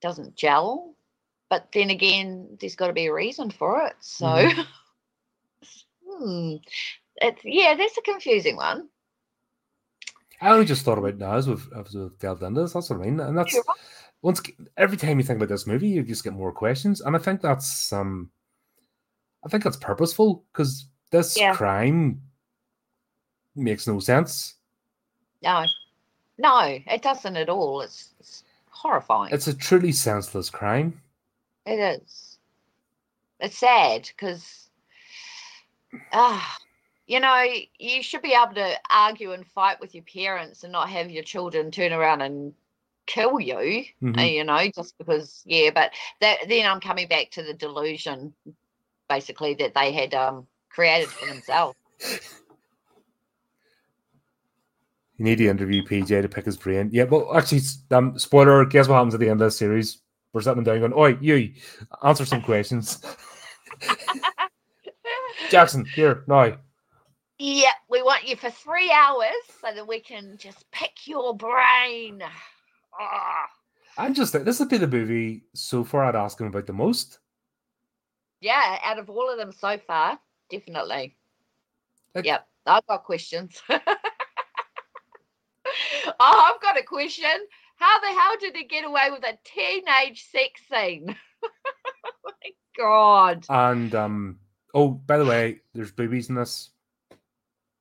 doesn't 0.00 0.36
gel, 0.36 0.94
but 1.50 1.72
then 1.72 1.90
again, 1.90 2.56
there's 2.60 2.76
got 2.76 2.88
to 2.88 2.92
be 2.92 3.06
a 3.06 3.12
reason 3.12 3.50
for 3.50 3.86
it. 3.86 3.96
So, 4.00 4.26
Mhm. 4.26 4.66
hmm, 6.06 6.56
it's 7.16 7.40
yeah, 7.44 7.74
that's 7.76 7.96
a 7.98 8.02
confusing 8.02 8.56
one. 8.56 8.88
I 10.40 10.50
only 10.50 10.66
just 10.66 10.84
thought 10.84 10.98
about 10.98 11.10
it 11.14 11.18
now 11.18 11.36
as 11.36 11.48
we've, 11.48 11.66
as 11.76 11.94
we've 11.94 12.18
delved 12.18 12.42
into 12.42 12.62
this. 12.62 12.72
That's 12.72 12.90
what 12.90 13.00
I 13.00 13.04
mean, 13.04 13.20
and 13.20 13.36
that's 13.38 13.56
once 14.22 14.42
every 14.76 14.96
time 14.96 15.18
you 15.18 15.24
think 15.24 15.38
about 15.38 15.48
this 15.48 15.66
movie, 15.66 15.88
you 15.88 16.02
just 16.02 16.24
get 16.24 16.32
more 16.32 16.52
questions, 16.52 17.00
and 17.00 17.14
I 17.16 17.18
think 17.18 17.40
that's 17.40 17.92
um, 17.92 18.30
I 19.44 19.48
think 19.48 19.62
that's 19.64 19.76
purposeful 19.76 20.44
because 20.52 20.86
this 21.10 21.36
Yeah. 21.36 21.54
crime 21.54 22.20
makes 23.54 23.86
no 23.86 24.00
sense. 24.00 24.54
No, 25.42 25.64
no, 26.38 26.78
it 26.86 27.02
doesn't 27.02 27.36
at 27.36 27.48
all. 27.48 27.82
It's, 27.82 28.10
it's 28.18 28.42
horrifying. 28.70 29.32
It's 29.32 29.46
a 29.46 29.54
truly 29.54 29.92
senseless 29.92 30.50
crime. 30.50 31.00
it 31.66 31.78
is. 32.02 32.38
It's 33.40 33.58
sad 33.58 34.08
because, 34.08 34.68
ah, 36.12 36.56
you 37.06 37.20
know, 37.20 37.44
you 37.78 38.02
should 38.02 38.22
be 38.22 38.32
able 38.34 38.54
to 38.54 38.74
argue 38.90 39.32
and 39.32 39.46
fight 39.46 39.80
with 39.80 39.94
your 39.94 40.04
parents 40.04 40.62
and 40.64 40.72
not 40.72 40.88
have 40.88 41.10
your 41.10 41.22
children 41.22 41.70
turn 41.70 41.92
around 41.92 42.22
and 42.22 42.54
kill 43.06 43.38
you. 43.40 43.84
uh, 44.02 44.06
Mhm. 44.06 44.32
You 44.32 44.44
know, 44.44 44.66
just 44.74 44.96
because, 44.98 45.42
yeah. 45.44 45.70
But 45.74 45.92
that, 46.20 46.38
then 46.48 46.66
I'm 46.66 46.80
coming 46.80 47.06
back 47.08 47.30
to 47.32 47.42
the 47.42 47.54
delusion, 47.54 48.34
basically 49.08 49.54
that 49.54 49.74
they 49.74 49.92
had 49.92 50.14
um 50.14 50.46
created 50.70 51.08
for 51.08 51.26
themselves. 51.26 51.76
You 55.16 55.24
need 55.24 55.38
to 55.38 55.46
interview 55.48 55.82
PJ 55.84 56.22
to 56.22 56.28
pick 56.28 56.44
his 56.46 56.56
brain. 56.56 56.88
Yeah, 56.92 57.04
well, 57.04 57.36
actually, 57.36 57.60
um, 57.92 58.18
spoiler. 58.18 58.64
Guess 58.64 58.88
what 58.88 58.96
happens 58.96 59.14
at 59.14 59.20
the 59.20 59.28
end 59.28 59.40
of 59.40 59.46
this 59.46 59.56
series? 59.58 60.00
We're 60.32 60.40
sitting 60.40 60.64
down 60.64 60.80
going, 60.80 60.92
"Oi, 60.92 61.16
you, 61.20 61.54
answer 62.02 62.24
some 62.24 62.42
questions." 62.42 63.00
Jackson, 65.50 65.84
here 65.94 66.24
now. 66.26 66.56
Yeah, 67.46 67.72
we 67.90 68.00
want 68.02 68.26
you 68.26 68.36
for 68.36 68.48
three 68.48 68.90
hours 68.90 69.28
so 69.60 69.68
that 69.74 69.86
we 69.86 70.00
can 70.00 70.38
just 70.38 70.64
pick 70.70 71.06
your 71.06 71.36
brain. 71.36 72.22
Ah, 72.98 73.46
I'm 73.98 74.14
just 74.14 74.32
this 74.32 74.60
would 74.60 74.70
be 74.70 74.78
the 74.78 74.86
movie 74.86 75.44
so 75.52 75.84
far 75.84 76.04
I'd 76.04 76.16
ask 76.16 76.40
him 76.40 76.46
about 76.46 76.66
the 76.66 76.72
most. 76.72 77.18
yeah, 78.40 78.78
out 78.82 78.98
of 78.98 79.10
all 79.10 79.30
of 79.30 79.36
them 79.36 79.52
so 79.52 79.76
far, 79.86 80.18
definitely. 80.50 81.16
Like- 82.14 82.24
yep, 82.24 82.48
I've 82.64 82.86
got 82.86 83.04
questions. 83.04 83.60
oh, 83.68 83.78
I've 86.18 86.62
got 86.62 86.78
a 86.78 86.82
question. 86.82 87.30
How 87.76 88.00
the 88.00 88.06
hell 88.06 88.36
did 88.40 88.56
he 88.56 88.64
get 88.64 88.86
away 88.86 89.10
with 89.10 89.22
a 89.22 89.36
teenage 89.44 90.24
sex 90.32 90.62
scene? 90.72 91.14
oh 91.44 91.48
my 92.24 92.50
god. 92.78 93.44
And 93.50 93.94
um, 93.94 94.38
oh, 94.72 94.88
by 94.88 95.18
the 95.18 95.26
way, 95.26 95.60
there's 95.74 95.92
boobies 95.92 96.30
in 96.30 96.36
this, 96.36 96.70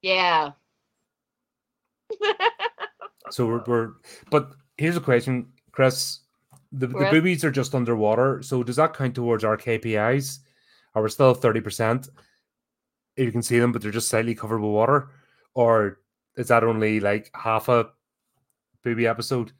Yeah. 0.03 0.51
so 3.31 3.47
we're, 3.47 3.63
we're 3.65 3.93
but 4.29 4.51
here's 4.77 4.97
a 4.97 5.01
question, 5.01 5.47
Chris. 5.71 6.19
The, 6.71 6.87
the 6.87 7.07
boobies 7.11 7.43
are 7.43 7.51
just 7.51 7.75
underwater, 7.75 8.41
so 8.41 8.63
does 8.63 8.77
that 8.77 8.95
count 8.95 9.15
towards 9.15 9.43
our 9.43 9.57
KPIs? 9.57 10.39
Are 10.95 11.03
we 11.03 11.09
still 11.09 11.33
thirty 11.33 11.61
percent? 11.61 12.09
You 13.15 13.31
can 13.31 13.43
see 13.43 13.59
them, 13.59 13.71
but 13.71 13.81
they're 13.81 13.91
just 13.91 14.09
slightly 14.09 14.35
covered 14.35 14.59
with 14.59 14.71
water, 14.71 15.09
or 15.53 15.99
is 16.35 16.47
that 16.47 16.63
only 16.63 16.99
like 16.99 17.29
half 17.35 17.69
a 17.69 17.89
booby 18.83 19.07
episode? 19.07 19.51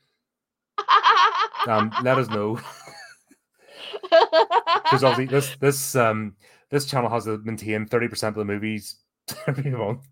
Um, 1.68 1.94
let 2.04 2.18
us 2.18 2.28
know 2.28 2.56
because 4.84 5.04
obviously 5.04 5.28
this 5.28 5.56
this 5.62 5.96
um 5.96 6.36
this 6.70 6.86
channel 6.86 7.10
has 7.10 7.26
to 7.26 7.38
maintain 7.46 7.86
thirty 7.86 8.08
percent 8.08 8.36
of 8.36 8.46
the 8.46 8.54
movies 8.54 8.96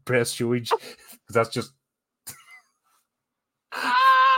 press 0.06 0.34
showage 0.36 0.70
because 0.70 1.34
that's 1.34 1.50
just 1.50 1.72
I 3.72 4.36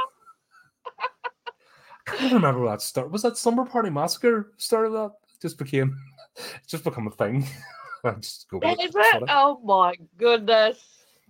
can't 2.05 2.33
remember 2.33 2.61
what 2.61 2.71
that 2.71 2.81
start 2.81 3.11
was 3.11 3.21
that 3.21 3.37
Slumber 3.37 3.65
Party 3.65 3.89
Massacre 3.89 4.51
started 4.57 4.91
that 4.91 5.11
just 5.41 5.57
became 5.57 5.97
just 6.67 6.83
become 6.83 7.07
a 7.07 7.11
thing. 7.11 7.45
I 8.03 8.11
just 8.13 8.49
go 8.49 8.59
Is 8.59 8.93
it? 8.93 9.23
Oh 9.29 9.61
my 9.63 9.95
goodness. 10.17 10.77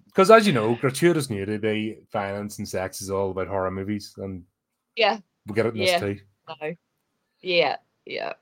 because 0.06 0.32
as 0.32 0.48
you 0.48 0.54
know, 0.54 0.76
gratuitous 0.76 1.30
nudity, 1.30 2.00
violence, 2.12 2.58
and 2.58 2.68
sex 2.68 3.02
is 3.02 3.12
all 3.12 3.30
about 3.32 3.48
horror 3.48 3.70
movies, 3.72 4.14
and 4.18 4.44
Yeah. 4.96 5.20
we 5.46 5.54
get 5.54 5.68
it 5.68 5.76
in 5.76 5.82
Yeah. 5.82 6.00
this 6.00 6.20
too. 6.20 6.26
No. 6.48 6.74
Yeah. 7.42 7.76
Yeah. 8.06 8.34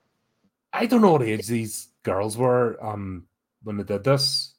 I 0.74 0.86
don't 0.86 1.02
know 1.02 1.12
what 1.12 1.24
age 1.24 1.48
these 1.48 1.90
girls 2.04 2.38
were 2.38 2.78
um 2.82 3.28
when 3.64 3.78
they 3.78 3.84
did 3.84 4.04
this. 4.06 4.56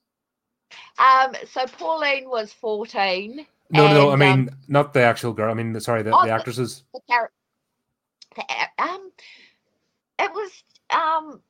Um, 0.99 1.35
so 1.51 1.67
Pauline 1.67 2.29
was 2.29 2.53
14. 2.53 3.47
No, 3.71 3.87
no, 3.89 3.95
no. 3.95 4.11
I 4.11 4.17
mean, 4.17 4.49
um, 4.49 4.51
not 4.69 4.93
the 4.93 5.01
actual 5.01 5.33
girl. 5.33 5.51
I 5.51 5.55
mean, 5.55 5.79
sorry, 5.81 6.03
the, 6.03 6.11
Oh, 6.15 6.21
the 6.23 6.27
the- 6.29 6.33
actresses. 6.33 6.85
the 6.93 7.01
char- 7.09 7.33
the, 8.37 8.45
um, 8.83 9.11
it 10.19 10.31
was, 10.33 10.63
um, 10.91 11.41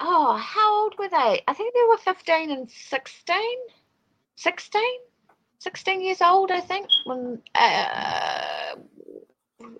oh, 0.00 0.36
how 0.36 0.82
old 0.82 0.94
were 0.98 1.08
they? 1.08 1.40
I 1.46 1.52
think 1.54 1.74
they 1.74 1.84
were 1.88 1.96
15 1.98 2.50
and 2.50 2.70
16. 2.70 3.36
16? 4.36 4.82
16 5.58 6.00
years 6.00 6.22
old, 6.22 6.50
I 6.50 6.60
think. 6.60 6.88
When, 7.04 7.40
uh, 7.54 8.76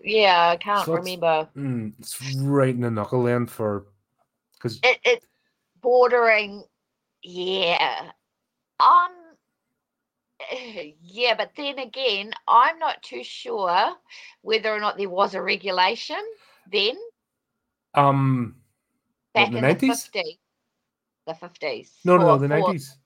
yeah, 0.03 0.51
I 0.51 0.57
can't 0.57 0.85
So 0.87 0.95
it's- 0.95 1.05
remember. 1.07 1.49
Mm, 1.57 1.93
it's 1.99 2.21
right 2.37 2.75
in 2.75 2.83
the 2.83 2.91
knuckle 2.91 3.25
then 3.25 3.47
for 3.47 3.87
because 4.55 4.79
It, 4.83 4.99
it 5.05 5.25
bordering, 5.81 6.65
yeah. 7.23 8.13
Um, 8.81 9.11
yeah, 11.03 11.35
but 11.37 11.53
then 11.57 11.79
again, 11.79 12.33
I'm 12.49 12.79
not 12.79 13.03
too 13.03 13.23
sure 13.25 13.95
whether 14.43 14.73
or 14.75 14.81
not 14.81 14.97
there 14.97 15.09
was 15.09 15.35
a 15.35 15.43
regulation 15.43 16.21
then 16.71 16.97
um 17.95 18.57
back 19.35 19.51
the 19.53 19.59
in 19.59 19.65
90s? 19.65 19.81
the 19.81 19.87
50s. 19.87 20.39
The 21.27 21.35
50s. 21.35 21.91
no, 22.05 22.17
no, 22.17 22.27
no, 22.27 22.39
the 22.39 22.49
nineties. 22.49 22.97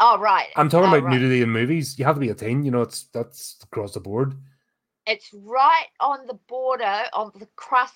Oh 0.00 0.18
right. 0.18 0.48
I'm 0.56 0.68
talking 0.68 0.86
Oh, 0.86 0.88
about 0.88 1.04
right. 1.04 1.20
nudity 1.20 1.42
in 1.42 1.50
movies. 1.50 1.98
You 1.98 2.04
have 2.06 2.16
to 2.16 2.20
be 2.20 2.30
18. 2.30 2.64
You 2.64 2.70
know, 2.70 2.82
it's 2.82 3.04
that's 3.04 3.58
across 3.62 3.94
the 3.94 4.00
board. 4.00 4.34
It's 5.06 5.32
right 5.32 5.86
on 6.00 6.26
the 6.26 6.34
border, 6.34 7.04
on 7.12 7.32
the 7.38 7.46
crust, 7.56 7.94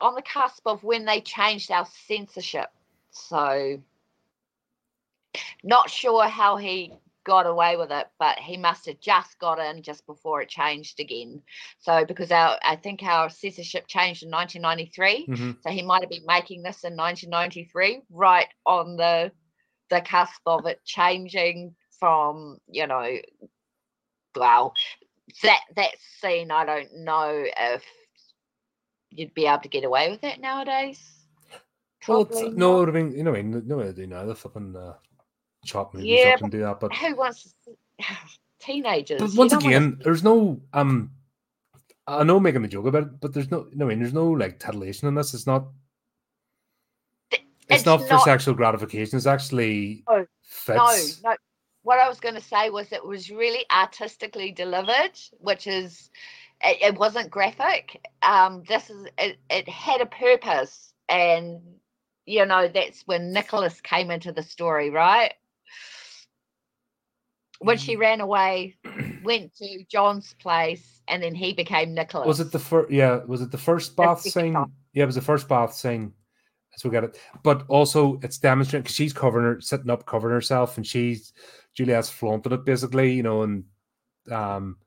on 0.00 0.14
the 0.14 0.22
cusp 0.22 0.66
of 0.66 0.82
when 0.82 1.04
they 1.04 1.20
changed 1.20 1.70
our 1.70 1.86
censorship. 1.86 2.70
So, 3.10 3.80
not 5.62 5.90
sure 5.90 6.26
how 6.28 6.56
he 6.56 6.92
got 7.24 7.46
away 7.46 7.76
with 7.76 7.90
it, 7.90 8.06
but 8.18 8.38
he 8.38 8.56
must 8.56 8.86
have 8.86 9.00
just 9.00 9.38
got 9.38 9.58
in 9.58 9.82
just 9.82 10.06
before 10.06 10.42
it 10.42 10.48
changed 10.48 11.00
again. 11.00 11.42
So, 11.78 12.04
because 12.04 12.30
our, 12.30 12.58
I 12.62 12.76
think 12.76 13.02
our 13.02 13.30
censorship 13.30 13.86
changed 13.86 14.22
in 14.22 14.30
1993. 14.30 15.26
Mhm. 15.26 15.62
So 15.62 15.70
he 15.70 15.82
might 15.82 16.02
have 16.02 16.10
been 16.10 16.26
making 16.26 16.62
this 16.62 16.84
in 16.84 16.96
1993, 16.96 18.02
right 18.10 18.48
on 18.66 18.96
the 18.96 19.32
the 19.90 20.00
cusp 20.00 20.40
of 20.46 20.66
it 20.66 20.82
changing 20.84 21.74
from, 21.98 22.58
you 22.68 22.86
know, 22.86 23.18
well, 24.34 24.74
that 25.42 25.60
that 25.76 25.94
scene. 26.20 26.50
I 26.50 26.64
don't 26.64 26.92
know 27.04 27.44
if 27.56 27.84
you'd 29.10 29.34
be 29.34 29.46
able 29.46 29.62
to 29.62 29.68
get 29.68 29.84
away 29.84 30.10
with 30.10 30.24
it 30.24 30.40
nowadays. 30.40 31.00
Well, 32.06 32.28
no. 32.54 32.86
I 32.86 32.90
mean, 32.90 33.12
you 33.12 33.22
know, 33.22 33.34
I 33.34 33.42
mean, 33.42 33.62
no 33.66 33.78
way 33.78 33.92
do 33.92 34.06
now. 34.06 34.24
They're 34.26 34.34
flipping 34.34 34.76
uh, 34.76 34.94
chop 35.64 35.94
movies 35.94 36.20
Yeah, 36.24 36.34
up 36.34 36.42
and 36.42 36.50
do 36.52 36.60
that. 36.60 36.80
But, 36.80 36.94
who 36.94 37.14
wants 37.16 37.54
to 37.64 37.76
teenagers? 38.60 39.20
but 39.20 39.34
once 39.34 39.52
again, 39.52 39.98
there's 40.02 40.22
no 40.22 40.60
um. 40.72 41.10
I 42.06 42.22
know 42.22 42.36
I'm 42.36 42.42
making 42.42 42.64
a 42.64 42.68
joke 42.68 42.84
about 42.86 43.04
it, 43.04 43.20
but 43.20 43.32
there's 43.32 43.50
no, 43.50 43.66
no, 43.72 43.86
I 43.86 43.88
mean, 43.88 44.00
there's 44.00 44.12
no 44.12 44.26
like 44.26 44.58
titillation 44.58 45.08
in 45.08 45.14
this. 45.14 45.32
It's 45.32 45.46
not. 45.46 45.68
It's, 47.30 47.42
it's 47.70 47.86
not 47.86 48.02
for 48.02 48.14
not- 48.14 48.24
sexual 48.24 48.54
gratification. 48.54 49.16
It's 49.16 49.26
actually 49.26 50.04
No, 50.08 50.26
fits. 50.42 51.22
No, 51.22 51.30
no. 51.30 51.36
What 51.82 51.98
I 51.98 52.08
was 52.08 52.20
going 52.20 52.34
to 52.34 52.40
say 52.40 52.70
was 52.70 52.92
it 52.92 53.04
was 53.04 53.30
really 53.30 53.64
artistically 53.70 54.50
delivered, 54.52 55.12
which 55.38 55.66
is 55.66 56.10
it, 56.62 56.94
it 56.94 56.98
wasn't 56.98 57.30
graphic. 57.30 58.06
Um, 58.22 58.62
this 58.68 58.90
is 58.90 59.06
it, 59.18 59.38
it 59.50 59.68
had 59.68 60.00
a 60.00 60.06
purpose, 60.06 60.92
and 61.08 61.60
you 62.26 62.44
know 62.46 62.68
that's 62.68 63.02
when 63.06 63.32
Nicholas 63.32 63.80
came 63.80 64.10
into 64.10 64.32
the 64.32 64.42
story, 64.42 64.90
right? 64.90 65.34
When 67.60 67.78
she 67.78 67.96
ran 67.96 68.20
away, 68.20 68.76
went 69.22 69.54
to 69.56 69.84
John's 69.88 70.34
place, 70.34 71.00
and 71.08 71.22
then 71.22 71.34
he 71.34 71.52
became 71.52 71.94
Nicholas. 71.94 72.26
Was 72.26 72.40
it 72.40 72.52
the 72.52 72.58
first? 72.58 72.90
Yeah, 72.90 73.20
was 73.26 73.40
it 73.42 73.50
the 73.50 73.58
first 73.58 73.96
bath 73.96 74.22
the 74.22 74.30
scene? 74.30 74.52
shot. 74.52 74.70
Yeah, 74.92 75.04
it 75.04 75.06
was 75.06 75.14
the 75.14 75.20
first 75.22 75.48
bath 75.48 75.74
scene. 75.74 76.12
As 76.76 76.82
we 76.82 76.90
get 76.90 77.04
it, 77.04 77.20
but 77.44 77.64
also 77.68 78.18
it's 78.24 78.38
demonstrating 78.38 78.82
because 78.82 78.96
she's 78.96 79.12
covering 79.12 79.44
her, 79.46 79.60
sitting 79.60 79.90
up, 79.90 80.06
covering 80.06 80.34
herself, 80.34 80.76
and 80.76 80.84
she's 80.84 81.32
Juliet's 81.72 82.10
flaunted 82.10 82.52
it 82.52 82.64
basically, 82.64 83.12
you 83.12 83.22
know, 83.22 83.42
and 83.42 83.64
um, 84.32 84.78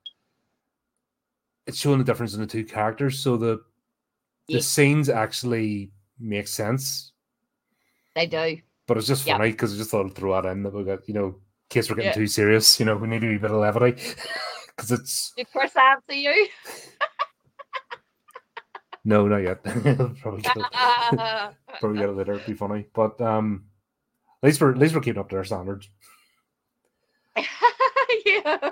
it's 1.66 1.78
showing 1.78 1.98
the 2.00 2.04
difference 2.04 2.34
in 2.34 2.42
the 2.42 2.48
two 2.48 2.66
characters. 2.66 3.20
So 3.20 3.38
the 3.38 3.62
the 4.50 4.56
Yes. 4.56 4.68
scenes 4.68 5.08
actually 5.08 5.92
make 6.20 6.50
sense, 6.50 7.14
They 8.16 8.28
do. 8.28 8.60
but 8.86 8.98
it's 8.98 9.08
just 9.08 9.26
funny 9.26 9.52
because 9.52 9.74
I 9.74 9.78
just 9.78 9.90
thought 9.90 10.06
I'd 10.08 10.14
throw 10.14 10.42
that 10.42 10.50
in 10.52 10.64
that 10.64 10.74
we 10.74 10.84
got, 10.84 11.08
you 11.08 11.14
know, 11.14 11.36
case 11.70 11.90
we're 11.90 11.96
getting 11.98 12.10
Yeah. 12.12 12.16
too 12.16 12.28
serious, 12.28 12.80
you 12.80 12.86
know, 12.86 12.96
we 12.96 13.08
need 13.08 13.24
a 13.24 13.28
wee 13.28 13.38
bit 13.38 13.52
of 13.52 13.58
levity 13.58 13.92
because 14.76 14.92
it's 15.00 15.34
Did 15.36 15.48
Chris 15.52 15.76
answer 15.76 16.14
you? 16.14 16.48
no, 19.06 19.28
not 19.28 19.38
yet. 19.38 19.64
probably 20.22 20.42
get 20.42 20.58
it. 20.58 20.66
probably 21.80 22.00
get 22.00 22.10
it 22.10 22.16
later. 22.18 22.34
It'd 22.34 22.46
be 22.46 22.54
funny, 22.54 22.88
but 22.94 23.20
um, 23.22 23.66
at 24.44 24.48
least 24.48 24.62
we're 24.62 24.72
at 24.72 24.78
least 24.78 24.96
we're 24.96 25.02
keeping 25.02 25.20
up 25.20 25.30
to 25.30 25.38
our 25.38 25.44
standards. 25.44 25.90
yeah. 28.26 28.72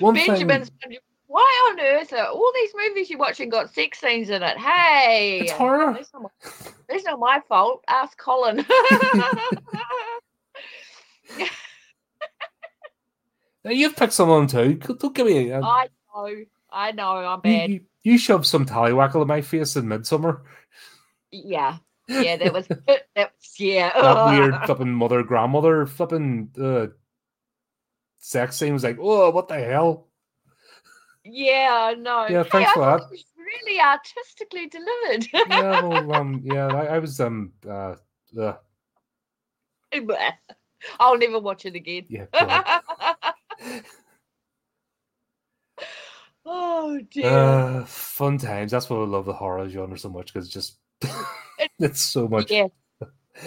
One 0.00 0.14
Benjamin's 0.14 0.70
thing, 0.82 0.98
why 1.34 1.72
on 1.72 1.80
earth 1.80 2.12
are 2.12 2.26
all 2.26 2.52
these 2.54 2.70
movies 2.76 3.10
you're 3.10 3.18
watching 3.18 3.48
got 3.48 3.74
sex 3.74 3.98
scenes 3.98 4.30
in 4.30 4.44
it? 4.44 4.56
Hey, 4.56 5.40
it's 5.40 5.50
horror. 5.50 5.92
That's 5.92 6.12
not, 6.12 6.22
my, 6.22 6.30
not 7.04 7.18
my 7.18 7.40
fault. 7.48 7.82
Ask 7.88 8.16
Colin. 8.18 8.64
Now, 13.64 13.70
You've 13.70 13.96
picked 13.96 14.12
some 14.12 14.28
of 14.28 14.46
them 14.46 14.78
too. 14.78 14.94
Don't 14.98 15.14
give 15.14 15.26
me. 15.26 15.48
A, 15.48 15.58
I 15.58 15.88
know, 16.14 16.44
I 16.70 16.92
know, 16.92 17.16
I'm 17.16 17.38
you, 17.38 17.58
bad. 17.58 17.70
you, 17.70 17.80
you 18.02 18.18
shoved 18.18 18.44
some 18.44 18.66
tallywackle 18.66 19.22
in 19.22 19.26
my 19.26 19.40
face 19.40 19.74
in 19.76 19.86
Midsommar. 19.86 20.42
Yeah, 21.32 21.78
yeah, 22.06 22.36
that 22.36 22.52
was 22.52 22.66
that 22.86 23.06
was 23.16 23.58
yeah. 23.58 23.90
That 23.98 24.38
weird 24.38 24.54
flipping 24.66 24.92
mother 24.92 25.22
grandmother 25.22 25.86
flipping 25.86 26.50
uh, 26.60 26.88
sex 28.18 28.56
scene 28.56 28.74
was 28.74 28.84
like, 28.84 28.98
oh, 29.00 29.30
what 29.30 29.48
the 29.48 29.58
hell? 29.58 30.08
Yeah, 31.24 31.90
I 31.90 31.94
know. 31.94 32.26
Yeah, 32.28 32.42
thanks 32.42 32.70
I 32.70 32.74
for 32.74 32.80
that. 32.80 33.02
Really 33.36 33.80
artistically 33.80 34.68
delivered. 34.68 35.26
Yeah, 35.32 35.82
well, 35.82 36.12
um, 36.20 36.42
yeah, 36.44 36.66
I, 36.66 36.96
I 36.96 36.98
was 36.98 37.18
um, 37.20 37.52
uh, 37.66 37.94
uh 38.38 38.54
I'll 41.00 41.16
never 41.16 41.38
watch 41.40 41.64
it 41.64 41.74
again. 41.74 42.04
yeah, 42.08 42.26
oh 46.44 47.00
dear. 47.10 47.26
uh, 47.26 47.84
fun 47.86 48.36
times. 48.36 48.72
That's 48.72 48.90
why 48.90 48.98
I 48.98 49.04
love 49.04 49.24
the 49.24 49.32
horror 49.32 49.68
genre 49.68 49.98
so 49.98 50.10
much 50.10 50.32
because 50.32 50.46
it's 50.46 50.54
just 50.54 50.78
it's 51.78 52.02
so 52.02 52.28
much. 52.28 52.50
Yeah. 52.50 52.68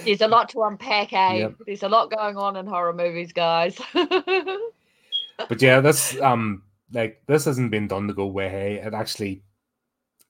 There's 0.03 0.21
a 0.21 0.27
lot 0.27 0.49
to 0.49 0.63
unpack, 0.63 1.13
eh? 1.13 1.33
Yep. 1.35 1.55
There's 1.65 1.83
a 1.83 1.89
lot 1.89 2.11
going 2.11 2.35
on 2.37 2.57
in 2.57 2.65
horror 2.65 2.93
movies, 2.93 3.31
guys. 3.31 3.79
But 3.93 5.61
yeah, 5.61 5.81
that's 5.81 6.19
um, 6.19 6.63
like 6.91 7.21
this 7.27 7.45
hasn't 7.45 7.71
been 7.71 7.87
done 7.87 8.07
to 8.07 8.13
go 8.13 8.27
way. 8.27 8.49
Hey, 8.49 8.75
it 8.75 8.93
actually, 8.93 9.43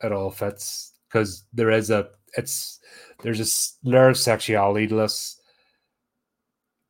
it 0.03 0.11
all 0.11 0.31
fits 0.31 0.93
because 1.07 1.43
there 1.53 1.71
is 1.71 1.89
a 1.89 2.09
it's 2.35 2.79
there's 3.21 3.39
a 3.39 3.45
slur 3.45 4.09
of 4.09 4.17
sexuality 4.17 4.87
to 4.87 4.95
this, 4.95 5.39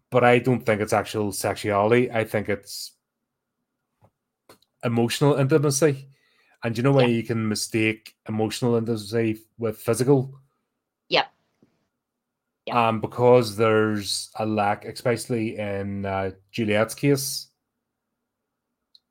but 0.09 0.23
I 0.23 0.39
don't 0.39 0.65
think 0.65 0.81
it's 0.81 0.93
actual 0.93 1.31
sexuality. 1.31 2.11
I 2.11 2.23
think 2.23 2.49
it's 2.49 2.93
emotional 4.83 5.35
intimacy, 5.35 6.07
and 6.63 6.77
you 6.77 6.83
know 6.83 6.93
why 6.93 7.05
you 7.05 7.23
can 7.23 7.47
mistake 7.47 8.15
emotional 8.27 8.75
intimacy 8.75 9.41
with 9.57 9.77
physical. 9.77 10.39
Yep. 11.09 11.27
Yep. 12.67 12.75
Um, 12.75 13.01
because 13.01 13.55
there's 13.55 14.29
a 14.35 14.45
lack, 14.45 14.85
especially 14.85 15.57
in 15.57 16.05
uh, 16.05 16.31
Juliet's 16.51 16.95
case, 16.95 17.47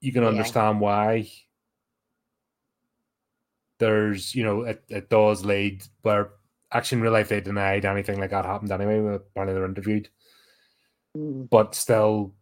you 0.00 0.12
can 0.12 0.22
Yeah. 0.22 0.28
understand 0.30 0.80
why. 0.80 1.28
There's, 3.78 4.34
you 4.34 4.42
know, 4.44 4.62
it, 4.62 4.82
it 4.88 5.10
does 5.10 5.44
lead 5.44 5.84
where 6.02 6.30
actually 6.72 6.96
in 6.98 7.02
real 7.02 7.12
life 7.12 7.28
they 7.28 7.40
denied 7.40 7.84
anything 7.84 8.18
like 8.18 8.30
that 8.30 8.44
happened 8.44 8.72
anyway. 8.72 9.00
when 9.00 9.14
Apparently 9.14 9.54
they're 9.54 9.66
interviewed, 9.66 10.08
Mm. 11.16 11.48
but 11.50 11.74
still, 11.74 12.34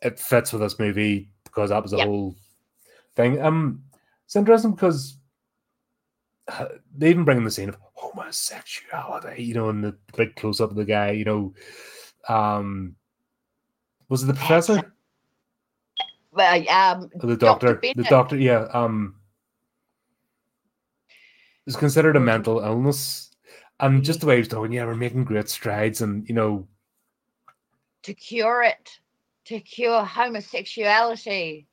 it 0.00 0.18
fits 0.18 0.52
with 0.52 0.62
this 0.62 0.78
movie 0.78 1.30
because 1.44 1.70
that 1.70 1.82
was 1.82 1.90
the 1.92 1.98
Yep. 1.98 2.06
whole 2.06 2.36
thing. 3.14 3.40
Um, 3.42 3.84
it's 4.24 4.36
interesting 4.36 4.72
because 4.72 5.18
uh, 6.48 6.68
they 6.96 7.10
even 7.10 7.24
bring 7.24 7.38
in 7.38 7.44
the 7.44 7.50
scene 7.50 7.68
of 7.68 7.76
homosexuality, 7.94 9.42
you 9.42 9.54
know, 9.54 9.68
in 9.70 9.80
the 9.80 9.96
big 10.16 10.36
close 10.36 10.60
up 10.60 10.70
of 10.70 10.76
the 10.76 10.84
guy, 10.84 11.10
you 11.10 11.24
know. 11.24 11.54
Um, 12.28 12.96
was 14.08 14.22
it 14.22 14.26
the 14.26 14.34
professor 14.34 14.92
um, 16.38 17.10
or 17.20 17.28
the 17.28 17.36
Dr. 17.36 17.74
doctor? 17.74 17.92
The 17.94 18.04
doctor, 18.04 18.36
yeah. 18.36 18.66
Um, 18.72 19.16
is 21.66 21.76
considered 21.76 22.16
a 22.16 22.20
mental 22.20 22.60
illness, 22.60 23.30
and 23.80 24.04
just 24.04 24.20
the 24.20 24.26
way 24.26 24.38
he's 24.38 24.48
talking, 24.48 24.72
yeah, 24.72 24.84
we're 24.84 24.94
making 24.94 25.24
great 25.24 25.48
strides, 25.48 26.00
and 26.00 26.28
you 26.28 26.34
know, 26.34 26.66
to 28.02 28.14
cure 28.14 28.62
it, 28.62 28.90
to 29.46 29.60
cure 29.60 30.04
homosexuality. 30.04 31.66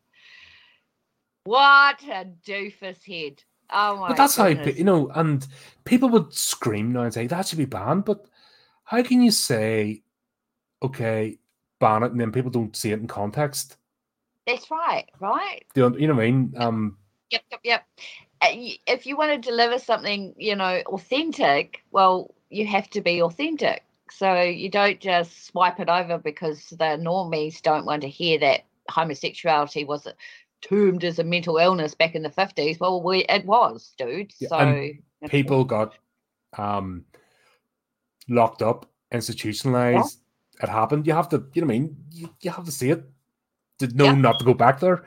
What 1.46 2.02
a 2.04 2.26
doofus 2.48 3.04
head. 3.06 3.44
Oh 3.70 3.98
my 3.98 4.10
but 4.10 4.18
that's 4.18 4.36
how 4.36 4.48
goodness. 4.48 4.74
pe- 4.74 4.78
you 4.78 4.84
know, 4.84 5.10
and 5.10 5.46
people 5.84 6.10
would 6.10 6.34
scream 6.34 6.92
now 6.92 7.02
and 7.02 7.14
say 7.14 7.28
that 7.28 7.48
should 7.48 7.58
be 7.58 7.66
banned, 7.66 8.06
but 8.06 8.26
how 8.84 9.02
can 9.02 9.22
you 9.22 9.32
say, 9.32 10.04
okay, 10.82 11.38
ban 11.80 12.04
it, 12.04 12.12
and 12.12 12.20
then 12.20 12.32
people 12.32 12.52
don't 12.52 12.76
see 12.76 12.92
it 12.92 13.00
in 13.00 13.08
context? 13.08 13.78
That's 14.46 14.70
right, 14.70 15.06
right? 15.20 15.64
You, 15.76 15.96
you 15.98 16.08
know 16.08 16.16
what 16.16 16.24
I 16.24 16.32
mean? 16.32 16.54
Um, 16.58 16.98
Yep, 17.32 17.44
yep, 17.50 17.60
yep. 17.64 17.84
Uh, 18.42 18.76
If 18.88 19.08
you 19.08 19.18
want 19.18 19.32
to 19.32 19.50
deliver 19.50 19.80
something, 19.80 20.36
you 20.38 20.56
know, 20.56 20.84
authentic, 20.86 21.82
well, 21.92 22.34
you 22.50 22.68
have 22.68 22.90
to 22.92 23.02
be 23.02 23.22
authentic. 23.22 23.84
So 24.12 24.42
you 24.42 24.70
don't 24.70 25.00
just 25.00 25.48
swipe 25.48 25.80
it 25.80 25.90
over 25.90 26.20
because 26.20 26.70
the 26.70 26.98
normies 27.02 27.62
don't 27.62 27.86
want 27.86 28.04
to 28.04 28.10
hear 28.10 28.38
that 28.40 28.66
homosexuality 28.90 29.86
was 29.86 30.08
termed 30.62 31.04
as 31.04 31.18
a 31.18 31.24
mental 31.24 31.58
illness 31.58 31.96
back 31.96 32.14
in 32.14 32.22
the 32.22 32.30
50s. 32.30 32.80
Well, 32.80 33.02
we, 33.02 33.26
it 33.26 33.46
was, 33.46 33.94
dude. 33.98 34.32
Yeah, 34.40 34.50
so 34.50 34.90
people 35.30 35.64
got 35.64 35.96
um 36.58 37.06
locked 38.30 38.62
up, 38.62 38.86
institutionalized 39.12 40.20
it 40.62 40.70
happened. 40.70 41.08
You 41.08 41.14
have 41.14 41.30
to, 41.30 41.44
you 41.54 41.62
know 41.62 41.68
what 41.68 41.76
I 41.76 41.80
mean? 41.80 41.98
You, 42.12 42.30
you 42.42 42.52
have 42.52 42.66
to 42.66 42.72
see 42.72 42.92
it 42.92 43.04
to 43.80 43.88
know 43.96 44.06
Yeah. 44.06 44.16
not 44.16 44.40
to 44.40 44.46
go 44.46 44.54
back 44.54 44.80
there. 44.80 45.04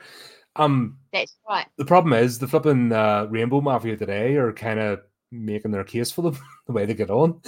Um, 0.55 0.97
That's 1.13 1.35
right. 1.47 1.67
the 1.77 1.85
problem 1.85 2.13
is 2.13 2.39
the 2.39 2.47
flipping 2.47 2.91
uh, 2.91 3.27
Rainbow 3.29 3.61
Mafia 3.61 3.95
today 3.95 4.35
are 4.37 4.51
kind 4.53 4.79
of 4.79 5.01
making 5.31 5.71
their 5.71 5.83
case 5.83 6.11
for 6.11 6.23
them 6.23 6.37
the 6.67 6.73
way 6.73 6.85
they 6.85 6.93
get 6.95 7.09
on. 7.11 7.39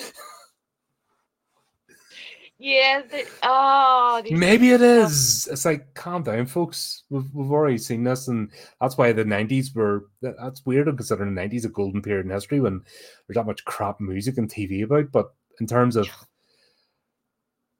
Yeah. 2.62 3.02
The, 3.10 3.26
oh, 3.44 4.22
Maybe 4.30 4.72
it 4.72 4.82
is. 4.82 5.48
It's 5.50 5.64
like 5.66 5.94
calm 5.94 6.24
down, 6.24 6.46
folks. 6.46 7.04
We've 7.10 7.24
we've 7.34 7.52
already 7.52 7.78
seen 7.78 8.04
this, 8.04 8.28
and 8.28 8.52
that's 8.82 8.98
why 8.98 9.14
the 9.14 9.24
nineties 9.24 9.74
were. 9.74 10.08
that- 10.22 10.36
That's 10.42 10.66
weird 10.66 10.88
considering 10.88 11.34
the 11.34 11.42
nineties 11.42 11.64
a 11.66 11.70
golden 11.70 12.02
period 12.02 12.26
in 12.26 12.32
history 12.32 12.60
when 12.60 12.82
there's 13.28 13.36
that 13.36 13.46
much 13.46 13.64
crap 13.64 14.02
music 14.02 14.38
and 14.38 14.50
TV 14.52 14.84
about. 14.84 15.12
But 15.12 15.34
in 15.62 15.68
terms 15.68 15.96
of 15.96 16.08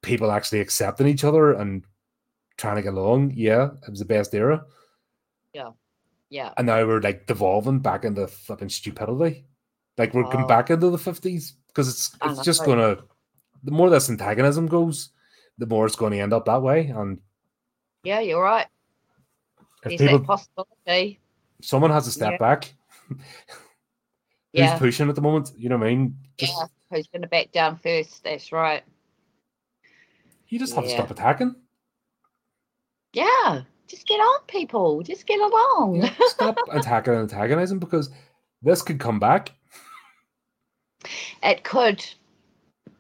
people 0.02 0.32
actually 0.32 0.62
accepting 0.62 1.08
each 1.08 1.26
other 1.26 1.52
and 1.54 1.84
trying 2.60 2.76
to 2.76 2.82
get 2.82 2.94
along, 2.94 3.32
yeah, 3.36 3.70
it 3.86 3.90
was 3.90 4.00
the 4.00 4.06
best 4.06 4.34
era. 4.36 4.66
Yeah. 5.54 5.72
Yeah. 6.30 6.54
And 6.58 6.68
now 6.68 6.86
we're 6.86 7.00
like 7.02 7.26
devolving 7.26 7.80
back 7.80 8.04
into 8.06 8.28
flipping 8.28 8.70
stupidity. 8.70 9.46
Like 9.98 10.14
we're 10.14 10.24
going 10.24 10.44
Oh. 10.44 10.48
back 10.48 10.70
into 10.70 10.90
the 10.90 10.98
fifties 10.98 11.54
because 11.68 11.88
it's 11.88 12.16
I 12.22 12.32
it's 12.32 12.44
just 12.44 12.62
know. 12.62 12.76
gonna. 12.76 12.98
The 13.64 13.72
more 13.72 13.90
this 13.90 14.10
antagonism 14.10 14.68
goes, 14.68 15.10
the 15.58 15.66
more 15.66 15.86
it's 15.86 15.96
going 15.96 16.12
to 16.14 16.20
end 16.20 16.34
up 16.34 16.46
that 16.46 16.62
way. 16.62 16.88
And 16.88 17.20
Yeah. 18.04 18.20
You're 18.20 18.44
right. 18.44 18.68
if 19.86 20.00
people 20.00 20.20
possibility. 20.20 21.20
someone 21.62 21.92
has 21.92 22.06
to 22.06 22.12
step 22.12 22.34
Yeah. 22.34 22.38
back. 22.38 22.74
Who's 23.10 23.18
Yeah. 24.54 24.78
pushing 24.78 25.10
at 25.10 25.16
the 25.16 25.22
moment? 25.22 25.52
You 25.58 25.70
know 25.70 25.78
what 25.78 25.88
I 25.88 25.96
mean? 25.96 26.18
Just, 26.38 26.54
Yeah. 26.54 26.68
Who's 26.92 27.08
going 27.08 27.22
to 27.22 27.28
back 27.28 27.52
down 27.52 27.78
first? 27.78 28.24
That's 28.24 28.52
right. 28.52 28.84
You 30.48 30.58
just 30.60 30.74
have 30.76 30.84
to 30.86 30.90
stop 30.90 31.12
attacking. 31.12 31.56
Yeah. 33.14 33.62
Just 33.88 34.08
get 34.08 34.20
on, 34.20 34.42
people. 34.48 35.02
Just 35.02 35.26
get 35.26 35.40
along. 35.40 35.96
Yeah, 35.96 36.14
stop 36.28 36.58
attacking 36.72 37.14
and 37.14 37.24
antagonizing 37.24 37.80
because 37.80 38.12
this 38.62 38.82
could 38.82 39.00
come 39.00 39.20
back 39.20 39.52
It 41.42 41.64
could 41.64 42.06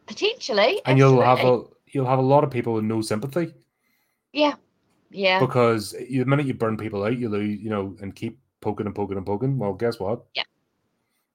potentially. 0.08 0.82
and 0.86 0.98
you'll 0.98 1.22
have 1.22 1.40
a 1.40 1.64
you'll 1.88 2.08
have 2.08 2.20
a 2.20 2.24
lot 2.24 2.44
of 2.44 2.50
people 2.50 2.74
with 2.74 2.84
no 2.84 3.02
sympathy 3.02 3.54
yeah, 4.32 4.54
yeah, 5.12 5.40
because 5.40 5.92
the 5.92 6.24
minute 6.24 6.46
you 6.46 6.54
burn 6.54 6.78
people 6.78 7.04
out, 7.04 7.18
you 7.18 7.30
lose, 7.30 7.60
you 7.60 7.70
know, 7.70 7.96
and 8.00 8.16
keep 8.16 8.40
poking 8.62 8.86
and 8.86 8.96
poking 8.96 9.18
and 9.18 9.26
poking. 9.26 9.58
Well, 9.58 9.74
guess 9.74 10.00
what? 10.00 10.26
Yeah. 10.36 10.44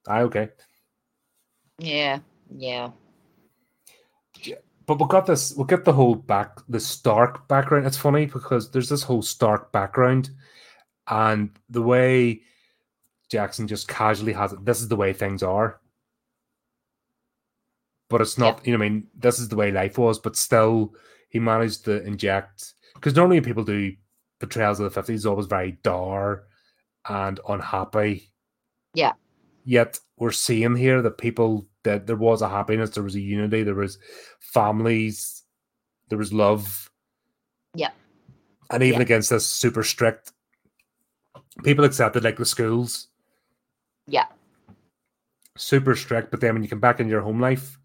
Aye, 0.07 0.21
okay. 0.23 0.49
yeah, 1.79 2.21
yeah. 2.57 2.91
But 4.87 4.99
we've 4.99 5.09
got 5.09 5.27
this, 5.27 5.55
we'll 5.55 5.67
get 5.67 5.85
the 5.85 5.93
whole 5.93 6.15
back, 6.15 6.59
the 6.69 6.81
Stark 6.81 7.49
background. 7.49 7.87
It's 7.87 7.97
funny 7.97 8.27
because 8.27 8.71
there's 8.71 8.89
this 8.89 9.03
whole 9.03 9.23
Stark 9.23 9.73
background, 9.73 10.31
and 11.09 11.51
the 11.71 11.83
way 11.83 12.43
Jackson 13.31 13.67
just 13.67 13.89
casually 13.89 14.35
has 14.35 14.53
it, 14.53 14.65
this 14.65 14.81
is 14.81 14.89
the 14.89 14.97
way 14.97 15.13
things 15.13 15.43
are. 15.43 15.81
But 18.11 18.21
it's 18.21 18.37
not, 18.37 18.67
you 18.67 18.77
know, 18.77 18.85
I 18.85 18.89
mean, 18.89 19.07
this 19.17 19.39
is 19.39 19.49
the 19.49 19.57
way 19.57 19.73
life 19.73 19.97
was, 19.97 20.19
but 20.19 20.37
still, 20.37 20.95
he 21.31 21.39
managed 21.39 21.87
to 21.87 22.05
inject, 22.05 22.75
because 22.95 23.17
normally 23.17 23.41
people 23.41 23.65
do 23.65 23.95
portrayals 24.39 24.79
of 24.81 24.93
the 24.93 25.03
50s, 25.03 25.15
it's 25.15 25.25
always 25.25 25.47
very 25.47 25.73
dour 25.83 26.45
and 27.09 27.41
unhappy. 27.49 28.31
Yeah. 28.93 29.13
Yet 29.65 29.99
we're 30.17 30.31
seeing 30.31 30.77
here 30.77 31.03
that 31.03 31.19
people, 31.19 31.67
that 31.83 32.07
there 32.07 32.17
was 32.17 32.43
a 32.43 32.49
happiness, 32.49 32.91
there 32.91 33.03
was 33.03 33.15
a 33.17 33.21
unity, 33.21 33.63
there 33.63 33.75
was 33.75 33.99
families, 34.41 35.43
there 36.09 36.19
was 36.19 36.33
love. 36.33 36.91
Yeah. 37.75 37.91
And 38.71 38.83
even 38.83 39.01
Yeah. 39.01 39.05
against 39.05 39.31
this 39.31 39.47
super 39.47 39.83
strict, 39.83 40.33
people 41.63 41.85
accepted 41.85 42.25
like 42.25 42.37
the 42.37 42.45
schools. 42.47 43.09
Yeah. 44.07 44.27
Super 45.57 45.95
strict, 45.97 46.31
but 46.31 46.41
then 46.41 46.55
when 46.55 46.63
you 46.63 46.69
come 46.69 46.81
back 46.81 47.01
in 47.01 47.09
your 47.09 47.21
home 47.21 47.41
life, 47.41 47.79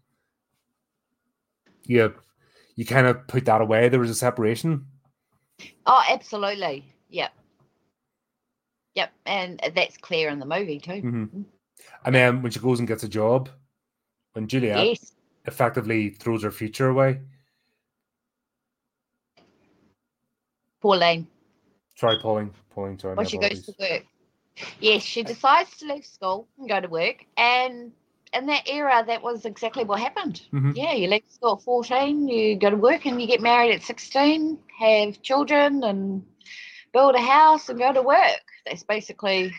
you 1.84 2.14
you 2.76 2.86
kind 2.86 3.06
of 3.06 3.26
put 3.26 3.44
that 3.44 3.60
away. 3.60 3.88
There 3.88 4.00
was 4.00 4.10
a 4.10 4.14
separation. 4.14 4.86
Oh, 5.84 6.02
absolutely. 6.08 6.94
Yep. 7.10 7.32
Yep, 8.94 9.12
and 9.26 9.60
that's 9.74 9.96
clear 9.98 10.30
in 10.30 10.38
the 10.38 10.46
movie 10.46 10.78
too. 10.78 11.02
Mhm. 11.02 11.44
And 12.04 12.14
then 12.14 12.42
when 12.42 12.52
she 12.52 12.60
goes 12.60 12.78
and 12.78 12.88
gets 12.88 13.02
a 13.02 13.08
job, 13.08 13.48
when 14.32 14.46
Juliet 14.48 14.86
Yes. 14.86 15.12
effectively 15.44 16.10
throws 16.10 16.42
her 16.42 16.50
future 16.50 16.88
away. 16.88 17.20
Pauline, 20.80 21.26
Sorry, 21.96 22.18
Pauline. 22.20 22.52
Pauline, 22.70 22.98
sorry. 22.98 23.16
when 23.16 23.26
she 23.26 23.36
goes 23.36 23.62
to 23.66 23.74
work. 23.78 24.06
Yes, 24.80 25.02
she 25.02 25.22
decides 25.22 25.76
to 25.78 25.86
leave 25.86 26.06
school 26.06 26.48
and 26.58 26.68
go 26.68 26.80
to 26.80 26.88
work. 26.88 27.24
And 27.36 27.92
in 28.32 28.46
that 28.46 28.68
era, 28.68 29.04
that 29.06 29.22
was 29.22 29.44
exactly 29.44 29.84
what 29.84 30.00
happened. 30.00 30.42
Mhm. 30.52 30.74
Yeah, 30.74 30.92
you 30.94 31.08
leave 31.08 31.24
school 31.28 31.56
at 31.56 31.62
14, 31.62 32.28
you 32.28 32.56
go 32.56 32.70
to 32.70 32.76
work 32.76 33.04
and 33.06 33.20
you 33.20 33.26
get 33.26 33.42
married 33.42 33.74
at 33.74 33.82
16, 33.82 34.58
have 34.78 35.20
children 35.20 35.84
and 35.84 36.24
build 36.92 37.14
a 37.14 37.20
house 37.20 37.68
and 37.68 37.78
go 37.78 37.92
to 37.92 38.02
work. 38.02 38.40
That's 38.64 38.82
basically, 38.84 39.52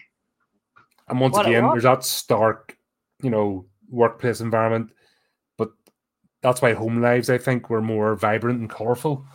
And 1.11 1.19
once 1.19 1.33
what 1.35 1.45
again, 1.45 1.67
there's 1.69 1.83
that 1.83 2.03
stark, 2.05 2.77
you 3.21 3.29
know, 3.29 3.65
workplace 3.89 4.39
environment. 4.39 4.91
But 5.57 5.71
that's 6.41 6.61
why 6.61 6.73
home 6.73 7.01
lives, 7.01 7.29
I 7.29 7.37
think, 7.37 7.69
were 7.69 7.81
more 7.81 8.15
vibrant 8.15 8.61
and 8.61 8.69
colourful. 8.69 9.25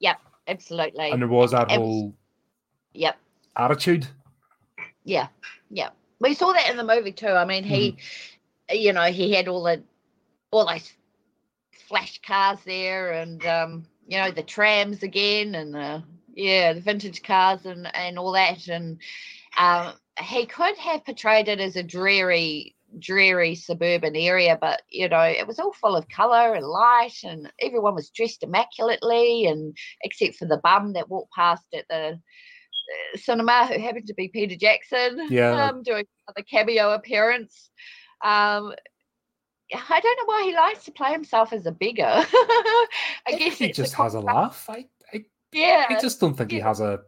Yep, 0.00 0.18
absolutely. 0.48 1.10
And 1.10 1.20
there 1.20 1.28
was 1.28 1.50
that 1.52 1.70
It 1.70 1.78
was- 1.78 1.86
whole 1.86 2.14
Yep. 2.94 3.18
attitude. 3.54 4.08
Yeah, 5.04 5.28
yeah. 5.70 5.90
We 6.20 6.34
saw 6.34 6.52
that 6.52 6.70
in 6.70 6.76
the 6.78 6.84
movie 6.84 7.12
too. 7.12 7.28
I 7.28 7.44
mean, 7.44 7.64
he, 7.64 7.98
you 8.70 8.92
know, 8.92 9.04
he 9.12 9.32
had 9.32 9.46
all 9.46 9.62
the 9.62 9.82
all 10.50 10.66
those 10.66 10.92
flash 11.86 12.18
cars 12.22 12.58
there, 12.64 13.12
and 13.12 13.44
um, 13.46 13.86
you 14.08 14.18
know, 14.18 14.30
the 14.30 14.42
trams 14.42 15.02
again, 15.02 15.54
and 15.54 15.74
the 15.74 16.02
yeah, 16.34 16.72
the 16.72 16.80
vintage 16.80 17.22
cars 17.22 17.66
and 17.66 17.94
and 17.94 18.18
all 18.18 18.32
that, 18.32 18.68
and 18.68 18.98
um, 19.58 19.94
he 20.18 20.46
could 20.46 20.76
have 20.76 21.04
portrayed 21.04 21.48
it 21.48 21.60
as 21.60 21.76
a 21.76 21.82
dreary 21.82 22.74
dreary 22.98 23.54
suburban 23.54 24.16
area 24.16 24.58
but 24.60 24.82
you 24.90 25.08
know 25.08 25.20
it 25.20 25.46
was 25.46 25.60
all 25.60 25.72
full 25.72 25.94
of 25.94 26.08
color 26.08 26.54
and 26.54 26.66
light 26.66 27.14
and 27.22 27.50
everyone 27.60 27.94
was 27.94 28.10
dressed 28.10 28.42
immaculately 28.42 29.46
and 29.46 29.76
except 30.02 30.34
for 30.34 30.46
the 30.46 30.60
bum 30.64 30.92
that 30.92 31.08
walked 31.08 31.32
past 31.32 31.64
at 31.72 31.86
the 31.88 32.18
uh, 32.90 33.16
cinema 33.16 33.66
who 33.66 33.78
happened 33.78 34.08
to 34.08 34.14
be 34.14 34.26
Peter 34.26 34.56
Jackson 34.56 35.28
Yeah, 35.30 35.68
um, 35.68 35.84
doing 35.84 36.04
the 36.34 36.42
cameo 36.42 36.90
appearance. 36.90 37.70
Um, 38.24 38.74
I 39.72 40.00
don't 40.00 40.16
know 40.18 40.24
why 40.26 40.42
he 40.44 40.54
likes 40.54 40.84
to 40.84 40.92
play 40.92 41.12
himself 41.12 41.52
as 41.52 41.66
a 41.66 41.72
beggar. 41.72 42.02
I 42.06 43.36
guess 43.38 43.58
he 43.58 43.72
just 43.72 43.94
has 43.94 44.14
a 44.14 44.20
laugh. 44.20 44.66
I, 44.68 44.86
I, 45.12 45.24
Yeah, 45.52 45.86
I 45.88 46.00
just 46.00 46.20
don't 46.20 46.34
think 46.34 46.50
he 46.50 46.60
has 46.60 46.80
a. 46.80 47.00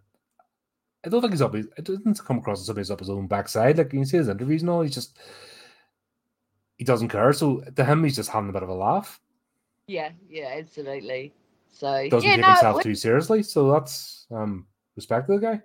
I 1.05 1.09
don't 1.09 1.21
think 1.21 1.33
he's 1.33 1.43
up 1.43 1.55
his. 1.55 1.67
It 1.77 1.85
doesn't 1.85 2.25
come 2.25 2.39
across 2.39 2.61
as 2.61 2.67
somebody 2.67 2.83
who's 2.83 2.91
up 2.91 3.01
his 3.01 3.11
own 3.11 3.27
backside. 3.27 3.79
Like 3.79 3.93
you 3.93 3.99
can 4.01 4.07
see 4.07 4.19
his 4.19 4.29
interviews 4.29 4.63
and 4.63 4.71
all. 4.71 4.83
He's 4.83 4.95
just. 4.95 5.19
He 6.79 6.85
doesn't 6.85 7.09
care. 7.09 7.33
So 7.33 7.61
to 7.77 7.85
him, 7.85 8.03
he's 8.05 8.17
just 8.17 8.31
having 8.31 8.51
a 8.51 8.53
bit 8.53 8.63
of 8.63 8.69
a 8.69 8.75
laugh. 8.75 9.21
yeah, 9.87 10.11
yeah, 10.29 10.55
absolutely. 10.59 11.33
So 11.71 12.09
Doesn't 12.09 12.29
yeah, 12.29 12.37
take 12.37 12.43
no, 12.45 12.49
himself 12.49 12.77
we- 12.79 12.83
too 12.83 12.95
seriously. 12.95 13.43
So 13.43 13.71
that's 13.73 14.27
um 14.31 14.67
respect 14.97 15.27
to 15.29 15.39
the 15.39 15.47
guy. 15.47 15.63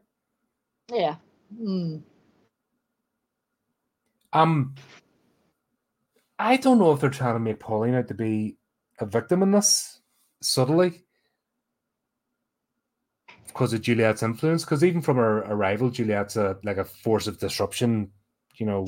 yeah. 0.94 1.16
Hmm. 1.58 1.98
Um, 4.34 4.76
I 6.40 6.58
don't 6.58 6.78
know 6.80 6.92
if 6.92 7.00
they're 7.00 7.10
trying 7.10 7.36
to 7.36 7.40
make 7.40 7.60
Pauline 7.60 7.96
out 7.96 8.08
to 8.10 8.14
be 8.14 8.58
a 9.00 9.06
victim 9.06 9.42
in 9.42 9.52
this 9.52 10.02
subtly 10.42 11.04
because 13.58 13.74
of 13.74 13.82
Juliet's 13.82 14.22
influence. 14.22 14.64
Because 14.64 14.84
even 14.84 15.02
from 15.02 15.18
her 15.18 15.40
arrival, 15.40 15.90
Juliet's 15.90 16.36
a 16.36 16.58
like 16.64 16.78
a 16.78 16.86
force 16.86 17.26
of 17.26 17.40
disruption. 17.40 18.12
You 18.56 18.68
know, 18.68 18.88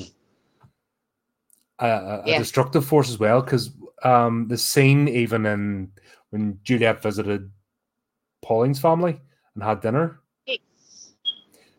a, 1.80 1.88
a, 1.88 2.20
a 2.20 2.26
Yeah. 2.28 2.38
destructive 2.38 2.84
force 2.84 3.10
as 3.10 3.18
well. 3.18 3.42
Because 3.42 3.70
um, 4.04 4.46
the 4.46 4.56
scene 4.56 5.08
even 5.08 5.44
in 5.44 5.90
when 6.30 6.60
Juliet 6.62 7.02
visited 7.02 7.50
Pauline's 8.42 8.80
family 8.80 9.20
and 9.54 9.64
had 9.64 9.80
dinner, 9.80 10.20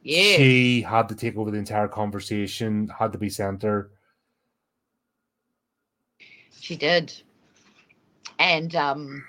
Yeah. 0.04 0.38
she 0.38 0.82
had 0.82 1.08
to 1.10 1.16
take 1.16 1.38
over 1.38 1.50
the 1.50 1.58
entire 1.58 1.88
conversation, 1.88 2.90
had 2.90 3.14
to 3.14 3.18
be 3.18 3.30
center. 3.30 3.92
She 6.60 6.76
did. 6.76 7.14
And 8.40 8.76
um 8.76 9.24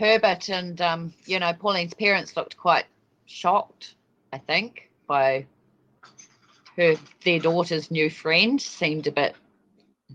Herbert 0.00 0.48
and 0.48 0.80
um, 0.80 1.14
you 1.26 1.38
know, 1.38 1.52
Pauline's 1.52 1.94
parents 1.94 2.36
looked 2.36 2.56
quite 2.56 2.86
shocked, 3.26 3.94
I 4.32 4.38
think, 4.38 4.90
by 5.06 5.46
her 6.76 6.94
their 7.24 7.38
daughter's 7.38 7.90
new 7.90 8.08
friend 8.10 8.60
seemed 8.60 9.06
a 9.06 9.12
bit 9.12 9.36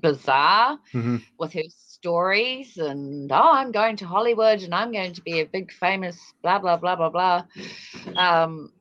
bizarre 0.02 0.80
Mhm. 0.94 1.24
with 1.38 1.53
her 1.53 1.70
stories 1.78 2.78
and 2.78 3.32
oh 3.32 3.52
i'm 3.53 3.72
going 3.72 3.95
to 3.98 4.06
hollywood 4.06 4.62
and 4.62 4.76
i'm 4.76 4.91
going 4.91 5.14
to 5.14 5.22
be 5.22 5.40
a 5.40 5.45
big 5.45 5.72
famous 5.72 6.18
blah 6.41 6.60
blah 6.60 6.78
blah 6.78 6.95
blah 6.95 7.10
blah 7.10 7.44
um 8.18 8.72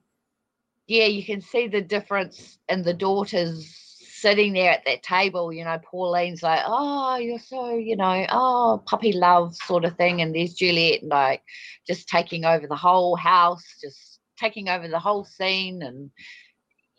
yeah 0.87 1.07
you 1.07 1.25
can 1.25 1.41
see 1.41 1.69
the 1.69 1.81
difference 1.81 2.59
in 2.69 2.83
the 2.83 2.93
daughters 2.95 3.84
sitting 4.25 4.55
there 4.55 4.73
at 4.73 4.85
that 4.87 5.03
table 5.03 5.53
you 5.53 5.63
know 5.63 5.79
pauline's 5.85 6.43
like 6.43 6.61
oh 6.65 7.17
you're 7.17 7.39
so 7.39 7.77
you 7.77 7.95
know 7.95 8.27
oh 8.31 8.83
puppy 8.87 9.13
love 9.13 9.55
sort 9.55 9.85
of 9.85 9.95
thing 9.97 10.23
and 10.23 10.35
there's 10.35 10.55
juliet 10.55 11.03
like 11.03 11.43
just 11.87 12.09
taking 12.09 12.47
over 12.47 12.67
the 12.67 12.75
whole 12.75 13.17
house 13.17 13.65
just 13.83 14.21
taking 14.39 14.71
over 14.71 14.89
the 14.89 14.99
whole 14.99 15.25
scene 15.25 15.83
and 15.83 16.11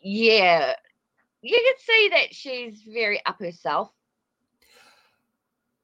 yeah 0.00 0.72
you 1.42 1.56
can 1.56 1.74
see 1.84 2.08
that 2.10 2.32
she's 2.32 2.82
very 2.92 3.20
up 3.26 3.40
herself 3.40 3.90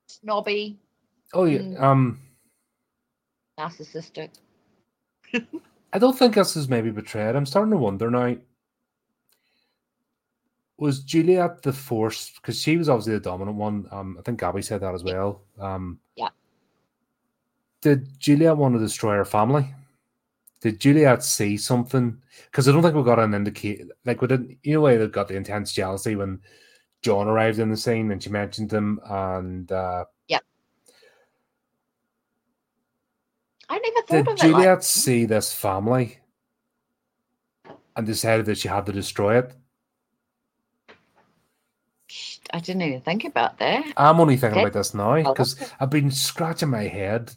snobby 0.06 0.78
Oh 1.34 1.44
yeah. 1.44 1.62
Um, 1.78 2.20
narcissistic 3.58 4.30
I 5.94 5.98
don't 5.98 6.18
think 6.18 6.34
this 6.34 6.56
is 6.56 6.68
maybe 6.68 6.90
betrayed. 6.90 7.34
I'm 7.36 7.46
starting 7.46 7.70
to 7.70 7.76
wonder 7.76 8.10
now. 8.10 8.36
Was 10.82 10.98
Juliet 10.98 11.62
the 11.62 11.72
force? 11.72 12.32
Because 12.34 12.60
she 12.60 12.76
was 12.76 12.88
obviously 12.88 13.12
the 13.12 13.20
dominant 13.20 13.56
one. 13.56 13.86
Um, 13.92 14.16
I 14.18 14.22
think 14.22 14.40
Gabby 14.40 14.62
said 14.62 14.80
that 14.80 14.92
as 14.92 15.04
well. 15.04 15.42
Um, 15.60 16.00
Yeah. 16.16 16.30
Did 17.82 18.18
Juliet 18.18 18.56
want 18.56 18.74
to 18.74 18.80
destroy 18.80 19.14
her 19.14 19.24
family? 19.24 19.72
Did 20.60 20.80
Juliet 20.80 21.22
see 21.22 21.56
something? 21.56 22.20
Because 22.46 22.68
I 22.68 22.72
don't 22.72 22.82
think 22.82 22.96
we 22.96 23.04
got 23.04 23.20
an 23.20 23.32
indicate. 23.32 23.82
Like 24.04 24.22
we 24.22 24.26
didn't. 24.26 24.58
You 24.64 24.74
know, 24.74 24.80
way 24.80 24.96
they 24.96 25.06
got 25.06 25.28
the 25.28 25.36
intense 25.36 25.72
jealousy 25.72 26.16
when 26.16 26.40
John 27.00 27.28
arrived 27.28 27.60
in 27.60 27.70
the 27.70 27.76
scene 27.76 28.10
and 28.10 28.20
she 28.20 28.30
mentioned 28.30 28.72
him, 28.72 28.98
and 29.04 29.70
uh, 29.70 30.04
yeah. 30.26 30.40
i 33.68 33.78
never 33.78 34.06
did 34.08 34.24
thought 34.24 34.32
of 34.32 34.38
Juliet 34.40 34.78
like 34.78 34.82
see 34.82 35.26
this 35.26 35.52
family 35.52 36.18
and 37.94 38.04
decided 38.04 38.46
that 38.46 38.58
she 38.58 38.66
had 38.66 38.84
to 38.86 38.92
destroy 38.92 39.38
it? 39.38 39.54
I 42.52 42.60
didn't 42.60 42.82
even 42.82 43.00
think 43.00 43.24
about 43.24 43.58
that 43.58 43.84
I'm 43.96 44.20
only 44.20 44.36
thinking 44.36 44.60
about 44.60 44.72
this 44.72 44.94
now 44.94 45.16
because 45.16 45.56
I've 45.80 45.90
been 45.90 46.10
scratching 46.10 46.70
my 46.70 46.84
head 46.84 47.32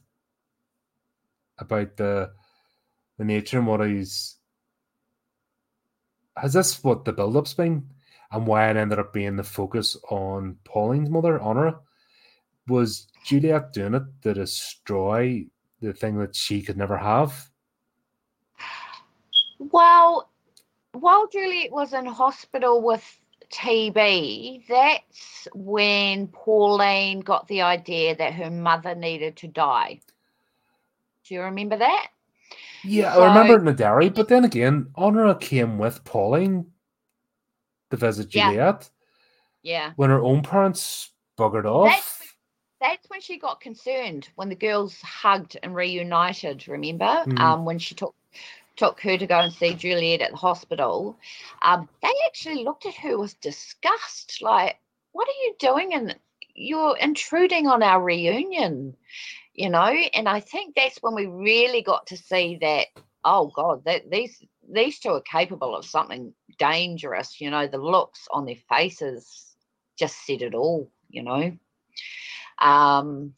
about 1.57 1.97
the 1.97 2.31
the 3.17 3.25
nature 3.25 3.59
and 3.59 3.67
what 3.67 3.87
he's. 3.87 4.35
Has 6.37 6.53
this 6.53 6.83
what 6.83 7.05
the 7.05 7.13
build 7.13 7.37
up's 7.37 7.53
been 7.53 7.87
and 8.31 8.45
why 8.45 8.69
it 8.69 8.75
ended 8.75 8.99
up 8.99 9.13
being 9.13 9.37
the 9.37 9.43
focus 9.43 9.95
on 10.09 10.57
Pauline's 10.65 11.09
mother, 11.09 11.41
Honora? 11.41 11.79
Was 12.67 13.07
Juliet 13.23 13.71
doing 13.71 13.93
it 13.93 14.03
to 14.23 14.33
destroy 14.33 15.45
the 15.81 15.93
thing 15.93 16.17
that 16.17 16.35
she 16.35 16.61
could 16.61 16.77
never 16.77 16.97
have? 16.97 17.49
Well, 19.59 20.29
while 20.91 21.27
Juliet 21.27 21.71
was 21.71 21.93
in 21.93 22.05
hospital 22.05 22.81
with 22.81 23.03
TB, 23.49 24.67
that's 24.67 25.47
when 25.53 26.27
Pauline 26.27 27.21
got 27.21 27.47
the 27.47 27.61
idea 27.61 28.15
that 28.15 28.33
her 28.33 28.49
mother 28.51 28.95
needed 28.95 29.37
to 29.37 29.47
die. 29.47 29.99
Do 31.27 31.33
you 31.33 31.41
remember 31.41 31.77
that? 31.77 32.07
Yeah, 32.83 33.13
So- 33.13 33.23
I 33.23 33.27
remember 33.29 33.55
it 33.55 33.59
in 33.59 33.65
the 33.65 33.73
dairy, 33.73 34.09
but 34.09 34.27
then 34.27 34.45
again, 34.45 34.91
Honora 34.95 35.35
came 35.35 35.77
with 35.77 36.03
Pauline 36.03 36.71
to 37.91 37.97
visit. 37.97 38.29
Juliet 38.29 38.89
Yeah. 39.63 39.93
when 39.95 40.09
her 40.09 40.21
own 40.21 40.43
parents 40.43 41.11
buggered 41.37 41.65
off. 41.65 41.89
That's 41.89 42.21
that's 42.81 43.09
when 43.09 43.21
she 43.21 43.39
got 43.39 43.59
concerned 43.61 44.29
when 44.35 44.49
the 44.49 44.55
girls 44.55 45.01
hugged 45.01 45.57
and 45.63 45.73
reunited, 45.73 46.67
remember? 46.67 47.05
Mhm. 47.25 47.39
Um, 47.39 47.65
when 47.65 47.79
she 47.79 47.95
took 47.95 48.13
took 48.75 48.99
her 49.01 49.17
to 49.17 49.27
go 49.27 49.39
and 49.39 49.53
see 49.53 49.73
Juliet 49.73 50.21
at 50.21 50.31
the 50.31 50.37
hospital. 50.37 51.17
Um, 51.61 51.87
they 52.01 52.13
actually 52.25 52.63
looked 52.63 52.85
at 52.85 52.95
her 52.95 53.17
with 53.17 53.39
disgust, 53.41 54.41
like, 54.41 54.77
what 55.11 55.27
are 55.27 55.43
you 55.43 55.55
doing? 55.59 55.93
And 55.93 56.15
you're 56.55 56.97
intruding 56.97 57.67
on 57.67 57.83
our 57.83 58.01
reunion, 58.01 58.95
you 59.53 59.69
know? 59.69 59.93
And 60.13 60.27
I 60.27 60.39
think 60.39 60.75
that's 60.75 61.01
when 61.01 61.15
we 61.15 61.25
really 61.25 61.81
got 61.81 62.07
to 62.07 62.17
see 62.17 62.57
that, 62.61 62.87
oh 63.23 63.51
God, 63.55 63.83
that 63.85 64.09
these 64.09 64.43
these 64.67 64.99
two 64.99 65.09
are 65.09 65.21
capable 65.21 65.75
of 65.75 65.85
something 65.85 66.33
dangerous, 66.57 67.39
you 67.39 67.51
know, 67.51 67.67
the 67.67 67.77
looks 67.77 68.27
on 68.31 68.45
their 68.45 68.55
faces 68.67 69.55
just 69.97 70.25
said 70.25 70.41
it 70.41 70.55
all, 70.55 70.91
you 71.09 71.23
know. 71.23 71.57
Um 72.59 73.33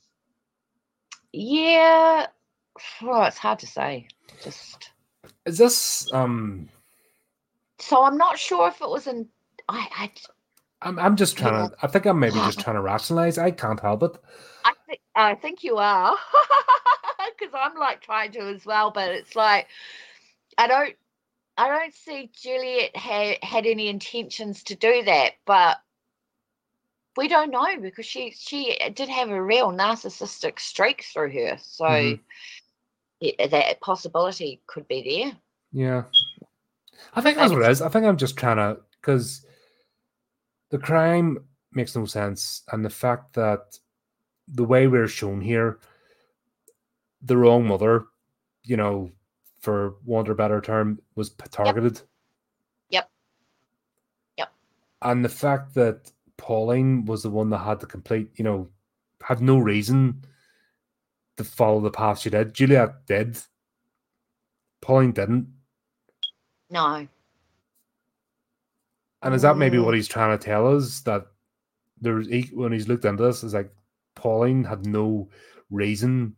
yeah, 1.34 2.28
oh, 3.02 3.24
it's 3.24 3.38
hard 3.38 3.60
to 3.60 3.68
say. 3.68 4.08
Just 4.44 4.92
Is 5.48 5.58
this 5.58 6.12
um 6.14 6.68
so 7.80 8.04
I'm 8.04 8.18
not 8.18 8.38
sure 8.38 8.68
if 8.68 8.82
it 8.82 8.90
was 8.90 9.08
in 9.08 9.28
I 9.70 9.88
I 9.98 10.12
I'm 10.82 11.00
I'm 11.00 11.16
just 11.16 11.38
trying 11.38 11.54
Yeah. 11.54 11.68
to 11.70 11.76
I 11.82 11.88
think 11.88 12.06
I'm 12.06 12.20
maybe 12.20 12.42
just 12.42 12.60
trying 12.64 12.76
to 12.76 12.82
rationalize. 12.82 13.38
I 13.38 13.52
can't 13.52 13.80
help 13.80 14.04
it. 14.04 14.12
I 14.66 14.74
think 14.86 15.00
I 15.16 15.36
think 15.36 15.64
you 15.64 15.78
are 15.78 16.16
because 17.40 17.54
I'm 17.58 17.78
like 17.80 18.02
trying 18.02 18.32
to 18.34 18.42
as 18.42 18.66
well, 18.66 18.92
but 18.92 19.10
it's 19.12 19.38
like 19.38 19.68
I 20.58 20.68
don't 20.68 20.96
I 21.58 21.70
don't 21.70 21.94
see 21.94 22.30
Juliet 22.34 22.96
had 22.96 23.38
had 23.42 23.66
any 23.66 23.88
intentions 23.88 24.64
to 24.64 24.76
do 24.76 25.02
that, 25.04 25.36
but 25.46 25.78
we 27.16 27.30
don't 27.30 27.52
know 27.52 27.80
because 27.82 28.06
she 28.06 28.32
she 28.38 28.78
did 28.94 29.08
have 29.08 29.30
a 29.30 29.42
real 29.42 29.72
narcissistic 29.72 30.60
streak 30.60 31.04
through 31.04 31.32
her, 31.32 31.58
so 31.62 31.86
Mhm. 31.86 32.20
That 33.22 33.82
possibility 33.82 34.62
could 34.68 34.88
be 34.88 35.02
there. 35.04 35.38
Yeah. 35.72 36.04
I 37.14 37.22
think 37.22 37.38
that's 37.38 37.52
what 37.52 37.64
it 37.64 37.72
is. 37.72 37.82
I 37.82 37.90
think 37.90 38.06
I'm 38.06 38.18
just 38.18 38.38
trying 38.38 38.58
to 38.58 38.80
because 39.02 39.46
the 40.70 40.78
crime 40.78 41.38
makes 41.72 41.96
no 41.96 42.06
sense, 42.06 42.64
and 42.72 42.84
the 42.84 42.90
fact 42.90 43.34
that 43.34 43.78
the 44.48 44.64
way 44.64 44.88
we're 44.88 45.08
shown 45.08 45.42
here, 45.42 45.80
the 47.22 47.38
wrong 47.38 47.68
mother, 47.68 48.06
you 48.64 48.78
know, 48.78 49.12
for 49.60 49.96
want 50.06 50.28
of 50.28 50.34
a 50.34 50.36
better 50.36 50.62
term, 50.62 51.00
was 51.16 51.30
targeted. 51.52 52.02
Yep. 52.90 53.10
Yep. 54.38 54.52
And 55.02 55.24
the 55.24 55.30
fact 55.30 55.74
that 55.76 56.12
Pauline 56.38 57.06
was 57.06 57.24
the 57.24 57.30
one 57.30 57.50
that 57.50 57.60
had 57.60 57.80
to 57.82 57.86
complete, 57.86 58.30
you 58.36 58.44
know, 58.44 58.70
had 59.22 59.42
no 59.42 59.58
reason 59.58 60.24
to 61.38 61.44
follow 61.44 61.80
the 61.80 61.92
path 61.92 62.20
she 62.20 62.30
did. 62.30 62.54
Juliet 62.54 63.06
did. 63.06 63.38
Pauline 64.82 65.12
didn't. 65.12 65.48
No. 66.70 67.08
And 69.24 69.34
is 69.34 69.42
that 69.42 69.58
maybe 69.58 69.78
Mm. 69.78 69.86
what 69.86 69.96
he's 69.96 70.08
trying 70.08 70.38
to 70.38 70.44
tell 70.44 70.76
us 70.76 71.02
that 71.02 71.28
there's 72.00 72.28
he, 72.28 72.44
when 72.54 72.72
he's 72.72 72.88
looked 72.88 73.06
into 73.06 73.24
this, 73.24 73.44
is 73.44 73.54
like 73.54 73.74
Pauline 74.16 74.64
had 74.64 74.86
no 74.86 75.30
reason 75.70 76.36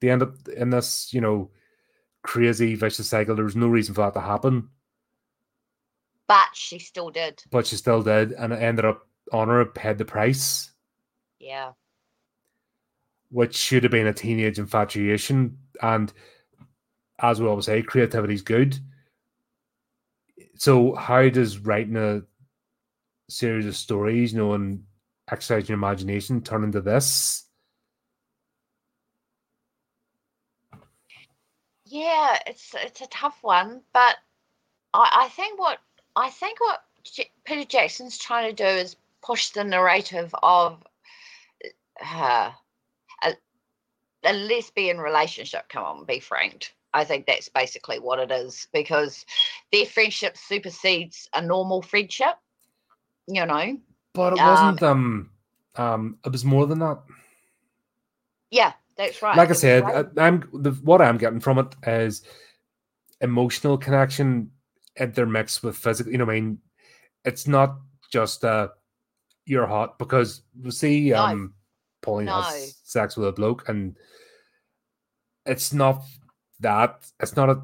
to 0.00 0.08
end 0.10 0.22
up 0.22 0.34
in 0.48 0.70
this, 0.70 1.12
you 1.12 1.20
know, 1.20 1.50
crazy 2.22 2.74
vicious 2.74 3.08
cycle. 3.08 3.34
There 3.34 3.44
was 3.44 3.56
no 3.56 3.68
reason 3.68 3.94
for 3.94 4.02
that 4.02 4.14
to 4.14 4.20
happen, 4.20 4.68
But 6.26 6.48
she 6.54 6.78
still 6.78 7.10
did. 7.10 7.42
but 7.50 7.66
she 7.66 7.76
still 7.76 8.02
did, 8.02 8.32
and 8.32 8.52
it 8.52 8.62
ended 8.62 8.84
up 8.84 9.06
Honor 9.32 9.64
paid 9.64 9.96
the 9.98 10.04
price, 10.04 10.72
Yeah. 11.38 11.72
Which 13.30 13.56
should 13.56 13.84
have 13.84 13.92
been 13.92 14.06
a 14.06 14.12
teenage 14.12 14.58
infatuation. 14.58 15.58
And 15.82 16.12
as 17.20 17.40
we 17.40 17.46
always 17.46 17.66
say, 17.66 17.82
creativity 17.82 18.34
is 18.34 18.42
good. 18.42 18.78
So 20.56 20.94
how 20.94 21.28
does 21.28 21.58
writing 21.58 21.96
a 21.96 22.22
series 23.28 23.66
of 23.66 23.76
stories, 23.76 24.32
you 24.32 24.38
know, 24.38 24.54
and 24.54 24.84
exercising 25.30 25.68
your 25.68 25.78
imagination 25.78 26.42
turn 26.42 26.64
into 26.64 26.80
this? 26.80 27.44
Yeah, 31.84 32.38
it's 32.46 32.74
it's 32.76 33.00
a 33.00 33.06
tough 33.08 33.38
one, 33.42 33.82
but 33.92 34.16
I, 34.94 35.24
I 35.24 35.28
think 35.30 35.58
what 35.58 35.78
I 36.14 36.30
think 36.30 36.60
what 36.60 36.84
J- 37.02 37.30
Peter 37.44 37.64
Jackson's 37.64 38.16
trying 38.16 38.54
to 38.54 38.54
do 38.54 38.68
is 38.68 38.96
push 39.22 39.50
the 39.50 39.64
narrative 39.64 40.34
of 40.42 40.82
uh, 42.04 42.52
a 44.24 44.32
lesbian 44.32 44.98
relationship. 44.98 45.68
Come 45.68 45.84
on, 45.84 46.04
be 46.04 46.20
frank. 46.20 46.74
I 46.92 47.04
think 47.04 47.26
that's 47.26 47.48
basically 47.48 47.98
what 47.98 48.18
it 48.18 48.30
is 48.32 48.66
because 48.72 49.24
their 49.72 49.86
friendship 49.86 50.36
supersedes 50.36 51.28
a 51.34 51.40
normal 51.40 51.82
friendship. 51.82 52.34
You 53.26 53.46
know, 53.46 53.78
But 54.12 54.32
it 54.32 54.40
Um, 54.40 54.48
wasn't 54.48 54.82
um 54.82 55.30
um 55.76 56.18
it 56.24 56.32
was 56.32 56.44
more 56.44 56.66
than 56.66 56.80
that. 56.80 56.98
yeah, 58.50 58.72
that's 58.96 59.22
right. 59.22 59.36
like 59.36 59.50
I 59.50 59.52
said, 59.52 59.84
right. 59.84 60.06
I, 60.16 60.26
I'm 60.26 60.48
the, 60.52 60.72
what 60.72 61.00
I'm 61.00 61.16
getting 61.16 61.38
from 61.40 61.58
it 61.58 61.74
is 61.86 62.22
emotional 63.20 63.78
connection 63.78 64.50
intermixed 64.98 65.62
with 65.62 65.76
physical. 65.76 66.10
You 66.10 66.18
know, 66.18 66.24
I 66.24 66.40
mean, 66.40 66.58
it's 67.24 67.46
not 67.46 67.78
just 68.10 68.44
uh 68.44 68.68
you're 69.46 69.66
hot 69.66 69.98
because 69.98 70.42
we 70.60 70.70
see 70.72 71.10
No. 71.10 71.50
Pauline 72.02 72.26
No. 72.26 72.40
has 72.42 72.76
sex 72.84 73.16
with 73.16 73.28
a 73.28 73.32
bloke, 73.32 73.68
and 73.68 73.96
it's 75.46 75.72
not 75.72 76.02
that. 76.60 77.04
It's 77.20 77.36
not 77.36 77.50
a. 77.50 77.62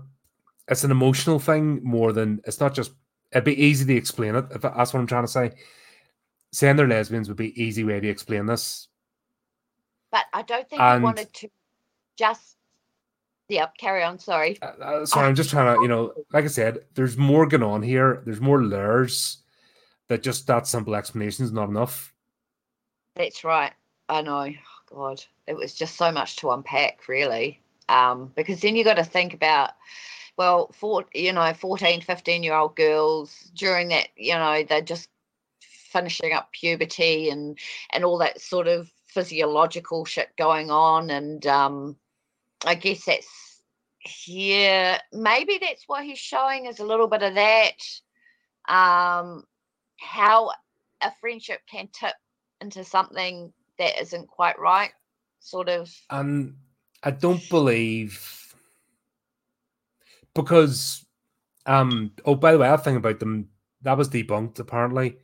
It's 0.68 0.84
an 0.84 0.90
emotional 0.90 1.38
thing 1.38 1.80
more 1.84 2.12
than 2.12 2.40
it's 2.44 2.60
not 2.60 2.74
just. 2.74 2.92
It'd 3.32 3.44
be 3.44 3.60
easy 3.60 3.84
to 3.86 3.94
explain 3.94 4.34
it. 4.34 4.44
If 4.50 4.62
that's 4.62 4.92
what 4.92 5.00
I'm 5.00 5.06
trying 5.06 5.24
to 5.24 5.28
say. 5.30 5.52
Saying 6.52 6.76
they're 6.76 6.86
lesbians 6.88 7.28
would 7.28 7.36
be 7.36 7.60
easy 7.60 7.84
way 7.84 8.00
to 8.00 8.08
explain 8.08 8.46
this. 8.46 8.88
But 10.10 10.24
I 10.32 10.42
don't 10.42 10.68
think 10.68 10.80
And- 10.80 11.02
he 11.02 11.04
wanted 11.04 11.32
to 11.34 11.50
just. 12.16 12.56
Yep, 13.48 13.76
carry 13.78 14.02
on. 14.02 14.18
Sorry. 14.18 14.58
Uh, 14.60 14.66
uh, 14.82 15.06
sorry, 15.06 15.28
I'm 15.28 15.36
just 15.36 15.50
trying 15.50 15.76
to, 15.76 15.80
you 15.82 15.86
know, 15.86 16.12
like 16.32 16.42
I 16.44 16.48
said, 16.48 16.80
there's 16.94 17.16
more 17.16 17.46
going 17.46 17.62
on 17.62 17.80
here. 17.80 18.22
There's 18.24 18.40
more 18.40 18.60
layers 18.64 19.38
that 20.08 20.24
just 20.24 20.48
that 20.48 20.66
simple 20.66 20.96
explanation 20.96 21.44
is 21.44 21.52
not 21.52 21.68
enough. 21.68 22.12
That's 23.14 23.44
right. 23.44 23.72
I 24.08 24.22
know. 24.22 24.52
God, 24.90 25.24
it 25.46 25.56
was 25.56 25.74
just 25.74 25.96
so 25.96 26.12
much 26.12 26.36
to 26.36 26.50
unpack, 26.50 27.08
really. 27.08 27.60
Um, 27.88 28.32
because 28.36 28.60
then 28.60 28.76
you 28.76 28.84
got 28.84 28.94
to 28.94 29.04
think 29.04 29.34
about, 29.34 29.70
well, 30.36 30.72
you 31.14 31.32
know, 31.32 31.52
14, 31.52 32.00
15 32.00 32.42
year 32.42 32.54
old 32.54 32.76
girls 32.76 33.50
during 33.54 33.88
that, 33.88 34.08
you 34.16 34.34
know, 34.34 34.62
they're 34.62 34.80
just 34.80 35.08
finishing 35.60 36.32
up 36.32 36.52
puberty 36.52 37.30
and 37.30 37.58
and 37.92 38.04
all 38.04 38.18
that 38.18 38.40
sort 38.40 38.68
of 38.68 38.90
physiological 39.06 40.04
shit 40.04 40.28
going 40.36 40.70
on, 40.70 41.10
and 41.10 41.46
um, 41.46 41.96
I 42.66 42.74
guess 42.74 43.06
that's 43.06 43.62
yeah, 44.26 45.00
maybe 45.12 45.58
that's 45.60 45.88
what 45.88 46.04
he's 46.04 46.18
showing 46.18 46.66
is 46.66 46.80
a 46.80 46.84
little 46.84 47.08
bit 47.08 47.22
of 47.22 47.34
that. 47.34 47.78
Um, 48.68 49.44
how 49.98 50.50
a 51.02 51.12
friendship 51.20 51.60
can 51.70 51.88
tip 51.92 52.14
into 52.60 52.84
something 52.84 53.52
that 53.78 54.00
isn't 54.00 54.28
quite 54.28 54.58
right, 54.58 54.90
sort 55.40 55.68
of. 55.68 55.94
And 56.10 56.54
I 57.02 57.10
don't 57.10 57.46
believe 57.48 58.54
because 60.34 61.04
um 61.66 62.12
oh 62.24 62.34
by 62.34 62.52
the 62.52 62.58
way, 62.58 62.68
that 62.68 62.84
thing 62.84 62.96
about 62.96 63.18
them 63.20 63.48
that 63.82 63.96
was 63.96 64.08
debunked 64.08 64.58
apparently. 64.58 65.16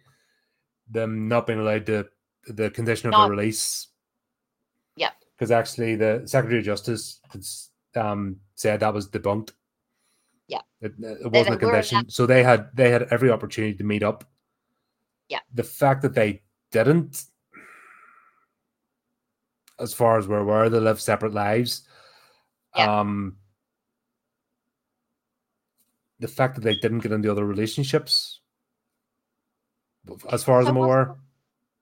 Them 0.91 1.29
not 1.29 1.47
being 1.47 1.59
allowed 1.61 1.87
to 1.87 2.09
the 2.47 2.71
condition 2.71 3.09
of 3.09 3.13
No. 3.13 3.25
the 3.25 3.31
release. 3.31 3.89
Yeah. 4.97 5.11
Because 5.35 5.51
actually 5.51 5.97
the 5.97 6.23
Secretary 6.27 6.59
of 6.59 6.65
Justice 6.65 7.21
um 7.95 8.37
said 8.55 8.81
that 8.81 8.95
was 8.95 9.09
debunked. 9.09 9.53
Yeah. 10.49 10.61
It, 10.81 10.93
it 10.99 11.31
wasn't 11.31 11.57
a 11.57 11.59
condition. 11.59 12.11
So 12.11 12.27
they 12.27 12.43
had 12.43 12.69
they 12.75 12.91
had 12.91 13.05
every 13.11 13.31
opportunity 13.31 13.75
to 13.75 13.85
meet 13.85 14.03
up. 14.03 14.25
Yeah. 15.29 15.41
The 15.55 15.65
fact 15.65 16.03
that 16.03 16.15
they 16.15 16.43
didn't 16.71 17.25
as 19.83 19.93
far 19.93 20.17
as 20.19 20.27
we're 20.29 20.39
aware, 20.39 20.71
they 20.71 20.79
live 20.81 21.01
separate 21.01 21.35
lives. 21.35 21.83
Yeah. 22.77 23.01
Um, 23.01 23.37
the 26.21 26.29
fact 26.29 26.55
that 26.55 26.61
they 26.63 26.77
didn't 26.77 27.01
get 27.01 27.13
into 27.13 27.31
other 27.31 27.45
relationships, 27.45 28.41
as 30.31 30.45
far 30.45 30.61
as 30.61 30.67
So 30.67 30.71
I'm 30.71 30.77
was- 30.77 30.87
aware, 30.87 31.17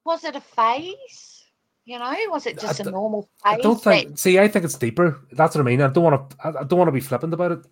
Was 0.04 0.24
it 0.24 0.34
a 0.34 0.40
phase? 0.40 1.44
You 1.84 1.98
know, 1.98 2.14
was 2.28 2.46
it 2.46 2.58
just 2.58 2.80
a 2.80 2.90
normal 2.90 3.22
phase? 3.22 3.30
I 3.44 3.56
don't 3.58 3.82
that- 3.84 4.04
think. 4.04 4.18
See, 4.18 4.38
I 4.38 4.48
think 4.48 4.64
it's 4.64 4.78
deeper. 4.78 5.20
That's 5.32 5.54
what 5.54 5.60
I 5.60 5.64
mean. 5.64 5.82
I 5.82 5.88
don't 5.88 6.04
want 6.04 6.30
to. 6.30 6.36
I 6.42 6.48
I 6.60 6.64
don't 6.64 6.78
want 6.78 6.88
to 6.88 6.92
be 6.92 7.00
flippant 7.00 7.34
about 7.34 7.52
it. 7.52 7.66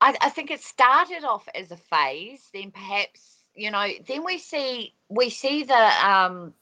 I, 0.00 0.16
I 0.20 0.30
think 0.30 0.50
it 0.50 0.62
started 0.62 1.24
off 1.24 1.48
as 1.54 1.70
a 1.72 1.76
phase, 1.76 2.48
then 2.54 2.70
perhaps 2.70 3.42
you 3.54 3.70
know, 3.72 3.88
then 4.06 4.24
we 4.24 4.38
see 4.38 4.94
we 5.08 5.30
see 5.30 5.64
the 5.64 6.06
um 6.08 6.54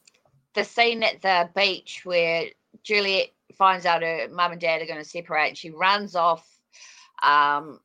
the 0.57 0.65
scene 0.65 1.03
at 1.03 1.21
the 1.21 1.49
beach 1.55 2.01
where 2.03 2.45
Juliet 2.83 3.27
finds 3.55 3.85
out 3.85 4.01
her 4.01 4.27
mum 4.29 4.53
and 4.53 4.59
dad 4.61 4.81
are 4.81 4.87
going 4.87 5.01
to 5.03 5.07
separate, 5.07 5.49
and 5.49 5.57
she 5.57 5.69
runs 5.69 6.15
off, 6.15 6.45
um, 7.21 7.79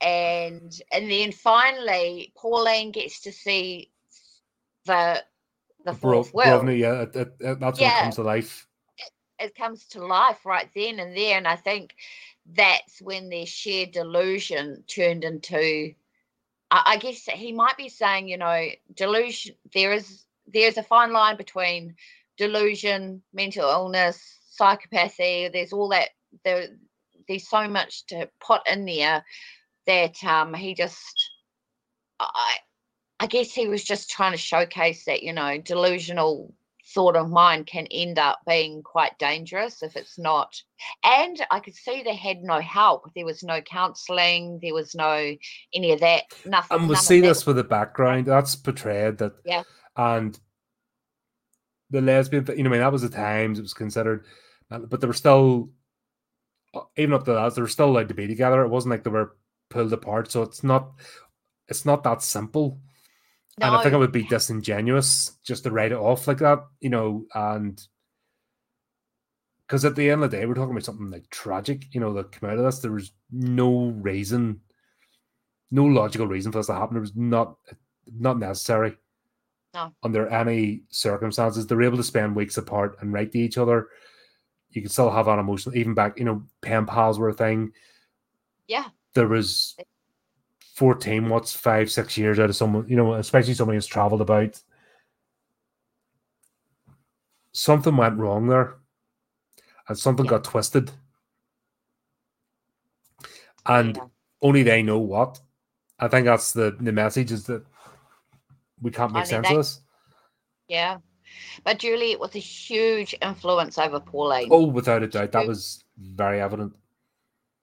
and 0.00 0.80
and 0.92 1.10
then 1.10 1.32
finally 1.32 2.32
Pauline 2.36 2.92
gets 2.92 3.20
to 3.22 3.32
see 3.32 3.90
the 4.86 5.22
the 5.84 5.92
Bro, 5.94 6.22
world. 6.32 6.62
Borovnia, 6.62 6.78
yeah, 6.78 7.02
it, 7.02 7.16
it, 7.16 7.34
it- 7.40 7.60
that's 7.60 7.80
when 7.80 7.90
it 7.90 7.98
comes 7.98 8.14
to 8.14 8.22
life. 8.22 8.68
it 9.40 9.54
comes 9.56 9.84
to 9.86 10.06
life 10.06 10.46
right 10.46 10.68
then 10.74 11.00
and 11.00 11.16
there 11.16 11.36
and 11.36 11.48
i 11.48 11.56
think 11.56 11.96
that's 12.54 13.02
when 13.02 13.28
their 13.28 13.46
shared 13.46 13.90
delusion 13.90 14.84
turned 14.86 15.24
into 15.24 15.92
i, 16.70 16.82
I 16.86 16.96
guess 16.98 17.24
he 17.24 17.52
might 17.52 17.76
be 17.76 17.88
saying 17.88 18.28
you 18.28 18.38
know 18.38 18.68
delusion 18.94 19.56
there 19.74 19.92
is 19.92 20.24
there's 20.46 20.76
a 20.76 20.82
fine 20.82 21.12
line 21.12 21.36
between 21.36 21.94
delusion 22.36 23.22
mental 23.32 23.68
illness 23.68 24.38
psychopathy 24.58 25.52
there's 25.52 25.72
all 25.72 25.88
that 25.88 26.10
there 26.44 26.68
there's 27.28 27.48
so 27.48 27.68
much 27.68 28.06
to 28.06 28.28
put 28.40 28.60
in 28.70 28.84
there 28.84 29.24
that 29.86 30.22
um 30.24 30.54
he 30.54 30.74
just 30.74 31.30
i 32.20 32.56
i 33.20 33.26
guess 33.26 33.52
he 33.52 33.68
was 33.68 33.84
just 33.84 34.10
trying 34.10 34.32
to 34.32 34.38
showcase 34.38 35.04
that 35.04 35.22
you 35.22 35.32
know 35.32 35.58
delusional 35.58 36.52
sort 36.84 37.16
of 37.16 37.30
mind 37.30 37.66
can 37.66 37.86
end 37.90 38.18
up 38.18 38.38
being 38.46 38.82
quite 38.82 39.18
dangerous 39.18 39.82
if 39.82 39.96
it's 39.96 40.18
not. 40.18 40.62
And 41.02 41.44
I 41.50 41.60
could 41.60 41.74
see 41.74 42.02
they 42.02 42.14
had 42.14 42.42
no 42.42 42.60
help. 42.60 43.10
There 43.14 43.24
was 43.24 43.42
no 43.42 43.60
counselling. 43.62 44.60
There 44.62 44.74
was 44.74 44.94
no 44.94 45.34
any 45.74 45.92
of 45.92 46.00
that. 46.00 46.24
Nothing. 46.44 46.80
And 46.80 46.88
we 46.88 46.96
see 46.96 47.20
this 47.20 47.46
with 47.46 47.56
the 47.56 47.64
background. 47.64 48.26
That's 48.26 48.54
portrayed 48.54 49.18
that. 49.18 49.32
Yeah. 49.44 49.62
And 49.96 50.38
the 51.90 52.00
lesbian, 52.00 52.46
you 52.56 52.62
know, 52.62 52.70
I 52.70 52.72
mean, 52.72 52.80
that 52.80 52.92
was 52.92 53.02
the 53.02 53.08
times 53.08 53.58
it 53.58 53.62
was 53.62 53.74
considered, 53.74 54.24
uh, 54.70 54.78
but 54.80 55.00
they 55.00 55.06
were 55.06 55.12
still, 55.12 55.70
uh, 56.74 56.80
even 56.96 57.14
up 57.14 57.24
to 57.24 57.32
that, 57.32 57.54
they 57.54 57.62
were 57.62 57.68
still 57.68 57.90
allowed 57.90 58.08
to 58.08 58.14
be 58.14 58.26
together. 58.26 58.62
It 58.62 58.68
wasn't 58.68 58.90
like 58.90 59.04
they 59.04 59.10
were 59.10 59.36
pulled 59.70 59.92
apart. 59.92 60.30
So 60.30 60.42
it's 60.42 60.64
not, 60.64 60.92
it's 61.68 61.84
not 61.84 62.02
that 62.04 62.22
simple. 62.22 62.80
And 63.60 63.72
I 63.72 63.82
think 63.82 63.94
it 63.94 63.98
would 63.98 64.10
be 64.10 64.24
disingenuous 64.24 65.38
just 65.44 65.62
to 65.62 65.70
write 65.70 65.92
it 65.92 65.98
off 65.98 66.26
like 66.26 66.38
that, 66.38 66.64
you 66.80 66.90
know, 66.90 67.24
and 67.34 67.80
because 69.66 69.84
at 69.84 69.94
the 69.94 70.10
end 70.10 70.24
of 70.24 70.30
the 70.30 70.36
day, 70.36 70.44
we're 70.44 70.54
talking 70.54 70.72
about 70.72 70.84
something 70.84 71.10
like 71.10 71.30
tragic, 71.30 71.94
you 71.94 72.00
know, 72.00 72.12
that 72.14 72.32
came 72.32 72.50
out 72.50 72.58
of 72.58 72.64
this. 72.64 72.80
There 72.80 72.90
was 72.90 73.12
no 73.30 73.86
reason, 73.86 74.60
no 75.70 75.84
logical 75.84 76.26
reason 76.26 76.50
for 76.50 76.58
this 76.58 76.66
to 76.66 76.74
happen. 76.74 76.96
It 76.96 77.00
was 77.00 77.14
not 77.14 77.56
not 78.18 78.38
necessary. 78.38 78.96
No. 79.74 79.92
Under 80.04 80.28
any 80.28 80.82
circumstances, 80.90 81.66
they're 81.66 81.82
able 81.82 81.96
to 81.96 82.04
spend 82.04 82.36
weeks 82.36 82.56
apart 82.56 82.96
and 83.00 83.12
write 83.12 83.32
to 83.32 83.38
each 83.38 83.58
other. 83.58 83.88
You 84.70 84.80
can 84.80 84.90
still 84.90 85.10
have 85.10 85.26
an 85.28 85.40
emotional, 85.40 85.76
even 85.76 85.94
back, 85.94 86.18
you 86.18 86.24
know, 86.24 86.44
pen 86.62 86.86
pals 86.86 87.18
were 87.18 87.28
a 87.28 87.34
thing. 87.34 87.72
Yeah. 88.68 88.88
There 89.14 89.28
was 89.28 89.76
14, 90.74 91.28
what's 91.28 91.52
five, 91.52 91.90
six 91.90 92.16
years 92.16 92.38
out 92.38 92.50
of 92.50 92.56
someone, 92.56 92.88
you 92.88 92.96
know, 92.96 93.14
especially 93.14 93.54
somebody 93.54 93.76
who's 93.76 93.86
traveled 93.86 94.20
about. 94.20 94.60
Something 97.52 97.96
went 97.96 98.18
wrong 98.18 98.46
there. 98.48 98.76
And 99.88 99.98
something 99.98 100.24
Yeah. 100.24 100.30
got 100.30 100.44
twisted. 100.44 100.92
And 103.66 103.96
Yeah. 103.96 104.06
only 104.40 104.62
they 104.62 104.82
know 104.82 104.98
what. 104.98 105.40
I 105.98 106.08
think 106.08 106.26
that's 106.26 106.52
the 106.52 106.76
the 106.80 106.92
message 106.92 107.30
is 107.32 107.44
that 107.46 107.64
we 108.80 108.90
can't 108.90 109.12
make 109.12 109.26
sense 109.26 109.48
they- 109.48 109.54
of 109.54 109.60
this. 109.60 109.80
Yeah. 110.68 110.98
But 111.64 111.78
Juliet 111.78 112.20
was 112.20 112.34
a 112.34 112.38
huge 112.38 113.14
influence 113.20 113.78
over 113.78 114.00
Pauline. 114.00 114.48
Oh, 114.50 114.66
without 114.66 115.02
a 115.02 115.06
doubt, 115.06 115.32
that 115.32 115.46
was 115.46 115.84
very 115.98 116.40
evident. 116.40 116.74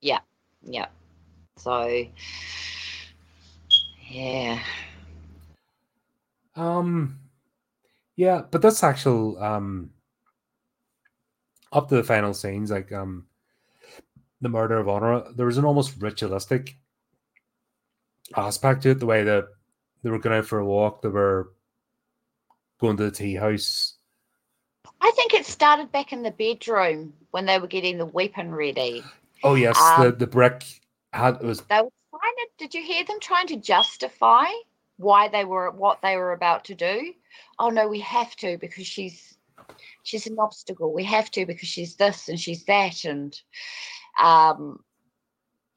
Yeah. 0.00 0.20
Yeah. 0.62 0.86
So, 1.56 2.04
yeah. 4.10 4.58
Um, 6.54 7.18
yeah, 8.16 8.42
but 8.50 8.62
this 8.62 8.82
actual 8.82 9.42
um, 9.42 9.90
up 11.72 11.88
to 11.88 11.96
the 11.96 12.04
final 12.04 12.34
scenes, 12.34 12.70
like 12.70 12.92
um, 12.92 13.26
the 14.40 14.48
murder 14.48 14.78
of 14.78 14.88
honor, 14.88 15.22
there 15.34 15.46
was 15.46 15.58
an 15.58 15.64
almost 15.64 16.00
ritualistic 16.00 16.76
aspect 18.36 18.82
to 18.82 18.90
it. 18.90 19.00
The 19.00 19.06
way 19.06 19.24
that 19.24 19.44
they 20.02 20.10
were 20.10 20.18
going 20.18 20.36
out 20.36 20.46
for 20.46 20.58
a 20.58 20.64
walk, 20.64 21.02
they 21.02 21.08
were 21.08 21.52
going 22.80 22.96
to 22.96 23.04
the 23.04 23.10
tea 23.10 23.34
house. 23.34 23.96
I 25.00 25.10
think 25.14 25.34
it 25.34 25.46
started 25.46 25.92
back 25.92 26.12
in 26.12 26.22
the 26.22 26.30
bedroom 26.30 27.12
when 27.30 27.46
they 27.46 27.58
were 27.58 27.66
getting 27.66 27.98
the 27.98 28.06
weapon 28.06 28.52
ready. 28.54 29.04
Oh 29.44 29.54
yes, 29.54 29.76
the 29.96 30.08
Um, 30.08 30.18
the 30.18 30.26
brick 30.26 30.64
had 31.12 31.36
it 31.36 31.42
was 31.42 31.60
They 31.62 31.80
were 31.80 31.90
trying 32.10 32.34
to, 32.36 32.46
did 32.58 32.74
you 32.74 32.82
hear 32.82 33.04
them 33.04 33.20
trying 33.20 33.46
to 33.48 33.56
justify 33.56 34.46
why 34.96 35.28
they 35.28 35.44
were, 35.44 35.70
what 35.70 36.02
they 36.02 36.16
were 36.16 36.32
about 36.32 36.64
to 36.66 36.74
do? 36.74 37.14
Oh 37.58 37.68
no, 37.70 37.88
we 37.88 38.00
have 38.00 38.34
to 38.36 38.58
because 38.58 38.86
she's, 38.86 39.36
she's 40.02 40.26
an 40.26 40.36
obstacle. 40.38 40.92
We 40.92 41.04
have 41.04 41.30
to 41.32 41.46
because 41.46 41.68
she's 41.68 41.96
this 41.96 42.28
and 42.28 42.38
she's 42.38 42.64
that. 42.64 43.04
And, 43.04 43.38
um, 44.20 44.82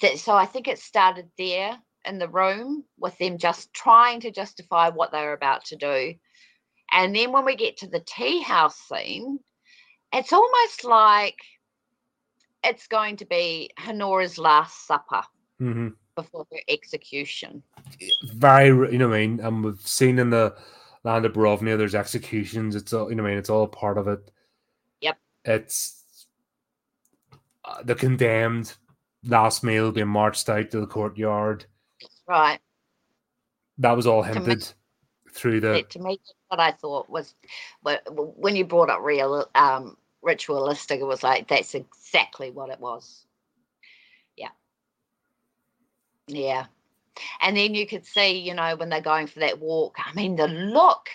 that, 0.02 0.18
so 0.20 0.36
I 0.36 0.46
think 0.46 0.68
it 0.68 0.80
started 0.80 1.30
there 1.38 1.80
in 2.08 2.20
the 2.20 2.30
room 2.30 2.84
with 3.00 3.18
them 3.18 3.38
just 3.38 3.74
trying 3.74 4.20
to 4.22 4.32
justify 4.32 4.90
what 4.90 5.12
they're 5.12 5.34
about 5.34 5.66
to 5.66 5.76
do. 5.76 6.14
And 6.92 7.16
then 7.16 7.32
when 7.32 7.46
we 7.46 7.56
get 7.56 7.78
to 7.78 7.88
the 7.88 8.04
tea 8.06 8.42
house 8.42 8.78
scene, 8.78 9.40
it's 10.14 10.34
almost 10.34 10.84
like 10.84 11.38
it's 12.64 12.88
going 12.88 13.18
to 13.18 13.26
be 13.26 13.70
Honora's 13.88 14.38
last 14.38 14.88
supper 14.88 15.22
hmm 15.60 15.90
before 16.16 16.48
her 16.52 16.60
execution. 16.70 17.62
Very, 18.24 18.92
you 18.92 18.98
know 18.98 19.10
what 19.10 19.18
I 19.18 19.28
mean? 19.28 19.40
And 19.42 19.64
we've 19.64 19.82
seen 19.82 20.18
in 20.18 20.30
the 20.30 20.56
land 21.04 21.26
of 21.26 21.34
Borovnia, 21.34 21.78
there's 21.78 21.94
executions. 21.94 22.76
It's 22.76 22.94
all, 22.94 23.10
you 23.10 23.16
know 23.16 23.24
what 23.24 23.30
I 23.30 23.32
mean? 23.34 23.40
It's 23.40 23.50
all 23.50 23.68
part 23.68 23.98
of 23.98 24.08
it. 24.08 24.32
Yep. 25.02 25.18
It's 25.44 26.28
uh, 27.66 27.84
the 27.84 27.96
condemned 27.96 28.74
last 29.26 29.64
meal 29.64 29.92
being 29.92 30.08
marched 30.08 30.48
out 30.50 30.72
to 30.72 30.80
the 30.80 30.88
courtyard. 30.88 31.66
Right. 32.28 32.60
That 33.78 33.96
was 33.96 34.08
all 34.08 34.24
hinted 34.24 34.68
through 35.34 35.60
the. 35.60 35.84
To 35.90 36.00
me, 36.00 36.20
what 36.48 36.60
I 36.60 36.72
thought 36.72 37.10
was 37.10 37.36
wh- 37.86 38.04
wh- 38.08 38.38
when 38.40 38.56
you 38.56 38.66
brought 38.66 38.90
up 38.90 39.02
real, 39.02 39.48
um, 39.54 39.98
ritualistic, 40.22 41.00
it 41.00 41.06
was 41.06 41.24
like 41.24 41.48
that's 41.48 41.76
exactly 41.76 42.52
what 42.52 42.70
it 42.70 42.80
was. 42.80 43.26
Yeah. 44.38 44.50
Yeah. 46.28 46.66
And 47.42 47.56
then 47.56 47.76
you 47.76 47.86
could 47.88 48.06
see, 48.06 48.40
you 48.40 48.54
know, 48.54 48.76
when 48.76 48.90
they're 48.90 49.02
going 49.02 49.28
for 49.28 49.40
that 49.40 49.60
walk, 49.60 49.98
I 50.04 50.14
mean, 50.14 50.36
the 50.36 50.48
look, 50.48 51.10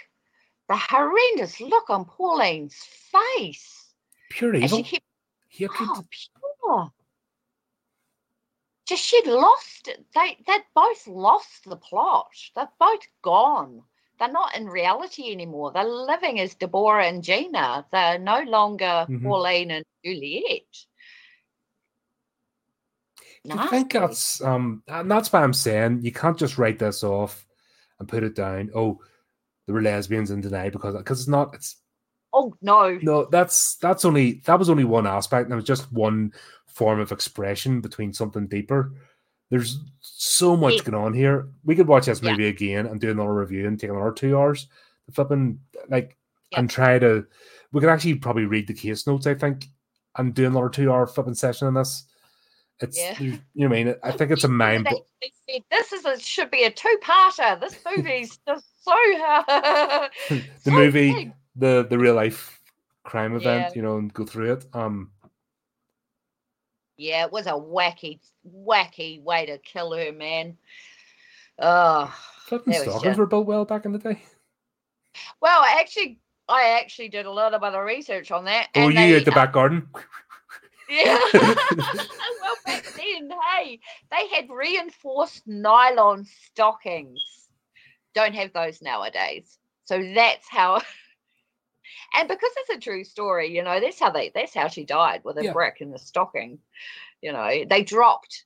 the 0.69 0.77
horrendous 0.77 1.61
look 1.61 1.91
on 1.91 2.05
Pauline's 2.05 2.77
face. 3.11 3.87
Pure 4.31 4.57
evil. 4.57 4.79
she 4.79 4.83
kept, 4.85 5.05
oh, 5.81 6.05
pure. 6.63 6.93
Just 8.91 9.05
she'd 9.05 9.29
lost. 9.29 9.89
They 10.17 10.37
they'd 10.49 10.65
both 10.75 11.07
lost 11.07 11.65
the 11.65 11.77
plot. 11.77 12.33
They're 12.57 12.69
both 12.81 13.07
gone. 13.23 13.83
They're 14.19 14.33
not 14.33 14.57
in 14.57 14.67
reality 14.67 15.31
anymore. 15.31 15.71
They're 15.71 15.85
living 15.85 16.41
as 16.41 16.57
Deborah 16.57 17.07
and 17.07 17.23
Gina. 17.23 17.87
They're 17.93 18.19
no 18.19 18.43
longer 18.43 19.07
Mhm. 19.09 19.23
Pauline 19.23 19.71
and 19.71 19.85
Juliet. 20.05 20.67
You 23.45 23.69
think 23.69 23.93
that's 23.93 24.43
um 24.43 24.83
and 24.89 25.09
that's 25.09 25.33
why 25.33 25.45
I'm 25.45 25.55
saying 25.55 26.03
you 26.03 26.11
can't 26.11 26.37
just 26.37 26.59
write 26.59 26.81
this 26.81 27.05
off 27.05 27.47
and 28.01 28.09
put 28.09 28.25
it 28.25 28.35
down. 28.35 28.71
Oh, 28.75 29.01
there 29.67 29.75
were 29.77 29.83
lesbians 29.83 30.33
in 30.33 30.43
tonight 30.43 30.73
because 30.73 30.97
because 30.97 31.21
it's 31.21 31.29
not 31.29 31.55
it's 31.55 31.77
Oh 32.33 32.55
no. 32.61 32.99
no 33.03 33.27
that's 33.27 33.77
that's 33.77 34.05
only 34.05 34.41
that 34.47 34.59
was 34.59 34.69
only 34.71 34.85
one 34.85 35.07
aspect 35.07 35.45
and 35.45 35.53
it 35.53 35.57
was 35.57 35.65
just 35.65 35.93
one 35.93 36.33
form 36.73 37.01
of 37.01 37.13
expression 37.13 37.81
between 37.81 38.13
something 38.13 38.47
deeper. 38.47 38.93
There's 39.51 39.81
so 40.01 40.57
much 40.57 40.75
Yeah. 40.77 40.83
going 40.91 41.05
on 41.05 41.13
here. 41.15 41.49
We 41.65 41.75
could 41.75 41.89
watch 41.89 42.07
this 42.07 42.23
Yeah. 42.23 42.31
movie 42.33 42.47
again 42.47 42.87
and 42.87 43.01
do 43.01 43.11
another 43.11 43.35
review 43.35 43.67
and 43.67 43.79
take 43.79 43.91
another 43.91 44.13
two 44.13 44.39
hours 44.39 44.69
to 45.07 45.13
flipping 45.13 45.61
like 45.89 46.17
Yeah. 46.53 46.61
and 46.61 46.71
try 46.71 46.99
to 46.99 47.27
we 47.73 47.81
could 47.81 47.89
actually 47.91 48.17
probably 48.17 48.47
read 48.47 48.67
the 48.67 48.75
case 48.75 49.07
notes, 49.07 49.27
I 49.29 49.35
think, 49.35 49.67
and 50.17 50.35
do 50.35 50.47
another 50.47 50.69
two 50.69 50.91
hour 50.93 51.07
flipping 51.07 51.35
session 51.35 51.69
on 51.69 51.75
this. 51.75 52.05
It's 52.81 52.99
Yeah. 52.99 53.19
you 53.21 53.31
know 53.33 53.39
what 53.69 53.79
I 53.79 53.85
mean 53.85 53.95
I 54.03 54.11
think 54.13 54.31
it's 54.31 54.45
a 54.45 54.49
mind 54.49 54.89
This 55.71 55.93
is 55.93 56.05
a 56.05 56.19
should 56.19 56.51
be 56.51 56.65
a 56.65 56.71
two-parter. 56.71 57.61
This 57.61 57.77
movie's 57.85 58.39
just 58.47 58.67
so 58.85 58.93
the 60.29 60.43
so 60.63 60.71
movie 60.71 61.13
big. 61.13 61.33
the 61.57 61.87
the 61.91 61.99
real 61.99 62.15
life 62.15 62.61
crime 63.05 63.35
event 63.35 63.67
Yeah. 63.71 63.73
you 63.75 63.83
know 63.83 63.97
and 63.99 64.13
go 64.15 64.25
through 64.25 64.53
it 64.53 64.67
um 64.75 65.11
Yeah, 67.01 67.25
it 67.25 67.33
was 67.33 67.47
a 67.47 67.53
wacky, 67.53 68.21
wacky 68.47 69.23
way 69.23 69.47
to 69.47 69.59
kill 69.59 69.93
her, 69.93 70.13
man. 70.13 70.59
Oh, 71.59 72.15
flipping 72.47 72.73
There 72.73 72.85
was 72.85 72.91
stockings 72.91 73.13
just- 73.13 73.19
were 73.19 73.27
built 73.27 73.47
well 73.47 73.65
back 73.65 73.85
in 73.85 73.93
the 73.93 73.99
day 73.99 74.23
well, 75.41 75.63
actually, 75.63 76.19
I 76.49 76.81
actually 76.81 77.09
did 77.09 77.27
a 77.27 77.31
lot 77.31 77.55
of 77.55 77.63
other 77.63 77.85
research 77.85 78.31
on 78.31 78.45
that. 78.45 78.69
oh 78.75 78.81
and 78.81 78.95
you 78.95 78.99
they, 78.99 79.15
at 79.17 79.25
the 79.25 79.33
back 79.33 79.53
garden 79.53 79.89
Yeah. 80.89 81.19
well, 81.33 82.57
back 82.67 82.85
then, 82.97 83.31
hey, 83.57 83.79
they 84.11 84.29
had 84.35 84.51
reinforced 84.51 85.47
nylon 85.47 86.27
stockings. 86.47 87.23
Don't 88.13 88.35
have 88.35 88.53
those 88.53 88.83
nowadays. 88.83 89.57
So 89.85 90.03
that's 90.15 90.49
how. 90.51 90.83
And 92.15 92.29
because 92.29 92.51
it's 92.59 92.71
a 92.71 92.81
true 92.81 93.05
story, 93.05 93.55
you 93.55 93.63
know, 93.63 93.81
that's 93.81 94.01
how 94.01 94.11
they. 94.11 94.31
That's 94.35 94.55
how 94.55 94.69
she 94.69 94.85
died 94.85 95.23
with 95.25 95.39
a 95.39 95.45
Yeah. 95.45 95.53
brick 95.53 95.77
in 95.81 95.91
the 95.91 95.99
stocking. 95.99 96.59
You 97.23 97.33
know, 97.33 97.65
they 97.69 97.83
dropped 97.83 98.45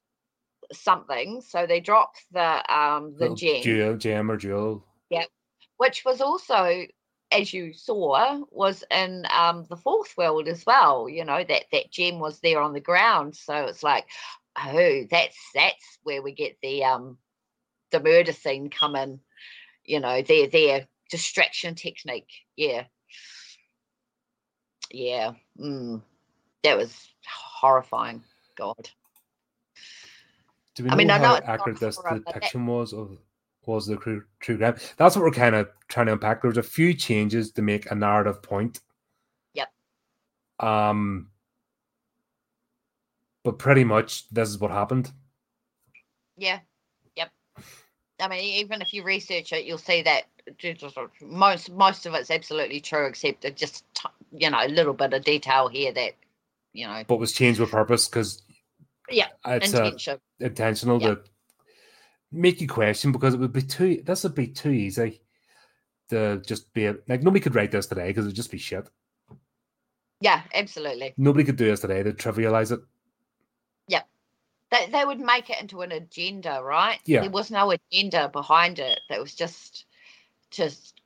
something, 0.73 1.41
so 1.41 1.67
they 1.67 1.81
dropped 1.81 2.25
the 2.33 2.75
um 2.75 3.15
the 3.17 3.31
gem 3.35 3.63
jewel 3.63 3.97
gem 3.97 4.31
or 4.31 4.37
jewel 4.37 4.85
Yeah. 5.11 5.25
which 5.77 6.05
was 6.05 6.21
also 6.21 6.87
as 7.31 7.53
you 7.53 7.73
saw 7.73 8.41
was 8.51 8.85
in 8.91 9.27
um 9.31 9.67
the 9.69 9.77
fourth 9.77 10.15
world 10.17 10.47
as 10.47 10.65
well 10.65 11.09
you 11.09 11.25
know 11.25 11.43
that 11.43 11.65
that 11.73 11.91
gem 11.91 12.19
was 12.19 12.41
there 12.41 12.61
on 12.61 12.73
the 12.73 12.81
ground 12.81 13.35
so 13.35 13.55
it's 13.67 13.83
like 13.83 14.07
oh 14.57 15.03
that's 15.11 15.37
that's 15.55 15.99
where 16.03 16.23
we 16.23 16.33
get 16.33 16.57
the 16.63 16.85
um 16.85 17.19
the 17.91 18.01
murder 18.01 18.33
scene 18.33 18.71
come 18.71 18.95
in 18.97 19.21
you 19.85 20.01
know 20.01 20.23
their 20.23 20.47
their 20.47 20.87
distraction 21.11 21.75
technique 21.75 22.31
yeah 22.57 22.85
yeah 24.95 25.33
mm. 25.59 26.01
that 26.63 26.77
was 26.77 27.09
horrifying 27.27 28.23
god 28.57 28.89
do 30.77 30.85
we 30.85 30.91
I 30.91 30.93
know 30.93 30.97
mean, 30.97 31.11
I 31.11 31.19
know 31.19 31.25
how 31.29 31.35
it's 31.37 31.47
accurate 31.49 31.81
this 31.81 31.97
horror, 31.97 32.11
but 32.15 32.25
that- 32.27 32.35
depiction 32.35 32.67
was 32.67 32.93
of 32.93 33.19
was 33.67 33.87
the 33.87 33.97
true, 33.97 34.23
true 34.41 34.59
crime 34.59 34.77
that's 34.99 35.17
what 35.17 35.25
we're 35.25 35.31
kind 35.31 35.55
of 35.55 35.69
trying 35.89 36.07
to 36.07 36.13
unpack 36.13 36.43
there's 36.43 36.59
a 36.59 36.63
few 36.63 36.93
changes 36.93 37.51
to 37.53 37.63
make 37.63 37.91
a 37.91 37.95
narrative 37.95 38.43
point 38.43 38.81
Yep. 39.55 39.69
um 40.61 41.31
but 43.43 43.59
pretty 43.59 43.85
much 43.85 44.29
this 44.31 44.49
is 44.51 44.59
what 44.59 44.71
happened 44.71 45.11
Yeah. 46.37 46.61
Yep. 47.17 47.31
I 48.21 48.29
mean, 48.29 48.41
even 48.41 48.83
if 48.83 48.93
you 48.93 49.03
research 49.03 49.53
it, 49.53 49.65
you'll 49.65 49.79
see 49.79 50.03
that 50.03 50.25
ju- 50.59 50.75
just 50.75 50.95
sort 50.95 51.11
of 51.11 51.29
most 51.29 51.71
most 51.71 52.07
of 52.07 52.15
it's 52.15 52.31
absolutely 52.31 52.81
true, 52.81 53.07
except 53.07 53.45
it 53.45 53.57
just 53.57 53.85
you 54.37 54.51
know 54.51 54.59
a 54.61 54.69
little 54.69 54.93
bit 54.95 55.15
of 55.15 55.25
detail 55.25 55.69
here 55.69 55.93
that 55.93 56.13
you 56.73 56.87
know 56.87 57.03
but 57.07 57.19
was 57.19 57.33
changed 57.33 57.61
with 57.61 57.71
purpose 57.71 58.09
because 58.09 58.43
Yeah, 59.11 59.29
it's 59.47 59.73
uh, 59.75 59.79
intention. 59.85 60.19
intentional 60.41 61.01
Yeah. 61.01 61.09
to 61.15 61.21
make 62.33 62.61
you 62.61 62.67
question 62.69 63.13
because 63.13 63.35
it 63.35 63.41
would 63.41 63.53
be 63.53 63.63
too 63.63 64.03
this 64.05 64.25
would 64.25 64.35
be 64.35 64.49
too 64.49 64.71
easy 64.71 65.21
to 66.11 66.43
just 66.47 66.73
be 66.75 66.87
a, 66.87 66.97
like 67.09 67.23
nobody 67.23 67.41
could 67.41 67.55
write 67.55 67.71
this 67.71 67.87
today 67.87 68.09
because 68.09 68.27
it'd 68.27 68.37
just 68.37 68.51
be 68.51 68.59
shit. 68.59 68.89
Yeah, 70.21 70.43
absolutely. 70.53 71.15
Nobody 71.17 71.45
could 71.45 71.57
do 71.57 71.67
this 71.67 71.81
today 71.81 72.03
to 72.03 72.13
trivialize 72.13 72.73
it. 72.73 72.81
Yep. 73.89 74.09
They 74.71 74.87
they 74.91 75.05
would 75.05 75.21
make 75.21 75.49
it 75.51 75.61
into 75.61 75.83
an 75.83 75.93
agenda, 75.93 76.61
right? 76.63 76.99
Yeah. 77.05 77.21
There 77.21 77.31
was 77.31 77.51
no 77.51 77.71
agenda 77.73 78.29
behind 78.29 78.79
it. 78.79 79.01
That 79.09 79.21
was 79.21 79.35
just 79.35 79.87
just 80.51 81.01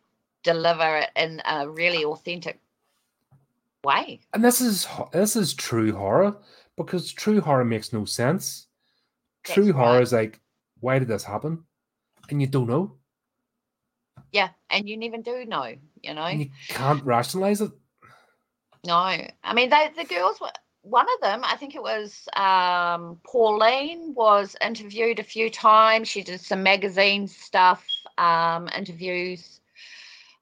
deliver 0.45 0.99
it 0.99 1.11
in 1.17 1.43
a 1.45 1.69
really 1.69 2.05
authentic 2.05 2.61
way. 3.89 4.21
And 4.33 4.45
this 4.45 4.61
is 4.61 4.87
this 5.13 5.35
is 5.35 5.55
true 5.55 5.93
horror 5.93 6.37
because 6.77 7.13
true 7.13 7.41
horror 7.41 7.65
makes 7.65 7.93
no 7.93 8.05
sense. 8.05 8.69
True 9.45 9.67
That's 9.67 9.77
horror 9.77 9.95
right. 9.95 10.03
is 10.03 10.13
like, 10.13 10.41
why 10.81 10.99
did 10.99 11.09
this 11.09 11.25
happen? 11.25 11.65
And 12.31 12.41
you 12.41 12.47
don't 12.47 12.69
know. 12.69 12.97
Yeah, 14.33 14.51
and 14.71 14.89
you 14.89 14.97
never 14.97 15.17
do 15.17 15.47
know, 15.47 15.75
you 16.03 16.15
know. 16.15 16.23
And 16.23 16.41
you 16.41 16.51
can't 16.69 17.03
rationalize 17.03 17.61
it. 17.63 17.73
No, 18.85 18.95
I 18.95 19.55
mean 19.55 19.71
they 19.71 19.91
the 19.97 20.05
girls 20.05 20.41
were 20.41 20.53
one 20.83 21.07
of 21.15 21.21
them. 21.21 21.41
I 21.45 21.57
think 21.57 21.75
it 21.75 21.83
was 21.83 22.29
um, 22.37 23.19
Pauline 23.25 24.15
was 24.15 24.57
interviewed 24.61 25.19
a 25.19 25.25
few 25.25 25.51
times. 25.51 26.09
She 26.09 26.23
did 26.23 26.41
some 26.41 26.63
magazine 26.63 27.27
stuff, 27.27 27.85
um, 28.19 28.69
interviews 28.77 29.61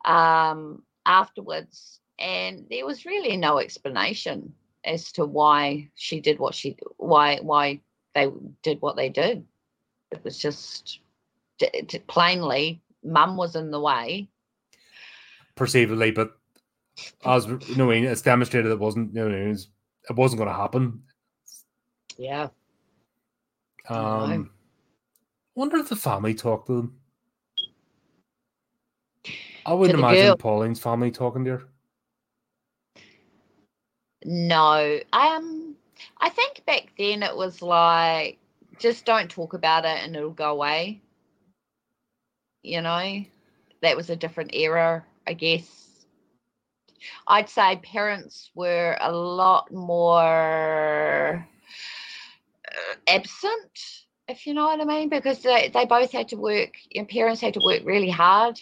um, 0.05 0.83
afterwards, 1.05 1.96
and 2.19 2.67
there 2.71 2.87
was 2.87 3.05
really 3.05 3.37
no 3.37 3.59
explanation 3.59 4.55
as 4.85 5.13
to 5.13 5.25
why 5.27 5.89
she 5.97 6.21
did 6.21 6.39
what 6.39 6.55
she 6.55 6.77
why 6.97 7.39
why 7.39 7.81
they 8.15 8.31
did 8.63 8.81
what 8.81 8.97
they 8.97 9.09
did. 9.09 9.45
It 10.13 10.23
was 10.25 10.39
just 10.39 11.01
d- 11.59 11.83
d- 11.87 11.99
plainly, 12.07 12.81
Mum 13.05 13.37
was 13.37 13.57
in 13.57 13.71
the 13.71 13.81
way. 13.81 14.29
perceivably, 15.57 16.11
but 16.11 16.37
as 17.25 17.47
you 17.47 17.77
know, 17.77 17.91
it's 17.91 18.23
demonstrated 18.23 18.71
it 18.71 18.79
wasn't. 18.79 19.15
You 19.15 19.29
know, 19.29 19.35
it, 19.35 19.49
was, 19.49 19.69
it 20.09 20.17
wasn't 20.17 20.39
going 20.39 20.49
to 20.51 20.57
happen. 20.57 21.03
Yeah. 22.17 22.49
Um, 23.89 24.51
wonder 25.55 25.77
if 25.77 25.89
the 25.89 25.97
family 25.97 26.35
talked 26.35 26.69
to 26.69 26.77
them. 26.77 27.01
I 29.67 29.75
wouldn't 29.75 29.99
the 29.99 30.07
imagine. 30.07 30.37
Pauline's 30.39 30.81
family 30.81 31.11
talking 31.11 31.45
to 31.45 31.51
her. 31.51 31.69
No, 34.27 35.01
um, 35.13 35.77
I 36.19 36.29
think 36.31 36.67
back 36.67 36.93
then 36.99 37.23
it 37.23 37.37
was 37.37 37.63
like 37.63 38.39
just 38.79 39.07
don't 39.07 39.31
talk 39.31 39.55
about 39.55 39.85
it 39.87 39.99
and 40.05 40.17
it'll 40.17 40.31
go 40.33 40.53
away. 40.53 41.01
You 42.63 42.83
know, 42.83 43.25
that 43.83 43.97
was 43.97 44.11
a 44.11 44.17
different 44.17 44.55
era, 44.55 45.05
I 45.27 45.35
guess. 45.35 46.07
I'd 47.27 47.49
say 47.49 47.77
parents 47.83 48.51
were 48.55 48.97
a 49.01 49.13
lot 49.13 49.73
more 49.73 51.47
uh, 52.69 52.95
absent, 53.09 54.07
if 54.29 54.47
you 54.47 54.55
know 54.55 54.67
what 54.67 54.81
I 54.81 54.85
mean, 54.85 55.09
because 55.09 55.43
they, 55.43 55.71
they 55.73 55.87
both 55.87 56.13
had 56.13 56.29
to 56.29 56.37
work, 56.37 56.75
your 56.91 57.05
parents 57.07 57.41
had 57.41 57.55
to 57.55 57.61
work 57.65 57.83
really 57.85 58.11
hard. 58.11 58.61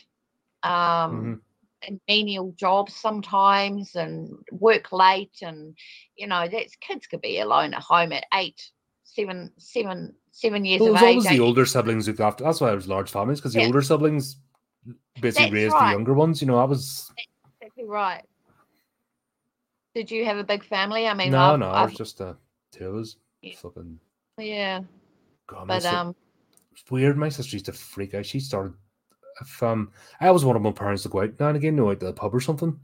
Um, 0.62 1.34
Mhm. 1.34 1.43
And 1.86 2.00
menial 2.08 2.52
jobs 2.58 2.94
sometimes 2.94 3.94
and 3.94 4.30
work 4.52 4.92
late 4.92 5.38
and 5.42 5.76
you 6.16 6.26
know 6.26 6.46
that's 6.50 6.74
kids 6.76 7.06
could 7.06 7.20
be 7.20 7.40
alone 7.40 7.74
at 7.74 7.82
home 7.82 8.12
at 8.12 8.24
eight 8.34 8.70
seven 9.04 9.50
seven 9.58 10.14
seven 10.32 10.64
years 10.64 10.80
Well, 10.80 10.88
it 10.88 10.90
of 10.90 10.94
was 10.94 11.02
age 11.02 11.16
always 11.16 11.28
the 11.28 11.40
older 11.40 11.66
siblings 11.66 12.08
looked 12.08 12.20
after. 12.20 12.42
That's 12.44 12.60
why 12.60 12.72
it 12.72 12.74
was 12.74 12.88
large 12.88 13.10
families 13.10 13.40
because 13.40 13.52
the 13.52 13.60
Yeah. 13.60 13.66
older 13.66 13.82
siblings 13.82 14.36
basically 15.20 15.44
That's 15.46 15.52
raised 15.52 15.72
right. 15.74 15.86
the 15.86 15.92
younger 15.92 16.14
ones. 16.14 16.40
You 16.40 16.48
know, 16.48 16.58
I 16.58 16.64
was 16.64 17.12
exactly 17.60 17.84
right 17.84 18.24
did 19.94 20.10
you 20.10 20.24
have 20.24 20.36
a 20.38 20.44
big 20.44 20.64
family 20.64 21.06
i 21.06 21.14
mean 21.14 21.30
no, 21.30 21.38
I've, 21.38 21.58
no, 21.60 21.68
I 21.68 21.82
I've- 21.84 21.92
was 21.92 21.98
just 21.98 22.20
uh, 22.20 22.34
two 22.72 22.88
of 22.88 22.96
us. 22.96 23.16
Yeah. 23.42 23.54
Flipping, 23.56 23.98
yeah 24.38 24.80
God, 25.46 25.68
but 25.68 25.84
um 25.86 26.14
it's 26.72 26.90
weird. 26.90 27.16
My 27.16 27.28
sister 27.28 27.54
used 27.54 27.66
to 27.66 27.72
freak 27.72 28.14
out. 28.14 28.26
She 28.26 28.40
started. 28.40 28.74
If 29.40 29.62
um, 29.62 29.90
I 30.20 30.28
always 30.28 30.44
wanted 30.44 30.60
my 30.60 30.72
parents 30.72 31.02
to 31.02 31.08
go 31.08 31.22
out 31.22 31.38
now 31.38 31.48
and 31.48 31.56
again, 31.56 31.76
go 31.76 31.90
out 31.90 32.00
to 32.00 32.06
the 32.06 32.12
pub 32.12 32.34
or 32.34 32.40
something. 32.40 32.78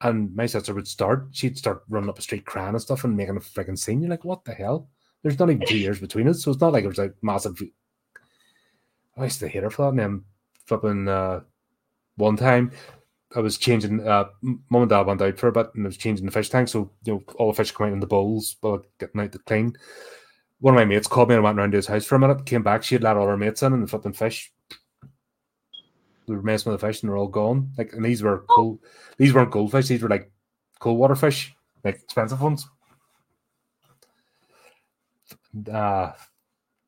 And 0.00 0.34
my 0.34 0.46
sister 0.46 0.74
would 0.74 0.88
start. 0.88 1.28
She'd 1.30 1.58
start 1.58 1.84
running 1.88 2.08
up 2.08 2.16
the 2.16 2.22
street 2.22 2.44
crying 2.44 2.70
and 2.70 2.80
stuff 2.80 3.04
and 3.04 3.16
making 3.16 3.36
a 3.36 3.40
freaking 3.40 3.78
scene. 3.78 4.00
You're 4.00 4.10
like, 4.10 4.24
what 4.24 4.44
the 4.44 4.52
hell? 4.52 4.88
There's 5.22 5.38
not 5.38 5.50
even 5.50 5.66
two 5.66 5.78
years 5.78 6.00
between 6.00 6.26
us, 6.26 6.42
so 6.42 6.50
it's 6.50 6.60
not 6.60 6.72
like 6.72 6.84
it 6.84 6.88
was 6.88 6.98
like 6.98 7.14
massive. 7.22 7.62
I 9.16 9.24
used 9.24 9.38
to 9.40 9.48
hate 9.48 9.62
her 9.62 9.70
for 9.70 9.82
that. 9.82 9.90
And 9.90 9.98
then 9.98 10.24
flipping 10.66 11.06
uh, 11.06 11.40
one 12.16 12.36
time, 12.36 12.72
I 13.36 13.40
was 13.40 13.58
changing. 13.58 14.06
Uh, 14.06 14.24
mum 14.42 14.82
and 14.82 14.90
dad 14.90 15.06
went 15.06 15.22
out 15.22 15.38
for 15.38 15.48
a 15.48 15.52
bit, 15.52 15.68
and 15.74 15.86
I 15.86 15.88
was 15.88 15.96
changing 15.96 16.26
the 16.26 16.32
fish 16.32 16.50
tank. 16.50 16.68
So 16.68 16.90
you 17.04 17.14
know, 17.14 17.22
all 17.36 17.52
the 17.52 17.56
fish 17.56 17.70
come 17.70 17.86
out 17.86 17.92
in 17.92 18.00
the 18.00 18.06
bowls, 18.06 18.56
but 18.60 18.84
getting 18.98 19.20
out 19.20 19.32
to 19.32 19.38
clean. 19.38 19.76
One 20.58 20.74
of 20.74 20.78
my 20.78 20.84
mates 20.84 21.08
called 21.08 21.28
me 21.28 21.34
and 21.34 21.42
I 21.42 21.44
went 21.44 21.58
round 21.58 21.72
to 21.72 21.76
his 21.78 21.88
house 21.88 22.04
for 22.04 22.14
a 22.14 22.18
minute. 22.20 22.46
Came 22.46 22.62
back, 22.62 22.82
she 22.82 22.94
had 22.94 23.02
let 23.02 23.16
all 23.16 23.26
her 23.26 23.36
mates 23.36 23.62
in 23.62 23.72
and 23.72 23.82
the 23.82 23.86
flipping 23.88 24.12
fish. 24.12 24.52
They 26.32 26.36
were 26.36 26.42
messing 26.42 26.72
with 26.72 26.80
the 26.80 26.86
fish 26.86 27.02
and 27.02 27.10
they're 27.10 27.16
all 27.18 27.28
gone. 27.28 27.70
Like, 27.76 27.92
and 27.92 28.02
these 28.02 28.22
were 28.22 28.44
cool. 28.48 28.80
These 29.18 29.34
weren't 29.34 29.50
goldfish. 29.50 29.88
These 29.88 30.02
were 30.02 30.08
like 30.08 30.30
cold 30.80 30.98
water 30.98 31.14
fish, 31.14 31.54
like 31.84 31.96
expensive 31.96 32.40
ones. 32.40 32.66
Uh, 35.70 36.12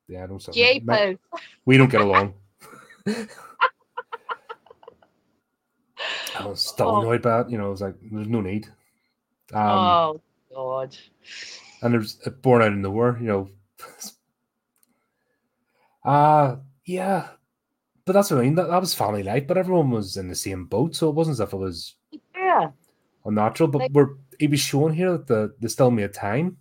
yeah, 0.07 0.23
I 0.23 0.27
don't. 0.27 1.19
we 1.65 1.77
don't 1.77 1.91
get 1.91 2.01
along. 2.01 2.33
I 3.07 3.27
was 6.47 6.61
still 6.61 6.87
Oh. 6.87 7.01
annoyed 7.01 7.23
it. 7.25 7.49
You 7.51 7.57
know, 7.59 7.67
I 7.67 7.69
was 7.69 7.81
like, 7.81 7.95
there's 8.11 8.27
no 8.27 8.41
need. 8.41 8.65
Um, 9.53 9.61
oh 9.61 10.21
god 10.53 10.97
and 11.83 11.93
there's 11.93 12.15
born 12.41 12.63
out 12.63 12.71
in 12.71 12.81
the 12.81 12.89
war. 12.89 13.17
you 13.21 13.27
know. 13.27 13.49
Uh 16.03 16.57
yeah. 16.85 17.29
But 18.05 18.13
that's 18.13 18.29
what 18.31 18.39
I 18.39 18.43
mean. 18.43 18.55
That, 18.55 18.69
that 18.69 18.79
was 18.81 18.93
family 18.93 19.23
life, 19.23 19.47
but 19.47 19.57
everyone 19.57 19.89
was 19.91 20.15
in 20.17 20.27
the 20.27 20.35
same 20.35 20.65
boat, 20.65 20.95
so 20.95 21.09
it 21.09 21.15
wasn't 21.15 21.35
as 21.35 21.39
if 21.39 21.53
it 21.53 21.57
was 21.57 21.95
yeah 22.35 22.69
unnatural. 23.25 23.69
But 23.69 23.79
Like- 23.79 23.91
we're 23.93 24.09
he 24.39 24.47
was 24.47 24.59
showing 24.59 24.93
here 24.93 25.11
that 25.13 25.27
the 25.27 25.55
they 25.59 25.67
still 25.69 25.91
made 25.91 26.13
time. 26.13 26.57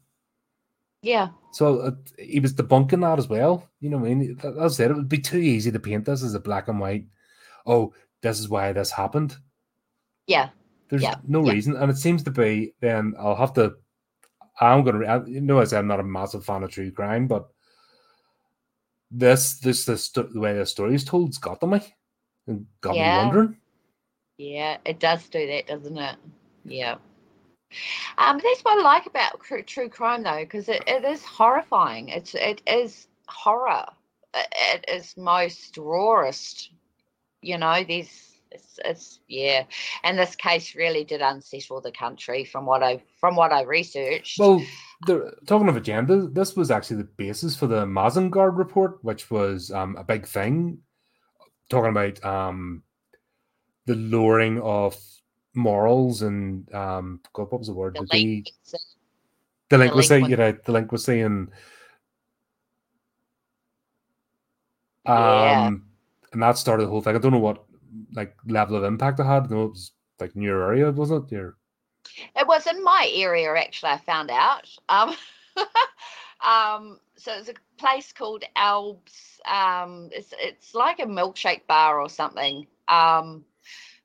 yeah 1.02 1.28
So 1.52 1.78
uh, 1.80 1.90
he 2.18 2.40
was 2.40 2.54
debunking 2.54 3.02
that 3.02 3.18
as 3.18 3.28
well. 3.28 3.68
You 3.80 3.90
know 3.90 3.98
what 3.98 4.10
I 4.10 4.14
mean? 4.14 4.36
That, 4.42 4.56
that's 4.56 4.80
it. 4.80 4.90
It 4.90 4.94
would 4.96 5.08
be 5.08 5.18
too 5.18 5.38
easy 5.38 5.70
to 5.72 5.78
paint 5.80 6.04
this 6.06 6.22
as 6.22 6.34
a 6.34 6.40
black 6.40 6.68
and 6.68 6.80
white. 6.80 7.06
Oh, 7.66 7.92
this 8.22 8.38
is 8.40 8.48
why 8.48 8.72
this 8.72 8.90
happened. 8.90 9.36
yeah 10.26 10.48
There's 10.88 11.02
Yeah, 11.02 11.16
no 11.26 11.44
yeah. 11.44 11.52
reason, 11.52 11.76
and 11.76 11.90
it 11.90 11.98
seems 11.98 12.22
to 12.24 12.30
be. 12.30 12.72
Then 12.80 13.14
I'll 13.18 13.36
have 13.36 13.52
to. 13.54 13.74
I'm 14.60 14.82
gonna. 14.84 15.04
I, 15.06 15.24
you 15.26 15.40
know, 15.42 15.60
I 15.60 15.64
said 15.64 15.80
I'm 15.80 15.88
not 15.88 16.00
a 16.00 16.04
massive 16.04 16.44
fan 16.44 16.62
of 16.62 16.70
true 16.70 16.90
crime, 16.92 17.26
but 17.26 17.48
this, 19.10 19.58
this, 19.60 19.84
this, 19.84 20.10
the 20.10 20.28
way 20.34 20.54
the 20.54 20.66
story 20.66 20.94
is 20.94 21.04
told, 21.04 21.28
has 21.28 21.38
got 21.38 21.60
to 21.60 21.66
me, 21.66 21.80
and 22.46 22.66
got 22.80 22.96
Yeah. 22.96 23.12
me 23.12 23.18
wondering. 23.18 23.56
Yeah, 24.38 24.78
it 24.84 24.98
does 24.98 25.28
do 25.28 25.46
that, 25.46 25.66
doesn't 25.66 25.96
it? 25.96 26.16
Yeah. 26.64 26.96
Um, 28.18 28.40
that's 28.42 28.60
what 28.62 28.78
I 28.78 28.82
like 28.82 29.06
about 29.06 29.38
cr- 29.38 29.60
true 29.60 29.88
crime, 29.88 30.22
though, 30.22 30.40
because 30.40 30.68
it, 30.68 30.82
it 30.86 31.04
is 31.04 31.24
horrifying. 31.24 32.08
It's 32.08 32.34
it 32.34 32.62
is 32.66 33.08
horror. 33.26 33.86
It, 34.34 34.46
it 34.52 34.84
is 34.88 35.16
most 35.16 35.76
rawest. 35.76 36.70
You 37.42 37.58
know, 37.58 37.84
these 37.84 38.34
it's, 38.50 38.78
it's 38.84 39.20
yeah, 39.28 39.64
and 40.04 40.18
this 40.18 40.36
case 40.36 40.74
really 40.74 41.04
did 41.04 41.20
unsettle 41.20 41.80
the 41.80 41.92
country 41.92 42.44
from 42.44 42.64
what 42.66 42.82
I 42.82 43.02
from 43.20 43.34
what 43.36 43.52
I 43.52 43.62
researched. 43.62 44.38
Well, 44.38 44.62
the, 45.06 45.32
talking 45.46 45.68
of 45.68 45.76
agenda, 45.76 46.26
this 46.28 46.56
was 46.56 46.70
actually 46.70 46.98
the 46.98 47.08
basis 47.16 47.56
for 47.56 47.66
the 47.66 47.84
Mazengarb 47.86 48.56
report, 48.58 49.02
which 49.02 49.30
was 49.30 49.70
um, 49.70 49.96
a 49.96 50.04
big 50.04 50.26
thing, 50.26 50.78
talking 51.68 51.90
about 51.90 52.24
um, 52.24 52.82
the 53.86 53.94
lowering 53.96 54.60
of 54.60 54.96
morals 55.54 56.22
and 56.22 56.72
um, 56.74 57.20
God, 57.32 57.50
what 57.50 57.58
was 57.60 57.68
the 57.68 57.74
word? 57.74 57.94
the 57.94 58.00
The 58.00 58.06
de- 58.06 58.24
lengths- 58.24 58.96
delinquency, 59.70 60.22
you 60.30 60.36
know, 60.36 60.52
delinquency 60.52 61.20
and 61.20 61.48
Yeah. 65.06 65.66
um, 65.66 65.86
and 66.32 66.42
that 66.42 66.58
started 66.58 66.84
the 66.86 66.90
whole 66.90 67.02
thing. 67.02 67.14
I 67.14 67.18
don't 67.18 67.32
know 67.32 67.38
what 67.38 67.64
like 68.12 68.34
level 68.46 68.76
of 68.76 68.84
impact 68.84 69.20
it 69.20 69.24
had. 69.24 69.44
I 69.44 69.46
know 69.48 69.64
it 69.64 69.70
was 69.70 69.92
like 70.18 70.34
in 70.34 70.42
your 70.42 70.62
area, 70.64 70.90
wasn't 70.90 71.26
it? 71.30 71.34
Your 71.34 71.56
It 72.36 72.46
was 72.46 72.66
in 72.66 72.82
my 72.82 73.10
area, 73.12 73.54
actually. 73.56 73.90
I 73.90 73.98
found 73.98 74.30
out. 74.30 74.68
Um, 74.88 75.14
um, 76.44 76.98
so 77.16 77.32
it's 77.32 77.48
a 77.48 77.54
place 77.78 78.12
called 78.12 78.44
Alps. 78.56 79.40
Um, 79.46 80.08
it's 80.12 80.32
it's 80.38 80.74
like 80.74 80.98
a 81.00 81.06
milkshake 81.06 81.66
bar 81.66 82.00
or 82.00 82.08
something. 82.08 82.66
Um, 82.88 83.44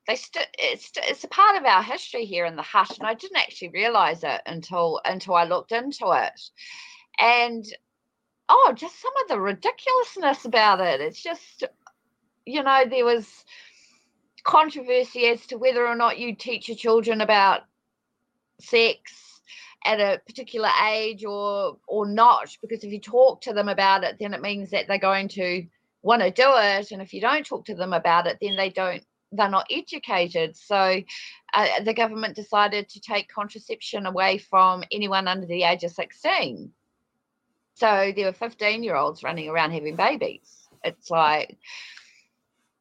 they 0.06 0.16
st- 0.16 0.48
it's 0.58 0.86
st- 0.86 1.06
it's 1.08 1.24
a 1.24 1.28
part 1.28 1.56
of 1.56 1.64
our 1.64 1.82
history 1.82 2.24
here 2.24 2.46
in 2.46 2.56
the 2.56 2.62
Hutt, 2.62 2.98
and 2.98 3.06
I 3.06 3.14
didn't 3.14 3.36
actually 3.36 3.68
realize 3.68 4.24
it 4.24 4.40
until 4.46 5.00
until 5.04 5.34
I 5.34 5.44
looked 5.44 5.72
into 5.72 6.10
it. 6.12 6.40
And 7.18 7.64
oh, 8.50 8.72
just 8.76 9.00
some 9.00 9.12
of 9.22 9.28
the 9.28 9.40
ridiculousness 9.40 10.44
about 10.44 10.80
it. 10.80 11.00
It's 11.00 11.22
just, 11.22 11.64
you 12.44 12.62
know, 12.62 12.84
there 12.88 13.04
was 13.04 13.44
controversy 14.42 15.26
as 15.26 15.46
to 15.46 15.56
whether 15.56 15.86
or 15.86 15.94
not 15.94 16.18
you 16.18 16.34
teach 16.34 16.68
your 16.68 16.76
children 16.76 17.20
about 17.20 17.62
sex 18.60 19.40
at 19.84 20.00
a 20.00 20.20
particular 20.26 20.68
age 20.90 21.24
or 21.24 21.78
or 21.88 22.06
not 22.06 22.54
because 22.60 22.84
if 22.84 22.92
you 22.92 23.00
talk 23.00 23.40
to 23.40 23.52
them 23.52 23.68
about 23.68 24.04
it 24.04 24.16
then 24.20 24.34
it 24.34 24.42
means 24.42 24.70
that 24.70 24.86
they're 24.86 24.98
going 24.98 25.28
to 25.28 25.64
want 26.02 26.20
to 26.20 26.30
do 26.30 26.52
it 26.56 26.90
and 26.90 27.00
if 27.00 27.14
you 27.14 27.20
don't 27.20 27.46
talk 27.46 27.64
to 27.64 27.74
them 27.74 27.92
about 27.92 28.26
it 28.26 28.38
then 28.40 28.56
they 28.56 28.70
don't 28.70 29.04
they're 29.32 29.48
not 29.48 29.68
educated. 29.70 30.56
So 30.56 31.00
uh, 31.54 31.82
the 31.84 31.94
government 31.94 32.34
decided 32.34 32.88
to 32.88 33.00
take 33.00 33.32
contraception 33.32 34.04
away 34.04 34.38
from 34.38 34.82
anyone 34.90 35.28
under 35.28 35.46
the 35.46 35.62
age 35.62 35.84
of 35.84 35.92
16 35.92 36.72
so 37.80 38.12
there 38.14 38.26
were 38.26 38.32
15 38.32 38.82
year 38.82 38.94
olds 38.94 39.22
running 39.22 39.48
around 39.48 39.72
having 39.72 39.96
babies. 39.96 40.68
It's 40.84 41.10
like 41.10 41.56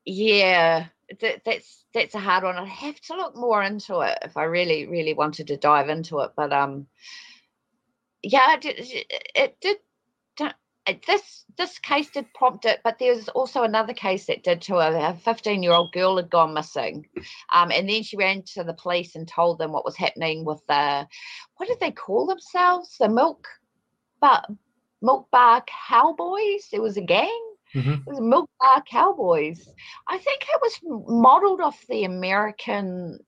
yeah 0.10 0.88
that, 1.22 1.42
that's 1.46 1.86
that's 1.94 2.16
a 2.16 2.20
hard 2.20 2.44
one. 2.44 2.56
I'd 2.56 2.68
have 2.68 3.00
to 3.02 3.16
look 3.16 3.36
more 3.36 3.64
into 3.64 4.00
it 4.02 4.20
if 4.22 4.38
I 4.38 4.44
really, 4.44 4.86
really 4.86 5.14
wanted 5.14 5.48
to 5.48 5.58
dive 5.58 5.90
into 5.90 6.20
it. 6.20 6.32
But 6.36 6.54
um, 6.54 6.88
yeah, 8.22 8.56
it 8.56 8.62
did. 9.62 9.78
It 10.88 11.06
this 11.06 11.46
this 11.58 11.78
case 11.78 12.10
did 12.10 12.34
prompt 12.34 12.66
it, 12.66 12.80
but 12.84 12.98
there's 13.00 13.30
also 13.30 13.62
another 13.64 13.94
case 13.94 14.26
that 14.26 14.44
did 14.44 14.62
too. 14.62 14.78
A 14.78 15.16
15 15.24 15.62
year 15.62 15.74
old 15.74 15.92
girl 15.92 16.18
had 16.18 16.32
gone 16.32 16.54
missing, 16.54 17.06
um, 17.54 17.72
and 17.72 17.88
then 17.88 18.02
she 18.02 18.18
ran 18.18 18.44
to 18.54 18.64
the 18.64 18.74
police 18.74 19.16
and 19.16 19.28
told 19.28 19.60
them 19.60 19.72
what 19.72 19.86
was 19.86 19.96
happening 19.96 20.46
with 20.46 20.62
the 20.68 21.08
what 21.58 21.68
did 21.68 21.80
they 21.80 21.92
call 21.92 22.26
themselves? 22.26 22.96
The 23.00 23.10
milk, 23.10 23.48
but 24.20 24.48
milk 25.02 25.30
bar 25.32 25.64
cowboys. 25.88 26.68
There 26.72 26.82
was 26.82 26.98
a 26.98 27.02
gang. 27.02 27.49
Mhm. 27.74 28.04
It 28.08 28.22
Milk 28.22 28.50
Bar 28.60 28.84
Cowboys. 28.90 29.68
I 30.08 30.18
think 30.18 30.42
it 30.42 30.62
was 30.62 30.80
modeled 31.08 31.62
off 31.62 31.86
the 31.88 32.04
American. 32.04 33.20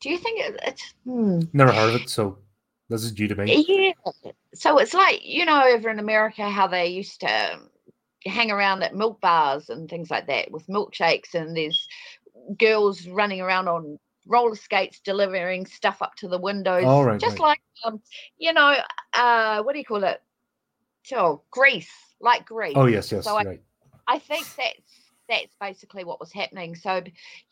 Do 0.00 0.10
you 0.10 0.18
think 0.18 0.40
it, 0.40 0.60
it's? 0.64 0.94
Hmm. 1.04 1.40
never 1.52 1.72
heard 1.72 1.94
of 1.94 2.02
it, 2.02 2.10
so 2.10 2.38
this 2.88 3.04
is 3.04 3.12
due 3.12 3.28
to 3.28 3.36
me. 3.36 3.64
Yeah. 3.68 4.32
So 4.54 4.78
it's 4.78 4.94
like 4.94 5.20
you 5.24 5.44
know 5.44 5.62
over 5.64 5.90
in 5.90 5.98
America 5.98 6.48
how 6.48 6.66
they 6.66 6.88
used 6.88 7.20
to 7.20 7.60
hang 8.24 8.50
around 8.50 8.82
at 8.82 8.94
milk 8.94 9.20
bars 9.20 9.68
and 9.68 9.88
things 9.88 10.10
like 10.10 10.26
that 10.26 10.50
with 10.50 10.66
milkshakes, 10.66 11.34
and 11.34 11.56
there's 11.56 11.86
girls 12.58 13.06
running 13.06 13.40
around 13.40 13.68
on 13.68 13.98
roller 14.26 14.56
skates 14.56 15.00
delivering 15.00 15.66
stuff 15.66 16.02
up 16.02 16.14
to 16.16 16.28
the 16.28 16.38
windows, 16.38 16.84
right, 16.84 17.20
just 17.20 17.38
right. 17.38 17.48
like 17.48 17.62
um, 17.84 18.00
you 18.38 18.52
know, 18.52 18.76
uh, 19.14 19.62
what 19.62 19.72
do 19.72 19.78
you 19.78 19.84
call 19.84 20.04
it? 20.04 20.20
Oh, 21.14 21.42
grease, 21.50 21.90
like 22.22 22.46
grease. 22.46 22.74
Oh 22.76 22.86
yes, 22.86 23.12
yes, 23.12 23.24
So 23.24 23.36
I, 23.36 23.44
right. 23.44 23.62
I 24.06 24.18
think 24.18 24.46
that's 24.56 25.10
that's 25.28 25.54
basically 25.60 26.04
what 26.04 26.20
was 26.20 26.32
happening. 26.32 26.74
So 26.74 27.02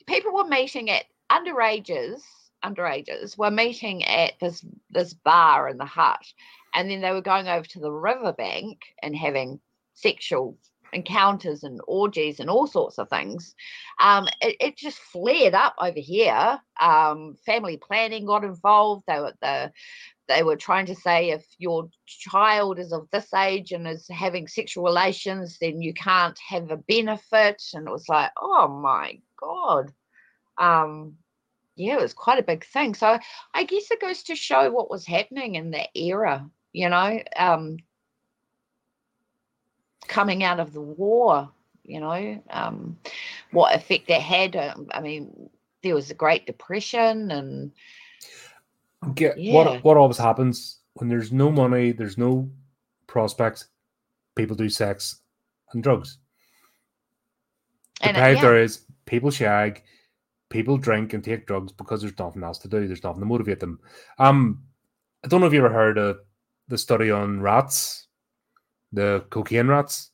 people 0.07 0.33
were 0.33 0.47
meeting 0.47 0.91
at 0.91 1.05
underages 1.31 2.23
underages 2.65 3.39
were 3.39 3.51
meeting 3.51 4.05
at 4.05 4.33
this 4.41 4.65
this 4.91 5.15
bar 5.15 5.69
in 5.69 5.79
the 5.79 5.85
Hutt, 5.85 6.33
and 6.75 6.91
then 6.91 7.01
they 7.01 7.13
were 7.13 7.23
going 7.23 7.49
over 7.49 7.67
to 7.67 7.81
the 7.81 7.93
riverbank 7.93 8.79
and 9.03 9.17
having 9.17 9.61
sexual 9.95 10.57
encounters 10.93 11.63
and 11.63 11.81
orgies 11.87 12.41
and 12.41 12.51
all 12.51 12.67
sorts 12.67 12.99
of 12.99 13.09
things. 13.09 13.55
Um, 14.01 14.27
it, 14.41 14.57
it, 14.61 14.77
just 14.77 14.99
flared 14.99 15.55
up 15.55 15.75
over 15.79 16.01
here. 16.01 16.61
Um, 16.81 17.37
family 17.47 17.77
planning 17.77 18.27
got 18.27 18.43
involved. 18.43 19.05
They 19.07 19.21
were 19.21 19.35
the 19.41 19.73
they 20.31 20.45
were 20.45 20.57
trying 20.57 20.87
to 20.87 20.95
say 20.95 21.31
if 21.31 21.45
your 21.59 21.91
child 22.07 22.79
is 22.79 22.93
of 22.93 23.09
this 23.11 23.35
age 23.35 23.73
and 23.73 23.87
is 23.87 24.07
having 24.09 24.47
sexual 24.47 24.85
relations, 24.85 25.59
then 25.61 25.83
you 25.83 25.93
can't 25.93 26.39
have 26.49 26.71
a 26.71 26.77
benefit. 26.77 27.61
And 27.75 27.89
it 27.89 27.91
was 27.91 28.09
like, 28.09 28.31
oh 28.41 28.69
my 28.69 29.19
god. 29.39 29.93
Um, 30.57 31.17
yeah, 31.75 31.95
it 31.95 32.01
was 32.01 32.15
quite 32.15 32.39
a 32.39 32.45
big 32.45 32.65
thing. 32.65 32.95
So 32.95 33.19
I 33.55 33.65
guess 33.65 33.91
it 33.91 34.01
goes 34.01 34.23
to 34.25 34.37
show 34.37 34.71
what 34.71 34.91
was 34.91 35.05
happening 35.05 35.57
in 35.57 35.73
that 35.73 35.89
era, 35.95 36.49
you 36.73 36.89
know, 36.89 37.21
um, 37.37 37.79
coming 40.07 40.45
out 40.45 40.61
of 40.61 40.73
the 40.73 40.81
war, 40.81 41.51
you 41.83 42.01
know, 42.01 42.43
um, 42.51 42.99
what 43.51 43.75
effect 43.75 44.09
that 44.09 44.21
had. 44.21 44.55
Um, 44.55 44.89
I 44.93 45.01
mean, 45.01 45.51
there 45.83 45.95
was 45.95 46.11
a 46.11 46.15
Great 46.15 46.47
Depression 46.47 47.31
and 47.31 47.73
get 49.15 49.39
yeah. 49.39 49.55
what 49.55 49.85
what 49.85 49.97
always 49.97 50.19
happens 50.19 50.79
when 50.95 51.09
there's 51.09 51.33
no 51.33 51.51
money, 51.51 51.93
there's 51.93 52.19
no 52.19 52.51
prospects, 53.07 53.67
people 54.35 54.57
do 54.57 54.69
sex 54.69 55.21
and 55.73 55.83
drugs. 55.83 56.19
The 58.01 58.09
and, 58.09 58.17
yeah. 58.17 58.41
there 58.41 58.61
is 58.61 58.81
people 59.07 59.31
shag, 59.31 59.83
people 60.49 60.77
drink 60.77 61.13
and 61.13 61.23
take 61.23 61.47
drugs 61.47 61.73
because 61.73 62.01
there's 62.01 62.19
nothing 62.19 62.43
else 62.43 62.59
to 62.59 62.69
do. 62.69 62.87
There's 62.87 63.05
nothing 63.05 63.21
to 63.21 63.27
motivate 63.27 63.61
them. 63.61 63.81
Um, 64.19 64.63
I 65.25 65.29
don't 65.29 65.41
know 65.41 65.47
if 65.47 65.53
you 65.53 65.65
ever 65.65 65.73
heard 65.73 65.99
of 65.99 66.19
the 66.69 66.79
study 66.79 67.11
on 67.11 67.41
rats, 67.41 68.07
the 68.93 69.25
cocaine 69.31 69.69
rats. 69.69 70.11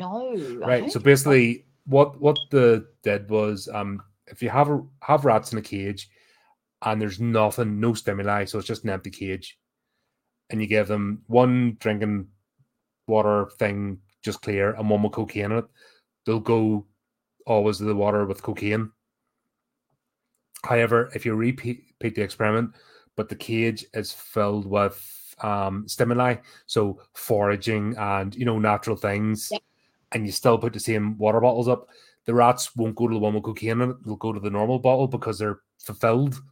No. 0.00 0.36
Right. 0.58 0.92
So 0.92 1.00
basically, 1.00 1.64
what 1.86 2.20
what 2.20 2.38
the 2.50 2.86
did 3.02 3.30
was, 3.30 3.68
um, 3.72 4.02
if 4.26 4.42
you 4.42 4.50
have 4.50 4.68
a, 4.68 4.82
have 5.00 5.24
rats 5.24 5.52
in 5.52 5.58
a 5.58 5.62
cage, 5.62 6.10
and 6.82 7.00
there's 7.00 7.20
nothing, 7.20 7.80
no 7.80 7.94
stimuli, 7.94 8.44
so 8.44 8.58
it's 8.58 8.68
just 8.68 8.84
an 8.84 8.90
empty 8.90 9.10
cage, 9.10 9.58
and 10.50 10.60
you 10.60 10.66
give 10.66 10.88
them 10.88 11.22
one 11.26 11.76
drinking 11.80 12.28
water 13.06 13.48
thing 13.58 13.98
just 14.22 14.42
clear 14.42 14.72
and 14.72 14.90
one 14.90 15.02
with 15.02 15.12
cocaine 15.12 15.46
in 15.46 15.58
it, 15.58 15.64
they'll 16.24 16.40
go 16.40 16.84
always 17.46 17.78
to 17.78 17.84
the 17.84 17.94
water 17.94 18.26
with 18.26 18.42
cocaine. 18.42 18.90
However, 20.64 21.10
if 21.14 21.24
you 21.24 21.34
repeat, 21.34 21.84
repeat 22.00 22.16
the 22.16 22.22
experiment, 22.22 22.72
but 23.14 23.28
the 23.28 23.36
cage 23.36 23.84
is 23.94 24.12
filled 24.12 24.66
with 24.66 25.34
um, 25.42 25.86
stimuli, 25.86 26.36
so 26.66 27.00
foraging 27.14 27.94
and 27.96 28.34
you 28.34 28.44
know 28.44 28.58
natural 28.58 28.96
things, 28.96 29.48
yep. 29.52 29.62
and 30.12 30.26
you 30.26 30.32
still 30.32 30.58
put 30.58 30.72
the 30.72 30.80
same 30.80 31.16
water 31.18 31.40
bottles 31.40 31.68
up, 31.68 31.88
the 32.24 32.34
rats 32.34 32.74
won't 32.74 32.96
go 32.96 33.06
to 33.06 33.14
the 33.14 33.20
one 33.20 33.34
with 33.34 33.44
cocaine 33.44 33.80
in 33.80 33.90
it; 33.90 34.04
they'll 34.04 34.16
go 34.16 34.32
to 34.32 34.40
the 34.40 34.50
normal 34.50 34.78
bottle 34.78 35.06
because 35.06 35.38
they're 35.38 35.60
fulfilled. 35.78 36.42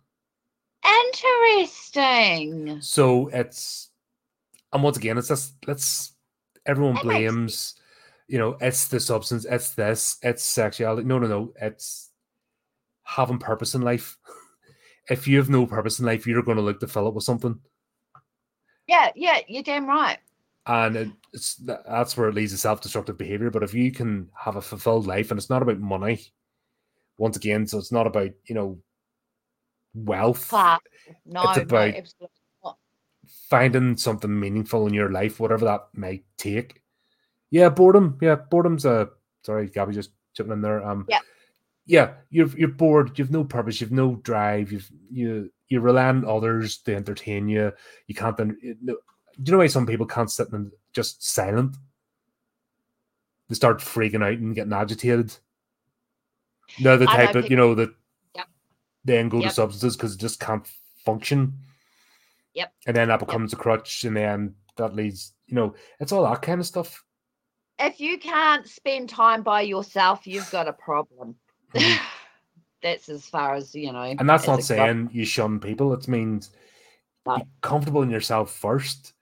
Interesting. 0.86 2.80
So 2.80 3.28
it's, 3.28 3.90
and 4.72 4.82
once 4.82 4.96
again, 4.96 5.18
it's 5.18 5.28
just 5.28 5.54
let's 5.66 6.12
everyone 6.66 6.98
blames 7.02 7.74
you 8.26 8.38
know, 8.38 8.56
it's 8.60 8.88
the 8.88 9.00
substance, 9.00 9.44
it's 9.44 9.70
this, 9.70 10.18
it's 10.22 10.42
sexuality. 10.42 11.06
No, 11.06 11.18
no, 11.18 11.26
no. 11.26 11.52
It's 11.60 12.10
having 13.02 13.38
purpose 13.38 13.74
in 13.74 13.82
life. 13.82 14.18
if 15.10 15.28
you 15.28 15.38
have 15.38 15.50
no 15.50 15.66
purpose 15.66 15.98
in 15.98 16.06
life, 16.06 16.26
you're 16.26 16.42
going 16.42 16.56
to 16.56 16.62
look 16.62 16.80
to 16.80 16.88
fill 16.88 17.08
it 17.08 17.14
with 17.14 17.24
something. 17.24 17.58
Yeah, 18.86 19.10
yeah, 19.14 19.40
you're 19.46 19.62
damn 19.62 19.86
right. 19.86 20.18
And 20.66 21.14
it's 21.34 21.56
that's 21.56 22.16
where 22.16 22.28
it 22.28 22.34
leads 22.34 22.52
to 22.52 22.58
self-destructive 22.58 23.18
behavior. 23.18 23.50
But 23.50 23.62
if 23.62 23.74
you 23.74 23.92
can 23.92 24.30
have 24.34 24.56
a 24.56 24.62
fulfilled 24.62 25.06
life, 25.06 25.30
and 25.30 25.36
it's 25.38 25.50
not 25.50 25.60
about 25.60 25.78
money, 25.78 26.32
once 27.18 27.36
again, 27.36 27.66
so 27.66 27.76
it's 27.76 27.92
not 27.92 28.06
about 28.06 28.30
you 28.46 28.54
know 28.54 28.78
wealth. 29.94 30.52
No, 30.52 31.42
it's 31.50 31.58
about 31.58 31.94
no, 32.64 32.76
finding 33.48 33.96
something 33.96 34.38
meaningful 34.38 34.86
in 34.86 34.94
your 34.94 35.10
life, 35.10 35.40
whatever 35.40 35.64
that 35.66 35.88
might 35.94 36.24
take. 36.36 36.82
Yeah, 37.50 37.68
boredom. 37.68 38.18
Yeah, 38.20 38.36
boredom's 38.36 38.84
a 38.84 39.10
sorry, 39.42 39.68
Gabby 39.68 39.94
just 39.94 40.10
chipping 40.34 40.52
in 40.52 40.62
there. 40.62 40.84
Um 40.84 41.06
yeah. 41.08 41.20
Yeah, 41.86 42.14
you're 42.30 42.48
you're 42.56 42.68
bored, 42.68 43.18
you've 43.18 43.30
no 43.30 43.44
purpose, 43.44 43.80
you've 43.80 43.92
no 43.92 44.16
drive, 44.16 44.72
you've 44.72 44.90
you 45.10 45.52
you 45.68 45.80
rely 45.80 46.06
on 46.06 46.24
others 46.24 46.78
to 46.78 46.94
entertain 46.94 47.48
you. 47.48 47.72
You 48.06 48.14
can't 48.14 48.36
then 48.36 48.56
do 48.60 48.96
you 49.44 49.52
know 49.52 49.58
why 49.58 49.66
some 49.66 49.86
people 49.86 50.06
can't 50.06 50.30
sit 50.30 50.52
and 50.52 50.72
just 50.92 51.22
silent? 51.26 51.76
They 53.48 53.54
start 53.54 53.80
freaking 53.80 54.24
out 54.24 54.38
and 54.38 54.54
getting 54.54 54.72
agitated. 54.72 55.36
They're 56.80 56.96
the 56.96 57.06
type 57.06 57.34
of 57.34 57.50
you 57.50 57.56
know, 57.56 57.74
that. 57.74 57.90
Then 59.04 59.28
go 59.28 59.38
yep. 59.38 59.48
to 59.48 59.54
substances 59.54 59.96
because 59.96 60.14
it 60.14 60.20
just 60.20 60.40
can't 60.40 60.66
function. 61.04 61.54
Yep. 62.54 62.72
And 62.86 62.96
then 62.96 63.08
that 63.08 63.20
becomes 63.20 63.52
yep. 63.52 63.60
a 63.60 63.62
crutch, 63.62 64.04
and 64.04 64.16
then 64.16 64.54
that 64.76 64.94
leads, 64.94 65.32
you 65.46 65.54
know, 65.54 65.74
it's 66.00 66.12
all 66.12 66.24
that 66.24 66.42
kind 66.42 66.60
of 66.60 66.66
stuff 66.66 67.04
if 67.78 68.00
you 68.00 68.18
can't 68.18 68.66
spend 68.68 69.08
time 69.08 69.42
by 69.42 69.62
yourself, 69.62 70.26
you've 70.26 70.50
got 70.50 70.68
a 70.68 70.72
problem. 70.72 71.34
Mm-hmm. 71.74 72.04
that's 72.82 73.08
as 73.08 73.26
far 73.26 73.54
as 73.54 73.74
you 73.74 73.92
know. 73.92 74.02
And 74.02 74.28
that's 74.28 74.46
not 74.46 74.62
saying 74.62 75.10
you 75.12 75.24
shun 75.24 75.58
people. 75.58 75.92
It 75.94 76.06
means 76.06 76.50
no. 77.26 77.38
be 77.38 77.44
comfortable 77.62 78.02
in 78.02 78.10
yourself 78.10 78.52
first. 78.52 79.14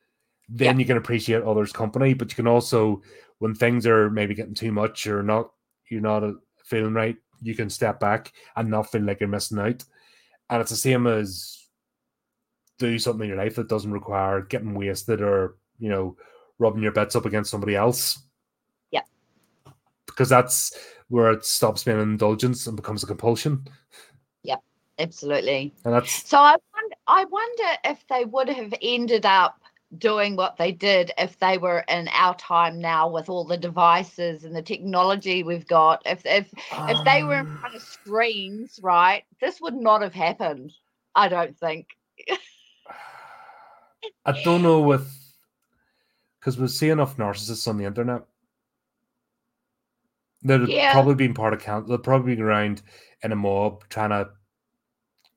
Then 0.49 0.79
you 0.79 0.85
can 0.85 0.97
appreciate 0.99 1.43
others' 1.43 1.73
company, 1.73 2.13
but 2.13 2.31
you 2.31 2.37
can 2.37 2.49
also, 2.49 3.01
when 3.39 3.55
things 3.55 3.87
are 3.87 4.11
maybe 4.11 4.35
getting 4.35 4.55
too 4.55 4.73
much 4.73 5.07
or 5.07 5.23
not, 5.23 5.51
you're 5.89 6.01
not 6.01 6.25
feeling 6.65 6.93
right, 6.93 7.17
you 7.43 7.55
can 7.55 7.69
step 7.71 8.01
back 8.01 8.33
and 8.57 8.71
not 8.71 8.91
feel 8.91 9.03
like 9.03 9.21
you're 9.21 9.29
missing 9.29 9.59
out. 9.59 9.85
And 10.51 10.61
it's 10.61 10.71
the 10.71 10.77
same 10.77 11.07
as 11.07 11.67
do 12.79 12.99
something 12.99 13.23
in 13.23 13.29
your 13.29 13.43
life 13.43 13.57
that 13.57 13.69
doesn't 13.69 13.93
require 13.93 14.43
getting 14.43 14.75
wasted 14.75 15.21
or 15.23 15.57
you 15.79 15.89
know 15.89 16.17
rubbing 16.59 16.83
your 16.83 16.93
bets 16.93 17.15
up 17.17 17.27
against 17.27 17.51
somebody 17.51 17.75
else 17.77 18.19
Yeah. 18.91 19.03
because 20.07 20.29
that's 20.29 20.77
where 21.09 21.31
it 21.33 21.45
stops 21.45 21.85
being 21.85 21.99
an 21.99 22.03
indulgence 22.11 22.67
and 22.67 22.77
becomes 22.77 23.03
a 23.03 23.07
compulsion. 23.07 23.67
Yep, 24.45 24.61
absolutely. 24.99 25.73
And 25.85 25.95
that's 25.95 26.29
so. 26.29 26.39
I 26.39 26.57
wonder, 26.75 26.97
I 27.07 27.25
wonder 27.27 27.79
if 27.85 28.05
they 28.09 28.25
would 28.25 28.49
have 28.49 28.73
ended 28.81 29.27
up 29.27 29.62
doing 29.99 30.37
what 30.37 30.57
they 30.57 30.73
did 30.73 31.13
if 31.19 31.39
they 31.39 31.59
were 31.59 31.85
in 31.89 32.09
our 32.13 32.35
time 32.37 32.81
now 32.81 33.09
with 33.09 33.29
all 33.29 33.45
the 33.45 33.57
devices 33.57 34.45
and 34.45 34.57
the 34.57 34.63
technology 34.63 35.43
we've 35.43 35.67
got 35.67 36.03
if 36.07 36.25
if 36.25 36.51
um, 36.73 36.89
if 36.89 37.05
they 37.05 37.23
were 37.23 37.41
in 37.41 37.47
um. 37.47 37.59
front 37.59 37.75
of 37.75 37.83
screens 37.83 38.81
right 38.83 39.25
this 39.41 39.61
would 39.61 39.75
not 39.75 40.01
have 40.01 40.15
happened 40.15 40.73
i 41.15 41.29
don't 41.29 41.59
think 41.59 41.89
i 44.25 44.43
don't 44.43 44.63
know 44.63 44.81
with 44.81 45.11
because 46.41 46.59
we 46.59 46.67
see 46.69 46.89
enough 46.89 47.19
narcissists 47.19 47.69
on 47.69 47.77
the 47.77 47.85
internet 47.85 48.23
They'd 50.45 50.69
yeah. 50.69 50.93
probably 50.93 51.15
been 51.15 51.35
part 51.35 51.55
of 51.55 51.61
count. 51.61 51.89
They'd 51.89 52.03
probably 52.03 52.35
be 52.35 52.43
around 52.43 52.83
in 53.23 53.33
a 53.33 53.37
mob 53.37 53.85
trying 53.89 54.11
to 54.11 54.31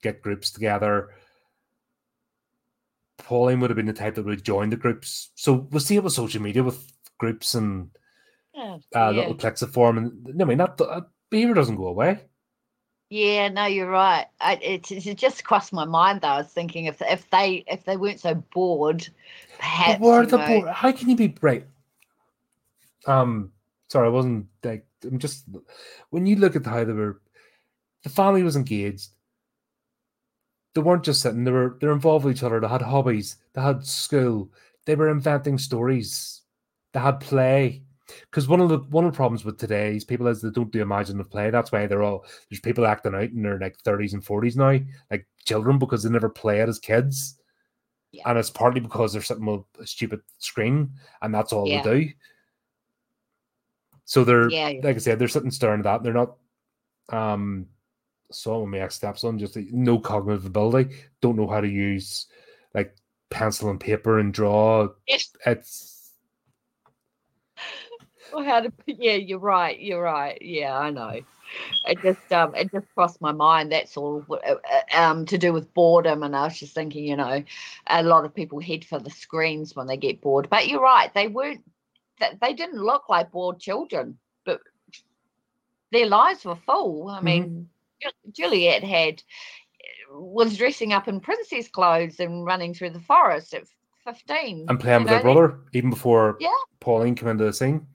get 0.02 0.22
groups 0.22 0.52
together. 0.52 1.12
Pauline 3.18 3.60
would 3.60 3.70
have 3.70 3.78
been 3.78 3.86
the 3.86 3.94
type 3.94 4.16
that 4.16 4.26
would 4.26 4.44
join 4.44 4.70
the 4.70 4.76
groups. 4.76 5.32
So 5.36 5.68
we'll 5.72 5.80
see 5.80 5.96
it 5.96 6.04
with 6.04 6.14
social 6.14 6.42
media 6.42 6.64
with 6.64 6.92
groups 7.18 7.56
and 7.56 7.90
yeah, 8.54 8.78
uh, 8.96 9.10
yeah. 9.10 9.12
little 9.12 9.36
cliques 9.36 9.62
of 9.62 9.72
form. 9.72 9.98
And 9.98 10.42
I 10.42 10.46
mean, 10.46 10.58
that 10.58 10.80
uh, 10.80 11.02
behavior 11.30 11.54
doesn't 11.54 11.78
go 11.78 11.88
away. 11.88 12.20
Yeah, 13.10 13.50
no, 13.50 13.66
you're 13.66 13.90
right. 13.90 14.26
I, 14.42 14.56
it, 14.56 14.92
it 14.92 15.18
just 15.18 15.44
crossed 15.44 15.72
my 15.72 15.86
mind 15.86 16.22
though. 16.22 16.30
I 16.30 16.38
was 16.38 16.48
thinking 16.48 16.86
if 16.86 17.02
if 17.02 17.30
they 17.30 17.64
if 17.68 17.86
they 17.86 17.98
weren't 17.98 18.20
so 18.20 18.34
bored, 18.36 19.08
perhaps. 19.58 20.00
But 20.02 20.30
the 20.30 20.38
bored? 20.38 20.70
How 20.70 20.92
can 20.92 21.10
you 21.10 21.16
be 21.16 21.36
right? 21.42 21.66
Um, 23.06 23.52
sorry, 23.90 24.08
I 24.08 24.12
wasn't 24.12 24.48
like 24.64 24.88
I'm 25.04 25.20
just 25.20 25.46
when 26.10 26.26
you 26.26 26.36
look 26.36 26.56
at 26.56 26.66
how 26.66 26.84
they 26.84 26.94
were, 26.94 27.22
the 28.04 28.10
family 28.10 28.42
was 28.42 28.56
engaged. 28.56 29.10
They 30.76 30.82
weren't 30.82 31.04
just 31.04 31.22
sitting; 31.22 31.44
they 31.44 31.52
were 31.52 31.78
they're 31.80 31.92
involved 31.92 32.26
with 32.26 32.36
each 32.36 32.44
other. 32.44 32.60
They 32.60 32.68
had 32.68 32.82
hobbies. 32.82 33.38
They 33.54 33.62
had 33.62 33.86
school. 33.86 34.52
They 34.86 34.96
were 34.96 35.10
inventing 35.10 35.58
stories. 35.58 36.42
They 36.94 37.00
had 37.00 37.20
play. 37.20 37.82
Because 38.30 38.48
one 38.48 38.62
of 38.62 38.70
the 38.70 38.78
one 38.90 39.06
of 39.06 39.12
the 39.12 39.16
problems 39.16 39.44
with 39.44 39.58
today's 39.58 40.04
people 40.04 40.28
is 40.28 40.42
they 40.42 40.52
don't 40.52 40.72
do 40.72 40.82
imaginative 40.82 41.32
play. 41.32 41.50
That's 41.50 41.72
why 41.72 41.88
they're 41.88 42.04
all 42.04 42.26
there's 42.50 42.60
people 42.60 42.86
acting 42.86 43.16
out 43.16 43.24
in 43.24 43.42
their 43.42 43.58
like 43.58 43.78
30s 43.84 44.14
and 44.14 44.24
40s 44.24 44.56
now, 44.56 44.86
like 45.10 45.26
children, 45.44 45.80
because 45.80 46.04
they 46.04 46.10
never 46.10 46.30
play 46.30 46.60
it 46.60 46.70
as 46.70 46.78
kids. 46.78 47.40
Yeah. 48.12 48.24
And 48.28 48.38
it's 48.38 48.52
partly 48.52 48.80
because 48.80 49.12
they're 49.12 49.24
sitting 49.24 49.46
with 49.46 49.64
a 49.80 49.88
stupid 49.88 50.22
screen 50.38 50.92
and 51.22 51.34
that's 51.34 51.52
all 51.52 51.68
yeah. 51.68 51.82
they 51.82 52.04
do. 52.04 52.10
So 54.06 54.24
they're 54.24 54.50
yeah, 54.50 54.74
like 54.84 54.98
I 54.98 55.00
said, 55.00 55.18
they're 55.18 55.28
sitting 55.28 55.52
staring 55.52 55.80
at 55.80 55.86
that. 55.86 56.04
They're 56.04 56.14
not 56.14 56.36
um 57.10 57.68
saw 58.32 58.60
when 58.60 58.72
my 58.72 58.80
ex 58.80 58.96
stepson 58.96 59.40
just 59.40 59.56
like, 59.56 59.72
no 59.72 60.00
cognitive 60.00 60.46
ability, 60.46 60.96
don't 61.22 61.36
know 61.38 61.48
how 61.48 61.62
to 61.62 61.68
use 61.68 62.28
like 62.74 62.96
pencil 63.30 63.70
and 63.70 63.80
paper 63.80 64.20
and 64.20 64.34
draw. 64.34 64.88
Yes. 65.08 65.30
It's 65.46 66.12
Or 68.34 68.44
how 68.44 68.62
to 68.62 68.72
yeah, 68.88 69.14
you're 69.14 69.40
right, 69.40 69.80
you're 69.80 70.02
right. 70.02 70.38
Yeah, 70.42 70.78
I 70.78 70.90
know. 70.90 71.22
It 71.88 72.02
just 72.02 72.32
um 72.34 72.56
it 72.56 72.72
just 72.72 72.88
crossed 72.96 73.22
my 73.22 73.32
mind. 73.32 73.72
That's 73.72 73.96
all 73.96 74.22
w- 74.22 74.42
uh, 74.42 74.56
uh, 74.72 74.98
um 75.00 75.26
to 75.28 75.38
do 75.38 75.54
with 75.54 75.74
boredom, 75.74 76.24
and 76.24 76.36
I 76.36 76.46
was 76.46 76.60
just 76.60 76.74
thinking, 76.74 77.06
you 77.06 77.16
know, 77.16 77.44
a 77.88 78.04
lot 78.04 78.26
of 78.26 78.34
people 78.34 78.60
head 78.60 78.84
for 78.84 79.00
the 79.00 79.12
screens 79.12 79.76
when 79.76 79.88
they 79.88 79.98
get 79.98 80.22
bored. 80.22 80.50
But 80.50 80.68
you're 80.68 80.82
right, 80.82 81.14
they 81.14 81.28
weren't. 81.28 81.64
th- 82.20 82.34
They 82.42 82.54
didn't 82.54 82.82
look 82.84 83.08
like 83.10 83.32
bored 83.32 83.60
children, 83.60 84.18
but 84.46 84.60
their 85.92 86.08
lives 86.08 86.44
were 86.44 86.56
full. 86.56 87.08
I 87.08 87.22
mean, 87.22 87.44
Ju- 87.44 87.68
Juliet 88.32 88.84
had 88.84 89.22
was 90.12 90.58
dressing 90.58 90.94
up 90.94 91.08
in 91.08 91.20
princess 91.20 91.68
clothes 91.68 92.20
and 92.20 92.46
running 92.46 92.74
through 92.74 92.92
the 92.92 93.00
forest 93.00 93.54
at 93.54 93.64
fifteen. 94.04 94.66
and 94.70 94.80
playing 94.80 95.04
with 95.04 95.12
her 95.12 95.20
brother 95.20 95.60
even 95.74 95.90
before 95.90 96.38
Yeah. 96.40 96.50
Pauline 96.80 97.16
came 97.16 97.30
into 97.30 97.44
the 97.46 97.54
scene. 97.54 97.88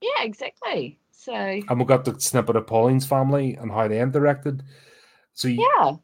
Yeah, 0.00 0.22
exactly. 0.22 0.98
So 1.10 1.32
And 1.32 1.78
we 1.78 1.84
got 1.84 2.04
the 2.04 2.18
snippet 2.20 2.56
of 2.56 2.66
Pauline's 2.66 3.06
family 3.06 3.54
and 3.54 3.70
how 3.70 3.88
they 3.88 3.96
interacted. 3.96 4.60
So 5.32 5.48
you, 5.48 5.66
yeah, 5.82 5.96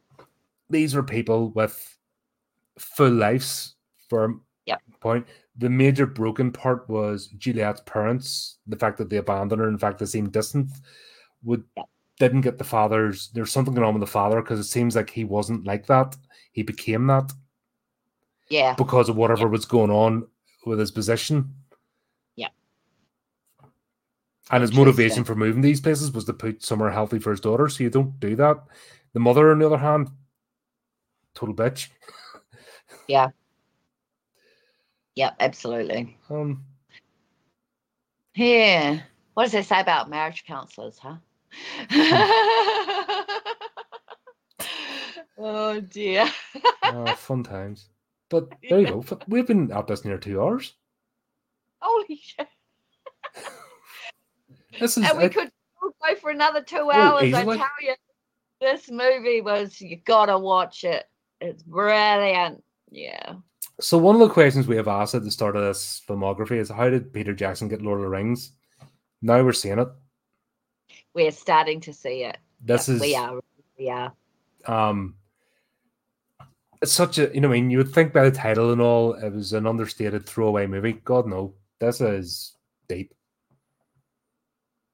these 0.69 0.95
are 0.95 1.03
people 1.03 1.51
with 1.51 1.97
full 2.79 3.11
lives 3.13 3.77
for 4.09 4.41
Yep. 4.67 4.83
point. 5.01 5.27
The 5.57 5.69
major 5.71 6.07
broken 6.07 6.51
part 6.53 6.89
was 6.89 7.29
Juliet's 7.29 7.83
parents, 7.87 8.59
the 8.67 8.77
fact 8.77 8.99
that 8.99 9.11
they 9.11 9.19
abandoned 9.19 9.61
her, 9.61 9.69
in 9.69 9.79
fact, 9.79 9.99
they 9.99 10.07
seemed 10.07 10.33
distant, 10.33 10.71
would 11.43 11.65
Yep. 11.77 11.87
Didn't 12.21 12.43
get 12.43 12.59
the 12.59 12.65
father's 12.65 13.31
there's 13.31 13.51
something 13.51 13.75
going 13.75 13.87
on 13.87 13.95
with 13.95 14.03
the 14.03 14.07
father 14.07 14.41
because 14.41 14.61
it 14.61 14.65
seems 14.65 14.95
like 14.95 15.11
he 15.11 15.25
wasn't 15.25 15.65
like 15.67 15.87
that. 15.87 16.17
He 16.53 16.63
became 16.63 17.07
that 17.09 17.33
yeah, 18.49 18.75
because 18.75 19.09
of 19.09 19.17
whatever 19.17 19.49
was 19.49 19.65
going 19.65 19.91
on 19.91 20.29
with 20.67 20.79
his 20.79 20.91
position. 20.91 21.55
Yeah. 22.37 22.49
And 24.51 24.61
his 24.63 24.73
motivation 24.73 25.25
for 25.25 25.35
moving 25.35 25.63
these 25.63 25.81
places 25.81 26.13
was 26.13 26.25
to 26.27 26.33
put 26.35 26.63
somewhere 26.63 26.91
healthy 26.91 27.19
for 27.19 27.31
his 27.31 27.41
daughter. 27.41 27.69
So 27.69 27.83
you 27.83 27.91
don't 27.91 28.21
do 28.21 28.37
that. 28.37 28.59
The 29.15 29.21
mother, 29.21 29.51
on 29.51 29.59
the 29.59 29.67
other 29.67 29.79
hand, 29.79 30.11
total 31.35 31.55
bitch. 31.55 31.89
Yeah. 33.07 33.31
Yeah, 35.17 35.33
absolutely. 35.41 36.17
Um, 36.29 36.65
Yeah. 38.35 39.01
What 39.35 39.45
does 39.45 39.55
it 39.55 39.67
say 39.67 39.81
about 39.81 40.11
marriage 40.11 40.45
counselors, 40.45 40.99
huh? 40.99 41.17
oh 45.39 45.81
dear. 45.81 46.29
uh, 46.83 47.15
fun 47.15 47.43
times. 47.43 47.89
But 48.29 48.49
there 48.69 48.81
you 48.81 48.87
go. 48.87 49.05
We've 49.29 49.47
been 49.47 49.71
at 49.73 49.87
this 49.87 50.05
near 50.05 50.19
two 50.19 50.41
hours. 50.41 50.75
Holy 51.81 52.17
shit. 52.23 52.47
This 54.79 54.97
is 54.97 55.05
And 55.09 55.19
we 55.19 55.25
I- 55.25 55.29
could 55.29 55.51
go 55.83 56.15
for 56.21 56.31
another 56.31 56.63
two 56.63 56.91
hours. 56.93 57.35
I 57.35 57.43
tell 57.45 57.57
you, 57.83 57.95
this 58.61 58.89
movie 58.89 59.41
was, 59.41 59.81
you 59.81 59.97
gotta 60.05 60.39
watch 60.39 60.85
it. 60.85 61.07
It's 61.41 61.63
brilliant. 61.65 62.63
Yeah. 62.91 63.35
so. 63.81 63.99
One 63.99 64.15
of 64.15 64.21
the 64.21 64.29
questions 64.33 64.69
we 64.69 64.77
have 64.77 64.87
asked 64.89 65.15
at 65.17 65.25
the 65.25 65.31
start 65.31 65.57
of 65.57 65.65
this 65.65 66.01
filmography 66.09 66.53
is 66.59 66.69
how 66.71 66.89
did 66.89 67.13
Peter 67.13 67.35
Jackson 67.35 67.67
get 67.69 67.83
Lord 67.83 67.99
of 67.99 68.05
the 68.05 68.09
Rings? 68.11 68.53
Now 69.21 69.43
we're 69.43 69.53
seeing 69.53 69.81
it. 69.81 69.89
We're 71.15 71.31
starting 71.33 71.81
to 71.81 71.93
see 71.93 72.25
it. 72.25 72.39
This 72.61 72.89
Yep, 72.89 72.95
is 72.97 73.01
we 73.01 73.17
are. 73.17 73.41
We 73.79 73.89
are. 73.91 74.13
um 74.67 75.15
it's 76.83 76.93
such 76.93 77.19
a 77.19 77.31
you 77.35 77.41
know 77.41 77.49
I 77.49 77.53
mean 77.53 77.71
you 77.71 77.79
would 77.79 77.93
think 77.93 78.13
by 78.13 78.29
the 78.29 78.37
title 78.37 78.73
and 78.73 78.81
all 78.81 79.15
it 79.15 79.31
was 79.33 79.53
an 79.53 79.67
understated 79.67 80.27
throwaway 80.27 80.67
movie. 80.67 80.93
God 80.93 81.27
no, 81.27 81.55
this 81.79 82.01
is 82.01 82.57
deep. 82.89 83.15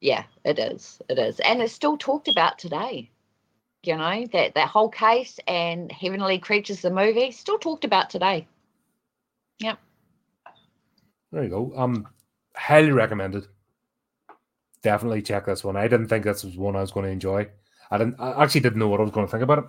Yeah, 0.00 0.24
it 0.44 0.58
is. 0.58 1.00
It 1.08 1.18
is. 1.18 1.40
And 1.40 1.62
it's 1.62 1.72
still 1.72 1.96
talked 1.96 2.28
about 2.28 2.58
today. 2.58 3.10
You 3.82 3.96
know, 3.96 4.26
that, 4.32 4.54
that 4.54 4.68
whole 4.68 4.88
case 4.88 5.38
and 5.46 5.90
Heavenly 5.92 6.38
Creatures, 6.38 6.82
the 6.82 6.90
movie, 6.90 7.30
still 7.30 7.58
talked 7.58 7.84
about 7.84 8.10
today. 8.10 8.46
Yep. 9.60 9.78
There 11.32 11.44
you 11.44 11.48
go. 11.48 11.72
Um, 11.76 12.06
highly 12.56 12.90
recommended. 12.92 13.46
Definitely 14.86 15.20
check 15.20 15.46
this 15.46 15.64
one. 15.64 15.76
I 15.76 15.88
didn't 15.88 16.06
think 16.06 16.22
this 16.22 16.44
was 16.44 16.56
one 16.56 16.76
I 16.76 16.80
was 16.80 16.92
going 16.92 17.06
to 17.06 17.10
enjoy. 17.10 17.48
I 17.90 17.98
didn't. 17.98 18.14
I 18.20 18.40
actually 18.40 18.60
didn't 18.60 18.78
know 18.78 18.86
what 18.86 19.00
I 19.00 19.02
was 19.02 19.10
going 19.10 19.26
to 19.26 19.30
think 19.32 19.42
about 19.42 19.58
it. 19.58 19.64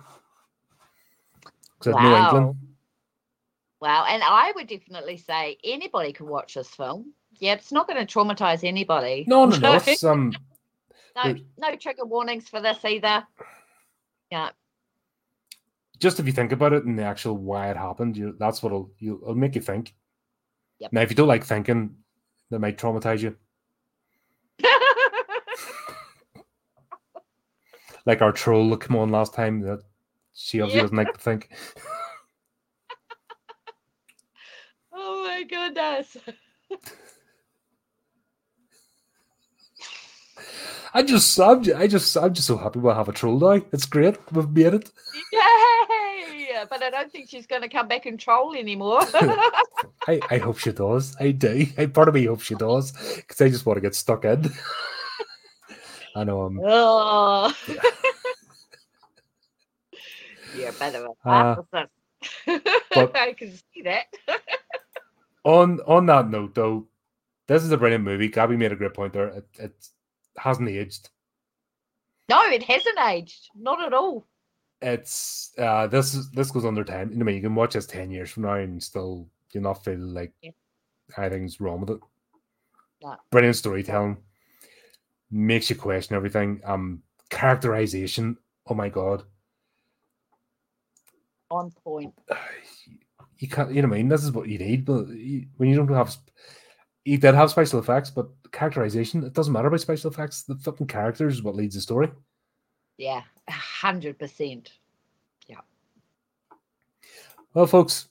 Because 1.76 1.96
I 1.96 2.02
had 2.02 2.32
no 2.34 2.40
Wow. 2.40 2.56
Wow. 3.80 4.04
And 4.08 4.22
I 4.22 4.52
would 4.54 4.68
definitely 4.68 5.16
say 5.16 5.58
anybody 5.64 6.12
can 6.12 6.28
watch 6.28 6.54
this 6.54 6.68
film. 6.68 7.14
Yeah, 7.40 7.54
it's 7.54 7.72
not 7.72 7.88
going 7.88 7.98
to 7.98 8.06
traumatize 8.06 8.62
anybody. 8.62 9.24
No, 9.26 9.44
no, 9.44 9.56
no. 9.56 9.72
It's 9.88 10.04
um, 10.04 10.32
no, 11.16 11.34
no 11.58 11.74
trigger 11.74 12.04
warnings 12.04 12.48
for 12.48 12.60
this 12.60 12.84
either. 12.84 13.26
Yeah. 14.30 14.50
just 15.98 16.20
if 16.20 16.26
you 16.26 16.32
think 16.32 16.52
about 16.52 16.74
it 16.74 16.84
and 16.84 16.96
the 16.96 17.02
actual 17.02 17.36
why 17.36 17.72
it 17.72 17.76
happened, 17.76 18.16
you 18.16 18.36
that's 18.38 18.62
what'll 18.62 18.92
you 19.00 19.18
it'll 19.20 19.34
make 19.34 19.56
you 19.56 19.62
think. 19.62 19.96
Yep. 20.78 20.92
Now, 20.92 21.00
if 21.00 21.10
you 21.10 21.16
don't 21.16 21.26
like 21.26 21.44
thinking, 21.44 21.96
that 22.50 22.60
might 22.60 22.78
traumatize 22.78 23.20
you. 23.20 23.34
Like 28.08 28.22
our 28.22 28.32
troll 28.32 28.74
came 28.78 28.96
on 28.96 29.10
last 29.10 29.34
time 29.34 29.60
that 29.60 29.82
she 30.32 30.62
obviously 30.62 30.78
Yeah. 30.78 30.82
doesn't 30.84 30.96
like 30.96 31.12
to 31.12 31.20
think. 31.20 31.50
oh 34.94 35.24
my 35.26 35.42
goodness. 35.42 36.16
I 40.94 41.02
just, 41.02 41.38
I'm 41.38 41.62
just, 41.62 41.76
I 41.78 41.86
just, 41.86 42.16
I'm 42.16 42.32
just 42.32 42.46
so 42.46 42.56
happy 42.56 42.78
we'll 42.78 42.94
have 42.94 43.10
a 43.10 43.12
troll 43.12 43.38
now. 43.38 43.60
It's 43.72 43.84
great. 43.84 44.16
We've 44.32 44.48
made 44.48 44.72
it. 44.72 44.90
Yay! 45.32 46.64
But 46.70 46.82
I 46.82 46.88
don't 46.90 47.12
think 47.12 47.28
she's 47.28 47.46
going 47.46 47.60
to 47.62 47.68
come 47.68 47.88
back 47.88 48.06
and 48.06 48.18
troll 48.18 48.54
anymore. 48.54 49.00
I, 50.08 50.18
I 50.30 50.38
hope 50.38 50.56
she 50.58 50.72
does. 50.72 51.14
I 51.20 51.32
do. 51.32 51.66
I 51.76 51.84
part 51.86 52.08
of 52.08 52.14
me 52.14 52.24
hopes 52.24 52.44
she 52.46 52.54
does 52.54 52.92
because 53.16 53.40
I 53.42 53.50
just 53.50 53.66
want 53.66 53.76
to 53.76 53.80
get 53.82 53.94
stuck 53.94 54.24
in. 54.24 54.50
I 56.18 56.24
know 56.24 56.40
I'm. 56.42 56.60
oh. 56.64 57.54
You're 60.56 60.70
a 60.70 60.72
bit 60.72 60.94
of 60.94 61.04
a 61.24 61.28
Uh, 61.28 61.62
but- 61.70 61.90
I 63.16 63.32
can 63.38 63.52
see 63.72 63.82
that. 63.82 64.06
On 65.44 65.80
on 65.86 66.04
that 66.06 66.28
note, 66.28 66.54
though, 66.54 66.88
this 67.46 67.62
is 67.62 67.70
a 67.70 67.78
brilliant 67.78 68.04
movie. 68.04 68.28
Gabby 68.28 68.56
made 68.56 68.72
a 68.72 68.76
great 68.76 68.92
point 68.92 69.12
there. 69.14 69.28
It, 69.28 69.46
it 69.58 69.88
hasn't 70.36 70.68
aged. 70.68 71.08
No, 72.28 72.42
it 72.50 72.62
hasn't 72.64 72.98
aged. 72.98 73.48
Not 73.54 73.80
at 73.82 73.94
all. 73.94 74.26
It's 74.82 75.52
uh 75.56 75.86
this 75.86 76.14
is 76.14 76.30
this 76.32 76.50
goes 76.50 76.64
under 76.66 76.84
time. 76.84 77.12
I 77.18 77.22
mean, 77.22 77.36
you 77.36 77.40
can 77.40 77.54
watch 77.54 77.74
this 77.74 77.86
ten 77.86 78.10
years 78.10 78.30
from 78.30 78.42
now 78.42 78.54
and 78.54 78.82
still 78.82 79.26
you 79.52 79.60
not 79.60 79.84
feel 79.84 79.98
like 79.98 80.32
Yeah. 80.42 80.50
anything's 81.16 81.60
wrong 81.60 81.80
with 81.80 81.90
it. 81.90 82.00
No. 83.02 83.16
Brilliant 83.30 83.56
storytelling. 83.56 84.18
Makes 85.30 85.70
you 85.70 85.76
question 85.76 86.16
everything. 86.16 86.60
Um 86.64 87.02
characterization. 87.30 88.36
Oh 88.66 88.74
my 88.74 88.88
god. 88.88 89.24
On 91.50 91.70
point. 91.84 92.14
you 93.38 93.48
can't 93.48 93.72
you 93.72 93.82
know 93.82 93.88
what 93.88 93.94
I 93.94 93.98
mean 93.98 94.08
this 94.08 94.24
is 94.24 94.32
what 94.32 94.48
you 94.48 94.58
need 94.58 94.84
but 94.84 95.08
you, 95.08 95.46
when 95.56 95.68
you 95.68 95.76
don't 95.76 95.88
have 95.88 96.14
you 97.04 97.18
did 97.18 97.34
have 97.34 97.50
special 97.50 97.78
effects 97.78 98.10
but 98.10 98.28
characterization 98.52 99.24
it 99.24 99.32
doesn't 99.32 99.52
matter 99.52 99.68
about 99.68 99.80
special 99.80 100.10
effects 100.10 100.42
the 100.42 100.56
fucking 100.56 100.88
characters 100.88 101.34
is 101.34 101.42
what 101.42 101.54
leads 101.54 101.74
the 101.74 101.80
story 101.80 102.10
Yeah, 102.96 103.22
a 103.46 103.52
hundred 103.52 104.18
percent. 104.18 104.72
Yeah. 105.46 105.60
Well 107.54 107.66
folks 107.66 108.08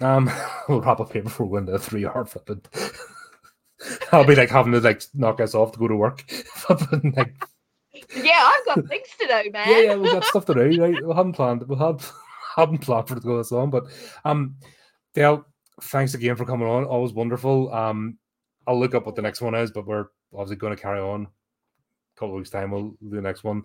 um 0.00 0.30
we'll 0.68 0.80
wrap 0.80 1.00
up 1.00 1.12
here 1.12 1.22
before 1.22 1.46
we 1.46 1.52
go 1.52 1.58
into 1.58 1.72
a 1.72 1.78
three 1.78 2.06
hour 2.06 2.24
flipping 2.24 2.62
I'll 4.12 4.24
be 4.26 4.34
like 4.34 4.50
having 4.50 4.72
to 4.72 4.80
like 4.80 5.02
knock 5.14 5.40
us 5.40 5.54
off 5.54 5.72
to 5.72 5.78
go 5.78 5.88
to 5.88 5.96
work. 5.96 6.24
Like, 7.16 7.34
Yeah, 8.16 8.50
I've 8.52 8.66
got 8.66 8.88
things 8.88 9.08
to 9.20 9.26
do, 9.26 9.50
man. 9.50 9.68
yeah 9.68 9.78
yeah 9.80 9.94
we've 9.96 10.12
got 10.12 10.24
stuff 10.24 10.46
to 10.46 10.54
do 10.54 10.80
right? 10.82 11.04
We 11.04 11.14
haven't 11.14 11.32
planned 11.34 11.62
we 11.68 11.76
have 11.76 12.10
haven't 12.56 12.78
planned 12.78 13.08
for 13.08 13.14
it 13.16 13.20
to 13.20 13.26
go 13.26 13.38
this 13.38 13.50
long 13.52 13.70
but 13.70 13.84
um 14.24 14.56
Del 15.14 15.44
thanks 15.82 16.14
again 16.14 16.36
for 16.36 16.44
coming 16.44 16.68
on. 16.68 16.84
Always 16.84 17.12
wonderful. 17.12 17.72
Um 17.72 18.18
I'll 18.66 18.78
look 18.78 18.94
up 18.94 19.06
what 19.06 19.16
the 19.16 19.22
next 19.22 19.40
one 19.40 19.54
is 19.54 19.70
but 19.70 19.86
we're 19.86 20.06
obviously 20.32 20.56
going 20.56 20.74
to 20.76 20.80
carry 20.80 21.00
on. 21.00 21.22
A 21.24 22.18
couple 22.18 22.34
of 22.34 22.38
weeks 22.38 22.50
time 22.50 22.70
we'll 22.70 22.90
do 23.02 23.10
the 23.16 23.20
next 23.20 23.42
one. 23.44 23.62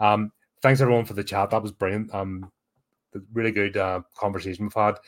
Um 0.00 0.32
thanks 0.62 0.80
everyone 0.80 1.04
for 1.04 1.14
the 1.14 1.24
chat. 1.24 1.50
That 1.50 1.62
was 1.62 1.72
brilliant. 1.72 2.14
Um 2.14 2.50
really 3.32 3.52
good 3.52 3.76
uh, 3.76 4.00
conversation 4.16 4.64
we've 4.66 4.74
had. 4.74 4.98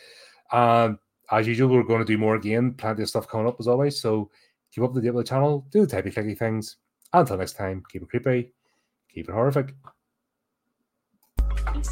Um 0.53 0.99
as 1.31 1.47
usual 1.47 1.69
we're 1.69 1.83
going 1.83 1.99
to 2.01 2.07
do 2.07 2.17
more 2.17 2.37
again. 2.37 2.73
Plenty 2.73 3.03
of 3.03 3.09
stuff 3.09 3.29
coming 3.29 3.47
up 3.47 3.57
as 3.61 3.69
always. 3.69 4.01
So 4.01 4.31
keep 4.73 4.85
up 4.85 4.95
to 4.95 5.01
date 5.01 5.11
with 5.11 5.27
the 5.27 5.29
channel. 5.29 5.67
Do 5.71 5.87
the 5.87 5.97
typey 5.97 6.13
clicky 6.13 6.39
things. 6.39 6.77
Until 7.13 7.39
next 7.39 7.55
time 7.55 7.83
keep 7.91 8.03
it 8.03 8.09
creepy. 8.09 8.53
Keep 9.13 9.29
it 9.29 9.33
horrific. 9.33 9.75
Bye. 11.65 11.83